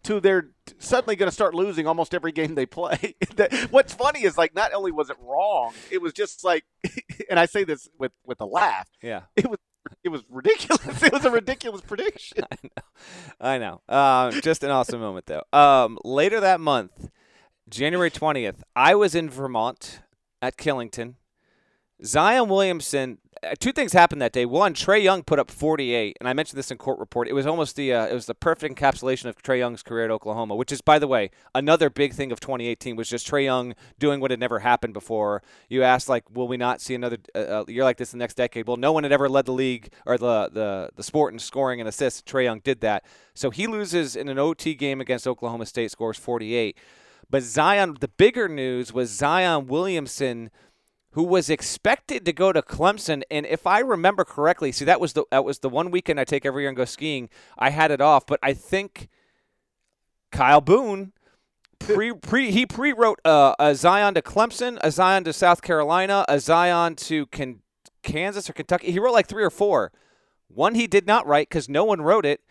to 0.03 0.19
they're 0.19 0.49
suddenly 0.79 1.15
going 1.15 1.27
to 1.27 1.33
start 1.33 1.53
losing 1.53 1.85
almost 1.87 2.13
every 2.13 2.31
game 2.31 2.55
they 2.55 2.65
play? 2.65 3.15
What's 3.69 3.93
funny 3.93 4.23
is 4.23 4.37
like 4.37 4.55
not 4.55 4.73
only 4.73 4.91
was 4.91 5.09
it 5.09 5.17
wrong, 5.21 5.73
it 5.91 6.01
was 6.01 6.13
just 6.13 6.43
like, 6.43 6.65
and 7.29 7.39
I 7.39 7.45
say 7.45 7.63
this 7.63 7.87
with 7.97 8.11
with 8.25 8.41
a 8.41 8.45
laugh, 8.45 8.89
Yeah. 9.01 9.21
it 9.35 9.49
was 9.49 9.59
it 10.03 10.09
was 10.09 10.23
ridiculous. 10.29 10.81
It 11.03 11.11
was 11.11 11.25
a 11.25 11.31
ridiculous 11.31 11.81
prediction. 11.81 12.43
I 13.39 13.57
know. 13.57 13.81
Um, 13.89 14.31
just 14.41 14.63
an 14.63 14.69
awesome 14.69 14.99
moment, 15.01 15.25
though. 15.25 15.43
Um, 15.51 15.97
later 16.05 16.39
that 16.39 16.59
month, 16.59 17.09
January 17.69 18.11
20th, 18.11 18.61
I 18.75 18.93
was 18.95 19.15
in 19.15 19.29
Vermont 19.29 20.01
at 20.41 20.55
Killington. 20.57 21.15
Zion 22.05 22.47
Williamson. 22.49 23.17
Uh, 23.43 23.55
two 23.59 23.71
things 23.71 23.93
happened 23.93 24.21
that 24.21 24.31
day. 24.31 24.45
One, 24.45 24.75
Trae 24.75 25.01
Young 25.01 25.23
put 25.23 25.39
up 25.39 25.49
48, 25.49 26.15
and 26.19 26.29
I 26.29 26.33
mentioned 26.33 26.59
this 26.59 26.69
in 26.69 26.77
court 26.77 26.99
report. 26.99 27.27
It 27.27 27.33
was 27.33 27.47
almost 27.47 27.75
the 27.75 27.91
uh, 27.91 28.05
it 28.05 28.13
was 28.13 28.27
the 28.27 28.35
perfect 28.35 28.77
encapsulation 28.77 29.25
of 29.25 29.41
Trae 29.41 29.57
Young's 29.57 29.81
career 29.81 30.05
at 30.05 30.11
Oklahoma, 30.11 30.55
which 30.55 30.71
is, 30.71 30.81
by 30.81 30.99
the 30.99 31.07
way, 31.07 31.31
another 31.55 31.89
big 31.89 32.13
thing 32.13 32.31
of 32.31 32.39
2018 32.39 32.95
was 32.95 33.09
just 33.09 33.27
Trae 33.27 33.45
Young 33.45 33.73
doing 33.97 34.19
what 34.19 34.29
had 34.29 34.39
never 34.39 34.59
happened 34.59 34.93
before. 34.93 35.41
You 35.69 35.81
asked 35.81 36.07
like, 36.07 36.23
will 36.31 36.47
we 36.47 36.55
not 36.55 36.81
see 36.81 36.93
another 36.93 37.17
uh, 37.33 37.39
uh, 37.39 37.65
year 37.67 37.83
like 37.83 37.97
this 37.97 38.13
in 38.13 38.19
the 38.19 38.23
next 38.23 38.35
decade? 38.35 38.67
Well, 38.67 38.77
no 38.77 38.91
one 38.91 39.03
had 39.03 39.11
ever 39.11 39.27
led 39.27 39.45
the 39.45 39.53
league 39.53 39.91
or 40.05 40.19
the 40.19 40.49
the 40.53 40.91
the 40.95 41.03
sport 41.03 41.33
in 41.33 41.39
scoring 41.39 41.79
and 41.79 41.89
assists. 41.89 42.21
Trae 42.21 42.43
Young 42.43 42.59
did 42.59 42.81
that, 42.81 43.03
so 43.33 43.49
he 43.49 43.65
loses 43.65 44.15
in 44.15 44.29
an 44.29 44.37
OT 44.37 44.75
game 44.75 45.01
against 45.01 45.27
Oklahoma 45.27 45.65
State, 45.65 45.89
scores 45.89 46.17
48. 46.17 46.77
But 47.31 47.43
Zion, 47.43 47.97
the 47.99 48.09
bigger 48.09 48.47
news 48.49 48.93
was 48.93 49.09
Zion 49.09 49.65
Williamson, 49.65 50.51
who 51.11 51.23
was 51.23 51.49
expected 51.49 52.25
to 52.25 52.33
go 52.33 52.53
to 52.53 52.61
Clemson, 52.61 53.23
and 53.29 53.45
if 53.45 53.67
I 53.67 53.79
remember 53.79 54.23
correctly, 54.23 54.71
see 54.71 54.85
that 54.85 55.01
was 55.01 55.13
the 55.13 55.25
that 55.31 55.43
was 55.43 55.59
the 55.59 55.69
one 55.69 55.91
weekend 55.91 56.19
I 56.19 56.23
take 56.23 56.45
every 56.45 56.63
year 56.63 56.69
and 56.69 56.77
go 56.77 56.85
skiing. 56.85 57.29
I 57.57 57.69
had 57.69 57.91
it 57.91 58.01
off, 58.01 58.25
but 58.25 58.39
I 58.41 58.53
think 58.53 59.09
Kyle 60.31 60.61
Boone 60.61 61.13
pre 61.79 62.13
pre 62.13 62.51
he 62.51 62.65
pre 62.65 62.93
wrote 62.93 63.19
uh, 63.25 63.55
a 63.59 63.75
Zion 63.75 64.13
to 64.13 64.21
Clemson, 64.21 64.77
a 64.81 64.91
Zion 64.91 65.23
to 65.25 65.33
South 65.33 65.61
Carolina, 65.61 66.25
a 66.29 66.39
Zion 66.39 66.95
to 66.95 67.25
Can- 67.27 67.61
Kansas 68.03 68.49
or 68.49 68.53
Kentucky. 68.53 68.91
He 68.91 68.99
wrote 68.99 69.13
like 69.13 69.27
three 69.27 69.43
or 69.43 69.49
four. 69.49 69.91
One 70.47 70.75
he 70.75 70.87
did 70.87 71.07
not 71.07 71.25
write 71.25 71.49
because 71.49 71.69
no 71.69 71.83
one 71.85 72.01
wrote 72.01 72.25
it 72.25 72.41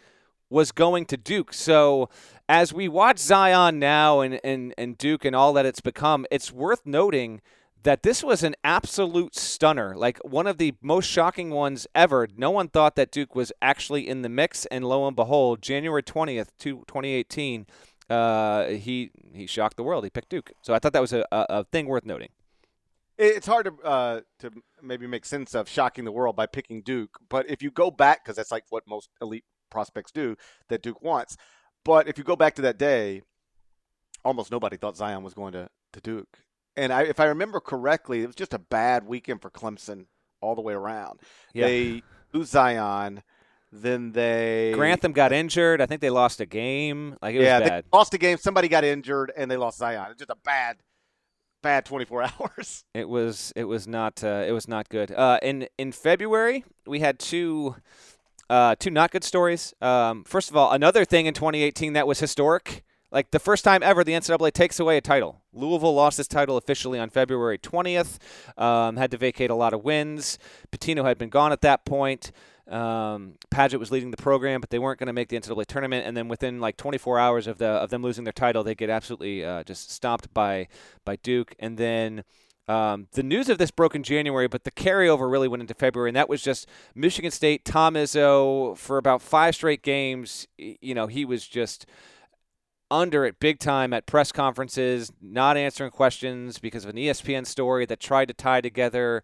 was 0.48 0.72
going 0.72 1.06
to 1.06 1.16
Duke. 1.16 1.52
So 1.52 2.08
as 2.48 2.72
we 2.72 2.88
watch 2.88 3.18
Zion 3.18 3.78
now 3.78 4.20
and, 4.20 4.40
and, 4.42 4.74
and 4.76 4.98
Duke 4.98 5.24
and 5.24 5.36
all 5.36 5.52
that 5.52 5.66
it's 5.66 5.80
become, 5.80 6.26
it's 6.30 6.50
worth 6.50 6.84
noting 6.84 7.40
that 7.82 8.02
this 8.02 8.22
was 8.22 8.42
an 8.42 8.54
absolute 8.62 9.34
stunner, 9.34 9.94
like 9.96 10.18
one 10.18 10.46
of 10.46 10.58
the 10.58 10.74
most 10.82 11.06
shocking 11.06 11.50
ones 11.50 11.86
ever. 11.94 12.28
No 12.36 12.50
one 12.50 12.68
thought 12.68 12.96
that 12.96 13.10
Duke 13.10 13.34
was 13.34 13.52
actually 13.62 14.08
in 14.08 14.22
the 14.22 14.28
mix, 14.28 14.66
and 14.66 14.84
lo 14.84 15.06
and 15.06 15.16
behold, 15.16 15.62
January 15.62 16.02
20th, 16.02 16.48
2018, 16.58 17.66
uh, 18.08 18.66
he 18.66 19.10
he 19.32 19.46
shocked 19.46 19.76
the 19.76 19.82
world. 19.82 20.04
He 20.04 20.10
picked 20.10 20.28
Duke. 20.28 20.52
So 20.62 20.74
I 20.74 20.78
thought 20.78 20.92
that 20.92 21.00
was 21.00 21.12
a, 21.12 21.24
a, 21.30 21.64
thing 21.64 21.86
worth 21.86 22.04
noting. 22.04 22.30
It's 23.16 23.46
hard 23.46 23.66
to 23.66 23.86
uh, 23.86 24.20
to 24.40 24.50
maybe 24.82 25.06
make 25.06 25.24
sense 25.24 25.54
of 25.54 25.68
shocking 25.68 26.04
the 26.04 26.12
world 26.12 26.36
by 26.36 26.46
picking 26.46 26.82
Duke, 26.82 27.18
but 27.28 27.48
if 27.48 27.62
you 27.62 27.70
go 27.70 27.90
back, 27.90 28.24
because 28.24 28.36
that's 28.36 28.50
like 28.50 28.64
what 28.70 28.82
most 28.86 29.10
elite 29.22 29.44
prospects 29.70 30.10
do, 30.10 30.36
that 30.68 30.82
Duke 30.82 31.00
wants. 31.02 31.36
But 31.84 32.08
if 32.08 32.18
you 32.18 32.24
go 32.24 32.36
back 32.36 32.54
to 32.56 32.62
that 32.62 32.78
day, 32.78 33.22
almost 34.24 34.50
nobody 34.50 34.76
thought 34.76 34.96
Zion 34.96 35.22
was 35.22 35.32
going 35.32 35.52
to, 35.52 35.68
to 35.92 36.00
Duke. 36.00 36.40
And 36.76 36.92
I, 36.92 37.02
if 37.02 37.20
I 37.20 37.26
remember 37.26 37.60
correctly, 37.60 38.22
it 38.22 38.26
was 38.26 38.36
just 38.36 38.54
a 38.54 38.58
bad 38.58 39.06
weekend 39.06 39.42
for 39.42 39.50
Clemson 39.50 40.06
all 40.40 40.54
the 40.54 40.62
way 40.62 40.74
around. 40.74 41.20
Yeah. 41.52 41.66
They 41.66 42.02
lose 42.32 42.50
Zion, 42.50 43.22
then 43.72 44.12
they 44.12 44.72
Grantham 44.74 45.12
got 45.12 45.32
injured. 45.32 45.80
I 45.80 45.86
think 45.86 46.00
they 46.00 46.10
lost 46.10 46.40
a 46.40 46.46
game. 46.46 47.16
Like 47.22 47.34
it 47.34 47.42
yeah, 47.42 47.60
was 47.60 47.68
bad. 47.68 47.84
they 47.84 47.96
lost 47.96 48.14
a 48.14 48.18
game. 48.18 48.38
Somebody 48.38 48.68
got 48.68 48.84
injured, 48.84 49.32
and 49.36 49.50
they 49.50 49.56
lost 49.56 49.78
Zion. 49.78 50.06
It's 50.10 50.18
just 50.18 50.30
a 50.30 50.36
bad, 50.44 50.78
bad 51.62 51.84
24 51.84 52.22
hours. 52.40 52.84
It 52.94 53.08
was 53.08 53.52
it 53.54 53.64
was 53.64 53.86
not 53.86 54.24
uh, 54.24 54.44
it 54.46 54.52
was 54.52 54.66
not 54.66 54.88
good. 54.88 55.12
Uh, 55.12 55.38
in 55.42 55.68
in 55.78 55.92
February, 55.92 56.64
we 56.86 57.00
had 57.00 57.18
two 57.18 57.76
uh, 58.48 58.74
two 58.78 58.90
not 58.90 59.12
good 59.12 59.24
stories. 59.24 59.72
Um, 59.80 60.24
first 60.24 60.50
of 60.50 60.56
all, 60.56 60.72
another 60.72 61.04
thing 61.04 61.26
in 61.26 61.34
2018 61.34 61.92
that 61.92 62.06
was 62.06 62.18
historic. 62.18 62.82
Like 63.10 63.30
the 63.32 63.38
first 63.38 63.64
time 63.64 63.82
ever, 63.82 64.04
the 64.04 64.12
NCAA 64.12 64.52
takes 64.52 64.78
away 64.78 64.96
a 64.96 65.00
title. 65.00 65.40
Louisville 65.52 65.94
lost 65.94 66.18
its 66.18 66.28
title 66.28 66.56
officially 66.56 66.98
on 66.98 67.10
February 67.10 67.58
20th. 67.58 68.18
Um, 68.56 68.96
had 68.96 69.10
to 69.10 69.16
vacate 69.16 69.50
a 69.50 69.54
lot 69.54 69.72
of 69.72 69.82
wins. 69.84 70.38
Pitino 70.70 71.04
had 71.04 71.18
been 71.18 71.28
gone 71.28 71.52
at 71.52 71.60
that 71.62 71.84
point. 71.84 72.30
Um, 72.68 73.34
Padgett 73.50 73.80
was 73.80 73.90
leading 73.90 74.12
the 74.12 74.16
program, 74.16 74.60
but 74.60 74.70
they 74.70 74.78
weren't 74.78 75.00
going 75.00 75.08
to 75.08 75.12
make 75.12 75.28
the 75.28 75.36
NCAA 75.36 75.66
tournament. 75.66 76.06
And 76.06 76.16
then 76.16 76.28
within 76.28 76.60
like 76.60 76.76
24 76.76 77.18
hours 77.18 77.46
of 77.48 77.58
the 77.58 77.66
of 77.66 77.90
them 77.90 78.02
losing 78.02 78.22
their 78.22 78.32
title, 78.32 78.62
they 78.62 78.76
get 78.76 78.90
absolutely 78.90 79.44
uh, 79.44 79.64
just 79.64 79.90
stomped 79.90 80.32
by 80.32 80.68
by 81.04 81.16
Duke. 81.16 81.54
And 81.58 81.76
then 81.76 82.22
um, 82.68 83.08
the 83.12 83.24
news 83.24 83.48
of 83.48 83.58
this 83.58 83.72
broke 83.72 83.96
in 83.96 84.04
January, 84.04 84.46
but 84.46 84.62
the 84.62 84.70
carryover 84.70 85.28
really 85.28 85.48
went 85.48 85.60
into 85.60 85.74
February, 85.74 86.10
and 86.10 86.16
that 86.16 86.28
was 86.28 86.40
just 86.40 86.68
Michigan 86.94 87.32
State. 87.32 87.64
Tom 87.64 87.94
Izzo 87.94 88.78
for 88.78 88.96
about 88.96 89.20
five 89.20 89.56
straight 89.56 89.82
games. 89.82 90.46
You 90.56 90.94
know, 90.94 91.08
he 91.08 91.24
was 91.24 91.48
just 91.48 91.86
under 92.90 93.24
it 93.24 93.40
big 93.40 93.58
time 93.58 93.92
at 93.92 94.06
press 94.06 94.32
conferences, 94.32 95.12
not 95.20 95.56
answering 95.56 95.90
questions 95.90 96.58
because 96.58 96.84
of 96.84 96.90
an 96.90 96.96
ESPN 96.96 97.46
story 97.46 97.86
that 97.86 98.00
tried 98.00 98.28
to 98.28 98.34
tie 98.34 98.60
together 98.60 99.22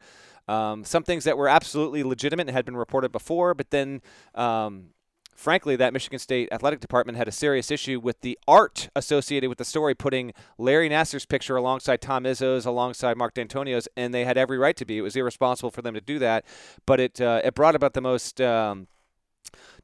um, 0.49 0.85
some 0.85 1.03
things 1.03 1.25
that 1.25 1.37
were 1.37 1.49
absolutely 1.49 2.03
legitimate 2.03 2.47
and 2.47 2.57
had 2.57 2.65
been 2.65 2.77
reported 2.77 3.13
before, 3.13 3.55
but 3.55 3.71
then. 3.71 4.01
Um, 4.35 4.91
frankly, 5.35 5.77
that 5.77 5.93
Michigan 5.93 6.19
State 6.19 6.49
athletic 6.51 6.81
department 6.81 7.19
had 7.19 7.29
a 7.29 7.33
serious 7.33 7.71
issue 7.71 8.01
with 8.01 8.23
the 8.23 8.39
art 8.49 8.89
associated 8.97 9.51
with 9.51 9.59
the 9.59 9.67
story, 9.67 9.95
putting 9.95 10.33
Larry 10.57 10.89
Nassar's 10.89 11.27
picture 11.27 11.57
alongside 11.57 12.01
Tom 12.01 12.25
Izzo's, 12.25 12.65
alongside 12.65 13.19
Mark 13.19 13.35
Dantonio's, 13.35 13.87
and 13.99 14.15
they 14.15 14.25
had 14.25 14.39
every 14.39 14.57
right 14.57 14.75
to 14.77 14.87
be. 14.87 14.97
It 14.97 15.03
was 15.03 15.15
irresponsible 15.15 15.71
for 15.71 15.83
them 15.83 15.93
to 15.93 16.01
do 16.01 16.19
that, 16.21 16.47
but 16.87 17.01
it 17.01 17.21
uh, 17.21 17.43
it 17.45 17.55
brought 17.55 17.75
about 17.75 17.93
the 17.93 18.01
most. 18.01 18.41
Um, 18.41 18.89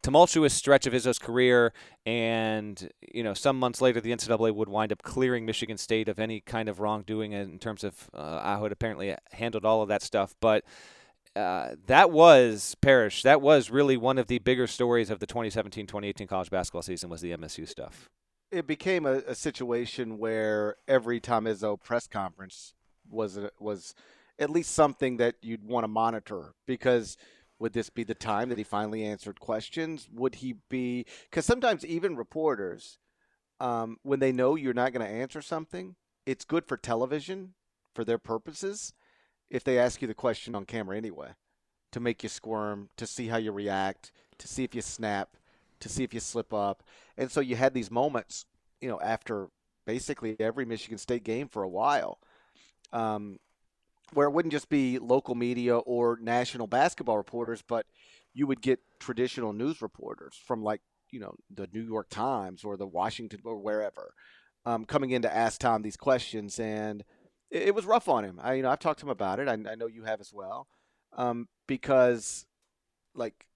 tumultuous 0.02 0.54
stretch 0.54 0.86
of 0.86 0.92
Izzo's 0.92 1.18
career, 1.18 1.72
and 2.06 2.90
you 3.12 3.22
know, 3.22 3.34
some 3.34 3.58
months 3.58 3.80
later, 3.80 4.00
the 4.00 4.12
NCAA 4.12 4.54
would 4.54 4.68
wind 4.68 4.92
up 4.92 5.02
clearing 5.02 5.46
Michigan 5.46 5.78
State 5.78 6.08
of 6.08 6.18
any 6.18 6.40
kind 6.40 6.68
of 6.68 6.80
wrongdoing 6.80 7.32
in 7.32 7.58
terms 7.58 7.84
of 7.84 8.10
uh, 8.14 8.60
had 8.60 8.72
apparently 8.72 9.14
handled 9.32 9.64
all 9.64 9.82
of 9.82 9.88
that 9.88 10.02
stuff, 10.02 10.34
but. 10.40 10.64
Uh, 11.34 11.76
that 11.86 12.10
was 12.10 12.76
Parrish. 12.82 13.22
That 13.22 13.40
was 13.40 13.70
really 13.70 13.96
one 13.96 14.18
of 14.18 14.26
the 14.26 14.38
bigger 14.40 14.66
stories 14.66 15.08
of 15.08 15.18
the 15.18 15.26
2017-2018 15.26 16.28
college 16.28 16.50
basketball 16.50 16.82
season 16.82 17.08
was 17.08 17.22
the 17.22 17.30
MSU 17.30 17.66
stuff. 17.66 18.10
It 18.50 18.66
became 18.66 19.06
a, 19.06 19.22
a 19.26 19.34
situation 19.34 20.18
where 20.18 20.76
every 20.86 21.20
Tom 21.20 21.46
Izzo 21.46 21.82
press 21.82 22.06
conference 22.06 22.74
was 23.10 23.38
a, 23.38 23.50
was 23.58 23.94
at 24.38 24.50
least 24.50 24.72
something 24.72 25.18
that 25.18 25.36
you'd 25.40 25.64
want 25.64 25.84
to 25.84 25.88
monitor 25.88 26.54
because 26.66 27.16
would 27.62 27.74
this 27.74 27.90
be 27.90 28.02
the 28.02 28.12
time 28.12 28.48
that 28.48 28.58
he 28.58 28.64
finally 28.64 29.04
answered 29.04 29.38
questions? 29.38 30.08
Would 30.12 30.34
he 30.36 30.56
be 30.68 31.06
because 31.30 31.46
sometimes 31.46 31.86
even 31.86 32.16
reporters, 32.16 32.98
um, 33.60 33.98
when 34.02 34.18
they 34.18 34.32
know 34.32 34.56
you're 34.56 34.74
not 34.74 34.92
going 34.92 35.06
to 35.06 35.12
answer 35.12 35.40
something, 35.40 35.94
it's 36.26 36.44
good 36.44 36.66
for 36.66 36.76
television 36.76 37.54
for 37.94 38.04
their 38.04 38.18
purposes 38.18 38.94
if 39.48 39.62
they 39.62 39.78
ask 39.78 40.02
you 40.02 40.08
the 40.08 40.14
question 40.14 40.56
on 40.56 40.64
camera 40.64 40.96
anyway, 40.96 41.28
to 41.92 42.00
make 42.00 42.24
you 42.24 42.28
squirm, 42.28 42.88
to 42.96 43.06
see 43.06 43.28
how 43.28 43.36
you 43.36 43.52
react, 43.52 44.10
to 44.38 44.48
see 44.48 44.64
if 44.64 44.74
you 44.74 44.82
snap, 44.82 45.36
to 45.78 45.88
see 45.88 46.02
if 46.02 46.12
you 46.12 46.18
slip 46.18 46.52
up. 46.52 46.82
And 47.16 47.30
so 47.30 47.40
you 47.40 47.54
had 47.54 47.74
these 47.74 47.92
moments, 47.92 48.44
you 48.80 48.88
know, 48.88 49.00
after 49.00 49.50
basically 49.86 50.34
every 50.40 50.64
Michigan 50.64 50.98
State 50.98 51.22
game 51.22 51.46
for 51.46 51.62
a 51.62 51.68
while, 51.68 52.18
um, 52.92 53.38
where 54.12 54.26
it 54.26 54.32
wouldn't 54.32 54.52
just 54.52 54.68
be 54.68 54.98
local 54.98 55.34
media 55.34 55.78
or 55.78 56.18
national 56.20 56.66
basketball 56.66 57.16
reporters, 57.16 57.62
but 57.62 57.86
you 58.34 58.46
would 58.46 58.62
get 58.62 58.80
traditional 58.98 59.52
news 59.52 59.82
reporters 59.82 60.40
from 60.46 60.62
like, 60.62 60.80
you 61.10 61.20
know, 61.20 61.34
the 61.54 61.68
New 61.72 61.82
York 61.82 62.08
Times 62.08 62.64
or 62.64 62.76
the 62.76 62.86
Washington 62.86 63.40
or 63.44 63.58
wherever 63.58 64.14
um, 64.64 64.84
coming 64.84 65.10
in 65.10 65.22
to 65.22 65.34
ask 65.34 65.60
Tom 65.60 65.82
these 65.82 65.96
questions. 65.96 66.58
And– 66.58 67.04
it, 67.52 67.68
it 67.68 67.74
was 67.74 67.84
rough 67.84 68.08
on 68.08 68.24
him. 68.24 68.40
I 68.42 68.54
you 68.54 68.62
know 68.62 68.70
I've 68.70 68.80
talked 68.80 69.00
to 69.00 69.06
him 69.06 69.10
about 69.10 69.38
it. 69.38 69.48
I, 69.48 69.52
I 69.52 69.74
know 69.76 69.86
you 69.86 70.04
have 70.04 70.20
as 70.20 70.32
well, 70.32 70.66
um, 71.16 71.48
because 71.68 72.46
like 73.14 73.46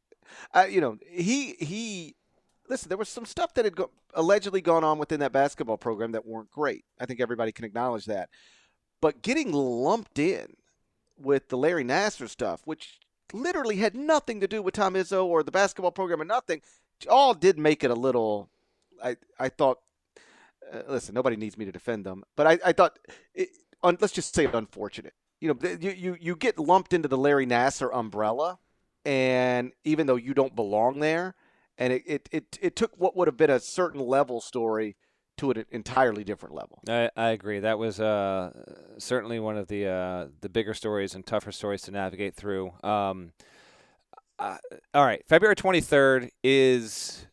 uh, 0.54 0.66
you 0.68 0.80
know 0.80 0.98
he 1.10 1.54
he 1.58 2.14
listen 2.68 2.88
there 2.88 2.98
was 2.98 3.08
some 3.08 3.24
stuff 3.24 3.54
that 3.54 3.64
had 3.64 3.74
go, 3.74 3.90
allegedly 4.14 4.60
gone 4.60 4.84
on 4.84 4.98
within 4.98 5.20
that 5.20 5.32
basketball 5.32 5.78
program 5.78 6.12
that 6.12 6.26
weren't 6.26 6.50
great. 6.50 6.84
I 7.00 7.06
think 7.06 7.20
everybody 7.20 7.50
can 7.50 7.64
acknowledge 7.64 8.04
that. 8.06 8.28
But 9.00 9.22
getting 9.22 9.52
lumped 9.52 10.18
in 10.18 10.56
with 11.18 11.48
the 11.48 11.56
Larry 11.56 11.84
Nassar 11.84 12.28
stuff, 12.28 12.62
which 12.64 12.98
literally 13.32 13.76
had 13.76 13.94
nothing 13.94 14.40
to 14.40 14.48
do 14.48 14.62
with 14.62 14.74
Tom 14.74 14.94
Izzo 14.94 15.24
or 15.24 15.42
the 15.42 15.50
basketball 15.50 15.90
program 15.90 16.20
or 16.20 16.24
nothing, 16.24 16.62
all 17.08 17.34
did 17.34 17.58
make 17.58 17.84
it 17.84 17.90
a 17.90 17.94
little. 17.94 18.50
I 19.02 19.16
I 19.38 19.48
thought. 19.48 19.78
Uh, 20.72 20.82
listen, 20.88 21.14
nobody 21.14 21.36
needs 21.36 21.56
me 21.56 21.64
to 21.64 21.70
defend 21.70 22.04
them, 22.04 22.24
but 22.34 22.44
I, 22.44 22.58
I 22.64 22.72
thought 22.72 22.98
it, 23.34 23.50
un, 23.84 23.96
let's 24.00 24.12
just 24.12 24.34
say 24.34 24.46
it 24.46 24.54
unfortunate. 24.54 25.14
You 25.40 25.54
know, 25.54 25.76
you, 25.80 25.90
you 25.90 26.16
you 26.20 26.34
get 26.34 26.58
lumped 26.58 26.92
into 26.92 27.06
the 27.06 27.18
Larry 27.18 27.46
Nassar 27.46 27.94
umbrella, 27.94 28.58
and 29.04 29.72
even 29.84 30.08
though 30.08 30.16
you 30.16 30.34
don't 30.34 30.56
belong 30.56 30.98
there, 30.98 31.36
and 31.78 31.92
it 31.92 32.02
it 32.06 32.28
it, 32.32 32.58
it 32.60 32.76
took 32.76 32.98
what 32.98 33.16
would 33.16 33.28
have 33.28 33.36
been 33.36 33.50
a 33.50 33.60
certain 33.60 34.00
level 34.00 34.40
story 34.40 34.96
to 35.38 35.50
an 35.50 35.64
entirely 35.70 36.24
different 36.24 36.54
level. 36.54 36.80
I, 36.88 37.10
I 37.16 37.28
agree. 37.30 37.60
That 37.60 37.78
was 37.78 38.00
uh, 38.00 38.52
certainly 38.98 39.38
one 39.38 39.56
of 39.56 39.68
the 39.68 39.86
uh, 39.86 40.26
the 40.40 40.48
bigger 40.48 40.74
stories 40.74 41.14
and 41.14 41.24
tougher 41.24 41.52
stories 41.52 41.82
to 41.82 41.90
navigate 41.90 42.34
through. 42.34 42.72
Um, 42.82 43.32
uh, 44.38 44.58
all 44.92 45.04
right, 45.04 45.22
February 45.26 45.56
23rd 45.56 46.30
is, 46.44 47.26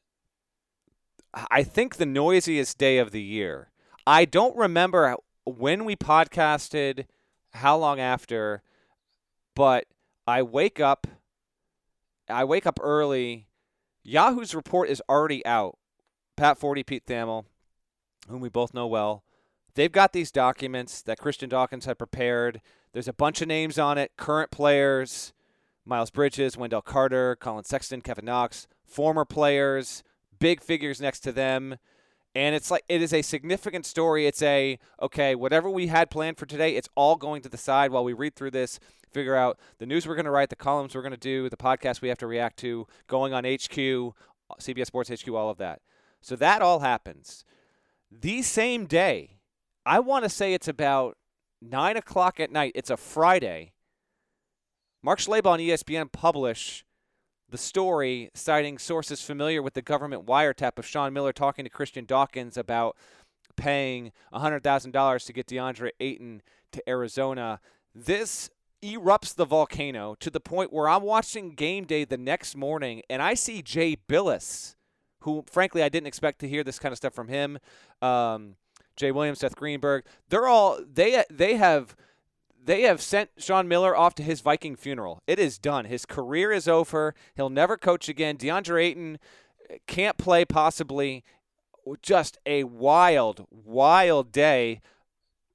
I 1.52 1.64
think, 1.64 1.98
the 1.98 2.06
noisiest 2.06 2.78
day 2.78 2.98
of 2.98 3.12
the 3.12 3.22
year. 3.22 3.72
I 4.08 4.26
don't 4.26 4.56
remember 4.56 5.16
when 5.46 5.86
we 5.86 5.96
podcasted, 5.96 7.06
how 7.54 7.78
long 7.78 8.00
after, 8.00 8.62
but 9.56 9.86
I 10.26 10.42
wake 10.44 10.80
up. 10.80 11.08
I 12.30 12.46
wake 12.46 12.66
up 12.66 12.80
early. 12.82 13.48
Yahoo's 14.04 14.56
report 14.56 14.90
is 14.90 15.02
already 15.10 15.46
out. 15.46 15.78
Pat 16.36 16.58
Forde, 16.58 16.86
Pete 16.86 17.06
Thamel, 17.06 17.46
whom 18.30 18.42
we 18.42 18.50
both 18.50 18.74
know 18.74 18.88
well, 18.88 19.24
they've 19.76 19.92
got 19.92 20.14
these 20.14 20.32
documents 20.32 21.02
that 21.02 21.20
Christian 21.20 21.50
Dawkins 21.50 21.86
had 21.86 21.98
prepared. 21.98 22.62
There's 22.94 23.08
a 23.08 23.14
bunch 23.14 23.42
of 23.42 23.48
names 23.48 23.78
on 23.80 23.98
it, 23.98 24.12
current 24.18 24.52
players, 24.52 25.34
Miles 25.86 26.12
Bridges, 26.12 26.58
Wendell 26.58 26.82
Carter, 26.82 27.36
Collin 27.36 27.66
Sexton, 27.66 28.02
Kevin 28.02 28.26
Knox, 28.26 28.68
former 28.86 29.26
players, 29.26 30.04
big 30.40 30.62
figures 30.62 31.02
next 31.02 31.22
to 31.22 31.32
them. 31.32 31.78
And 32.36 32.56
it's 32.56 32.72
like 32.72 32.84
it 32.90 33.02
is 33.02 33.14
a 33.14 33.22
significant 33.22 33.86
story. 33.86 34.26
It's 34.26 34.42
a 34.42 34.80
okay, 35.02 35.36
whatever 35.36 35.70
we 35.70 35.88
had 35.88 36.10
planned 36.10 36.38
for 36.38 36.48
today, 36.48 36.76
it's 36.76 36.90
all 36.96 37.16
going 37.16 37.44
to 37.44 37.50
the 37.50 37.58
side 37.58 37.92
while 37.92 38.04
we 38.04 38.14
read 38.14 38.36
through 38.36 38.52
this, 38.52 38.80
figure 39.12 39.36
out 39.36 39.60
the 39.78 39.86
news 39.86 40.08
we're 40.08 40.16
going 40.16 40.26
to 40.26 40.32
write, 40.32 40.50
the 40.50 40.56
columns 40.56 40.96
we're 40.96 41.04
going 41.04 41.12
to 41.12 41.18
do, 41.18 41.48
the 41.48 41.58
podcast 41.58 42.02
we 42.02 42.10
have 42.10 42.18
to 42.20 42.28
react 42.28 42.58
to, 42.58 42.88
going 43.08 43.34
on 43.34 43.44
HQ, 43.44 43.78
uh, 43.78 44.56
CBS 44.60 44.88
Sports 44.88 45.12
HQ, 45.12 45.30
all 45.30 45.50
of 45.50 45.58
that. 45.58 45.82
So 46.22 46.36
that 46.38 46.62
all 46.62 46.80
happens. 46.80 47.46
The 48.22 48.42
same 48.42 48.86
day, 48.86 49.40
I 49.86 50.00
want 50.00 50.24
to 50.24 50.30
say 50.30 50.54
it's 50.54 50.68
about 50.68 51.18
nine 51.62 51.98
o'clock 51.98 52.40
at 52.40 52.52
night. 52.52 52.74
It's 52.76 52.90
a 52.90 52.98
Friday. 52.98 53.74
Mark 55.02 55.20
Schlabach 55.20 55.46
on 55.46 55.60
ESPN 55.60 56.12
publish 56.12 56.86
the 57.50 57.58
story 57.58 58.30
citing 58.34 58.78
sources 58.78 59.22
familiar 59.22 59.62
with 59.62 59.74
the 59.74 59.82
government 59.82 60.26
wiretap 60.26 60.78
of 60.78 60.86
Sean 60.86 61.12
Miller 61.12 61.34
talking 61.34 61.66
to 61.66 61.70
Christian 61.70 62.06
Dawkins 62.06 62.56
about 62.56 62.96
paying 63.56 64.12
$100,000 64.34 65.26
to 65.26 65.34
get 65.34 65.48
DeAndre 65.48 65.92
Ayton 66.00 66.42
to 66.72 66.88
Arizona. 66.88 67.60
This 67.94 68.50
erupts 68.82 69.36
the 69.36 69.46
volcano 69.46 70.16
to 70.20 70.30
the 70.30 70.40
point 70.40 70.72
where 70.72 70.88
I'm 70.88 71.04
watching 71.04 71.56
game 71.56 71.86
day 71.86 72.06
the 72.06 72.18
next 72.18 72.56
morning 72.56 73.02
and 73.10 73.22
I 73.22 73.34
see 73.34 73.62
Jay 73.62 73.96
Bilas, 73.96 74.76
who 75.24 75.44
frankly 75.50 75.84
I 75.84 75.90
didn't 75.90 76.08
expect 76.08 76.40
to 76.40 76.48
hear 76.48 76.64
this 76.64 76.80
kind 76.80 76.92
of 76.92 76.98
stuff 76.98 77.14
from 77.14 77.28
him. 77.28 77.60
Um, 78.02 78.56
Jay 78.96 79.12
Williams, 79.12 79.40
Seth 79.40 79.56
Greenberg, 79.56 80.06
they're 80.30 80.48
all 80.48 80.80
they 80.88 81.24
they 81.30 81.56
have 81.56 81.96
they 82.66 82.84
have 82.84 83.02
sent 83.02 83.32
Sean 83.38 83.68
Miller 83.68 83.96
off 83.96 84.16
to 84.16 84.24
his 84.24 84.42
Viking 84.42 84.76
funeral. 84.76 85.22
It 85.28 85.40
is 85.40 85.58
done. 85.58 85.86
His 85.86 86.06
career 86.06 86.52
is 86.52 86.68
over. 86.68 87.14
He'll 87.36 87.50
never 87.50 87.78
coach 87.78 88.08
again. 88.08 88.38
DeAndre 88.38 88.84
Ayton 88.84 89.20
can't 89.88 90.18
play 90.18 90.46
possibly. 90.46 91.24
Just 92.02 92.38
a 92.46 92.64
wild, 92.64 93.46
wild 93.52 94.32
day. 94.32 94.80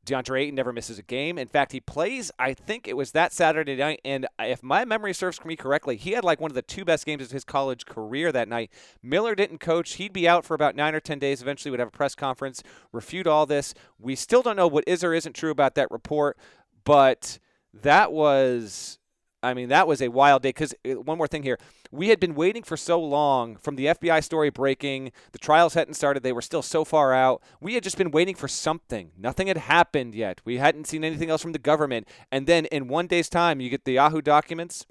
DeAndre 0.09 0.41
Ayton 0.41 0.55
never 0.55 0.73
misses 0.73 0.99
a 0.99 1.03
game. 1.03 1.39
In 1.39 1.49
fact, 1.49 1.73
he 1.73 1.81
plays, 1.81 2.31
I 2.39 2.55
think 2.55 2.89
it 2.89 2.97
was 2.97 3.13
that 3.13 3.33
Saturday 3.33 3.77
night. 3.77 4.01
And 4.05 4.27
if 4.39 4.63
my 4.63 4.85
memory 4.85 5.13
serves 5.13 5.45
me 5.45 5.57
correctly, 5.57 5.97
he 5.97 6.13
had 6.13 6.25
like 6.25 6.41
one 6.41 6.51
of 6.51 6.55
the 6.55 6.63
two 6.63 6.85
best 6.85 7.05
games 7.07 7.23
of 7.23 7.31
his 7.31 7.45
college 7.45 7.87
career 7.87 8.33
that 8.33 8.49
night. 8.49 8.71
Miller 9.03 9.35
didn't 9.35 9.59
coach. 9.59 9.95
He'd 9.95 10.13
be 10.13 10.29
out 10.29 10.45
for 10.45 10.55
about 10.55 10.75
nine 10.75 10.95
or 10.95 11.01
10 11.01 11.19
days. 11.19 11.43
Eventually, 11.43 11.71
would 11.71 11.81
have 11.81 11.89
a 11.89 11.93
press 11.93 12.15
conference, 12.15 12.63
refute 12.93 13.27
all 13.27 13.47
this. 13.47 13.75
We 13.99 14.15
still 14.15 14.43
don't 14.43 14.57
know 14.57 14.67
what 14.67 14.85
is 14.87 15.05
or 15.05 15.13
isn't 15.15 15.35
true 15.35 15.51
about 15.51 15.75
that 15.75 15.91
report. 15.91 16.39
But 16.85 17.39
that 17.75 18.13
was, 18.13 18.99
I 19.43 19.55
mean, 19.55 19.69
that 19.69 19.87
was 19.87 20.03
a 20.03 20.09
wild 20.09 20.43
day. 20.43 20.51
Because 20.51 20.75
uh, 20.85 21.01
one 21.01 21.19
more 21.19 21.29
thing 21.29 21.43
here. 21.43 21.59
We 21.91 22.09
had 22.09 22.21
been 22.21 22.35
waiting 22.35 22.63
for 22.63 22.77
so 22.77 23.01
long 23.01 23.57
from 23.57 23.77
the 23.77 23.87
FBI 23.87 24.23
story 24.23 24.51
breaking. 24.51 25.13
The 25.33 25.39
trials 25.39 25.75
hadn't 25.75 25.95
started. 25.95 26.23
They 26.23 26.33
were 26.33 26.43
still 26.43 26.63
so 26.63 26.85
far 26.85 27.15
out. 27.15 27.43
We 27.61 27.75
had 27.75 27.83
just 27.83 27.97
been 27.97 28.11
waiting 28.11 28.35
for 28.35 28.49
something. 28.49 29.13
Nothing 29.17 29.47
had 29.47 29.57
happened 29.57 30.15
yet. 30.15 30.41
We 30.45 30.59
hadn't 30.59 30.87
seen 30.87 31.05
anything 31.05 31.31
else 31.31 31.43
from 31.43 31.53
the 31.53 31.59
government. 31.59 32.09
And 32.31 32.47
then 32.47 32.67
in 32.67 32.89
one 32.89 33.07
day's 33.07 33.29
time, 33.29 33.61
you 33.61 33.71
get 33.71 33.85
the 33.85 33.93
Yahoo 33.93 34.21
documents 34.21 34.87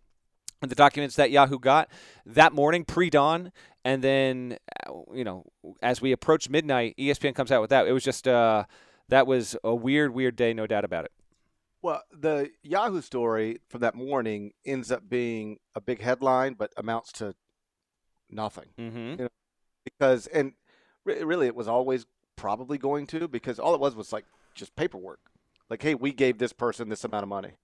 and 0.61 0.71
the 0.71 0.75
documents 0.75 1.15
that 1.17 1.29
Yahoo 1.29 1.59
got 1.59 1.89
that 2.25 2.53
morning 2.53 2.85
pre 2.85 3.09
dawn. 3.09 3.51
And 3.83 4.03
then, 4.03 4.57
uh, 4.85 4.93
you 5.13 5.23
know, 5.23 5.45
as 5.81 6.01
we 6.01 6.11
approach 6.11 6.49
midnight, 6.49 6.95
ESPN 6.97 7.35
comes 7.35 7.51
out 7.51 7.61
with 7.61 7.69
that. 7.69 7.87
It 7.87 7.93
was 7.93 8.03
just, 8.03 8.27
uh, 8.27 8.65
that 9.09 9.27
was 9.27 9.55
a 9.63 9.73
weird, 9.73 10.13
weird 10.13 10.35
day, 10.35 10.53
no 10.53 10.67
doubt 10.67 10.83
about 10.83 11.05
it. 11.05 11.11
Well, 11.82 12.03
the 12.11 12.51
Yahoo 12.63 13.01
story 13.01 13.59
from 13.69 13.82
that 13.82 13.95
morning 13.95 14.53
ends 14.65 14.91
up 14.91 15.07
being 15.07 15.59
a 15.75 15.82
big 15.82 16.01
headline, 16.01 16.53
but 16.53 16.73
amounts 16.75 17.11
to 17.13 17.36
nothing. 18.30 18.69
Mm-hmm. 18.80 18.97
You 18.97 19.17
know, 19.17 19.30
because, 19.84 20.28
and 20.28 20.53
re- 21.05 21.23
really, 21.23 21.47
it 21.47 21.55
was 21.55 21.67
always 21.67 22.05
probably 22.36 22.78
going 22.78 23.07
to, 23.07 23.28
because 23.28 23.59
all 23.59 23.75
it 23.75 23.80
was 23.80 23.95
was 23.95 24.11
like 24.11 24.25
just 24.55 24.75
paperwork. 24.75 25.19
Like, 25.69 25.84
hey, 25.84 25.95
we 25.95 26.13
gave 26.13 26.38
this 26.38 26.53
person 26.53 26.89
this 26.89 27.03
amount 27.03 27.23
of 27.23 27.30
money. 27.30 27.57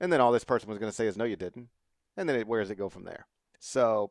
And 0.00 0.12
then 0.12 0.20
all 0.20 0.32
this 0.32 0.44
person 0.44 0.68
was 0.68 0.78
going 0.78 0.90
to 0.90 0.96
say 0.96 1.06
is, 1.06 1.16
no, 1.16 1.24
you 1.24 1.36
didn't. 1.36 1.68
And 2.16 2.28
then 2.28 2.36
it, 2.36 2.46
where 2.46 2.60
does 2.60 2.70
it 2.70 2.78
go 2.78 2.88
from 2.88 3.04
there? 3.04 3.26
So 3.60 4.10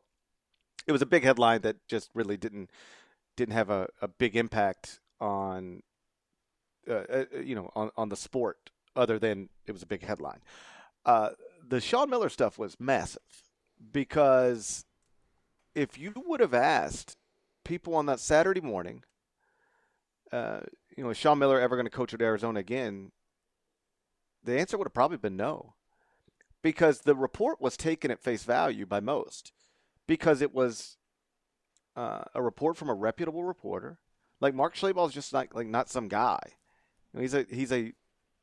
it 0.86 0.92
was 0.92 1.02
a 1.02 1.06
big 1.06 1.24
headline 1.24 1.60
that 1.62 1.76
just 1.86 2.10
really 2.14 2.36
didn't 2.36 2.70
didn't 3.36 3.54
have 3.54 3.70
a, 3.70 3.88
a 4.00 4.08
big 4.08 4.36
impact 4.36 5.00
on 5.20 5.82
uh, 6.88 7.04
uh, 7.12 7.24
you 7.42 7.54
know 7.54 7.70
on, 7.74 7.90
on 7.96 8.08
the 8.08 8.16
sport 8.16 8.70
other 8.96 9.18
than 9.18 9.48
it 9.66 9.72
was 9.72 9.82
a 9.82 9.86
big 9.86 10.04
headline. 10.04 10.40
Uh, 11.04 11.30
the 11.66 11.80
Sean 11.80 12.10
Miller 12.10 12.28
stuff 12.28 12.58
was 12.58 12.78
massive 12.78 13.22
because 13.92 14.84
if 15.74 15.98
you 15.98 16.12
would 16.26 16.40
have 16.40 16.54
asked 16.54 17.16
people 17.64 17.94
on 17.94 18.06
that 18.06 18.20
Saturday 18.20 18.60
morning, 18.60 19.04
uh, 20.32 20.60
you 20.96 21.04
know, 21.04 21.10
is 21.10 21.16
Sean 21.16 21.38
Miller 21.38 21.60
ever 21.60 21.76
going 21.76 21.86
to 21.86 21.90
coach 21.90 22.14
at 22.14 22.22
Arizona 22.22 22.60
again? 22.60 23.12
The 24.44 24.58
answer 24.58 24.76
would 24.76 24.86
have 24.86 24.94
probably 24.94 25.18
been 25.18 25.36
no, 25.36 25.74
because 26.62 27.00
the 27.00 27.14
report 27.14 27.60
was 27.60 27.76
taken 27.76 28.10
at 28.10 28.22
face 28.22 28.44
value 28.44 28.86
by 28.86 29.00
most, 29.00 29.52
because 30.06 30.42
it 30.42 30.54
was 30.54 30.96
uh, 31.96 32.22
a 32.34 32.42
report 32.42 32.76
from 32.76 32.88
a 32.88 32.94
reputable 32.94 33.44
reporter. 33.44 33.98
Like 34.40 34.54
Mark 34.54 34.74
Schlabach 34.74 35.08
is 35.08 35.14
just 35.14 35.32
not 35.32 35.54
like 35.54 35.68
not 35.68 35.88
some 35.88 36.08
guy. 36.08 36.40
You 37.12 37.18
know, 37.18 37.20
he's 37.22 37.34
a 37.34 37.46
he's 37.48 37.72
a 37.72 37.92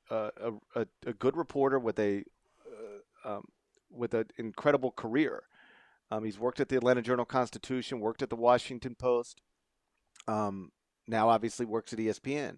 a, 0.09 0.53
a, 0.75 0.87
a 1.05 1.13
good 1.13 1.35
reporter 1.35 1.79
with 1.79 1.99
a 1.99 2.23
uh, 2.65 3.29
um, 3.29 3.45
with 3.91 4.13
an 4.13 4.25
incredible 4.37 4.91
career. 4.91 5.43
Um, 6.11 6.23
he's 6.23 6.39
worked 6.39 6.59
at 6.59 6.69
the 6.69 6.77
Atlanta 6.77 7.01
Journal 7.01 7.25
Constitution, 7.25 7.99
worked 7.99 8.21
at 8.21 8.29
the 8.29 8.35
Washington 8.35 8.95
Post. 8.95 9.41
Um, 10.27 10.71
now, 11.07 11.29
obviously, 11.29 11.65
works 11.65 11.93
at 11.93 11.99
ESPN. 11.99 12.57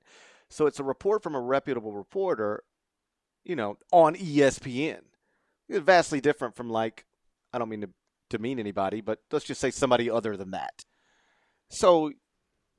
So 0.50 0.66
it's 0.66 0.80
a 0.80 0.84
report 0.84 1.24
from 1.24 1.36
a 1.36 1.40
reputable 1.40 1.94
reporter, 1.94 2.64
you 3.44 3.56
know, 3.56 3.78
on 3.92 4.16
ESPN. 4.16 5.02
It's 5.70 5.80
vastly 5.80 6.20
different 6.20 6.56
from 6.56 6.70
like, 6.70 7.06
I 7.54 7.58
don't 7.58 7.70
mean 7.70 7.82
to 7.82 7.90
demean 8.30 8.60
anybody, 8.60 9.00
but 9.02 9.20
let's 9.32 9.46
just 9.46 9.62
say 9.62 9.72
somebody 9.72 10.10
other 10.10 10.36
than 10.36 10.52
that. 10.52 10.84
So 11.70 12.12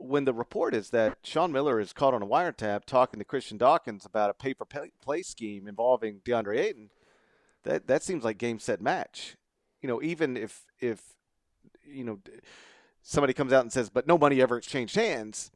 when 0.03 0.25
the 0.25 0.35
report 0.35 0.75
is 0.75 0.91
that 0.91 1.17
Sean 1.23 1.53
Miller 1.53 1.79
is 1.79 1.93
caught 1.93 2.13
on 2.13 2.23
a 2.23 2.27
wiretap 2.27 2.85
talking 2.85 3.19
to 3.19 3.25
Christian 3.25 3.57
Dawkins 3.57 4.05
about 4.05 4.31
a 4.31 4.35
pay 4.35 4.53
for 4.53 4.67
play 5.01 5.23
scheme 5.23 5.69
involving 5.69 6.21
DeAndre 6.25 6.59
Ayton, 6.59 6.91
that 7.63 7.87
that 7.87 8.03
seems 8.03 8.25
like 8.25 8.39
game 8.39 8.59
set 8.59 8.81
match. 8.81 9.37
You 9.81 9.89
know, 9.89 10.03
even 10.03 10.37
if 10.37 10.67
if 10.81 11.15
you 11.85 12.05
know 12.05 12.19
somebody 13.01 13.33
comes 13.33 13.53
out 13.53 13.63
and 13.63 13.73
says, 13.73 13.91
"But 13.91 14.09
no 14.09 14.19
money 14.19 14.41
ever 14.41 14.57
exchanged 14.57 14.97
hands," 14.97 15.53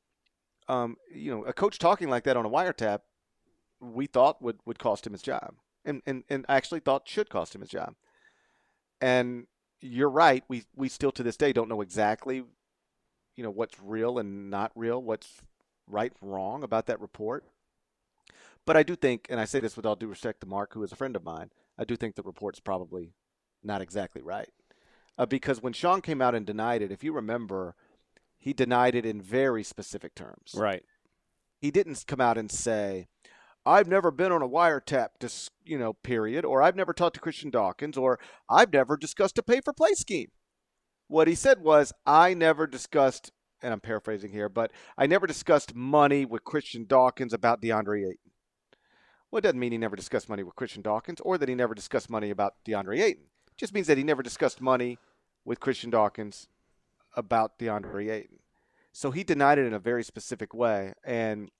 um, 0.68 0.96
you 1.12 1.32
know, 1.32 1.44
a 1.44 1.52
coach 1.52 1.78
talking 1.78 2.08
like 2.08 2.24
that 2.24 2.36
on 2.36 2.46
a 2.46 2.50
wiretap, 2.50 3.00
we 3.80 4.06
thought 4.06 4.40
would 4.40 4.60
would 4.64 4.78
cost 4.78 5.06
him 5.06 5.12
his 5.12 5.22
job, 5.22 5.54
and 5.84 6.02
and 6.06 6.22
and 6.28 6.46
actually 6.48 6.80
thought 6.80 7.08
should 7.08 7.30
cost 7.30 7.54
him 7.54 7.62
his 7.62 7.70
job. 7.70 7.94
And 9.00 9.48
you're 9.80 10.08
right. 10.08 10.44
We 10.46 10.64
we 10.76 10.88
still 10.88 11.12
to 11.12 11.24
this 11.24 11.36
day 11.36 11.52
don't 11.52 11.68
know 11.68 11.80
exactly 11.80 12.44
you 13.36 13.44
know 13.44 13.50
what's 13.50 13.78
real 13.80 14.18
and 14.18 14.50
not 14.50 14.72
real, 14.74 15.02
what's 15.02 15.42
right 15.86 16.12
and 16.20 16.32
wrong 16.32 16.62
about 16.62 16.86
that 16.86 17.00
report. 17.00 17.44
But 18.64 18.76
I 18.76 18.82
do 18.82 18.96
think, 18.96 19.26
and 19.30 19.38
I 19.38 19.44
say 19.44 19.60
this 19.60 19.76
with 19.76 19.86
all 19.86 19.94
due 19.94 20.08
respect 20.08 20.40
to 20.40 20.46
Mark, 20.46 20.74
who 20.74 20.82
is 20.82 20.90
a 20.90 20.96
friend 20.96 21.14
of 21.14 21.24
mine, 21.24 21.50
I 21.78 21.84
do 21.84 21.96
think 21.96 22.16
the 22.16 22.22
report's 22.22 22.58
probably 22.58 23.12
not 23.62 23.80
exactly 23.80 24.22
right. 24.22 24.48
Uh, 25.18 25.26
because 25.26 25.62
when 25.62 25.72
Sean 25.72 26.00
came 26.00 26.20
out 26.20 26.34
and 26.34 26.44
denied 26.44 26.82
it, 26.82 26.90
if 26.90 27.04
you 27.04 27.12
remember, 27.12 27.74
he 28.38 28.52
denied 28.52 28.94
it 28.94 29.06
in 29.06 29.20
very 29.22 29.62
specific 29.62 30.14
terms. 30.14 30.54
Right. 30.54 30.84
He 31.58 31.70
didn't 31.70 32.04
come 32.06 32.20
out 32.20 32.36
and 32.36 32.50
say, 32.50 33.06
I've 33.64 33.88
never 33.88 34.10
been 34.10 34.30
on 34.30 34.42
a 34.42 34.48
wiretap, 34.48 35.08
dis- 35.18 35.50
you 35.64 35.78
know, 35.78 35.94
period, 35.94 36.44
or 36.44 36.62
I've 36.62 36.76
never 36.76 36.92
talked 36.92 37.14
to 37.14 37.20
Christian 37.20 37.50
Dawkins, 37.50 37.96
or 37.96 38.18
I've 38.48 38.72
never 38.72 38.96
discussed 38.96 39.38
a 39.38 39.42
pay 39.42 39.60
for 39.60 39.72
play 39.72 39.92
scheme. 39.94 40.30
What 41.08 41.28
he 41.28 41.34
said 41.34 41.62
was, 41.62 41.92
I 42.04 42.34
never 42.34 42.66
discussed, 42.66 43.30
and 43.62 43.72
I'm 43.72 43.80
paraphrasing 43.80 44.32
here, 44.32 44.48
but 44.48 44.72
I 44.98 45.06
never 45.06 45.26
discussed 45.26 45.74
money 45.74 46.24
with 46.24 46.44
Christian 46.44 46.84
Dawkins 46.86 47.32
about 47.32 47.62
DeAndre 47.62 48.02
Ayton. 48.02 48.32
Well, 49.30 49.38
it 49.38 49.42
doesn't 49.42 49.58
mean 49.58 49.72
he 49.72 49.78
never 49.78 49.96
discussed 49.96 50.28
money 50.28 50.42
with 50.42 50.56
Christian 50.56 50.82
Dawkins 50.82 51.20
or 51.20 51.38
that 51.38 51.48
he 51.48 51.54
never 51.54 51.74
discussed 51.74 52.10
money 52.10 52.30
about 52.30 52.54
DeAndre 52.66 53.00
Ayton. 53.00 53.24
It 53.48 53.56
just 53.56 53.74
means 53.74 53.86
that 53.86 53.98
he 53.98 54.04
never 54.04 54.22
discussed 54.22 54.60
money 54.60 54.98
with 55.44 55.60
Christian 55.60 55.90
Dawkins 55.90 56.48
about 57.16 57.58
DeAndre 57.58 58.10
Ayton. 58.10 58.38
So 58.92 59.10
he 59.10 59.24
denied 59.24 59.58
it 59.58 59.66
in 59.66 59.74
a 59.74 59.78
very 59.78 60.02
specific 60.02 60.54
way, 60.54 60.94
and 61.04 61.50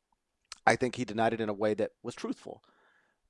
I 0.66 0.74
think 0.76 0.96
he 0.96 1.04
denied 1.04 1.34
it 1.34 1.40
in 1.40 1.48
a 1.48 1.54
way 1.54 1.74
that 1.74 1.90
was 2.02 2.14
truthful. 2.14 2.62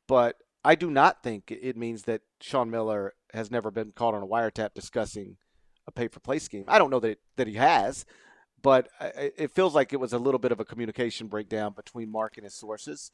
But 0.06 0.36
I 0.64 0.76
do 0.76 0.90
not 0.90 1.22
think 1.22 1.50
it 1.50 1.76
means 1.76 2.02
that 2.02 2.22
Sean 2.40 2.70
Miller 2.70 3.14
has 3.32 3.50
never 3.50 3.70
been 3.70 3.92
caught 3.92 4.14
on 4.14 4.22
a 4.22 4.26
wiretap 4.26 4.74
discussing 4.74 5.36
a 5.86 5.92
pay 5.92 6.08
for 6.08 6.20
play 6.20 6.38
scheme. 6.38 6.64
I 6.68 6.78
don't 6.78 6.90
know 6.90 7.00
that 7.00 7.18
that 7.36 7.46
he 7.46 7.54
has, 7.54 8.04
but 8.62 8.88
it 9.00 9.50
feels 9.52 9.74
like 9.74 9.92
it 9.92 10.00
was 10.00 10.12
a 10.12 10.18
little 10.18 10.38
bit 10.38 10.52
of 10.52 10.60
a 10.60 10.64
communication 10.64 11.28
breakdown 11.28 11.72
between 11.74 12.10
Mark 12.10 12.36
and 12.36 12.44
his 12.44 12.54
sources, 12.54 13.12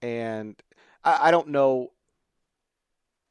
and 0.00 0.60
I, 1.04 1.28
I 1.28 1.30
don't 1.30 1.48
know 1.48 1.88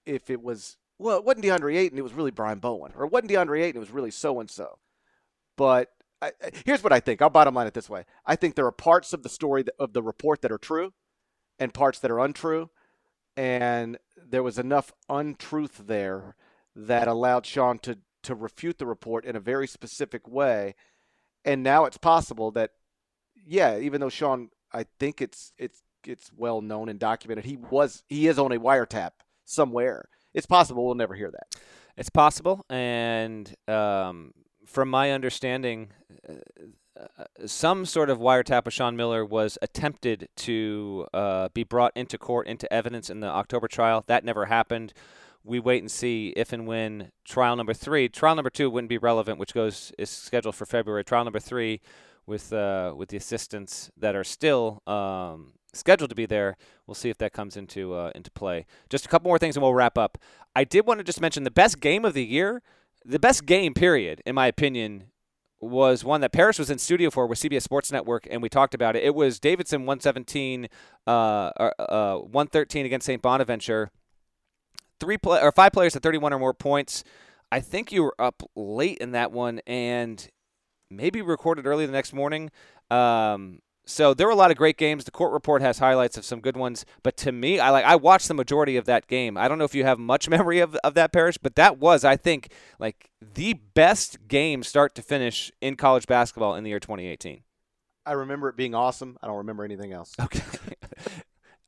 if 0.05 0.29
it 0.29 0.41
was 0.41 0.77
well, 0.97 1.17
it 1.17 1.25
wasn't 1.25 1.45
DeAndre 1.45 1.77
Ayton, 1.77 1.97
it 1.97 2.03
was 2.03 2.13
really 2.13 2.31
Brian 2.31 2.59
Bowen, 2.59 2.91
or 2.95 3.05
it 3.05 3.11
wasn't 3.11 3.31
DeAndre 3.31 3.63
Ayton, 3.63 3.77
it 3.77 3.79
was 3.79 3.91
really 3.91 4.11
so 4.11 4.39
and 4.39 4.49
so. 4.49 4.77
But 5.57 5.89
I, 6.21 6.31
here's 6.65 6.83
what 6.83 6.93
I 6.93 6.99
think. 6.99 7.21
I'll 7.21 7.29
bottom 7.29 7.55
line 7.55 7.67
it 7.67 7.73
this 7.73 7.89
way. 7.89 8.05
I 8.25 8.35
think 8.35 8.55
there 8.55 8.67
are 8.67 8.71
parts 8.71 9.11
of 9.11 9.23
the 9.23 9.29
story 9.29 9.63
that, 9.63 9.73
of 9.79 9.93
the 9.93 10.03
report 10.03 10.41
that 10.41 10.51
are 10.51 10.59
true, 10.59 10.93
and 11.57 11.73
parts 11.73 11.99
that 11.99 12.11
are 12.11 12.19
untrue, 12.19 12.69
and 13.35 13.97
there 14.15 14.43
was 14.43 14.59
enough 14.59 14.91
untruth 15.09 15.83
there 15.87 16.35
that 16.75 17.07
allowed 17.07 17.45
Sean 17.45 17.79
to 17.79 17.97
to 18.23 18.35
refute 18.35 18.77
the 18.77 18.85
report 18.85 19.25
in 19.25 19.35
a 19.35 19.39
very 19.39 19.67
specific 19.67 20.27
way. 20.27 20.75
And 21.43 21.63
now 21.63 21.85
it's 21.85 21.97
possible 21.97 22.51
that, 22.51 22.71
yeah, 23.45 23.77
even 23.77 24.01
though 24.01 24.09
Sean, 24.09 24.49
I 24.71 24.85
think 24.99 25.21
it's 25.21 25.53
it's 25.57 25.81
it's 26.05 26.31
well 26.35 26.61
known 26.61 26.89
and 26.89 26.99
documented, 26.99 27.45
he 27.45 27.57
was 27.57 28.03
he 28.07 28.27
is 28.27 28.37
on 28.37 28.51
a 28.51 28.59
wiretap 28.59 29.11
somewhere. 29.45 30.07
It's 30.33 30.45
possible 30.45 30.85
we'll 30.85 30.95
never 30.95 31.15
hear 31.15 31.31
that. 31.31 31.59
It's 31.97 32.09
possible, 32.09 32.65
and 32.69 33.53
um, 33.67 34.33
from 34.65 34.89
my 34.89 35.11
understanding, 35.11 35.89
uh, 36.29 37.25
some 37.45 37.85
sort 37.85 38.09
of 38.09 38.19
wiretap 38.19 38.65
of 38.67 38.73
Sean 38.73 38.95
Miller 38.95 39.25
was 39.25 39.57
attempted 39.61 40.29
to 40.37 41.07
uh, 41.13 41.49
be 41.53 41.63
brought 41.63 41.91
into 41.95 42.17
court 42.17 42.47
into 42.47 42.71
evidence 42.71 43.09
in 43.09 43.19
the 43.19 43.27
October 43.27 43.67
trial. 43.67 44.03
That 44.07 44.23
never 44.23 44.45
happened. 44.45 44.93
We 45.43 45.59
wait 45.59 45.81
and 45.81 45.89
see 45.89 46.33
if 46.35 46.53
and 46.53 46.67
when 46.67 47.11
trial 47.25 47.55
number 47.55 47.73
three, 47.73 48.07
trial 48.09 48.35
number 48.35 48.49
two 48.49 48.69
wouldn't 48.69 48.89
be 48.89 48.97
relevant, 48.97 49.39
which 49.39 49.53
goes 49.53 49.91
is 49.97 50.09
scheduled 50.09 50.55
for 50.55 50.65
February. 50.65 51.03
Trial 51.03 51.23
number 51.23 51.39
three, 51.39 51.81
with 52.25 52.53
uh, 52.53 52.93
with 52.95 53.09
the 53.09 53.17
assistants 53.17 53.91
that 53.97 54.15
are 54.15 54.23
still 54.23 54.81
um, 54.87 55.53
scheduled 55.73 56.09
to 56.09 56.15
be 56.15 56.25
there. 56.25 56.57
We'll 56.85 56.95
see 56.95 57.09
if 57.09 57.17
that 57.19 57.33
comes 57.33 57.57
into 57.57 57.93
uh, 57.93 58.11
into 58.15 58.31
play. 58.31 58.65
Just 58.89 59.05
a 59.05 59.09
couple 59.09 59.29
more 59.29 59.39
things, 59.39 59.55
and 59.55 59.63
we'll 59.63 59.73
wrap 59.73 59.97
up. 59.97 60.17
I 60.55 60.63
did 60.63 60.85
want 60.85 60.99
to 60.99 61.03
just 61.03 61.21
mention 61.21 61.43
the 61.43 61.51
best 61.51 61.79
game 61.79 62.05
of 62.05 62.13
the 62.13 62.25
year, 62.25 62.61
the 63.05 63.19
best 63.19 63.45
game 63.45 63.73
period, 63.73 64.21
in 64.25 64.35
my 64.35 64.47
opinion, 64.47 65.05
was 65.59 66.03
one 66.03 66.21
that 66.21 66.31
Parrish 66.31 66.59
was 66.59 66.69
in 66.69 66.77
studio 66.77 67.09
for 67.09 67.27
with 67.27 67.39
CBS 67.39 67.61
Sports 67.61 67.91
Network, 67.91 68.27
and 68.29 68.41
we 68.41 68.49
talked 68.49 68.73
about 68.73 68.95
it. 68.95 69.03
It 69.03 69.15
was 69.15 69.39
Davidson 69.39 69.81
117, 69.81 70.67
uh, 71.07 71.09
uh, 71.09 72.15
113 72.17 72.85
against 72.85 73.05
St. 73.05 73.21
Bonaventure. 73.21 73.91
Three 75.01 75.17
play 75.17 75.41
or 75.41 75.51
five 75.51 75.73
players 75.73 75.95
at 75.95 76.03
31 76.03 76.31
or 76.31 76.39
more 76.39 76.53
points. 76.53 77.03
I 77.51 77.59
think 77.59 77.91
you 77.91 78.03
were 78.03 78.15
up 78.19 78.43
late 78.55 78.99
in 78.99 79.11
that 79.11 79.31
one, 79.31 79.59
and 79.67 80.25
maybe 80.89 81.21
recorded 81.21 81.65
early 81.65 81.85
the 81.85 81.91
next 81.91 82.13
morning. 82.13 82.51
Um, 82.89 83.59
so 83.85 84.13
there 84.13 84.27
were 84.27 84.33
a 84.33 84.37
lot 84.37 84.51
of 84.51 84.57
great 84.57 84.77
games. 84.77 85.05
The 85.05 85.11
court 85.11 85.33
report 85.33 85.61
has 85.63 85.79
highlights 85.79 86.17
of 86.17 86.23
some 86.23 86.39
good 86.39 86.55
ones, 86.55 86.85
but 87.01 87.17
to 87.17 87.31
me, 87.31 87.59
I 87.59 87.71
like 87.71 87.83
I 87.83 87.95
watched 87.95 88.27
the 88.27 88.33
majority 88.35 88.77
of 88.77 88.85
that 88.85 89.07
game. 89.07 89.37
I 89.37 89.47
don't 89.47 89.57
know 89.57 89.65
if 89.65 89.73
you 89.73 89.83
have 89.83 89.97
much 89.99 90.29
memory 90.37 90.59
of, 90.59 90.75
of 90.83 90.93
that 90.93 91.11
Parrish, 91.11 91.37
but 91.37 91.55
that 91.55 91.79
was, 91.79 92.05
I 92.05 92.15
think, 92.15 92.51
like 92.79 93.09
the 93.33 93.53
best 93.73 94.27
game 94.27 94.63
start 94.63 94.93
to 94.95 95.01
finish 95.01 95.51
in 95.61 95.75
college 95.75 96.05
basketball 96.05 96.55
in 96.55 96.63
the 96.63 96.69
year 96.69 96.79
2018. 96.79 97.41
I 98.05 98.13
remember 98.13 98.49
it 98.49 98.55
being 98.55 98.75
awesome. 98.75 99.17
I 99.21 99.27
don't 99.27 99.37
remember 99.37 99.63
anything 99.63 99.93
else. 99.93 100.13
Okay. 100.19 100.41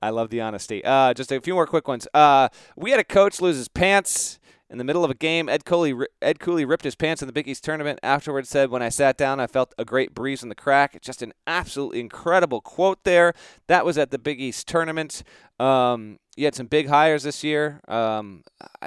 I 0.04 0.10
love 0.10 0.30
the 0.30 0.42
honesty. 0.42 0.84
Uh, 0.84 1.14
just 1.14 1.32
a 1.32 1.40
few 1.40 1.54
more 1.54 1.66
quick 1.66 1.88
ones. 1.88 2.08
Uh, 2.14 2.50
we 2.76 2.92
had 2.92 3.00
a 3.00 3.06
coach 3.06 3.40
lose 3.40 3.56
his 3.56 3.70
pants 3.70 4.38
in 4.74 4.80
the 4.80 4.84
middle 4.84 5.06
of 5.06 5.12
a 5.12 5.16
game, 5.16 5.48
Ed 5.48 5.66
Cooley, 5.66 5.94
Ed 6.20 6.40
Cooley 6.40 6.66
ripped 6.66 6.84
his 6.84 6.96
pants 6.96 7.22
in 7.22 7.28
the 7.28 7.32
Big 7.32 7.48
East 7.48 7.64
tournament. 7.64 8.00
Afterwards, 8.02 8.50
said, 8.50 8.72
"When 8.72 8.82
I 8.82 8.90
sat 8.90 9.18
down, 9.18 9.40
I 9.40 9.46
felt 9.46 9.72
a 9.78 9.86
great 9.86 10.16
breeze 10.16 10.42
in 10.42 10.50
the 10.50 10.56
crack." 10.56 11.00
Just 11.00 11.22
an 11.22 11.32
absolutely 11.46 12.00
incredible 12.00 12.60
quote 12.60 13.04
there. 13.04 13.36
That 13.68 13.86
was 13.86 14.00
at 14.00 14.10
the 14.10 14.18
Big 14.18 14.42
East 14.42 14.68
tournament. 14.68 15.22
Um, 15.60 16.18
you 16.36 16.46
had 16.46 16.56
some 16.56 16.66
big 16.66 16.88
hires 16.88 17.22
this 17.22 17.44
year. 17.44 17.82
Um, 17.88 18.44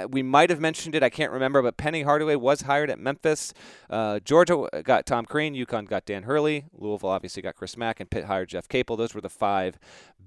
we 0.09 0.24
might 0.24 0.51
have 0.51 0.59
mentioned 0.59 0.97
it. 0.97 1.05
I 1.05 1.09
can't 1.09 1.30
remember, 1.30 1.62
but 1.62 1.76
Penny 1.76 2.03
Hardaway 2.03 2.34
was 2.34 2.62
hired 2.62 2.91
at 2.91 2.99
Memphis. 2.99 3.55
Uh, 3.89 4.18
Georgia 4.18 4.68
got 4.82 5.07
Tom 5.07 5.24
Crean. 5.24 5.55
UConn 5.55 5.89
got 5.89 6.05
Dan 6.05 6.24
Hurley. 6.24 6.64
Louisville 6.72 7.11
obviously 7.11 7.43
got 7.43 7.55
Chris 7.55 7.76
Mack, 7.76 8.01
and 8.01 8.11
Pitt 8.11 8.24
hired 8.24 8.49
Jeff 8.49 8.66
Capel. 8.66 8.97
Those 8.97 9.14
were 9.14 9.20
the 9.20 9.30
five 9.30 9.78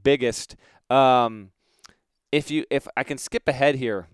biggest. 0.04 0.56
Um, 0.90 1.52
if 2.32 2.50
you, 2.50 2.64
if 2.70 2.88
I 2.96 3.04
can 3.04 3.18
skip 3.18 3.46
ahead 3.46 3.76
here 3.76 4.08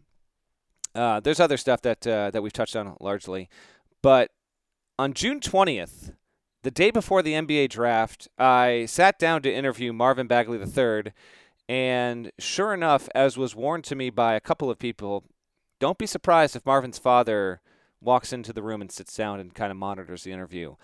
uh, 0.95 1.19
there's 1.19 1.39
other 1.39 1.57
stuff 1.57 1.81
that 1.81 2.07
uh, 2.07 2.31
that 2.31 2.41
we've 2.41 2.53
touched 2.53 2.75
on 2.75 2.95
largely, 2.99 3.49
but 4.01 4.31
on 4.97 5.13
June 5.13 5.39
20th, 5.39 6.13
the 6.63 6.71
day 6.71 6.89
before 6.89 7.21
the 7.21 7.33
NBA 7.33 7.69
draft, 7.69 8.27
I 8.39 8.85
sat 8.87 9.19
down 9.19 9.41
to 9.43 9.53
interview 9.53 9.93
Marvin 9.93 10.25
Bagley 10.27 10.57
III, 10.57 11.11
and 11.67 12.31
sure 12.39 12.73
enough, 12.73 13.09
as 13.13 13.37
was 13.37 13.55
warned 13.55 13.83
to 13.85 13.95
me 13.95 14.09
by 14.09 14.35
a 14.35 14.39
couple 14.39 14.71
of 14.71 14.79
people, 14.79 15.25
don't 15.79 15.97
be 15.97 16.07
surprised 16.07 16.55
if 16.55 16.65
Marvin's 16.65 16.97
father 16.97 17.61
walks 18.01 18.31
into 18.31 18.53
the 18.53 18.63
room 18.63 18.81
and 18.81 18.91
sits 18.91 19.15
down 19.15 19.39
and 19.39 19.53
kind 19.53 19.71
of 19.71 19.77
monitors 19.77 20.23
the 20.23 20.31
interview. 20.31 20.75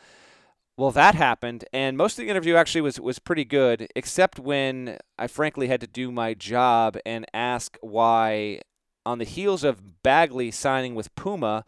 Well, 0.77 0.91
that 0.91 1.15
happened, 1.15 1.65
and 1.71 1.97
most 1.97 2.17
of 2.17 2.25
the 2.25 2.29
interview 2.29 2.55
actually 2.55 2.81
was, 2.81 2.99
was 2.99 3.19
pretty 3.19 3.45
good, 3.45 3.87
except 3.95 4.39
when 4.39 4.97
I 5.17 5.27
frankly 5.27 5.67
had 5.67 5.81
to 5.81 5.87
do 5.87 6.11
my 6.11 6.33
job 6.33 6.97
and 7.05 7.25
ask 7.33 7.77
why 7.81 8.61
on 9.05 9.17
the 9.17 9.25
heels 9.25 9.63
of 9.63 10.03
Bagley 10.03 10.51
signing 10.51 10.95
with 10.95 11.13
Puma, 11.15 11.65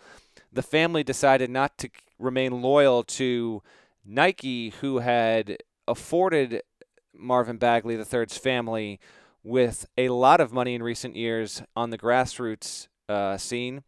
the 0.51 0.61
family 0.61 1.03
decided 1.03 1.49
not 1.49 1.77
to 1.79 1.89
remain 2.19 2.61
loyal 2.61 3.03
to 3.03 3.61
Nike, 4.05 4.69
who 4.81 4.99
had 4.99 5.57
afforded 5.87 6.61
Marvin 7.13 7.57
Bagley 7.57 7.95
III's 7.95 8.37
family 8.37 8.99
with 9.43 9.85
a 9.97 10.09
lot 10.09 10.39
of 10.39 10.53
money 10.53 10.73
in 10.73 10.83
recent 10.83 11.15
years 11.15 11.61
on 11.75 11.89
the 11.89 11.97
grassroots 11.97 12.87
uh, 13.09 13.37
scene. 13.37 13.83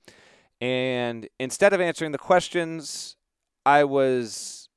And 0.60 1.28
instead 1.40 1.74
of 1.74 1.82
answering 1.82 2.12
the 2.12 2.18
questions, 2.18 3.16
I 3.66 3.84
was 3.84 4.70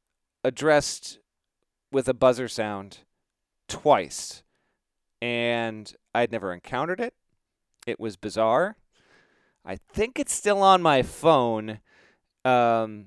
addressed 0.45 1.19
with 1.91 2.09
a 2.09 2.15
buzzer 2.15 2.49
sound 2.49 2.99
twice. 3.69 4.43
And 5.21 5.93
I'd 6.15 6.33
never 6.33 6.53
encountered 6.53 7.01
it. 7.01 7.15
It 7.89 7.99
was 7.99 8.17
bizarre. 8.17 8.77
I 9.65 9.77
think 9.77 10.19
it's 10.19 10.35
still 10.35 10.63
on 10.63 10.83
my 10.83 11.03
phone. 11.03 11.81
Um, 12.45 13.07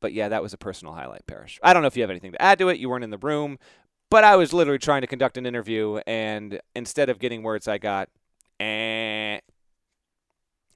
but 0.00 0.14
yeah, 0.14 0.30
that 0.30 0.42
was 0.42 0.54
a 0.54 0.58
personal 0.58 0.94
highlight, 0.94 1.26
Parrish. 1.26 1.60
I 1.62 1.74
don't 1.74 1.82
know 1.82 1.88
if 1.88 1.96
you 1.96 2.02
have 2.02 2.10
anything 2.10 2.32
to 2.32 2.40
add 2.40 2.58
to 2.60 2.70
it. 2.70 2.78
You 2.78 2.88
weren't 2.88 3.04
in 3.04 3.10
the 3.10 3.18
room, 3.18 3.58
but 4.10 4.24
I 4.24 4.36
was 4.36 4.54
literally 4.54 4.78
trying 4.78 5.02
to 5.02 5.06
conduct 5.06 5.36
an 5.36 5.44
interview, 5.44 5.98
and 6.06 6.60
instead 6.74 7.10
of 7.10 7.18
getting 7.18 7.42
words, 7.42 7.68
I 7.68 7.76
got, 7.76 8.08
eh. 8.58 9.40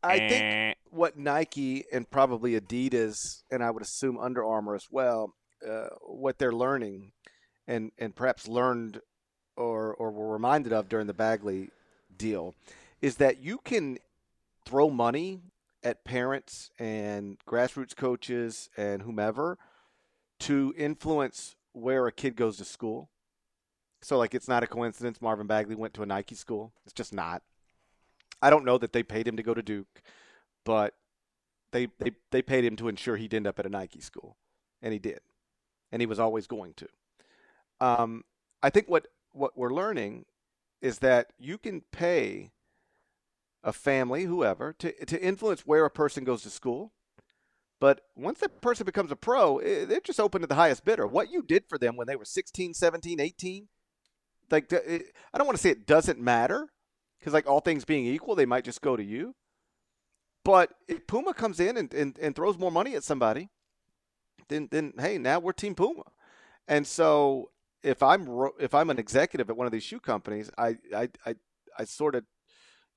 I 0.03 0.17
eh. 0.17 0.29
think 0.29 0.77
what 0.91 1.17
Nike 1.17 1.85
and 1.93 2.11
probably 2.11 2.61
Adidas, 2.61 3.43
and 3.51 3.63
I 3.63 3.71
would 3.71 3.83
assume 3.83 4.19
Under 4.19 4.45
Armour 4.45 4.75
as 4.75 4.89
well, 4.91 5.35
uh, 5.67 5.89
what 6.03 6.39
they're 6.39 6.53
learning, 6.53 7.13
and 7.67 7.93
and 7.99 8.15
perhaps 8.15 8.49
learned 8.49 9.01
or 9.57 9.95
or 9.95 10.11
were 10.11 10.33
reminded 10.33 10.73
of 10.73 10.89
during 10.89 11.07
the 11.07 11.15
Bagley 11.15 11.71
deal, 12.17 12.55
is 13.01 13.17
that 13.17 13.43
you 13.43 13.59
can 13.59 13.99
throw 14.67 14.91
money 14.91 15.41
at 15.83 16.05
parents 16.05 16.71
and 16.79 17.39
grassroots 17.47 17.97
coaches 17.97 18.69
and 18.77 19.03
whomever 19.03 19.59
to 20.39 20.75
influence 20.77 21.57
where 21.73 22.07
a 22.07 22.13
kid 22.13 22.37
goes 22.37 22.57
to 22.59 22.65
school. 22.65 23.09
So, 24.03 24.19
like, 24.19 24.35
it's 24.35 24.49
not 24.49 24.63
a 24.63 24.67
coincidence 24.67 25.21
Marvin 25.21 25.47
Bagley 25.47 25.75
went 25.75 25.95
to 25.95 26.03
a 26.03 26.07
Nike 26.07 26.35
school. 26.35 26.73
It's 26.85 26.93
just 26.93 27.13
not. 27.13 27.43
I 28.43 28.49
don't 28.49 28.65
know 28.65 28.79
that 28.79 28.93
they 28.93 29.03
paid 29.03 29.29
him 29.29 29.37
to 29.37 29.43
go 29.43 29.53
to 29.53 29.63
Duke, 29.63 30.03
but 30.65 30.95
they, 31.73 31.89
they, 31.99 32.13
they 32.31 32.41
paid 32.41 32.65
him 32.65 32.77
to 32.77 32.89
ensure 32.89 33.17
he'd 33.17 33.35
end 33.35 33.47
up 33.47 33.59
at 33.59 33.67
a 33.67 33.71
Nike 33.71 34.01
school. 34.01 34.37
And 34.81 34.93
he 34.93 34.99
did. 34.99 35.21
And 35.93 36.01
he 36.01 36.07
was 36.07 36.19
always 36.19 36.47
going 36.47 36.75
to. 36.75 36.89
Um, 37.81 38.25
I 38.63 38.71
think 38.71 38.89
what, 38.89 39.07
what 39.33 39.57
we're 39.57 39.73
learning 39.73 40.25
is 40.81 41.01
that 41.01 41.33
you 41.39 41.59
can 41.59 41.83
pay 41.93 42.53
a 43.63 43.73
family, 43.73 44.25
whoever, 44.25 44.73
to, 44.75 45.05
to 45.05 45.23
influence 45.23 45.63
where 45.63 45.85
a 45.85 45.91
person 45.91 46.25
goes 46.25 46.43
to 46.43 46.51
school. 46.51 46.93
But 47.81 48.03
once 48.15 48.41
that 48.41 48.61
person 48.61 48.85
becomes 48.85 49.11
a 49.11 49.17
pro, 49.17 49.61
they're 49.61 50.01
just 50.01 50.21
open 50.21 50.43
to 50.43 50.47
the 50.47 50.55
highest 50.55 50.85
bidder. 50.85 51.07
What 51.07 51.31
you 51.31 51.43
did 51.43 51.65
for 51.69 51.79
them 51.79 51.97
when 51.97 52.07
they 52.07 52.17
were 52.17 52.27
16, 52.27 52.75
17, 52.75 53.21
18, 53.21 53.69
like 54.51 54.73
I 54.73 55.39
don't 55.39 55.47
want 55.47 55.57
to 55.57 55.63
say 55.63 55.71
it 55.71 55.87
doesn't 55.87 56.21
matter 56.21 56.69
because 57.19 57.33
like 57.33 57.49
all 57.49 57.61
things 57.61 57.85
being 57.85 58.07
equal, 58.07 58.35
they 58.35 58.47
might 58.47 58.65
just 58.65 58.83
go 58.83 58.97
to 58.97 59.03
you. 59.03 59.35
But 60.45 60.71
if 60.89 61.07
Puma 61.07 61.35
comes 61.35 61.61
in 61.61 61.77
and, 61.77 61.93
and, 61.95 62.19
and 62.19 62.35
throws 62.35 62.59
more 62.59 62.73
money 62.73 62.95
at 62.95 63.05
somebody, 63.05 63.51
then 64.49 64.69
then 64.71 64.93
hey, 64.99 65.19
now 65.19 65.39
we're 65.39 65.53
Team 65.53 65.75
Puma. 65.75 66.03
And 66.67 66.87
so 66.87 67.51
if 67.83 68.03
I'm 68.03 68.29
if 68.59 68.75
I'm 68.75 68.91
an 68.91 68.99
executive 68.99 69.49
at 69.49 69.57
one 69.57 69.67
of 69.67 69.73
these 69.73 69.85
shoe 69.85 70.01
companies, 70.01 70.51
I 70.59 70.77
I 70.95 71.09
I, 71.25 71.35
I 71.79 71.85
sort 71.85 72.15
of 72.15 72.25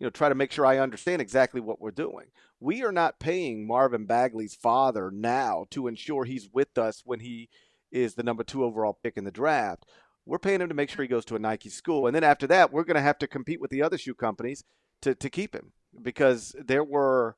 you 0.04 0.08
know, 0.08 0.12
try 0.12 0.28
to 0.28 0.36
make 0.36 0.52
sure 0.52 0.66
I 0.66 0.80
understand 0.80 1.22
exactly 1.22 1.62
what 1.62 1.80
we're 1.80 1.90
doing. 1.90 2.26
We 2.60 2.84
are 2.84 2.92
not 2.92 3.22
paying 3.22 3.66
Marvin 3.66 4.06
Bagley's 4.06 4.54
father 4.54 5.10
now 5.10 5.66
to 5.72 5.88
ensure 5.88 6.26
he's 6.26 6.50
with 6.52 6.78
us 6.78 7.04
when 7.06 7.22
he 7.22 7.48
is 7.90 8.16
the 8.16 8.24
number 8.24 8.44
two 8.44 8.66
overall 8.66 9.00
pick 9.02 9.16
in 9.16 9.24
the 9.24 9.32
draft. 9.32 9.86
We're 10.26 10.40
paying 10.40 10.60
him 10.60 10.68
to 10.68 10.76
make 10.76 10.90
sure 10.90 11.04
he 11.04 11.08
goes 11.08 11.24
to 11.26 11.38
a 11.38 11.40
Nike 11.40 11.70
school. 11.70 12.06
And 12.06 12.14
then 12.14 12.26
after 12.26 12.48
that, 12.48 12.74
we're 12.74 12.84
going 12.84 12.98
to 12.98 13.02
have 13.02 13.18
to 13.20 13.28
compete 13.28 13.62
with 13.62 13.72
the 13.72 13.82
other 13.82 13.98
shoe 13.98 14.14
companies 14.14 14.66
to, 15.04 15.16
to 15.16 15.30
keep 15.30 15.56
him 15.56 15.72
because 16.02 16.54
there 16.62 16.84
were 16.84 17.38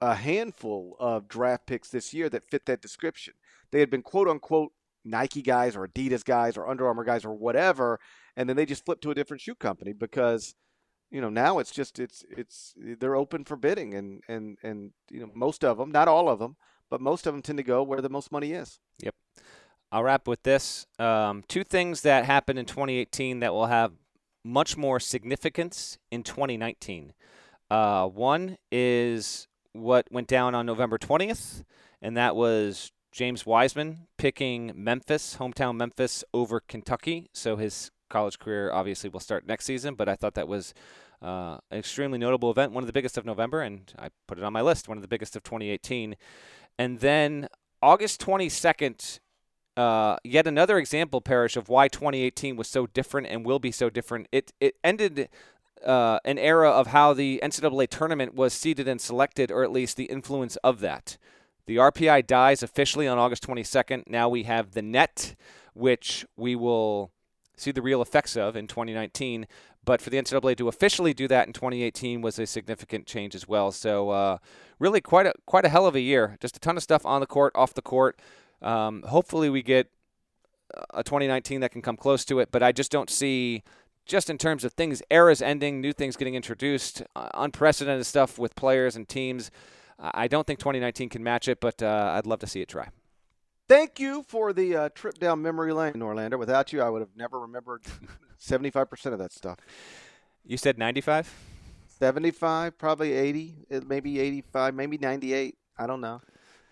a 0.00 0.14
handful 0.14 0.96
of 0.98 1.28
draft 1.28 1.66
picks 1.66 1.90
this 1.90 2.14
year 2.14 2.30
that 2.30 2.48
fit 2.50 2.64
that 2.64 2.80
description. 2.80 3.34
they 3.72 3.80
had 3.80 3.90
been 3.90 4.00
quote 4.00 4.26
unquote 4.26 4.72
Nike 5.04 5.42
guys 5.42 5.76
or 5.76 5.86
Adidas 5.86 6.24
guys 6.24 6.56
or 6.56 6.66
Under 6.66 6.86
Armour 6.86 7.04
guys 7.04 7.26
or 7.26 7.34
whatever, 7.34 8.00
and 8.36 8.48
then 8.48 8.56
they 8.56 8.64
just 8.64 8.86
flipped 8.86 9.02
to 9.02 9.10
a 9.10 9.14
different 9.14 9.42
shoe 9.42 9.54
company 9.54 9.92
because 9.92 10.54
you 11.10 11.20
know 11.20 11.28
now 11.28 11.58
it's 11.58 11.70
just 11.70 11.98
it's 11.98 12.24
it's 12.30 12.74
they're 12.76 13.16
open 13.16 13.44
for 13.44 13.56
bidding 13.56 13.94
and 13.94 14.22
and 14.28 14.58
and 14.62 14.92
you 15.10 15.20
know 15.20 15.30
most 15.34 15.64
of 15.64 15.78
them, 15.78 15.90
not 15.90 16.08
all 16.08 16.28
of 16.28 16.38
them, 16.38 16.56
but 16.88 17.00
most 17.00 17.26
of 17.26 17.34
them 17.34 17.42
tend 17.42 17.58
to 17.58 17.64
go 17.64 17.82
where 17.82 18.00
the 18.00 18.08
most 18.08 18.32
money 18.32 18.52
is. 18.52 18.78
Yep. 19.00 19.14
I'll 19.92 20.04
wrap 20.04 20.28
with 20.28 20.44
this. 20.44 20.86
Um, 20.98 21.42
two 21.48 21.64
things 21.64 22.02
that 22.02 22.24
happened 22.24 22.58
in 22.58 22.66
2018 22.66 23.40
that 23.40 23.52
will 23.52 23.66
have 23.66 23.92
much 24.44 24.76
more 24.76 25.00
significance 25.00 25.98
in 26.10 26.22
2019. 26.22 27.12
Uh, 27.70 28.06
one 28.06 28.56
is 28.70 29.48
what 29.72 30.06
went 30.10 30.28
down 30.28 30.54
on 30.54 30.66
November 30.66 30.98
20th, 30.98 31.64
and 32.00 32.16
that 32.16 32.36
was 32.36 32.92
James 33.12 33.44
Wiseman 33.44 34.06
picking 34.16 34.72
Memphis, 34.74 35.36
hometown 35.38 35.76
Memphis, 35.76 36.24
over 36.32 36.60
Kentucky. 36.60 37.28
So 37.32 37.56
his 37.56 37.90
college 38.10 38.38
career 38.38 38.70
obviously 38.72 39.08
will 39.08 39.20
start 39.20 39.46
next 39.46 39.64
season, 39.64 39.94
but 39.94 40.08
I 40.08 40.16
thought 40.16 40.34
that 40.34 40.48
was 40.48 40.74
uh, 41.22 41.58
an 41.70 41.78
extremely 41.78 42.18
notable 42.18 42.50
event, 42.50 42.72
one 42.72 42.82
of 42.82 42.86
the 42.86 42.92
biggest 42.92 43.16
of 43.16 43.24
November, 43.24 43.62
and 43.62 43.92
I 43.98 44.10
put 44.26 44.38
it 44.38 44.44
on 44.44 44.52
my 44.52 44.62
list, 44.62 44.88
one 44.88 44.98
of 44.98 45.02
the 45.02 45.08
biggest 45.08 45.36
of 45.36 45.42
2018. 45.42 46.16
And 46.78 47.00
then 47.00 47.48
August 47.82 48.20
22nd, 48.20 49.20
uh, 49.76 50.16
yet 50.24 50.46
another 50.46 50.78
example, 50.78 51.20
Parrish, 51.20 51.56
of 51.56 51.68
why 51.68 51.88
2018 51.88 52.56
was 52.56 52.68
so 52.68 52.86
different 52.86 53.26
and 53.28 53.44
will 53.44 53.58
be 53.58 53.72
so 53.72 53.88
different. 53.88 54.28
It 54.32 54.52
it 54.60 54.76
ended 54.84 55.28
uh, 55.84 56.18
an 56.24 56.38
era 56.38 56.70
of 56.70 56.88
how 56.88 57.12
the 57.14 57.40
NCAA 57.42 57.88
tournament 57.88 58.34
was 58.34 58.52
seeded 58.52 58.88
and 58.88 59.00
selected, 59.00 59.50
or 59.50 59.62
at 59.62 59.72
least 59.72 59.96
the 59.96 60.04
influence 60.04 60.56
of 60.56 60.80
that. 60.80 61.16
The 61.66 61.76
RPI 61.76 62.26
dies 62.26 62.62
officially 62.62 63.06
on 63.06 63.18
August 63.18 63.46
22nd. 63.46 64.04
Now 64.08 64.28
we 64.28 64.42
have 64.44 64.72
the 64.72 64.82
NET, 64.82 65.36
which 65.72 66.26
we 66.36 66.56
will 66.56 67.12
see 67.60 67.72
the 67.72 67.82
real 67.82 68.02
effects 68.02 68.36
of 68.36 68.56
in 68.56 68.66
2019. 68.66 69.46
But 69.84 70.02
for 70.02 70.10
the 70.10 70.18
NCAA 70.18 70.56
to 70.58 70.68
officially 70.68 71.14
do 71.14 71.26
that 71.28 71.46
in 71.46 71.52
2018 71.52 72.20
was 72.20 72.38
a 72.38 72.46
significant 72.46 73.06
change 73.06 73.34
as 73.34 73.48
well. 73.48 73.72
So 73.72 74.10
uh, 74.10 74.38
really 74.78 75.00
quite 75.00 75.26
a 75.26 75.32
quite 75.46 75.64
a 75.64 75.68
hell 75.68 75.86
of 75.86 75.94
a 75.94 76.00
year. 76.00 76.36
Just 76.40 76.56
a 76.56 76.60
ton 76.60 76.76
of 76.76 76.82
stuff 76.82 77.06
on 77.06 77.20
the 77.20 77.26
court, 77.26 77.52
off 77.54 77.74
the 77.74 77.82
court. 77.82 78.18
Um, 78.60 79.02
hopefully 79.02 79.48
we 79.48 79.62
get 79.62 79.90
a 80.94 81.02
2019 81.02 81.60
that 81.60 81.72
can 81.72 81.82
come 81.82 81.96
close 81.96 82.24
to 82.26 82.38
it. 82.40 82.50
But 82.50 82.62
I 82.62 82.72
just 82.72 82.92
don't 82.92 83.10
see 83.10 83.62
just 84.06 84.28
in 84.28 84.38
terms 84.38 84.64
of 84.64 84.72
things, 84.72 85.02
eras 85.10 85.40
ending, 85.40 85.80
new 85.80 85.92
things 85.92 86.16
getting 86.16 86.34
introduced, 86.34 87.02
uh, 87.14 87.28
unprecedented 87.34 88.06
stuff 88.06 88.38
with 88.38 88.54
players 88.56 88.96
and 88.96 89.08
teams. 89.08 89.50
I 90.00 90.28
don't 90.28 90.46
think 90.46 90.58
2019 90.58 91.10
can 91.10 91.22
match 91.22 91.46
it, 91.46 91.60
but 91.60 91.82
uh, 91.82 92.14
I'd 92.16 92.26
love 92.26 92.38
to 92.40 92.46
see 92.46 92.62
it 92.62 92.68
try. 92.68 92.88
Thank 93.70 94.00
you 94.00 94.24
for 94.26 94.52
the 94.52 94.74
uh, 94.74 94.88
trip 94.96 95.20
down 95.20 95.42
memory 95.42 95.72
lane, 95.72 95.92
Norlander. 95.92 96.36
Without 96.36 96.72
you, 96.72 96.82
I 96.82 96.90
would 96.90 97.02
have 97.02 97.14
never 97.14 97.38
remembered 97.38 97.82
75% 98.40 99.12
of 99.12 99.20
that 99.20 99.32
stuff. 99.32 99.58
You 100.44 100.56
said 100.56 100.76
95? 100.76 101.32
75, 101.86 102.76
probably 102.76 103.12
80, 103.12 103.66
maybe 103.86 104.18
85, 104.18 104.74
maybe 104.74 104.98
98. 104.98 105.56
I 105.78 105.86
don't 105.86 106.00
know. 106.00 106.20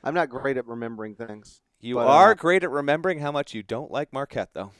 I'm 0.02 0.12
not 0.12 0.28
great 0.28 0.56
at 0.56 0.66
remembering 0.66 1.14
things. 1.14 1.60
You 1.78 1.94
but, 1.94 2.08
are 2.08 2.32
uh, 2.32 2.34
great 2.34 2.64
at 2.64 2.70
remembering 2.72 3.20
how 3.20 3.30
much 3.30 3.54
you 3.54 3.62
don't 3.62 3.92
like 3.92 4.12
Marquette, 4.12 4.50
though. 4.52 4.72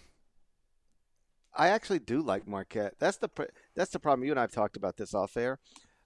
I 1.55 1.69
actually 1.69 2.01
do 2.01 2.21
like 2.21 2.49
Marquette. 2.49 2.95
That's 2.99 3.19
the 3.19 3.31
that's 3.77 3.93
the 3.93 4.01
problem. 4.01 4.25
You 4.25 4.33
and 4.33 4.41
I 4.41 4.43
have 4.43 4.51
talked 4.51 4.77
about 4.77 4.97
this 4.97 5.15
off 5.15 5.37
air. 5.37 5.61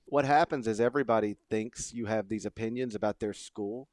What 0.05 0.27
happens 0.27 0.69
is 0.69 0.79
everybody 0.79 1.37
thinks 1.49 1.95
you 1.95 2.05
have 2.05 2.29
these 2.29 2.45
opinions 2.45 2.95
about 2.95 3.19
their 3.19 3.33
school. 3.33 3.89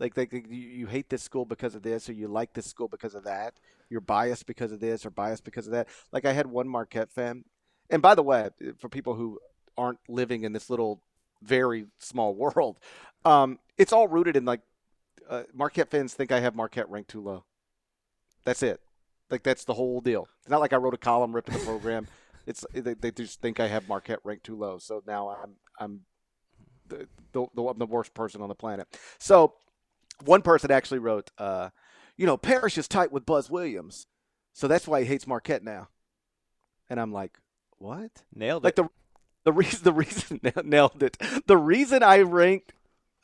Like, 0.00 0.16
like 0.16 0.32
you, 0.32 0.42
you 0.48 0.86
hate 0.86 1.10
this 1.10 1.22
school 1.22 1.44
because 1.44 1.74
of 1.74 1.82
this, 1.82 2.08
or 2.08 2.14
you 2.14 2.26
like 2.26 2.54
this 2.54 2.66
school 2.66 2.88
because 2.88 3.14
of 3.14 3.24
that. 3.24 3.54
You're 3.90 4.00
biased 4.00 4.46
because 4.46 4.72
of 4.72 4.80
this, 4.80 5.04
or 5.04 5.10
biased 5.10 5.44
because 5.44 5.66
of 5.66 5.72
that. 5.72 5.88
Like 6.10 6.24
I 6.24 6.32
had 6.32 6.46
one 6.46 6.68
Marquette 6.68 7.12
fan, 7.12 7.44
and 7.90 8.00
by 8.00 8.14
the 8.14 8.22
way, 8.22 8.48
for 8.78 8.88
people 8.88 9.14
who 9.14 9.38
aren't 9.76 9.98
living 10.08 10.44
in 10.44 10.52
this 10.52 10.70
little, 10.70 11.02
very 11.42 11.86
small 11.98 12.34
world, 12.54 12.78
um, 13.24 13.58
it's 13.76 13.92
all 13.92 14.08
rooted 14.08 14.36
in 14.36 14.44
like 14.46 14.62
uh, 15.28 15.42
Marquette 15.52 15.90
fans 15.90 16.14
think 16.14 16.32
I 16.32 16.40
have 16.40 16.56
Marquette 16.56 16.90
ranked 16.90 17.10
too 17.10 17.20
low. 17.20 17.44
That's 18.44 18.62
it. 18.62 18.80
Like 19.30 19.42
that's 19.42 19.64
the 19.64 19.74
whole 19.74 20.00
deal. 20.00 20.28
It's 20.40 20.50
not 20.50 20.60
like 20.60 20.72
I 20.72 20.76
wrote 20.76 20.94
a 20.94 20.98
column 20.98 21.32
ripping 21.32 21.58
the 21.58 21.64
program. 21.64 22.08
it's 22.46 22.64
they, 22.72 22.94
they, 22.94 23.10
just 23.10 23.40
think 23.40 23.60
I 23.60 23.68
have 23.68 23.88
Marquette 23.88 24.18
ranked 24.24 24.44
too 24.44 24.56
low. 24.56 24.78
So 24.78 25.02
now 25.06 25.28
I'm 25.28 25.52
I'm 25.78 26.00
the, 26.88 27.06
the, 27.32 27.46
the, 27.54 27.74
the 27.74 27.86
worst 27.86 28.12
person 28.14 28.42
on 28.42 28.48
the 28.48 28.54
planet. 28.54 28.88
So 29.18 29.54
one 30.24 30.42
person 30.42 30.70
actually 30.70 30.98
wrote, 30.98 31.30
uh, 31.38 31.70
you 32.16 32.26
know, 32.26 32.36
Parrish 32.36 32.78
is 32.78 32.88
tight 32.88 33.12
with 33.12 33.26
Buzz 33.26 33.50
Williams, 33.50 34.06
so 34.52 34.68
that's 34.68 34.86
why 34.86 35.00
he 35.00 35.06
hates 35.06 35.26
Marquette 35.26 35.64
now. 35.64 35.88
And 36.88 37.00
I'm 37.00 37.12
like, 37.12 37.38
what? 37.78 38.10
Nailed 38.34 38.64
it. 38.64 38.66
Like 38.66 38.76
the 38.76 38.88
the 39.44 39.52
reason 39.52 39.80
the 39.82 39.92
reason 39.92 40.40
nailed 40.64 41.02
it. 41.02 41.16
The 41.46 41.56
reason 41.56 42.02
I 42.02 42.20
ranked 42.20 42.72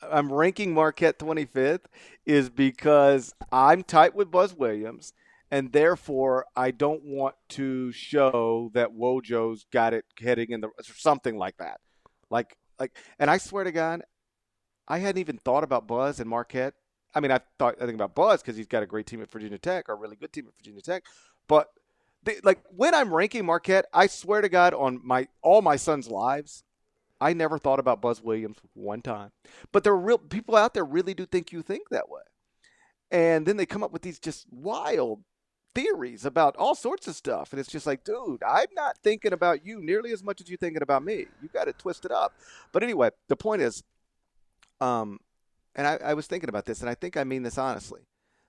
I'm 0.01 0.31
ranking 0.31 0.73
Marquette 0.73 1.19
25th 1.19 1.85
is 2.25 2.49
because 2.49 3.33
I'm 3.51 3.83
tight 3.83 4.15
with 4.15 4.31
Buzz 4.31 4.53
Williams 4.53 5.13
and 5.49 5.71
therefore 5.71 6.45
I 6.55 6.71
don't 6.71 7.03
want 7.03 7.35
to 7.49 7.91
show 7.91 8.71
that 8.73 8.95
Wojo's 8.95 9.65
got 9.71 9.93
it 9.93 10.05
heading 10.19 10.51
in 10.51 10.61
the 10.61 10.69
something 10.81 11.37
like 11.37 11.57
that. 11.57 11.79
Like 12.29 12.57
like 12.79 12.97
and 13.19 13.29
I 13.29 13.37
swear 13.37 13.63
to 13.63 13.71
God, 13.71 14.03
I 14.87 14.99
hadn't 14.99 15.19
even 15.19 15.37
thought 15.37 15.63
about 15.63 15.87
Buzz 15.87 16.19
and 16.19 16.29
Marquette. 16.29 16.73
I 17.15 17.19
mean, 17.19 17.31
I 17.31 17.39
thought 17.57 17.75
I 17.81 17.85
think 17.85 17.95
about 17.95 18.15
Buzz 18.15 18.41
because 18.41 18.57
he's 18.57 18.67
got 18.67 18.83
a 18.83 18.85
great 18.85 19.07
team 19.07 19.21
at 19.21 19.31
Virginia 19.31 19.57
Tech 19.57 19.89
or 19.89 19.93
a 19.93 19.97
really 19.97 20.15
good 20.15 20.31
team 20.31 20.45
at 20.47 20.55
Virginia 20.55 20.81
Tech, 20.81 21.03
but 21.47 21.69
they, 22.23 22.35
like 22.43 22.59
when 22.69 22.93
I'm 22.93 23.13
ranking 23.13 23.45
Marquette, 23.45 23.85
I 23.93 24.07
swear 24.07 24.41
to 24.41 24.49
God 24.49 24.73
on 24.73 24.99
my 25.03 25.27
all 25.41 25.61
my 25.61 25.75
sons' 25.75 26.09
lives, 26.09 26.63
I 27.19 27.33
never 27.33 27.57
thought 27.57 27.79
about 27.79 28.01
Buzz 28.01 28.21
Williams 28.21 28.57
one 28.73 29.01
time. 29.01 29.31
But 29.71 29.83
there 29.83 29.93
are 29.93 29.99
real 29.99 30.17
people 30.17 30.55
out 30.55 30.73
there 30.73 30.85
really 30.85 31.13
do 31.13 31.25
think 31.25 31.51
you 31.51 31.61
think 31.61 31.89
that 31.89 32.09
way. 32.09 32.21
And 33.09 33.45
then 33.45 33.57
they 33.57 33.65
come 33.65 33.83
up 33.83 33.93
with 33.93 34.01
these 34.01 34.19
just 34.19 34.45
wild 34.51 35.23
theories 35.73 36.25
about 36.25 36.55
all 36.57 36.75
sorts 36.75 37.07
of 37.07 37.15
stuff. 37.15 37.53
And 37.53 37.59
it's 37.59 37.71
just 37.71 37.87
like, 37.87 38.03
dude, 38.03 38.43
I'm 38.43 38.67
not 38.75 38.97
thinking 38.97 39.33
about 39.33 39.65
you 39.65 39.81
nearly 39.81 40.11
as 40.11 40.23
much 40.23 40.41
as 40.41 40.49
you're 40.49 40.57
thinking 40.57 40.81
about 40.81 41.03
me. 41.03 41.27
You 41.41 41.49
got 41.53 41.65
to 41.65 41.73
twist 41.73 42.03
it 42.03 42.11
up. 42.11 42.33
But 42.71 42.83
anyway, 42.83 43.11
the 43.29 43.35
point 43.35 43.61
is, 43.61 43.83
um, 44.81 45.19
and 45.77 45.87
I, 45.87 45.99
I 46.03 46.13
was 46.15 46.27
thinking 46.27 46.49
about 46.49 46.65
this, 46.65 46.81
and 46.81 46.89
I 46.89 46.95
think 46.95 47.15
I 47.15 47.23
mean 47.23 47.43
this 47.43 47.57
honestly. 47.57 48.01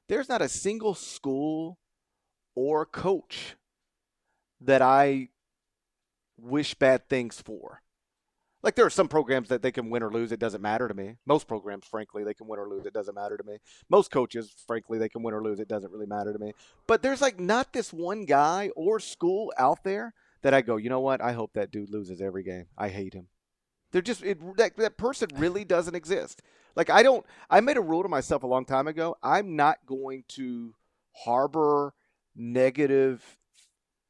There's 0.08 0.28
not 0.28 0.42
a 0.42 0.48
single 0.48 0.94
school 0.94 1.78
or 2.54 2.86
coach 2.86 3.56
that 4.60 4.82
I 4.82 5.28
wish 6.38 6.74
bad 6.74 7.08
things 7.08 7.40
for. 7.40 7.82
Like 8.62 8.74
there 8.74 8.86
are 8.86 8.90
some 8.90 9.06
programs 9.06 9.48
that 9.50 9.62
they 9.62 9.70
can 9.70 9.88
win 9.88 10.02
or 10.02 10.10
lose. 10.10 10.32
It 10.32 10.40
doesn't 10.40 10.62
matter 10.62 10.88
to 10.88 10.94
me. 10.94 11.16
Most 11.26 11.46
programs, 11.46 11.86
frankly, 11.86 12.24
they 12.24 12.34
can 12.34 12.48
win 12.48 12.58
or 12.58 12.68
lose. 12.68 12.86
It 12.86 12.92
doesn't 12.92 13.14
matter 13.14 13.36
to 13.36 13.44
me. 13.44 13.58
Most 13.88 14.10
coaches, 14.10 14.52
frankly, 14.66 14.98
they 14.98 15.08
can 15.08 15.22
win 15.22 15.34
or 15.34 15.42
lose. 15.42 15.60
It 15.60 15.68
doesn't 15.68 15.92
really 15.92 16.06
matter 16.06 16.32
to 16.32 16.38
me. 16.38 16.54
But 16.86 17.02
there's 17.02 17.20
like 17.20 17.38
not 17.38 17.72
this 17.72 17.92
one 17.92 18.24
guy 18.24 18.70
or 18.74 18.98
school 18.98 19.52
out 19.58 19.84
there 19.84 20.12
that 20.42 20.54
I 20.54 20.62
go, 20.62 20.76
you 20.76 20.90
know 20.90 21.00
what? 21.00 21.20
I 21.20 21.32
hope 21.32 21.52
that 21.52 21.70
dude 21.70 21.90
loses 21.90 22.20
every 22.20 22.42
game. 22.42 22.66
I 22.76 22.88
hate 22.88 23.14
him. 23.14 23.28
They're 23.92 24.02
just 24.02 24.22
it, 24.22 24.38
that 24.56 24.76
that 24.76 24.96
person 24.96 25.28
really 25.36 25.64
doesn't 25.64 25.94
exist. 25.94 26.42
Like 26.78 26.90
I 26.90 27.02
don't. 27.02 27.26
I 27.50 27.60
made 27.60 27.76
a 27.76 27.80
rule 27.80 28.04
to 28.04 28.08
myself 28.08 28.44
a 28.44 28.46
long 28.46 28.64
time 28.64 28.86
ago. 28.86 29.16
I'm 29.20 29.56
not 29.56 29.78
going 29.84 30.22
to 30.28 30.74
harbor 31.24 31.92
negative 32.36 33.36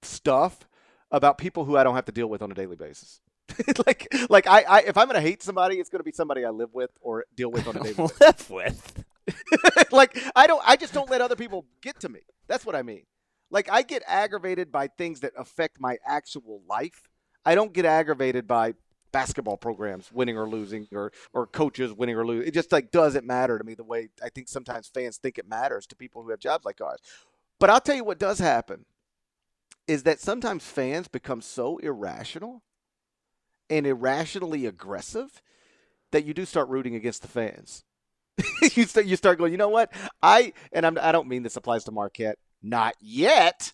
stuff 0.02 0.68
about 1.10 1.38
people 1.38 1.64
who 1.64 1.78
I 1.78 1.82
don't 1.82 1.94
have 1.94 2.04
to 2.04 2.12
deal 2.12 2.28
with 2.28 2.42
on 2.42 2.52
a 2.52 2.54
daily 2.54 2.76
basis. 2.76 3.22
like 3.86 4.14
like 4.28 4.46
I, 4.46 4.64
I 4.68 4.80
if 4.82 4.98
I'm 4.98 5.06
gonna 5.06 5.22
hate 5.22 5.42
somebody, 5.42 5.76
it's 5.76 5.88
gonna 5.88 6.04
be 6.04 6.12
somebody 6.12 6.44
I 6.44 6.50
live 6.50 6.74
with 6.74 6.90
or 7.00 7.24
deal 7.34 7.50
with 7.50 7.66
on 7.66 7.78
a 7.78 7.82
daily 7.82 8.10
live 8.20 8.50
with. 8.50 9.04
like 9.90 10.22
I 10.36 10.46
don't 10.46 10.62
I 10.66 10.76
just 10.76 10.92
don't 10.92 11.10
let 11.10 11.22
other 11.22 11.36
people 11.36 11.64
get 11.80 11.98
to 12.00 12.10
me. 12.10 12.20
That's 12.48 12.66
what 12.66 12.76
I 12.76 12.82
mean. 12.82 13.04
Like 13.50 13.70
I 13.72 13.80
get 13.80 14.02
aggravated 14.06 14.70
by 14.70 14.88
things 14.88 15.20
that 15.20 15.32
affect 15.38 15.80
my 15.80 15.96
actual 16.06 16.60
life. 16.68 17.08
I 17.46 17.54
don't 17.54 17.72
get 17.72 17.86
aggravated 17.86 18.46
by 18.46 18.74
basketball 19.12 19.56
programs 19.56 20.10
winning 20.12 20.36
or 20.36 20.48
losing 20.48 20.86
or 20.92 21.12
or 21.32 21.46
coaches 21.46 21.92
winning 21.92 22.16
or 22.16 22.26
losing. 22.26 22.48
It 22.48 22.54
just 22.54 22.72
like 22.72 22.90
doesn't 22.90 23.26
matter 23.26 23.58
to 23.58 23.64
me 23.64 23.74
the 23.74 23.84
way 23.84 24.08
I 24.22 24.28
think 24.28 24.48
sometimes 24.48 24.88
fans 24.88 25.16
think 25.16 25.38
it 25.38 25.48
matters 25.48 25.86
to 25.86 25.96
people 25.96 26.22
who 26.22 26.30
have 26.30 26.40
jobs 26.40 26.64
like 26.64 26.80
ours. 26.80 27.00
But 27.58 27.70
I'll 27.70 27.80
tell 27.80 27.96
you 27.96 28.04
what 28.04 28.18
does 28.18 28.38
happen 28.38 28.84
is 29.86 30.02
that 30.02 30.20
sometimes 30.20 30.64
fans 30.64 31.08
become 31.08 31.40
so 31.40 31.78
irrational 31.78 32.62
and 33.70 33.86
irrationally 33.86 34.66
aggressive 34.66 35.42
that 36.12 36.24
you 36.24 36.34
do 36.34 36.44
start 36.44 36.68
rooting 36.68 36.94
against 36.94 37.22
the 37.22 37.28
fans. 37.28 37.84
you 38.74 38.84
start 38.84 39.06
you 39.06 39.16
start 39.16 39.38
going, 39.38 39.52
you 39.52 39.58
know 39.58 39.68
what? 39.68 39.92
I 40.22 40.52
and 40.72 40.86
I'm, 40.86 40.98
I 41.00 41.12
don't 41.12 41.28
mean 41.28 41.42
this 41.42 41.56
applies 41.56 41.84
to 41.84 41.92
Marquette, 41.92 42.38
not 42.62 42.94
yet, 43.00 43.72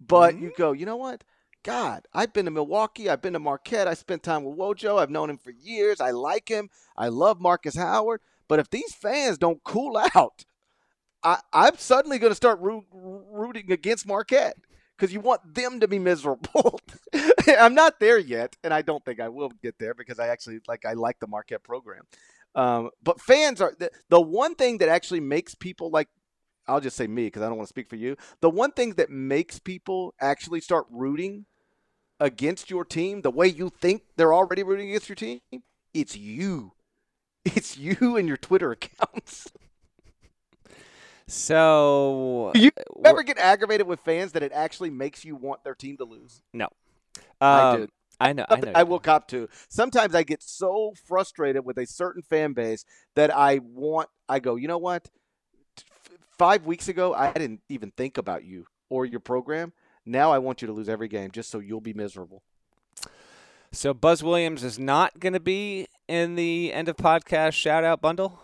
but 0.00 0.34
mm-hmm. 0.34 0.44
you 0.44 0.52
go, 0.56 0.72
you 0.72 0.86
know 0.86 0.96
what? 0.96 1.24
God, 1.64 2.06
I've 2.12 2.32
been 2.32 2.44
to 2.44 2.50
Milwaukee, 2.50 3.10
I've 3.10 3.22
been 3.22 3.32
to 3.32 3.38
Marquette, 3.38 3.88
I 3.88 3.94
spent 3.94 4.22
time 4.22 4.44
with 4.44 4.56
Wojo, 4.56 4.98
I've 4.98 5.10
known 5.10 5.30
him 5.30 5.38
for 5.38 5.50
years, 5.50 6.00
I 6.00 6.12
like 6.12 6.48
him, 6.48 6.70
I 6.96 7.08
love 7.08 7.40
Markus 7.40 7.76
Howard, 7.76 8.20
but 8.46 8.58
if 8.58 8.70
these 8.70 8.94
fans 8.94 9.38
don't 9.38 9.62
cool 9.64 10.00
out, 10.14 10.44
I, 11.22 11.38
I'm 11.52 11.76
suddenly 11.76 12.18
going 12.18 12.30
to 12.30 12.36
start 12.36 12.60
root, 12.60 12.84
rooting 12.92 13.72
against 13.72 14.06
Marquette 14.06 14.56
because 14.96 15.12
you 15.12 15.20
want 15.20 15.54
them 15.54 15.80
to 15.80 15.88
be 15.88 15.98
miserable. 15.98 16.80
I'm 17.48 17.74
not 17.74 18.00
there 18.00 18.18
yet, 18.18 18.56
and 18.62 18.72
I 18.74 18.82
don't 18.82 19.04
think 19.04 19.20
I 19.20 19.28
will 19.28 19.50
get 19.62 19.78
there 19.78 19.94
because 19.94 20.18
I 20.18 20.28
actually 20.28 20.60
like 20.66 20.84
I 20.84 20.94
like 20.94 21.18
the 21.20 21.26
Marquette 21.26 21.62
program. 21.62 22.02
Um, 22.54 22.90
but 23.02 23.20
fans 23.20 23.60
are 23.60 23.74
the, 23.78 23.90
the 24.08 24.20
one 24.20 24.54
thing 24.54 24.78
that 24.78 24.88
actually 24.88 25.20
makes 25.20 25.54
people 25.54 25.90
like 25.90 26.08
I'll 26.68 26.80
just 26.80 26.96
say 26.96 27.06
me 27.06 27.26
because 27.26 27.42
I 27.42 27.46
don't 27.48 27.56
want 27.56 27.66
to 27.68 27.72
speak 27.72 27.88
for 27.88 27.96
you. 27.96 28.16
The 28.40 28.50
one 28.50 28.72
thing 28.72 28.94
that 28.94 29.10
makes 29.10 29.58
people 29.58 30.14
actually 30.20 30.60
start 30.60 30.86
rooting 30.90 31.46
against 32.20 32.70
your 32.70 32.84
team 32.84 33.22
the 33.22 33.30
way 33.30 33.46
you 33.46 33.70
think 33.70 34.02
they're 34.16 34.34
already 34.34 34.62
rooting 34.62 34.88
against 34.90 35.08
your 35.08 35.16
team, 35.16 35.40
it's 35.94 36.16
you. 36.16 36.72
It's 37.44 37.78
you 37.78 38.16
and 38.16 38.28
your 38.28 38.36
Twitter 38.36 38.72
accounts. 38.72 39.48
So 41.26 42.50
Do 42.54 42.60
you 42.60 42.70
ever 43.04 43.22
get 43.22 43.38
aggravated 43.38 43.86
with 43.86 44.00
fans 44.00 44.32
that 44.32 44.42
it 44.42 44.50
actually 44.52 44.90
makes 44.90 45.24
you 45.24 45.36
want 45.36 45.62
their 45.62 45.74
team 45.74 45.96
to 45.98 46.04
lose? 46.04 46.40
no, 46.54 46.68
I 47.40 47.70
Um, 47.72 47.80
do. 47.80 47.88
I 48.20 48.32
know. 48.32 48.46
I 48.48 48.60
know. 48.60 48.72
I 48.74 48.82
will 48.82 48.98
cop 48.98 49.28
to. 49.28 49.48
Sometimes 49.68 50.14
I 50.14 50.22
get 50.22 50.42
so 50.42 50.94
frustrated 51.06 51.64
with 51.64 51.78
a 51.78 51.86
certain 51.86 52.22
fan 52.22 52.52
base 52.54 52.84
that 53.14 53.34
I 53.34 53.58
want. 53.58 54.08
I 54.28 54.40
go, 54.40 54.56
you 54.56 54.68
know 54.68 54.78
what? 54.78 55.08
Five 56.38 56.64
weeks 56.66 56.88
ago, 56.88 57.14
I 57.14 57.32
didn't 57.32 57.60
even 57.68 57.90
think 57.90 58.16
about 58.16 58.44
you 58.44 58.66
or 58.88 59.04
your 59.04 59.20
program. 59.20 59.72
Now 60.06 60.30
I 60.32 60.38
want 60.38 60.62
you 60.62 60.66
to 60.68 60.72
lose 60.72 60.88
every 60.88 61.08
game 61.08 61.30
just 61.30 61.50
so 61.50 61.58
you'll 61.58 61.80
be 61.80 61.92
miserable. 61.92 62.42
So 63.72 63.92
Buzz 63.92 64.22
Williams 64.22 64.64
is 64.64 64.78
not 64.78 65.20
going 65.20 65.34
to 65.34 65.40
be 65.40 65.86
in 66.06 66.36
the 66.36 66.72
end 66.72 66.88
of 66.88 66.96
podcast 66.96 67.52
shout 67.52 67.84
out 67.84 68.00
bundle. 68.00 68.38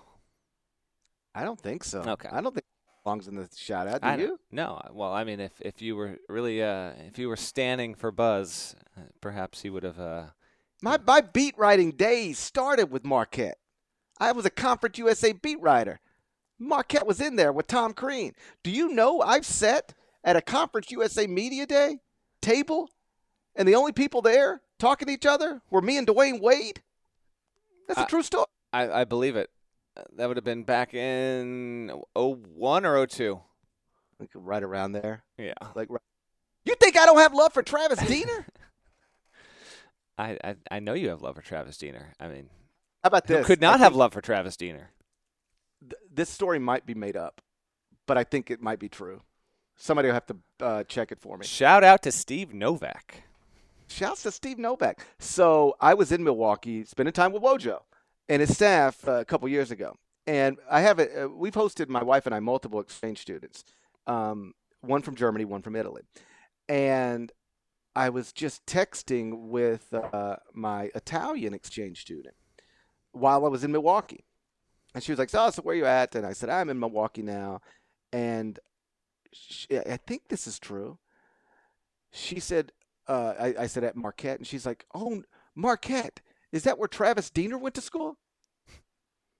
I 1.34 1.44
don't 1.44 1.58
think 1.60 1.82
so. 1.84 2.00
Okay. 2.00 2.28
I 2.30 2.40
don't 2.40 2.54
think 2.54 2.64
he 2.66 2.92
belongs 3.02 3.26
in 3.28 3.34
the 3.36 3.48
shout 3.56 3.86
out. 3.88 4.02
Do 4.02 4.06
I 4.08 4.16
you? 4.16 4.38
No. 4.50 4.80
Well, 4.92 5.12
I 5.12 5.24
mean, 5.24 5.40
if 5.40 5.52
if 5.60 5.80
you 5.80 5.96
were 5.96 6.18
really 6.28 6.62
uh, 6.62 6.90
if 7.08 7.18
you 7.18 7.28
were 7.28 7.36
standing 7.36 7.94
for 7.94 8.12
Buzz, 8.12 8.76
uh, 8.96 9.02
perhaps 9.20 9.62
he 9.62 9.70
would 9.70 9.82
have. 9.82 9.98
Uh, 9.98 10.24
My 10.82 10.98
my 11.06 11.20
beat 11.22 11.56
writing 11.56 11.92
days 11.92 12.38
started 12.38 12.90
with 12.90 13.04
Marquette. 13.04 13.58
I 14.20 14.32
was 14.32 14.44
a 14.44 14.50
Conference 14.50 14.98
USA 14.98 15.32
beat 15.32 15.60
writer. 15.60 16.00
Marquette 16.58 17.06
was 17.06 17.20
in 17.20 17.36
there 17.36 17.52
with 17.52 17.66
Tom 17.66 17.92
Crean. 17.92 18.32
Do 18.62 18.70
you 18.70 18.88
know 18.88 19.20
I've 19.20 19.46
sat 19.46 19.94
at 20.22 20.36
a 20.36 20.40
Conference 20.40 20.90
USA 20.90 21.26
media 21.26 21.66
day 21.66 21.98
table, 22.40 22.90
and 23.56 23.66
the 23.68 23.74
only 23.74 23.92
people 23.92 24.22
there 24.22 24.62
talking 24.78 25.06
to 25.06 25.12
each 25.14 25.26
other 25.26 25.60
were 25.70 25.82
me 25.82 25.96
and 25.98 26.06
Dwyane 26.06 26.40
Wade? 26.40 26.82
That's 27.88 28.00
a 28.00 28.06
true 28.06 28.22
story. 28.22 28.46
I, 28.72 29.00
I 29.00 29.04
believe 29.04 29.36
it. 29.36 29.50
That 30.16 30.26
would 30.28 30.36
have 30.36 30.44
been 30.44 30.64
back 30.64 30.94
in 30.94 31.92
01 32.16 32.84
or 32.86 33.06
02. 33.06 33.40
Like 34.18 34.30
right 34.34 34.62
around 34.62 34.92
there. 34.92 35.22
Yeah. 35.38 35.54
Like, 35.74 35.88
right- 35.90 36.00
you 36.64 36.74
think 36.76 36.96
I 36.96 37.04
don't 37.06 37.18
have 37.18 37.34
love 37.34 37.52
for 37.52 37.62
Travis 37.62 37.98
Diener? 38.06 38.46
I, 40.18 40.38
I 40.44 40.54
I 40.70 40.78
know 40.80 40.94
you 40.94 41.08
have 41.08 41.22
love 41.22 41.34
for 41.34 41.42
Travis 41.42 41.76
Diener. 41.76 42.12
I 42.20 42.28
mean, 42.28 42.48
How 43.02 43.08
about 43.08 43.26
who 43.26 43.34
this? 43.34 43.46
could 43.46 43.62
I 43.62 43.66
not 43.72 43.80
have 43.80 43.92
think 43.92 43.98
love 43.98 44.12
for 44.12 44.20
Travis 44.20 44.56
Diener? 44.56 44.90
Th- 46.14 46.16
this 46.16 46.28
story 46.28 46.58
might 46.58 46.86
be 46.86 46.94
made 46.94 47.16
up, 47.16 47.40
but 48.06 48.16
I 48.16 48.24
think 48.24 48.50
it 48.50 48.62
might 48.62 48.78
be 48.78 48.88
true. 48.88 49.22
Somebody 49.76 50.08
will 50.08 50.14
have 50.14 50.26
to 50.26 50.36
uh, 50.60 50.84
check 50.84 51.10
it 51.12 51.20
for 51.20 51.36
me. 51.36 51.46
Shout 51.46 51.82
out 51.82 52.02
to 52.02 52.12
Steve 52.12 52.54
Novak. 52.54 53.24
Shouts 53.88 54.22
to 54.22 54.30
Steve 54.30 54.58
Novak. 54.58 55.06
So 55.18 55.76
I 55.80 55.94
was 55.94 56.12
in 56.12 56.24
Milwaukee 56.24 56.84
spending 56.84 57.12
time 57.12 57.32
with 57.32 57.42
Wojo 57.42 57.80
and 58.28 58.40
his 58.40 58.54
staff 58.54 59.06
uh, 59.06 59.12
a 59.12 59.24
couple 59.24 59.48
years 59.48 59.70
ago, 59.70 59.96
and 60.26 60.58
I 60.70 60.80
have 60.80 60.98
a, 60.98 61.24
uh, 61.24 61.28
we've 61.28 61.54
hosted 61.54 61.88
my 61.88 62.02
wife 62.02 62.26
and 62.26 62.34
I 62.34 62.40
multiple 62.40 62.80
exchange 62.80 63.18
students, 63.18 63.64
um, 64.06 64.54
one 64.80 65.02
from 65.02 65.16
Germany, 65.16 65.44
one 65.44 65.62
from 65.62 65.76
Italy, 65.76 66.02
and 66.68 67.30
I 67.96 68.08
was 68.08 68.32
just 68.32 68.64
texting 68.66 69.48
with 69.48 69.92
uh, 69.92 70.36
my 70.52 70.90
Italian 70.94 71.54
exchange 71.54 72.00
student 72.00 72.34
while 73.12 73.44
I 73.44 73.48
was 73.48 73.62
in 73.64 73.70
Milwaukee, 73.70 74.24
and 74.94 75.02
she 75.02 75.12
was 75.12 75.18
like, 75.18 75.30
"So, 75.30 75.50
so 75.50 75.62
where 75.62 75.74
you 75.74 75.86
at?" 75.86 76.14
And 76.14 76.24
I 76.24 76.32
said, 76.32 76.48
"I'm 76.48 76.70
in 76.70 76.78
Milwaukee 76.78 77.22
now," 77.22 77.60
and 78.12 78.58
she, 79.32 79.78
I 79.78 79.96
think 79.96 80.28
this 80.28 80.46
is 80.46 80.58
true. 80.58 80.98
She 82.12 82.38
said, 82.38 82.70
uh, 83.08 83.34
I, 83.38 83.54
I 83.60 83.66
said 83.66 83.84
at 83.84 83.96
Marquette, 83.96 84.38
and 84.38 84.46
she's 84.46 84.66
like, 84.66 84.86
"Oh, 84.94 85.22
Marquette, 85.54 86.20
is 86.52 86.62
that 86.62 86.78
where 86.78 86.88
Travis 86.88 87.30
Diener 87.30 87.58
went 87.58 87.74
to 87.74 87.80
school?" 87.80 88.18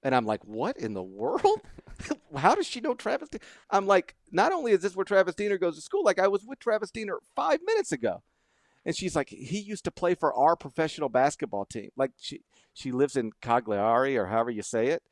And 0.03 0.15
I'm 0.15 0.27
like, 0.27 0.45
"What 0.45 0.77
in 0.77 0.95
the 0.95 1.03
world? 1.03 1.61
How 2.37 2.55
does 2.55 2.67
she 2.67 2.81
know 2.81 2.95
Travis?" 2.95 3.29
Diener? 3.29 3.45
I'm 3.71 3.87
like, 3.87 4.17
"Not 4.33 4.53
only 4.53 4.73
is 4.73 4.81
this 4.81 4.97
where 4.97 5.05
Travis 5.05 5.35
Diener 5.37 5.59
goes 5.59 5.77
to 5.77 5.83
school, 5.83 6.05
like 6.05 6.19
I 6.19 6.29
was 6.29 6.45
with 6.45 6.59
Travis 6.59 6.91
Diener 6.91 7.19
five 7.37 7.61
minutes 7.65 7.93
ago." 7.93 8.23
And 8.85 8.95
she's 8.95 9.17
like, 9.17 9.31
"He 9.31 9.61
used 9.61 9.85
to 9.85 9.91
play 9.91 10.15
for 10.15 10.35
our 10.35 10.57
professional 10.57 11.09
basketball 11.09 11.65
team. 11.65 11.91
Like 11.97 12.11
she 12.19 12.41
she 12.75 12.93
lives 12.93 13.17
in 13.17 13.33
Cagliari 13.41 14.19
or 14.19 14.27
however 14.27 14.51
you 14.51 14.63
say 14.63 14.89
it, 14.89 15.03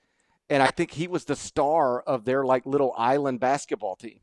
and 0.53 0.63
I 0.63 0.67
think 0.67 0.93
he 0.93 1.09
was 1.09 1.25
the 1.25 1.37
star 1.37 2.01
of 2.01 2.25
their 2.25 2.45
like 2.45 2.67
little 2.67 2.95
island 2.97 3.41
basketball 3.41 3.97
team." 3.97 4.21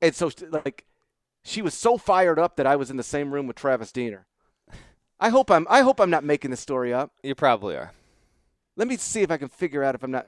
And 0.00 0.14
so, 0.14 0.30
like, 0.50 0.84
she 1.42 1.60
was 1.60 1.74
so 1.74 1.98
fired 1.98 2.38
up 2.38 2.56
that 2.56 2.66
I 2.66 2.76
was 2.76 2.90
in 2.90 2.96
the 2.96 3.02
same 3.02 3.32
room 3.32 3.46
with 3.46 3.56
Travis 3.56 3.90
Diener. 3.90 4.26
I 5.20 5.30
hope 5.30 5.50
I'm. 5.50 5.66
I 5.68 5.80
hope 5.80 6.00
I'm 6.00 6.10
not 6.10 6.24
making 6.24 6.50
this 6.50 6.60
story 6.60 6.94
up. 6.94 7.12
You 7.22 7.34
probably 7.34 7.74
are. 7.74 7.92
Let 8.76 8.86
me 8.86 8.96
see 8.96 9.22
if 9.22 9.30
I 9.30 9.38
can 9.38 9.48
figure 9.48 9.82
out 9.82 9.96
if 9.96 10.04
I'm 10.04 10.12
not. 10.12 10.26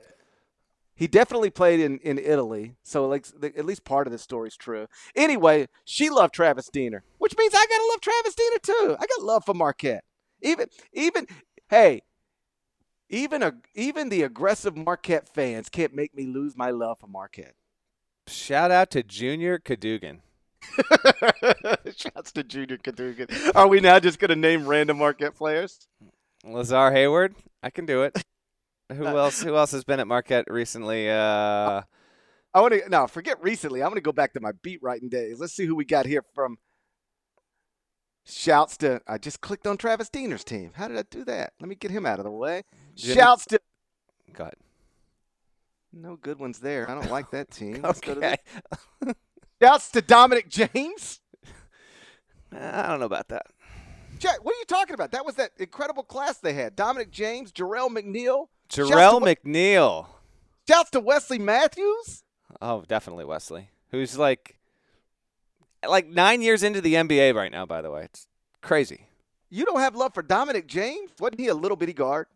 He 0.95 1.07
definitely 1.07 1.51
played 1.51 1.81
in, 1.81 1.99
in 2.01 2.19
Italy, 2.19 2.75
so 2.83 3.07
like 3.07 3.25
the, 3.25 3.57
at 3.57 3.65
least 3.65 3.85
part 3.85 4.07
of 4.07 4.13
this 4.13 4.23
story 4.23 4.49
is 4.49 4.57
true. 4.57 4.87
Anyway, 5.17 5.69
she 5.85 6.11
loved 6.11 6.35
Travis 6.35 6.69
Diener, 6.69 7.05
which 7.19 7.35
means 7.39 7.55
I 7.55 7.67
gotta 7.71 7.89
love 7.91 8.01
Travis 8.01 8.35
Diener 8.35 8.59
too. 8.63 8.97
I 8.99 9.07
got 9.07 9.25
love 9.25 9.45
for 9.47 9.55
Marquette. 9.55 10.05
Even 10.43 10.67
even 10.93 11.27
hey, 11.71 12.03
even 13.11 13.43
a 13.43 13.55
even 13.75 14.09
the 14.09 14.23
aggressive 14.23 14.77
Marquette 14.77 15.29
fans 15.29 15.69
can't 15.69 15.95
make 15.95 16.15
me 16.15 16.27
lose 16.27 16.57
my 16.57 16.71
love 16.71 16.99
for 17.01 17.07
Marquette. 17.07 17.55
Shout 18.27 18.71
out 18.71 18.91
to 18.93 19.03
Junior 19.03 19.59
Cadougan. 19.59 20.21
Shouts 21.97 22.33
to 22.33 22.45
Junior 22.45 22.79
Cadougan. 22.79 23.55
Are 23.55 23.69
we 23.69 23.81
now 23.81 23.99
just 23.99 24.19
gonna 24.19 24.37
name 24.37 24.67
random 24.67 24.99
Marquette 24.99 25.35
players? 25.35 25.87
Lazar 26.45 26.91
Hayward. 26.93 27.35
I 27.63 27.71
can 27.71 27.85
do 27.85 28.03
it. 28.03 28.25
Who 28.93 29.07
else? 29.07 29.43
Who 29.43 29.57
else 29.57 29.73
has 29.73 29.85
been 29.85 30.01
at 30.01 30.07
Marquette 30.07 30.51
recently? 30.51 31.11
Uh, 31.11 31.83
I 32.53 32.61
want 32.61 32.75
to 32.75 32.89
no 32.89 33.07
forget 33.07 33.43
recently. 33.43 33.83
I'm 33.83 33.89
going 33.89 33.97
to 33.97 34.01
go 34.01 34.13
back 34.13 34.33
to 34.35 34.41
my 34.41 34.53
beat 34.63 34.83
writing 34.83 35.09
days. 35.09 35.39
Let's 35.39 35.53
see 35.53 35.67
who 35.67 35.77
we 35.77 35.85
got 35.85 36.07
here 36.07 36.25
from. 36.35 36.59
Shouts 38.27 38.77
to 38.79 39.01
I 39.07 39.19
just 39.19 39.41
clicked 39.41 39.67
on 39.67 39.77
Travis 39.77 40.11
Diener's 40.11 40.45
team. 40.45 40.73
How 40.75 40.89
did 40.89 40.99
I 40.99 41.05
do 41.11 41.25
that? 41.25 41.53
Let 41.61 41.69
me 41.69 41.75
get 41.75 41.91
him 41.91 42.07
out 42.07 42.19
of 42.19 42.25
the 42.25 42.31
way. 42.31 42.65
Jimmy- 43.01 43.15
Shouts 43.21 43.47
to 43.47 43.61
go 44.33 44.45
ahead. 44.45 44.55
no 45.93 46.17
good 46.17 46.39
ones 46.39 46.59
there. 46.61 46.89
I 46.91 46.95
don't 46.95 47.11
like 47.11 47.31
that 47.33 47.51
team. 47.53 47.81
Let's 47.83 48.01
to 48.01 48.13
Okay. 48.13 48.37
Shouts 49.63 49.91
to 49.91 50.03
Dominic 50.03 50.49
James. 50.49 51.21
I 52.53 52.87
don't 52.89 53.01
know 53.01 53.07
about 53.07 53.29
that. 53.29 53.47
Jack, 54.19 54.45
what 54.45 54.55
are 54.55 54.59
you 54.59 54.65
talking 54.67 54.95
about? 54.95 55.13
That 55.13 55.25
was 55.25 55.37
that 55.37 55.53
incredible 55.59 56.03
class 56.03 56.39
they 56.39 56.53
had. 56.53 56.77
Dominic 56.77 57.11
James, 57.11 57.53
Jerel 57.53 57.89
McNeal. 57.89 58.49
Shouts 58.71 58.91
Jerel 58.91 59.19
to, 59.25 59.25
McNeal. 59.37 60.07
Shouts 60.69 60.91
to 60.91 61.01
Wesley 61.01 61.39
Matthews. 61.39 62.23
Oh, 62.61 62.85
definitely 62.87 63.25
Wesley. 63.25 63.71
Who's 63.91 64.19
like, 64.19 64.59
like 65.89 66.07
nine 66.07 66.43
years 66.43 66.63
into 66.63 66.81
the 66.81 66.95
NBA 66.95 67.35
right 67.35 67.51
now. 67.51 67.65
By 67.67 67.81
the 67.81 67.91
way, 67.91 68.03
it's 68.05 68.27
crazy. 68.61 69.07
You 69.49 69.65
don't 69.65 69.81
have 69.81 69.97
love 69.97 70.13
for 70.15 70.23
Dominic 70.23 70.67
James? 70.67 71.11
Wasn't 71.19 71.41
he 71.41 71.49
a 71.49 71.55
little 71.55 71.77
bitty 71.77 71.95
guard? 71.95 72.27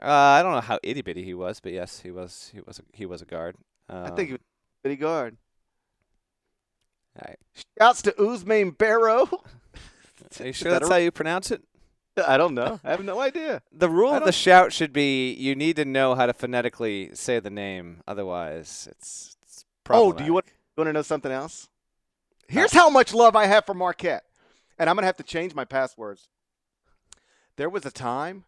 Uh, 0.00 0.06
I 0.06 0.42
don't 0.42 0.52
know 0.52 0.60
how 0.60 0.78
itty 0.82 1.02
bitty 1.02 1.24
he 1.24 1.34
was, 1.34 1.60
but 1.60 1.72
yes, 1.72 2.00
he 2.00 2.10
was. 2.10 2.50
He 2.54 2.60
was. 2.60 2.78
A, 2.78 2.82
he 2.92 3.06
was 3.06 3.22
a 3.22 3.24
guard. 3.24 3.56
Um, 3.88 4.04
I 4.04 4.10
think 4.10 4.28
he 4.28 4.32
was 4.34 4.40
a 4.40 4.88
bitty 4.88 4.96
guard. 4.96 5.36
All 7.16 7.24
right. 7.28 7.38
Shouts 7.78 8.02
to 8.02 8.12
Uzmain 8.12 8.76
Barrow. 8.76 9.28
Are 10.40 10.46
you 10.46 10.52
sure 10.52 10.70
that 10.70 10.80
that's 10.80 10.90
a- 10.90 10.94
how 10.94 10.98
you 10.98 11.10
pronounce 11.10 11.50
it? 11.50 11.62
I 12.26 12.36
don't 12.36 12.54
know. 12.54 12.78
I 12.84 12.90
have 12.90 13.04
no 13.04 13.20
idea. 13.20 13.62
The 13.72 13.88
rule 13.88 14.12
of 14.14 14.24
the 14.24 14.32
shout 14.32 14.72
should 14.72 14.92
be 14.92 15.32
you 15.32 15.54
need 15.54 15.76
to 15.76 15.84
know 15.84 16.14
how 16.14 16.26
to 16.26 16.32
phonetically 16.34 17.10
say 17.14 17.40
the 17.40 17.50
name, 17.50 18.02
otherwise 18.06 18.86
it's. 18.90 19.36
it's 19.42 19.64
Oh, 19.90 20.12
do 20.12 20.22
you 20.24 20.34
want, 20.34 20.46
you 20.46 20.52
want 20.82 20.88
to 20.88 20.92
know 20.92 21.02
something 21.02 21.32
else? 21.32 21.68
Here's 22.48 22.72
how 22.72 22.88
much 22.90 23.12
love 23.14 23.34
I 23.34 23.46
have 23.46 23.64
for 23.66 23.74
Marquette. 23.74 24.24
And 24.78 24.88
I'm 24.88 24.96
going 24.96 25.02
to 25.02 25.06
have 25.06 25.16
to 25.18 25.22
change 25.22 25.54
my 25.54 25.64
passwords. 25.64 26.28
There 27.56 27.68
was 27.70 27.84
a 27.86 27.90
time 27.90 28.44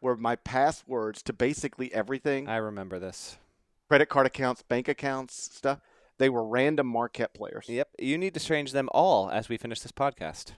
where 0.00 0.16
my 0.16 0.36
passwords 0.36 1.22
to 1.24 1.32
basically 1.32 1.92
everything 1.92 2.48
I 2.48 2.56
remember 2.56 2.98
this. 2.98 3.36
credit 3.88 4.06
card 4.08 4.26
accounts, 4.26 4.62
bank 4.62 4.88
accounts, 4.88 5.54
stuff 5.54 5.80
they 6.18 6.28
were 6.28 6.44
random 6.44 6.86
Marquette 6.86 7.32
players. 7.32 7.66
Yep, 7.68 7.88
you 7.98 8.18
need 8.18 8.34
to 8.34 8.40
change 8.40 8.72
them 8.72 8.88
all 8.92 9.30
as 9.30 9.48
we 9.48 9.56
finish 9.56 9.80
this 9.80 9.92
podcast. 9.92 10.52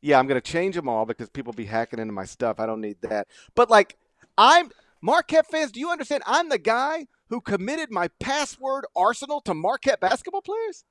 Yeah, 0.00 0.18
I'm 0.18 0.26
going 0.26 0.40
to 0.40 0.52
change 0.52 0.74
them 0.74 0.88
all 0.88 1.06
because 1.06 1.30
people 1.30 1.52
be 1.52 1.66
hacking 1.66 2.00
into 2.00 2.12
my 2.12 2.24
stuff. 2.24 2.58
I 2.58 2.66
don't 2.66 2.80
need 2.80 3.00
that. 3.02 3.28
But 3.54 3.70
like, 3.70 3.96
I'm 4.36 4.70
Marquette 5.00 5.46
fans. 5.46 5.70
Do 5.70 5.78
you 5.78 5.90
understand? 5.90 6.24
I'm 6.26 6.48
the 6.48 6.58
guy 6.58 7.06
who 7.28 7.40
committed 7.40 7.90
my 7.92 8.08
password 8.18 8.84
arsenal 8.96 9.40
to 9.42 9.54
Marquette 9.54 10.00
basketball 10.00 10.42
players? 10.42 10.84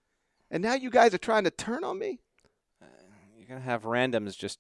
And 0.50 0.64
now 0.64 0.76
you 0.76 0.90
guys 0.90 1.14
are 1.14 1.20
trying 1.20 1.44
to 1.44 1.52
turn 1.52 1.84
on 1.84 2.00
me? 2.00 2.22
Uh, 2.82 2.86
you're 3.38 3.48
gonna 3.48 3.60
have 3.60 3.84
randoms 3.84 4.38
just 4.38 4.60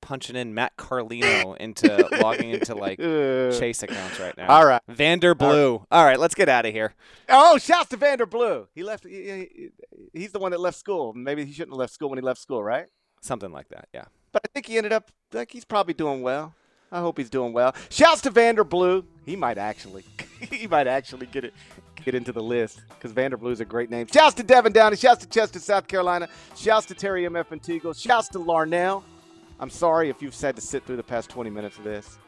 punching 0.00 0.36
in 0.36 0.54
Matt 0.54 0.76
Carlino 0.76 1.56
into 1.56 2.08
logging 2.20 2.50
into 2.50 2.74
like 2.74 2.98
Chase 3.58 3.82
accounts 3.82 4.18
right 4.20 4.36
now. 4.36 4.48
All 4.48 4.66
right. 4.66 4.80
Vander 4.88 5.34
Blue. 5.34 5.84
All 5.90 6.04
right, 6.04 6.18
let's 6.18 6.34
get 6.34 6.48
out 6.48 6.66
of 6.66 6.72
here. 6.72 6.94
Oh, 7.28 7.58
shouts 7.58 7.90
to 7.90 7.96
Vander 7.96 8.26
Blue. 8.26 8.68
He 8.74 8.82
left. 8.82 9.04
He, 9.04 9.10
he- 9.12 9.68
he's 10.12 10.32
the 10.32 10.38
one 10.38 10.52
that 10.52 10.60
left 10.60 10.78
school. 10.78 11.12
Maybe 11.14 11.44
he 11.44 11.52
shouldn't 11.52 11.72
have 11.72 11.78
left 11.78 11.92
school 11.92 12.08
when 12.10 12.18
he 12.18 12.22
left 12.24 12.40
school, 12.40 12.62
right? 12.62 12.86
Something 13.20 13.52
like 13.52 13.68
that. 13.68 13.88
Yeah. 13.92 14.04
But 14.32 14.42
I 14.44 14.48
think 14.52 14.66
he 14.66 14.76
ended 14.76 14.92
up 14.92 15.10
like 15.32 15.50
he's 15.50 15.64
probably 15.64 15.94
doing 15.94 16.22
well. 16.22 16.54
I 16.90 17.00
hope 17.00 17.18
he's 17.18 17.28
doing 17.30 17.52
well. 17.52 17.74
Shouts 17.90 18.22
to 18.22 18.30
Vander 18.30 18.64
Blue. 18.64 19.04
He 19.26 19.36
might 19.36 19.58
actually, 19.58 20.04
he 20.40 20.66
might 20.66 20.86
actually 20.86 21.26
get 21.26 21.44
it, 21.44 21.52
get 22.02 22.14
into 22.14 22.32
the 22.32 22.42
list 22.42 22.80
because 22.88 23.12
Vander 23.12 23.36
Blue 23.36 23.50
is 23.50 23.60
a 23.60 23.64
great 23.66 23.90
name. 23.90 24.06
Shouts 24.06 24.34
to 24.36 24.42
Devin 24.42 24.72
Downey. 24.72 24.96
Shouts 24.96 25.20
to 25.24 25.28
Chester, 25.28 25.58
South 25.58 25.86
Carolina. 25.86 26.28
Shouts 26.56 26.86
to 26.86 26.94
Terry 26.94 27.24
MF 27.24 27.50
and 27.52 27.62
Teagle. 27.62 27.94
Shouts 28.00 28.28
to 28.28 28.38
Larnell. 28.38 29.02
I'm 29.60 29.70
sorry 29.70 30.08
if 30.08 30.22
you've 30.22 30.38
had 30.40 30.56
to 30.56 30.62
sit 30.62 30.84
through 30.84 30.96
the 30.96 31.02
past 31.02 31.30
20 31.30 31.50
minutes 31.50 31.78
of 31.78 31.84
this. 31.84 32.18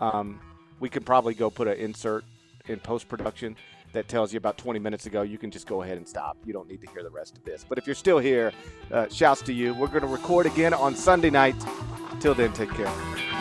Um, 0.00 0.40
we 0.80 0.88
could 0.88 1.06
probably 1.06 1.34
go 1.34 1.50
put 1.50 1.68
an 1.68 1.76
insert 1.78 2.24
in 2.66 2.80
post 2.80 3.08
production 3.08 3.56
that 3.92 4.08
tells 4.08 4.32
you 4.32 4.38
about 4.38 4.58
20 4.58 4.80
minutes 4.80 5.06
ago. 5.06 5.22
You 5.22 5.38
can 5.38 5.50
just 5.50 5.66
go 5.68 5.82
ahead 5.82 5.96
and 5.96 6.08
stop. 6.08 6.36
You 6.44 6.52
don't 6.52 6.68
need 6.68 6.80
to 6.80 6.90
hear 6.90 7.02
the 7.02 7.10
rest 7.10 7.36
of 7.36 7.44
this. 7.44 7.64
But 7.68 7.78
if 7.78 7.86
you're 7.86 7.94
still 7.94 8.18
here, 8.18 8.52
uh, 8.90 9.08
shouts 9.08 9.40
to 9.42 9.52
you. 9.52 9.72
We're 9.72 9.86
going 9.86 10.02
to 10.02 10.08
record 10.08 10.46
again 10.46 10.74
on 10.74 10.96
Sunday 10.96 11.30
night. 11.30 11.56
Till 12.20 12.34
then, 12.34 12.52
take 12.52 12.70
care. 12.70 13.33